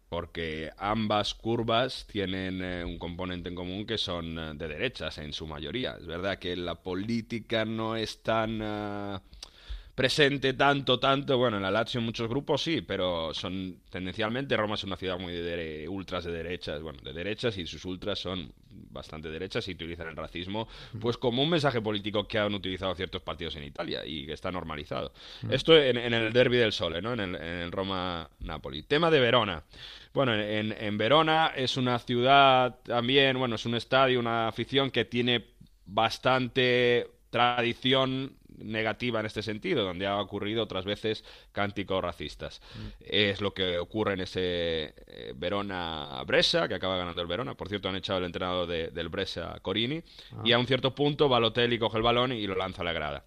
porque 0.08 0.70
ambas 0.76 1.34
curvas 1.34 2.04
tienen 2.10 2.60
eh, 2.60 2.84
un 2.84 2.98
componente 2.98 3.48
en 3.48 3.54
común 3.54 3.86
que 3.86 3.96
son 3.96 4.36
eh, 4.36 4.54
de 4.56 4.66
derechas 4.66 5.18
en 5.18 5.32
su 5.32 5.46
mayoría. 5.46 5.96
Es 6.00 6.04
verdad 6.04 6.36
que 6.36 6.56
la 6.56 6.82
política 6.82 7.64
no 7.64 7.94
es 7.94 8.20
tan... 8.20 8.58
Eh, 8.60 9.18
presente 10.00 10.54
tanto, 10.54 10.98
tanto. 10.98 11.36
Bueno, 11.36 11.58
en 11.58 11.62
la 11.62 11.70
Lazio 11.70 11.98
en 11.98 12.06
muchos 12.06 12.26
grupos 12.26 12.62
sí, 12.62 12.80
pero 12.80 13.34
son 13.34 13.82
tendencialmente 13.90 14.56
Roma 14.56 14.76
es 14.76 14.84
una 14.84 14.96
ciudad 14.96 15.18
muy 15.18 15.34
de, 15.34 15.86
ultras 15.90 16.24
de 16.24 16.32
derechas, 16.32 16.80
bueno, 16.80 17.00
de 17.02 17.12
derechas 17.12 17.58
y 17.58 17.66
sus 17.66 17.84
ultras 17.84 18.18
son 18.18 18.50
bastante 18.70 19.28
derechas 19.28 19.68
y 19.68 19.72
utilizan 19.72 20.08
el 20.08 20.16
racismo 20.16 20.66
pues 20.98 21.18
como 21.18 21.42
un 21.42 21.50
mensaje 21.50 21.82
político 21.82 22.26
que 22.26 22.38
han 22.38 22.54
utilizado 22.54 22.94
ciertos 22.94 23.20
partidos 23.20 23.56
en 23.56 23.64
Italia 23.64 24.00
y 24.06 24.24
que 24.24 24.32
está 24.32 24.50
normalizado. 24.50 25.12
Esto 25.50 25.76
en, 25.76 25.98
el 25.98 26.32
derby 26.32 26.56
del 26.56 26.72
Sole, 26.72 27.02
¿no? 27.02 27.12
En 27.12 27.20
el, 27.20 27.34
en 27.34 27.58
el 27.58 27.70
Roma-Napoli. 27.70 28.84
Tema 28.84 29.10
de 29.10 29.20
Verona. 29.20 29.64
Bueno, 30.14 30.32
en, 30.32 30.72
en 30.72 30.96
Verona 30.96 31.52
es 31.54 31.76
una 31.76 31.98
ciudad 31.98 32.78
también, 32.84 33.38
bueno, 33.38 33.56
es 33.56 33.66
un 33.66 33.74
estadio, 33.74 34.18
una 34.18 34.48
afición 34.48 34.90
que 34.90 35.04
tiene 35.04 35.44
bastante 35.84 37.06
tradición 37.28 38.39
negativa 38.58 39.20
en 39.20 39.26
este 39.26 39.42
sentido, 39.42 39.84
donde 39.84 40.06
ha 40.06 40.20
ocurrido 40.20 40.62
otras 40.62 40.84
veces 40.84 41.24
cánticos 41.52 42.02
racistas. 42.02 42.60
Mm. 42.74 42.86
Es 43.00 43.40
lo 43.40 43.52
que 43.52 43.78
ocurre 43.78 44.14
en 44.14 44.20
ese 44.20 44.94
eh, 45.06 45.32
Verona-Brescia, 45.36 46.68
que 46.68 46.74
acaba 46.74 46.96
ganando 46.96 47.20
el 47.20 47.28
Verona. 47.28 47.54
Por 47.54 47.68
cierto, 47.68 47.88
han 47.88 47.96
echado 47.96 48.18
el 48.18 48.24
entrenador 48.24 48.66
del 48.66 49.08
Brescia, 49.08 49.58
Corini, 49.62 50.02
ah. 50.32 50.42
y 50.44 50.52
a 50.52 50.58
un 50.58 50.66
cierto 50.66 50.94
punto 50.94 51.28
Balotelli 51.28 51.78
coge 51.78 51.96
el 51.96 52.02
balón 52.02 52.32
y 52.32 52.46
lo 52.46 52.54
lanza 52.54 52.82
a 52.82 52.84
la 52.84 52.92
grada. 52.92 53.24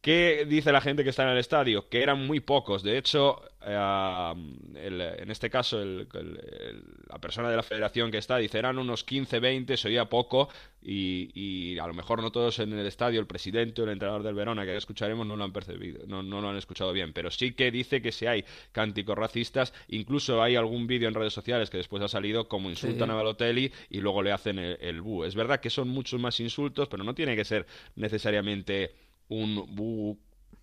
¿Qué 0.00 0.46
dice 0.48 0.70
la 0.70 0.80
gente 0.80 1.02
que 1.02 1.10
está 1.10 1.24
en 1.24 1.30
el 1.30 1.38
estadio? 1.38 1.88
Que 1.88 2.02
eran 2.02 2.24
muy 2.24 2.38
pocos. 2.38 2.84
De 2.84 2.96
hecho, 2.96 3.42
eh, 3.66 4.32
en 4.76 5.30
este 5.30 5.50
caso, 5.50 5.84
la 5.84 7.18
persona 7.20 7.50
de 7.50 7.56
la 7.56 7.64
federación 7.64 8.12
que 8.12 8.18
está 8.18 8.36
dice 8.36 8.58
eran 8.60 8.78
unos 8.78 9.02
15, 9.02 9.40
20, 9.40 9.76
se 9.76 9.88
oía 9.88 10.04
poco 10.04 10.48
y, 10.80 11.76
a 11.78 11.86
lo 11.88 11.94
mejor 11.94 12.22
no 12.22 12.30
todos 12.30 12.60
en 12.60 12.72
el 12.74 12.86
estadio, 12.86 13.18
el 13.18 13.26
presidente 13.26 13.82
o 13.82 13.84
el 13.86 13.90
entrenador 13.90 14.22
del 14.22 14.36
Verona, 14.36 14.64
que 14.64 14.76
escucharemos, 14.76 15.26
no 15.26 15.34
lo 15.34 15.42
han 15.42 15.52
percibido, 15.52 16.06
no, 16.06 16.22
no 16.22 16.40
lo 16.40 16.50
han 16.50 16.56
escuchado 16.56 16.92
bien. 16.92 17.12
Pero 17.12 17.32
sí 17.32 17.52
que 17.52 17.72
dice 17.72 18.00
que 18.00 18.12
si 18.12 18.26
hay 18.26 18.44
cánticos 18.70 19.18
racistas, 19.18 19.74
incluso 19.88 20.40
hay 20.40 20.54
algún 20.54 20.86
vídeo 20.86 21.08
en 21.08 21.14
redes 21.14 21.32
sociales 21.32 21.70
que 21.70 21.78
después 21.78 22.04
ha 22.04 22.08
salido 22.08 22.46
como 22.46 22.70
insultan 22.70 23.10
a 23.10 23.14
Balotelli 23.14 23.72
y 23.90 24.00
luego 24.00 24.22
le 24.22 24.30
hacen 24.30 24.60
el, 24.60 24.78
el 24.80 25.00
bu. 25.02 25.24
Es 25.24 25.34
verdad 25.34 25.58
que 25.58 25.70
son 25.70 25.88
muchos 25.88 26.20
más 26.20 26.38
insultos, 26.38 26.86
pero 26.88 27.02
no 27.02 27.16
tiene 27.16 27.34
que 27.34 27.44
ser 27.44 27.66
necesariamente 27.96 29.07
un 29.28 29.64
bu 29.74 30.18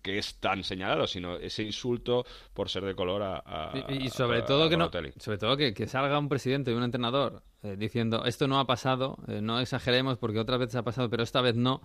que 0.06 0.18
es 0.18 0.36
tan 0.38 0.62
señalado, 0.62 1.08
sino 1.08 1.34
ese 1.34 1.64
insulto 1.64 2.24
por 2.54 2.68
ser 2.68 2.84
de 2.84 2.94
color 2.94 3.22
a, 3.24 3.72
y, 3.88 4.08
sobre 4.08 4.42
todo 4.42 4.68
que 4.68 4.76
no, 4.76 4.88
sobre 5.16 5.36
todo 5.36 5.56
que, 5.56 5.74
salga 5.88 6.16
un 6.16 6.28
presidente 6.28 6.70
y 6.70 6.74
un 6.74 6.84
entrenador 6.84 7.42
eh, 7.64 7.74
diciendo 7.76 8.24
esto 8.24 8.46
no 8.46 8.60
ha 8.60 8.68
pasado, 8.68 9.18
eh, 9.26 9.40
no 9.40 9.58
exageremos 9.58 10.16
porque 10.16 10.38
otras 10.38 10.60
veces 10.60 10.76
ha 10.76 10.84
pasado, 10.84 11.10
pero 11.10 11.24
esta 11.24 11.40
vez 11.40 11.56
no. 11.56 11.82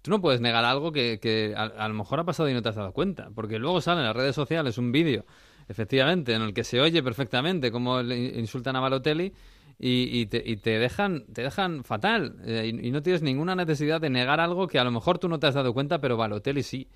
Tú 0.00 0.12
no 0.12 0.20
puedes 0.20 0.40
negar 0.40 0.64
algo 0.64 0.92
que, 0.92 1.54
a, 1.56 1.88
lo 1.88 1.94
mejor 1.94 2.20
ha 2.20 2.24
pasado 2.24 2.48
y 2.48 2.54
no 2.54 2.62
te 2.62 2.68
has 2.68 2.76
dado 2.76 2.92
cuenta, 2.92 3.30
porque 3.34 3.58
luego 3.58 3.80
sale 3.80 4.02
en 4.02 4.06
las 4.06 4.14
redes 4.14 4.36
sociales 4.36 4.78
un 4.78 4.92
vídeo, 4.92 5.26
efectivamente, 5.66 6.34
en 6.34 6.42
el 6.42 6.54
que 6.54 6.62
se 6.62 6.80
oye 6.80 7.02
perfectamente 7.02 7.72
cómo 7.72 8.00
le 8.00 8.38
insultan 8.38 8.76
a 8.76 8.80
Balotelli 8.80 9.32
y, 9.78 10.20
y, 10.20 10.26
te, 10.26 10.42
y 10.44 10.56
te, 10.56 10.78
dejan, 10.78 11.24
te 11.32 11.42
dejan 11.42 11.84
fatal. 11.84 12.36
Eh, 12.44 12.70
y, 12.82 12.90
no 12.90 13.02
tienes 13.02 13.22
ninguna 13.22 13.54
necesidad 13.54 14.00
de 14.00 14.10
negar 14.10 14.40
algo 14.40 14.68
que 14.68 14.78
a 14.78 14.84
lo 14.84 14.90
mejor 14.90 15.18
tú 15.18 15.28
no 15.28 15.38
te 15.38 15.46
has 15.46 15.54
dado 15.54 15.74
cuenta, 15.74 16.00
pero 16.00 16.16
Balotelli 16.16 16.62
sí. 16.62 16.88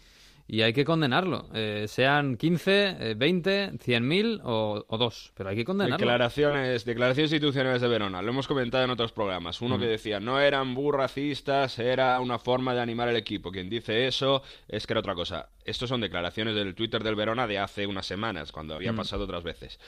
Y 0.47 0.63
hay 0.63 0.73
que 0.73 0.85
condenarlo. 0.85 1.49
Eh, 1.55 1.85
sean 1.87 2.37
15, 2.37 3.15
20, 3.15 3.79
100 3.79 4.09
mil 4.09 4.41
o, 4.43 4.85
dos. 4.99 5.33
Pero 5.37 5.51
hay 5.51 5.55
que 5.55 5.65
condenarlo. 5.65 5.97
Declaraciones, 5.97 6.85
declaraciones 6.85 7.31
institucionales 7.31 7.81
de 7.81 7.87
Verona. 7.87 8.21
Lo 8.21 8.31
hemos 8.31 8.49
comentado 8.49 8.83
en 8.83 8.91
otros 8.91 9.13
programas. 9.13 9.61
Uno 9.61 9.79
que 9.79 9.87
decía, 9.87 10.19
no 10.19 10.41
eran 10.41 10.75
burracistas, 10.75 11.79
era 11.79 12.19
una 12.19 12.41
forma 12.41 12.75
de 12.75 12.81
animar 12.81 13.09
el 13.09 13.17
equipo. 13.17 13.53
Quien 13.53 13.71
dice 13.71 14.09
eso 14.09 14.43
es 14.67 14.89
que 14.89 14.95
era 14.95 15.01
otra 15.01 15.15
cosa. 15.15 15.51
Estos 15.65 15.89
son 15.89 16.01
declaraciones 16.01 16.57
del 16.57 16.75
Twitter 16.75 17.05
del 17.05 17.15
Verona 17.15 17.47
de 17.47 17.61
hace 17.61 17.87
unas 17.87 18.07
semanas, 18.07 18.51
cuando 18.51 18.75
había 18.75 18.93
pasado 18.93 19.25
otras 19.25 19.45
veces. 19.45 19.79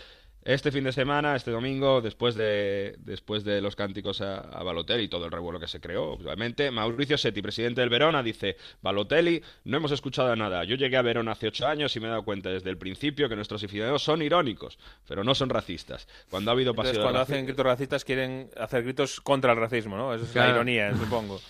Este 0.45 0.73
fin 0.73 0.83
de 0.83 0.93
semana, 0.93 1.37
este 1.37 1.53
domingo, 1.53 2.01
después 2.01 2.35
de, 2.35 2.97
después 2.99 3.45
de 3.45 3.61
los 3.61 3.77
cánticos 3.77 4.21
a, 4.21 4.41
a, 4.41 4.63
Balotelli 4.65 5.05
y 5.05 5.09
todo 5.09 5.27
el 5.27 5.31
revuelo 5.31 5.61
que 5.61 5.69
se 5.69 5.81
creó, 5.81 6.15
obviamente, 6.15 6.71
Mauricio 6.73 7.17
Setti, 7.17 7.41
presidente 7.41 7.81
del 7.81 7.91
Verona, 7.91 8.25
dice, 8.25 8.57
Balotelli, 8.81 9.41
no 9.65 9.77
hemos 9.77 9.93
escuchado 9.93 10.35
nada. 10.35 10.65
Yo 10.65 10.75
llegué 10.75 10.97
a 10.97 11.03
Verona 11.03 11.33
hace 11.33 11.47
ocho 11.47 11.69
años 11.69 11.95
y 11.95 12.01
me 12.01 12.07
he 12.07 12.11
dado 12.11 12.25
cuenta 12.25 12.51
desde 12.51 12.71
el 12.71 12.77
principio 12.77 13.29
que 13.29 13.37
nuestros 13.37 13.63
aficionados 13.63 14.03
son 14.03 14.21
irónicos, 14.21 14.79
pero 15.07 15.23
no 15.23 15.35
son 15.37 15.49
racistas. 15.49 16.09
Cuando 16.29 16.51
ha 16.51 16.55
habido 16.55 16.71
Entonces, 16.71 16.99
cuando 16.99 17.21
hacen 17.21 17.47
gritos 17.47 17.65
racistas 17.65 18.05
quieren 18.05 18.51
hacer 18.57 18.83
gritos 18.83 19.21
contra 19.21 19.53
el 19.53 19.59
racismo, 19.59 19.97
¿no? 19.97 20.13
Esa 20.13 20.25
es 20.25 20.35
la 20.35 20.49
ironía, 20.51 20.93
supongo. 20.97 21.41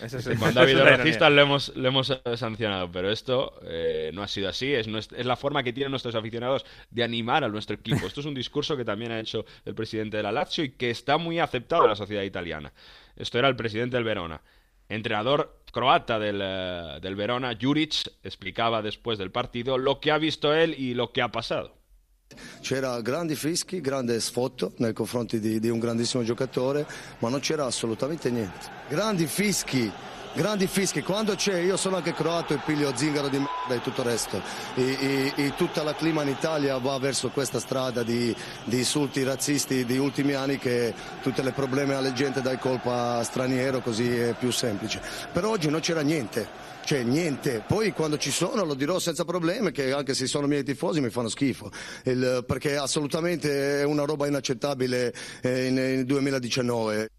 Cuando 0.38 0.60
ha 0.60 0.62
habido 0.62 0.84
racistas 0.84 1.30
lo 1.32 1.42
hemos, 1.42 1.76
lo 1.76 1.88
hemos 1.88 2.20
sancionado, 2.36 2.90
pero 2.90 3.10
esto 3.10 3.58
eh, 3.64 4.10
no 4.14 4.22
ha 4.22 4.28
sido 4.28 4.48
así. 4.48 4.72
Es, 4.72 4.86
es 4.86 5.26
la 5.26 5.36
forma 5.36 5.62
que 5.62 5.72
tienen 5.72 5.90
nuestros 5.90 6.14
aficionados 6.14 6.64
de 6.90 7.02
animar 7.02 7.44
a 7.44 7.48
nuestro 7.48 7.76
equipo. 7.76 8.06
Esto 8.06 8.20
es 8.20 8.26
un 8.26 8.34
discurso 8.34 8.76
que 8.76 8.84
también 8.84 9.12
ha 9.12 9.20
hecho 9.20 9.44
el 9.64 9.74
presidente 9.74 10.16
de 10.16 10.22
la 10.22 10.32
Lazio 10.32 10.64
y 10.64 10.70
que 10.70 10.90
está 10.90 11.18
muy 11.18 11.38
aceptado 11.38 11.84
en 11.84 11.90
la 11.90 11.96
sociedad 11.96 12.22
italiana. 12.22 12.72
Esto 13.16 13.38
era 13.38 13.48
el 13.48 13.56
presidente 13.56 13.96
del 13.96 14.04
Verona. 14.04 14.40
entrenador 14.88 15.60
croata 15.72 16.18
del, 16.18 16.40
eh, 16.42 16.98
del 17.00 17.14
Verona, 17.14 17.56
Juric, 17.60 18.10
explicaba 18.22 18.82
después 18.82 19.18
del 19.18 19.30
partido 19.30 19.78
lo 19.78 20.00
que 20.00 20.10
ha 20.10 20.18
visto 20.18 20.54
él 20.54 20.74
y 20.76 20.94
lo 20.94 21.12
que 21.12 21.22
ha 21.22 21.28
pasado. 21.28 21.79
C'era 22.60 23.00
grandi 23.00 23.34
fischi, 23.34 23.80
grande 23.80 24.20
sfotto 24.20 24.72
nei 24.76 24.92
confronti 24.92 25.40
di, 25.40 25.58
di, 25.58 25.68
un 25.68 25.78
grandissimo 25.78 26.22
giocatore, 26.22 26.86
ma 27.18 27.28
non 27.28 27.40
c'era 27.40 27.64
assolutamente 27.64 28.30
niente. 28.30 28.68
Grandi 28.88 29.26
fischi, 29.26 29.90
grandi 30.34 30.66
fischi. 30.66 31.02
Quando 31.02 31.34
c'è, 31.34 31.58
io 31.58 31.76
sono 31.76 31.96
anche 31.96 32.12
croato 32.12 32.54
e 32.54 32.60
piglio 32.64 32.94
zingaro 32.94 33.28
di 33.28 33.38
merda 33.38 33.74
e 33.74 33.80
tutto 33.82 34.02
il 34.02 34.06
resto. 34.06 34.40
E, 34.74 34.82
e, 35.00 35.32
e, 35.34 35.54
tutta 35.56 35.82
la 35.82 35.94
clima 35.94 36.22
in 36.22 36.28
Italia 36.28 36.78
va 36.78 36.98
verso 36.98 37.30
questa 37.30 37.58
strada 37.58 38.02
di, 38.02 38.34
di 38.64 38.78
insulti 38.78 39.24
razzisti 39.24 39.84
di 39.84 39.98
ultimi 39.98 40.34
anni 40.34 40.58
che 40.58 40.94
tutte 41.22 41.42
le 41.42 41.52
problemi 41.52 41.94
alle 41.94 42.12
gente 42.12 42.42
dai 42.42 42.58
colpa 42.58 43.24
straniero, 43.24 43.80
così 43.80 44.16
è 44.16 44.34
più 44.38 44.52
semplice. 44.52 45.00
Per 45.32 45.44
oggi 45.44 45.68
non 45.68 45.80
c'era 45.80 46.02
niente 46.02 46.69
cioè 46.84 47.02
niente. 47.02 47.62
Poi 47.66 47.92
quando 47.92 48.18
ci 48.18 48.30
sono 48.30 48.64
lo 48.64 48.74
dirò 48.74 48.98
senza 48.98 49.24
problemi 49.24 49.70
che 49.72 49.92
anche 49.92 50.14
se 50.14 50.26
sono 50.26 50.46
miei 50.46 50.64
tifosi 50.64 51.00
mi 51.00 51.10
fanno 51.10 51.28
schifo, 51.28 51.70
Il, 52.04 52.44
perché 52.46 52.76
assolutamente 52.76 53.80
è 53.80 53.84
una 53.84 54.04
roba 54.04 54.26
inaccettabile 54.26 55.14
eh, 55.42 55.70
nel 55.70 56.04
2019. 56.04 57.10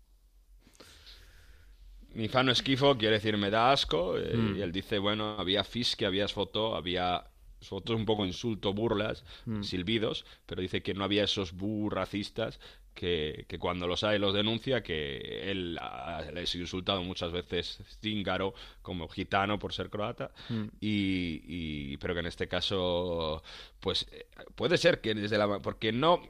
Mi 2.14 2.28
fanno 2.28 2.54
schifo 2.54 2.96
quiere 2.98 3.16
decir 3.16 3.38
me 3.38 3.50
da 3.50 3.72
asco 3.72 4.18
eh, 4.18 4.36
mm. 4.36 4.56
y 4.58 4.62
él 4.62 4.72
dice, 4.72 4.98
bueno, 4.98 5.38
había 5.38 5.64
fisque, 5.64 6.06
había 6.06 6.28
foto, 6.28 6.76
había 6.76 7.24
fotos 7.62 7.96
un 7.96 8.04
poco 8.04 8.26
insulto, 8.26 8.74
burlas, 8.74 9.24
mm. 9.46 9.62
silbidos, 9.62 10.26
pero 10.46 10.62
dice 10.62 10.82
que 10.82 10.94
no 10.94 11.06
había 11.06 11.24
esos 11.24 11.54
bu 11.54 11.90
racistas 11.90 12.60
que, 12.94 13.46
que, 13.48 13.58
cuando 13.58 13.88
los 13.88 14.04
hay 14.04 14.20
los 14.20 14.34
denuncia, 14.34 14.84
que 14.84 15.50
él 15.52 15.78
ha, 15.82 16.22
le 16.34 16.42
ha 16.42 16.44
insultado 16.44 17.04
muchas 17.04 17.32
veces 17.32 17.80
cíngaro 18.02 18.54
como 18.82 19.08
gitano 19.08 19.60
por 19.60 19.74
ser 19.74 19.90
croata, 19.90 20.32
mm. 20.50 20.64
y, 20.80 21.42
y, 21.48 21.98
pero 21.98 22.14
que 22.14 22.20
en 22.22 22.28
este 22.28 22.48
caso, 22.48 23.44
pues 23.80 24.08
eh, 24.12 24.26
puede 24.56 24.78
ser 24.78 25.02
que 25.02 25.14
desde 25.14 25.38
la... 25.38 25.60
porque 25.60 25.92
no 25.92 26.22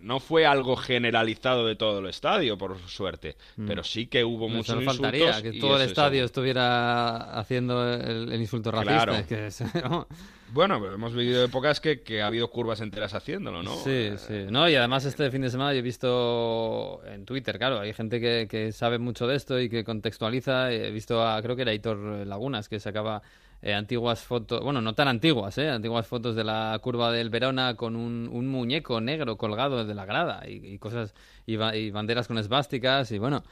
no 0.00 0.20
fue 0.20 0.46
algo 0.46 0.76
generalizado 0.76 1.66
de 1.66 1.76
todo 1.76 1.98
el 1.98 2.06
estadio, 2.06 2.56
por 2.56 2.78
suerte, 2.88 3.36
mm. 3.56 3.66
pero 3.66 3.82
sí 3.84 4.06
que 4.06 4.24
hubo 4.24 4.48
muchos 4.48 4.76
insultos. 4.76 4.96
faltaría 4.96 5.42
que 5.42 5.58
todo 5.58 5.76
el 5.76 5.82
estadio 5.82 6.24
estuviera 6.24 7.38
haciendo 7.38 7.92
el, 7.92 8.32
insulto 8.40 8.70
racista. 8.70 9.04
Claro. 9.04 9.26
Que, 9.26 9.50
¿no? 9.88 10.06
Bueno, 10.50 10.84
hemos 10.92 11.14
vivido 11.14 11.44
épocas 11.44 11.80
que, 11.80 12.00
que, 12.00 12.22
ha 12.22 12.26
habido 12.26 12.50
curvas 12.50 12.80
enteras 12.80 13.12
haciéndolo, 13.14 13.62
¿no? 13.62 13.76
Sí, 13.76 14.12
sí. 14.16 14.46
No, 14.50 14.68
y 14.68 14.74
además 14.76 15.04
este 15.04 15.30
fin 15.30 15.42
de 15.42 15.50
semana 15.50 15.72
yo 15.74 15.80
he 15.80 15.82
visto 15.82 17.02
en 17.06 17.26
Twitter, 17.26 17.58
claro, 17.58 17.80
hay 17.80 17.92
gente 17.92 18.18
que, 18.20 18.46
que 18.48 18.72
sabe 18.72 18.98
mucho 18.98 19.26
de 19.26 19.36
esto 19.36 19.60
y 19.60 19.68
que 19.68 19.84
contextualiza. 19.84 20.72
He 20.72 20.90
visto 20.90 21.26
a, 21.26 21.40
creo 21.42 21.54
que 21.54 21.62
era 21.62 21.74
Hitor 21.74 21.98
Lagunas, 22.26 22.68
que 22.68 22.80
sacaba 22.80 23.22
eh, 23.60 23.74
antiguas 23.74 24.22
fotos, 24.22 24.62
bueno, 24.62 24.80
no 24.80 24.94
tan 24.94 25.08
antiguas, 25.08 25.58
¿eh? 25.58 25.68
Antiguas 25.68 26.06
fotos 26.06 26.36
de 26.36 26.44
la 26.44 26.78
curva 26.80 27.10
del 27.10 27.28
Verona 27.28 27.74
con 27.74 27.96
un, 27.96 28.28
un 28.32 28.46
muñeco 28.48 29.00
negro 29.00 29.36
colgado 29.36 29.84
de 29.84 29.94
la 29.94 30.04
grada 30.04 30.42
y, 30.48 30.78
cosas, 30.78 31.14
y, 31.44 31.54
y, 31.54 31.90
banderas 31.90 32.28
con 32.28 32.38
esvásticas 32.38 33.10
y 33.10 33.18
bueno. 33.18 33.42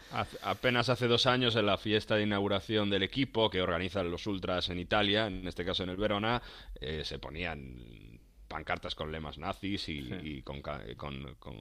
Apenas 0.42 0.88
hace 0.88 1.08
dos 1.08 1.26
años 1.26 1.56
en 1.56 1.66
la 1.66 1.76
fiesta 1.76 2.16
de 2.16 2.22
inauguración 2.22 2.88
del 2.88 3.02
equipo 3.02 3.50
que 3.50 3.60
organizan 3.60 4.10
los 4.10 4.26
Ultras 4.26 4.68
en 4.68 4.78
Italia, 4.78 5.26
en 5.26 5.46
este 5.46 5.64
caso 5.64 5.82
en 5.82 5.90
el 5.90 5.96
Verona, 5.96 6.40
eh, 6.80 7.02
se 7.04 7.18
ponían 7.18 8.15
pancartas 8.48 8.94
con 8.94 9.12
lemas 9.12 9.38
nazis 9.38 9.88
y, 9.88 10.08
y 10.22 10.42
con, 10.42 10.62
con, 10.62 11.34
con, 11.38 11.56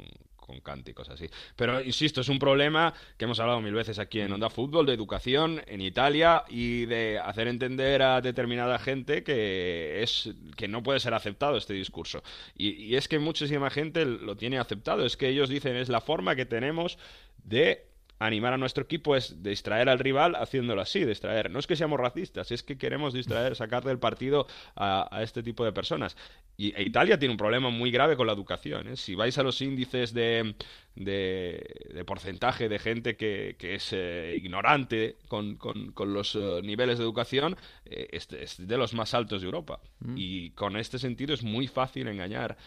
con 0.46 0.60
cánticos 0.62 1.10
así. 1.10 1.28
Pero 1.56 1.82
insisto, 1.82 2.22
es 2.22 2.30
un 2.30 2.40
problema 2.40 2.94
que 3.18 3.26
hemos 3.26 3.40
hablado 3.40 3.62
mil 3.62 3.74
veces 3.74 3.98
aquí 4.00 4.22
en 4.22 4.32
Onda 4.32 4.50
Fútbol, 4.50 4.86
de 4.86 4.94
educación 4.94 5.62
en 5.68 5.82
Italia 5.82 6.44
y 6.48 6.86
de 6.86 7.20
hacer 7.20 7.48
entender 7.48 8.02
a 8.02 8.22
determinada 8.22 8.78
gente 8.78 9.24
que 9.24 10.04
es 10.04 10.30
que 10.56 10.68
no 10.68 10.84
puede 10.84 11.00
ser 11.00 11.14
aceptado 11.14 11.58
este 11.58 11.74
discurso. 11.74 12.24
Y, 12.56 12.70
y 12.84 12.96
es 12.96 13.08
que 13.08 13.20
muchísima 13.20 13.70
gente 13.70 14.06
lo 14.06 14.36
tiene 14.36 14.60
aceptado. 14.60 15.06
Es 15.06 15.18
que 15.18 15.30
ellos 15.30 15.50
dicen 15.50 15.76
es 15.76 15.90
la 15.90 16.02
forma 16.02 16.36
que 16.36 16.46
tenemos 16.46 16.98
de 17.44 17.95
animar 18.20 18.53
a 18.53 18.57
nuestro 18.57 18.84
equipo 18.84 19.16
es 19.16 19.43
distraer 19.43 19.89
al 19.89 19.99
rival 19.99 20.36
haciéndolo 20.36 20.82
así, 20.82 21.03
distraer. 21.05 21.51
No 21.51 21.59
es 21.59 21.68
que 21.68 21.76
seamos 21.76 21.99
racistas, 21.99 22.51
es 22.51 22.63
que 22.63 22.78
queremos 22.78 23.13
distraer, 23.13 23.55
sacar 23.55 23.84
del 23.84 23.99
partido 23.99 24.47
a, 24.76 25.20
este 25.22 25.43
tipo 25.43 25.66
de 25.66 25.74
personas. 25.74 26.16
Y 26.57 26.74
e 26.76 26.84
Italia 26.84 27.20
tiene 27.20 27.34
un 27.34 27.38
problema 27.38 27.70
muy 27.70 27.91
grave 27.91 28.16
con 28.16 28.28
la 28.28 28.34
educación. 28.34 28.88
¿eh? 28.88 28.95
Si 28.97 29.16
vais 29.16 29.38
a 29.38 29.43
los 29.43 29.61
índices 29.61 30.13
de, 30.13 30.55
de, 30.96 32.04
porcentaje 32.06 32.70
de 32.70 32.80
gente 32.80 33.16
que, 33.16 33.56
que 33.58 33.76
es 33.76 33.89
eh, 33.91 34.36
ignorante 34.38 35.18
con, 35.28 35.56
con, 35.58 36.14
los 36.14 36.36
eh, 36.36 36.62
niveles 36.64 36.98
de 36.98 37.04
educación, 37.04 37.58
eh, 37.86 38.08
es, 38.12 38.56
de 38.58 38.78
los 38.78 38.93
más 38.93 39.14
altos 39.14 39.41
de 39.41 39.46
Europa. 39.46 39.80
Mm. 40.00 40.16
Y 40.18 40.50
con 40.52 40.78
este 40.78 41.00
sentido 41.00 41.34
es 41.34 41.43
muy 41.43 41.68
fácil 41.68 42.08
engañar, 42.08 42.58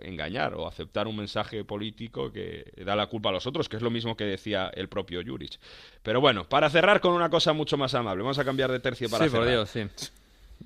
engañar 0.00 0.54
o 0.54 0.68
aceptar 0.68 1.08
un 1.08 1.16
mensaje 1.16 1.64
político 1.64 2.30
que 2.30 2.72
da 2.84 2.94
la 2.94 3.08
culpa 3.08 3.30
a 3.30 3.32
los 3.32 3.46
otros, 3.46 3.68
que 3.68 3.76
es 3.76 3.82
lo 3.82 3.90
mismo 3.90 4.16
que 4.16 4.24
decía 4.24 4.70
el 4.74 4.88
propio 4.88 5.22
Juric. 5.24 5.58
Pero 6.02 6.20
bueno, 6.20 6.48
para 6.48 6.70
cerrar 6.70 7.00
con 7.00 7.12
una 7.14 7.30
cosa 7.30 7.52
mucho 7.52 7.76
más 7.76 7.94
amable, 7.94 8.22
vamos 8.22 8.38
a 8.38 8.44
cambiar 8.44 8.70
de 8.70 8.78
tercio 8.78 9.08
para 9.10 9.24
sí, 9.24 9.30
cerrar. 9.30 9.46
Por 9.46 9.52
Dios, 9.52 9.70
sí. 9.70 10.12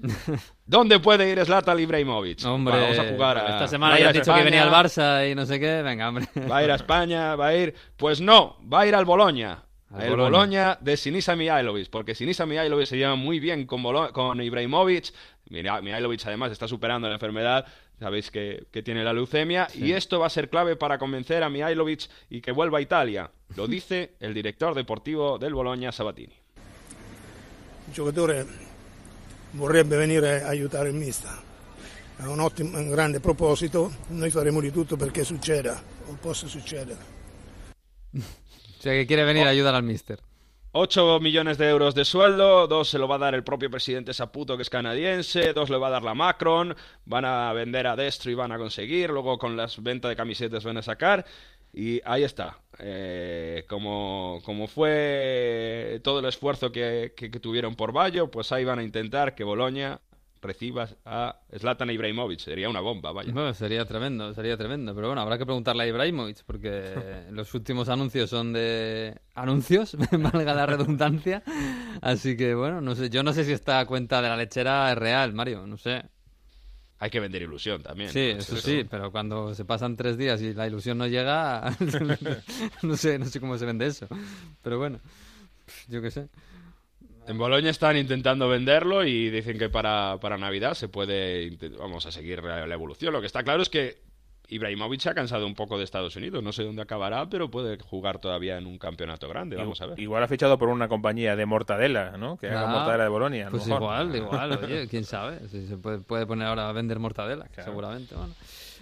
¿Dónde 0.67 1.01
puede 1.01 1.31
ir 1.31 1.45
Zlatan 1.45 1.79
Ibrahimovic? 1.79 2.45
Hombre, 2.45 2.81
vamos 2.81 2.99
a 2.99 3.05
jugar 3.05 3.39
Esta 3.49 3.69
semana 3.69 3.99
ya 3.99 4.09
has 4.09 4.15
dicho 4.15 4.35
que 4.35 4.43
venía 4.43 4.63
al 4.63 4.71
Barça 4.71 5.31
y 5.31 5.35
no 5.35 5.47
sé 5.47 5.59
qué. 5.59 5.83
Venga, 5.83 6.09
hombre. 6.09 6.27
Va 6.51 6.59
a 6.59 6.65
ir 6.65 6.71
a 6.71 6.77
España, 6.77 7.37
va 7.37 7.49
a 7.49 7.57
ir... 7.57 7.75
Pues 7.97 8.21
no, 8.21 8.57
va 8.73 8.81
a 8.81 8.87
ir 8.87 8.95
al 8.95 9.05
Boloña. 9.05 9.65
el 9.99 10.17
Boloña. 10.17 10.79
de 10.81 10.97
Sinisa 10.97 11.35
Mihailovic, 11.35 11.91
porque 11.91 12.15
Sinisa 12.15 12.47
Mihailovic 12.47 12.87
se 12.87 12.97
lleva 12.97 13.17
muy 13.17 13.41
bien 13.41 13.67
con, 13.67 13.83
con 14.13 14.41
Ibrahimovic. 14.41 15.13
Mihailovic 15.51 16.27
además 16.27 16.53
está 16.53 16.69
superando 16.69 17.09
la 17.09 17.15
enfermedad, 17.15 17.67
sabéis 17.99 18.31
que, 18.31 18.67
que 18.71 18.83
tiene 18.83 19.03
la 19.03 19.13
leucemia, 19.13 19.67
y 19.75 19.93
esto 19.93 20.21
va 20.21 20.27
a 20.27 20.31
ser 20.31 20.51
clave 20.51 20.77
para 20.77 20.99
convencer 20.99 21.43
a 21.43 21.49
Mihailovic 21.49 22.09
y 22.29 22.41
que 22.41 22.53
vuelva 22.53 22.79
a 22.79 22.83
Italia. 22.83 23.31
Lo 23.57 23.67
dice 23.69 24.15
el 24.21 24.35
director 24.35 24.75
deportivo 24.75 25.39
del 25.39 25.55
Boloña, 25.55 25.91
Sabatini. 25.91 26.35
Giocatore 27.95 28.68
vorrebbe 29.53 29.97
venire 29.97 30.43
a 30.43 30.49
aiutare 30.49 30.89
il 30.89 30.95
mister. 30.95 31.47
È 32.17 32.25
un 32.25 32.41
ottimo, 32.41 32.79
un 32.79 32.91
grande 32.91 33.21
proposito, 33.21 33.93
noi 34.09 34.31
faremo 34.31 34.61
di 34.61 34.73
tutto 34.73 34.97
perché 34.97 35.25
succeda, 35.25 35.81
o 36.07 36.17
possa 36.21 36.47
succedere. 36.47 37.17
o 38.13 38.81
sea 38.81 38.93
que 38.93 39.07
quiere 39.07 39.25
venir 39.25 39.47
a 39.47 39.51
ayudar 39.51 39.75
al 39.75 39.85
mister. 39.85 40.19
8 40.73 41.19
millones 41.21 41.57
de 41.57 41.69
euros 41.69 41.95
de 41.95 42.05
sueldo, 42.05 42.67
dos 42.67 42.91
se 42.91 42.99
lo 42.99 43.09
va 43.09 43.15
a 43.15 43.19
dar 43.19 43.35
el 43.35 43.43
propio 43.43 43.71
presidente 43.71 44.13
Saputo, 44.13 44.57
que 44.57 44.63
es 44.63 44.71
canadiense, 44.71 45.55
dos 45.55 45.71
le 45.71 45.79
va 45.79 45.87
a 45.89 45.91
dar 45.91 46.03
la 46.03 46.15
Macron, 46.15 46.77
van 47.07 47.25
a 47.25 47.53
vender 47.55 47.87
a 47.87 47.97
Destro 47.97 48.31
y 48.31 48.35
van 48.35 48.53
a 48.53 48.59
conseguir, 48.59 49.09
luego 49.11 49.39
con 49.39 49.57
las 49.57 49.83
ventas 49.83 50.11
de 50.11 50.17
camisetas 50.17 50.65
van 50.65 50.77
a 50.77 50.83
sacar, 50.83 51.25
y 51.73 52.01
ahí 52.05 52.25
está. 52.25 52.59
Eh, 52.79 53.64
como, 53.69 54.41
como 54.45 54.66
fue 54.66 56.01
todo 56.03 56.21
el 56.21 56.27
esfuerzo 56.27 56.71
que, 56.71 57.12
que, 57.16 57.29
tuvieron 57.41 57.75
por 57.75 57.93
Bayo, 57.93 58.31
pues 58.31 58.53
ahí 58.53 58.64
van 58.64 58.79
a 58.79 58.85
intentar 58.85 59.35
que 59.35 59.45
Boloña 59.45 60.01
reciba 60.41 60.89
a 61.05 61.41
Zlatan 61.59 61.91
Ibrahimovic. 61.91 62.39
Sería 62.39 62.69
una 62.69 62.81
bomba, 62.81 63.12
vaya. 63.12 63.33
Bueno, 63.33 63.53
sería 63.55 63.85
tremendo, 63.85 64.33
sería 64.33 64.57
tremendo. 64.57 64.95
Pero 64.95 65.09
bueno, 65.09 65.21
habrá 65.21 65.39
que 65.39 65.45
preguntarle 65.45 65.85
a 65.85 65.87
Ibrahimovic, 65.89 66.45
porque 66.47 66.95
los 67.31 67.53
últimos 67.55 67.89
anuncios 67.89 68.31
son 68.31 68.53
de 68.53 69.21
anuncios, 69.35 69.97
valga 70.12 70.55
la 70.55 70.66
redundancia. 70.66 71.43
Así 72.01 72.37
que 72.37 72.55
bueno, 72.55 72.81
no 72.81 72.95
sé, 72.95 73.11
yo 73.11 73.23
no 73.23 73.33
sé 73.33 73.45
si 73.45 73.53
esta 73.53 73.85
cuenta 73.87 74.23
de 74.23 74.29
la 74.29 74.37
lechera 74.37 74.93
es 74.93 74.99
real, 74.99 75.33
Mario, 75.33 75.66
no 75.66 75.77
sé 75.77 76.05
hay 76.99 77.11
que 77.11 77.21
vender 77.21 77.43
ilusión 77.43 77.83
también. 77.83 78.11
Sí, 78.11 78.35
eso, 78.37 78.57
sí, 78.57 78.85
pero 78.89 79.13
cuando 79.13 79.55
se 79.55 79.65
pasan 79.65 79.97
tres 79.97 80.19
días 80.19 80.43
y 80.43 80.55
la 80.55 80.67
ilusión 80.67 80.99
no 80.99 81.07
llega, 81.07 81.77
no 82.83 82.97
sé, 82.97 83.19
no 83.19 83.27
sé 83.27 83.41
cómo 83.41 83.57
se 83.57 83.67
vende 83.67 83.87
eso. 83.87 84.09
Pero 84.63 84.79
bueno, 84.79 85.01
yo 85.89 86.03
qué 86.03 86.11
sé. 86.11 86.29
En 87.27 87.37
Boloña 87.37 87.71
están 87.71 87.97
intentando 87.97 88.49
venderlo 88.49 89.05
y 89.05 89.31
dicen 89.31 89.59
que 89.59 89.69
para, 89.69 90.19
para 90.21 90.39
Navidad 90.39 90.75
se 90.75 90.89
puede, 90.89 91.51
vamos 91.79 92.07
a 92.07 92.11
seguir 92.11 92.43
la 92.43 92.73
evolución. 92.73 93.13
Lo 93.13 93.21
que 93.21 93.27
está 93.27 93.43
claro 93.43 93.63
es 93.63 93.69
que 93.69 94.08
Ibrahimovic 94.49 95.07
ha 95.07 95.15
cansado 95.15 95.47
un 95.47 95.55
poco 95.55 95.77
de 95.79 95.85
Estados 95.85 96.17
Unidos. 96.17 96.43
No 96.43 96.53
sé 96.53 96.65
dónde 96.65 96.83
acabará, 96.83 97.29
pero 97.29 97.51
puede 97.51 97.79
jugar 97.79 98.19
todavía 98.19 98.57
en 98.57 98.67
un 98.67 98.79
campeonato 98.79 99.29
grande. 99.29 99.57
Vamos 99.57 99.81
a 99.83 99.87
ver. 99.87 100.01
Igual 100.01 100.23
ha 100.23 100.29
fichado 100.29 100.59
por 100.59 100.69
una 100.69 100.89
compañía 100.89 101.37
de 101.37 101.47
mortadela, 101.47 102.17
¿no? 102.17 102.39
Que 102.39 102.49
haga 102.49 102.63
ah, 102.63 102.73
mortadela 102.73 103.05
de 103.05 103.11
Bolonia. 103.11 103.49
Pues 103.51 103.67
igual, 103.67 104.17
igual. 104.17 104.59
Oye, 104.65 104.87
quién 104.91 105.05
sabe. 105.05 105.47
se 105.49 105.77
puede, 105.77 105.99
puede, 105.99 106.27
poner 106.27 106.49
ahora 106.49 106.69
a 106.69 106.73
vender 106.73 106.99
mortadela, 106.99 107.47
seguramente. 107.63 108.15
Bueno. 108.15 108.35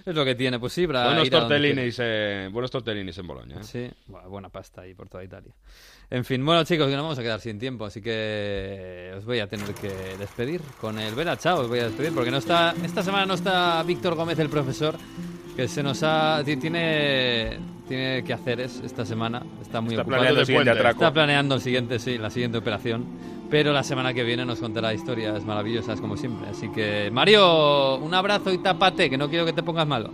Es 0.06 0.14
lo 0.14 0.24
que 0.24 0.36
tiene, 0.36 0.60
pues 0.60 0.72
sí, 0.72 0.86
buenos, 0.86 1.28
tortellinis, 1.28 1.96
eh, 2.00 2.48
buenos 2.52 2.70
tortellinis 2.70 3.18
en 3.18 3.26
Bolonia. 3.26 3.56
¿eh? 3.56 3.64
Sí, 3.64 3.90
buena 4.06 4.48
pasta 4.48 4.82
ahí 4.82 4.94
por 4.94 5.08
toda 5.08 5.24
Italia. 5.24 5.52
En 6.08 6.24
fin, 6.24 6.46
bueno 6.46 6.62
chicos, 6.62 6.86
que 6.86 6.94
nos 6.94 7.02
vamos 7.02 7.18
a 7.18 7.22
quedar 7.22 7.40
sin 7.40 7.58
tiempo, 7.58 7.84
así 7.84 8.00
que 8.00 9.12
os 9.16 9.24
voy 9.24 9.40
a 9.40 9.48
tener 9.48 9.66
que 9.74 9.90
despedir 10.16 10.60
con 10.80 11.00
el 11.00 11.12
Vela 11.16 11.36
Chao, 11.36 11.62
os 11.62 11.68
voy 11.68 11.80
a 11.80 11.86
despedir 11.86 12.14
porque 12.14 12.30
no 12.30 12.36
está 12.36 12.72
esta 12.84 13.02
semana 13.02 13.26
no 13.26 13.34
está 13.34 13.82
Víctor 13.82 14.14
Gómez 14.14 14.38
el 14.38 14.48
profesor 14.48 14.94
que 15.56 15.66
se 15.66 15.82
nos 15.82 16.04
ha 16.04 16.40
tiene 16.44 17.58
tiene 17.88 18.22
que 18.24 18.32
hacer 18.32 18.60
es 18.60 18.80
esta 18.84 19.04
semana 19.04 19.42
está 19.60 19.80
muy 19.80 19.94
Está 19.94 20.02
ocupado 20.02 20.20
planeando 20.22 20.40
el 20.40 20.46
siguiente 20.46 20.70
atraco. 20.70 20.90
está 21.02 21.12
planeando 21.12 21.54
el 21.56 21.60
siguiente 21.60 21.98
sí 21.98 22.18
la 22.18 22.30
siguiente 22.30 22.58
operación 22.58 23.06
pero 23.50 23.72
la 23.72 23.82
semana 23.82 24.12
que 24.12 24.24
viene 24.24 24.44
nos 24.44 24.58
contará 24.58 24.92
historias 24.92 25.44
maravillosas 25.44 26.00
como 26.00 26.16
siempre 26.16 26.48
así 26.48 26.68
que 26.70 27.10
Mario 27.12 27.96
un 27.96 28.12
abrazo 28.14 28.52
y 28.52 28.58
tápate 28.58 29.08
que 29.10 29.16
no 29.18 29.28
quiero 29.28 29.44
que 29.44 29.52
te 29.52 29.62
pongas 29.62 29.86
malo 29.86 30.10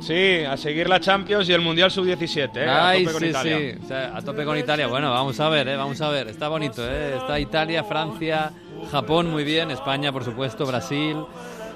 Sí, 0.00 0.44
a 0.44 0.56
seguir 0.56 0.88
la 0.88 0.98
Champions 1.00 1.48
y 1.48 1.52
el 1.52 1.60
Mundial 1.60 1.90
Sub-17, 1.90 2.56
¿eh? 2.56 2.68
A 2.68 2.88
Ay, 2.88 3.04
tope 3.04 3.12
con 3.12 3.22
sí, 3.22 3.28
Italia. 3.28 3.58
sí. 3.58 3.78
O 3.84 3.86
sea, 3.88 4.16
a 4.16 4.22
tope 4.22 4.44
con 4.44 4.58
Italia. 4.58 4.86
Bueno, 4.88 5.10
vamos 5.10 5.38
a 5.38 5.48
ver, 5.48 5.68
¿eh? 5.68 5.76
vamos 5.76 6.00
a 6.00 6.08
ver. 6.10 6.28
Está 6.28 6.48
bonito, 6.48 6.82
¿eh? 6.84 7.16
Está 7.16 7.38
Italia, 7.38 7.84
Francia, 7.84 8.52
Japón 8.90 9.30
muy 9.30 9.44
bien, 9.44 9.70
España, 9.70 10.12
por 10.12 10.24
supuesto, 10.24 10.66
Brasil. 10.66 11.16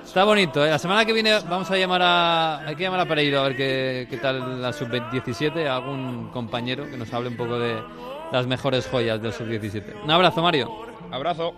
Está 0.04 0.24
bonito, 0.24 0.64
¿eh? 0.66 0.70
La 0.70 0.78
semana 0.78 1.04
que 1.04 1.12
viene 1.12 1.38
vamos 1.48 1.70
a 1.70 1.76
llamar 1.76 2.02
a... 2.02 2.58
Hay 2.66 2.74
que 2.74 2.82
llamar 2.82 3.00
a 3.00 3.06
Pereiro 3.06 3.40
a 3.40 3.42
ver 3.44 3.56
qué, 3.56 4.06
qué 4.10 4.16
tal 4.16 4.60
la 4.60 4.72
Sub-17, 4.72 5.66
a 5.66 5.76
algún 5.76 6.30
compañero 6.30 6.90
que 6.90 6.96
nos 6.96 7.12
hable 7.14 7.28
un 7.28 7.36
poco 7.36 7.58
de 7.58 7.76
las 8.32 8.46
mejores 8.46 8.86
joyas 8.86 9.20
del 9.22 9.32
Sub-17. 9.32 10.04
Un 10.04 10.10
abrazo, 10.10 10.42
Mario. 10.42 10.70
Abrazo. 11.10 11.54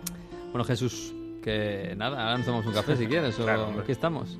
Bueno, 0.51 0.63
Jesús, 0.63 1.13
que 1.43 1.93
nada, 1.97 2.21
ahora 2.21 2.37
nos 2.37 2.45
tomamos 2.45 2.65
un 2.67 2.73
café 2.73 2.95
si 2.97 3.07
quieres, 3.07 3.39
o 3.39 3.43
Claro, 3.43 3.73
aquí 3.81 3.91
estamos. 3.91 4.37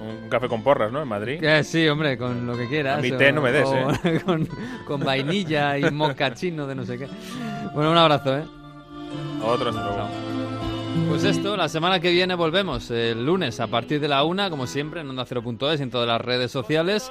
Un 0.00 0.28
café 0.28 0.46
con 0.48 0.62
porras, 0.62 0.92
¿no? 0.92 1.02
En 1.02 1.08
Madrid. 1.08 1.42
Eh, 1.42 1.64
sí, 1.64 1.88
hombre, 1.88 2.16
con 2.16 2.46
lo 2.46 2.56
que 2.56 2.68
quieras. 2.68 2.98
A 2.98 3.02
mi 3.02 3.10
té 3.10 3.32
no 3.32 3.42
me 3.42 3.50
des, 3.50 3.66
o- 3.66 3.90
¿eh? 4.04 4.20
Con, 4.24 4.48
con 4.86 5.00
vainilla 5.00 5.76
y 5.78 5.90
mocachino 5.90 6.66
de 6.66 6.74
no 6.76 6.84
sé 6.84 6.96
qué. 6.98 7.08
Bueno, 7.74 7.90
un 7.90 7.96
abrazo, 7.98 8.36
¿eh? 8.38 8.44
Otro 9.44 9.70
hasta. 9.70 10.08
Pues 11.08 11.24
esto, 11.24 11.56
la 11.56 11.68
semana 11.68 11.98
que 11.98 12.12
viene 12.12 12.36
volvemos 12.36 12.88
el 12.92 13.26
lunes 13.26 13.58
a 13.58 13.66
partir 13.66 13.98
de 14.00 14.06
la 14.06 14.22
una, 14.22 14.48
como 14.48 14.68
siempre, 14.68 15.00
en 15.00 15.10
Onda 15.10 15.24
0.es 15.26 15.80
y 15.80 15.82
en 15.82 15.90
todas 15.90 16.06
las 16.06 16.20
redes 16.20 16.52
sociales. 16.52 17.10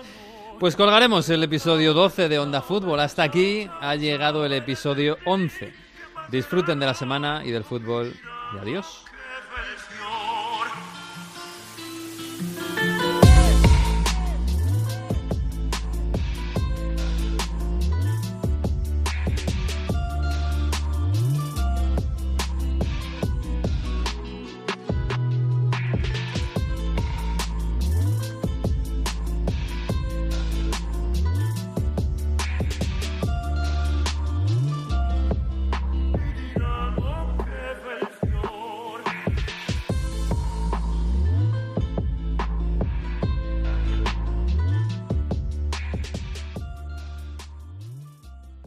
Pues 0.59 0.75
colgaremos 0.75 1.29
el 1.29 1.43
episodio 1.43 1.93
12 1.93 2.29
de 2.29 2.39
Onda 2.39 2.61
Fútbol. 2.61 2.99
Hasta 2.99 3.23
aquí 3.23 3.69
ha 3.81 3.95
llegado 3.95 4.45
el 4.45 4.53
episodio 4.53 5.17
11. 5.25 5.73
Disfruten 6.29 6.79
de 6.79 6.85
la 6.85 6.93
semana 6.93 7.43
y 7.43 7.51
del 7.51 7.63
fútbol 7.63 8.13
y 8.53 8.57
adiós. 8.57 9.02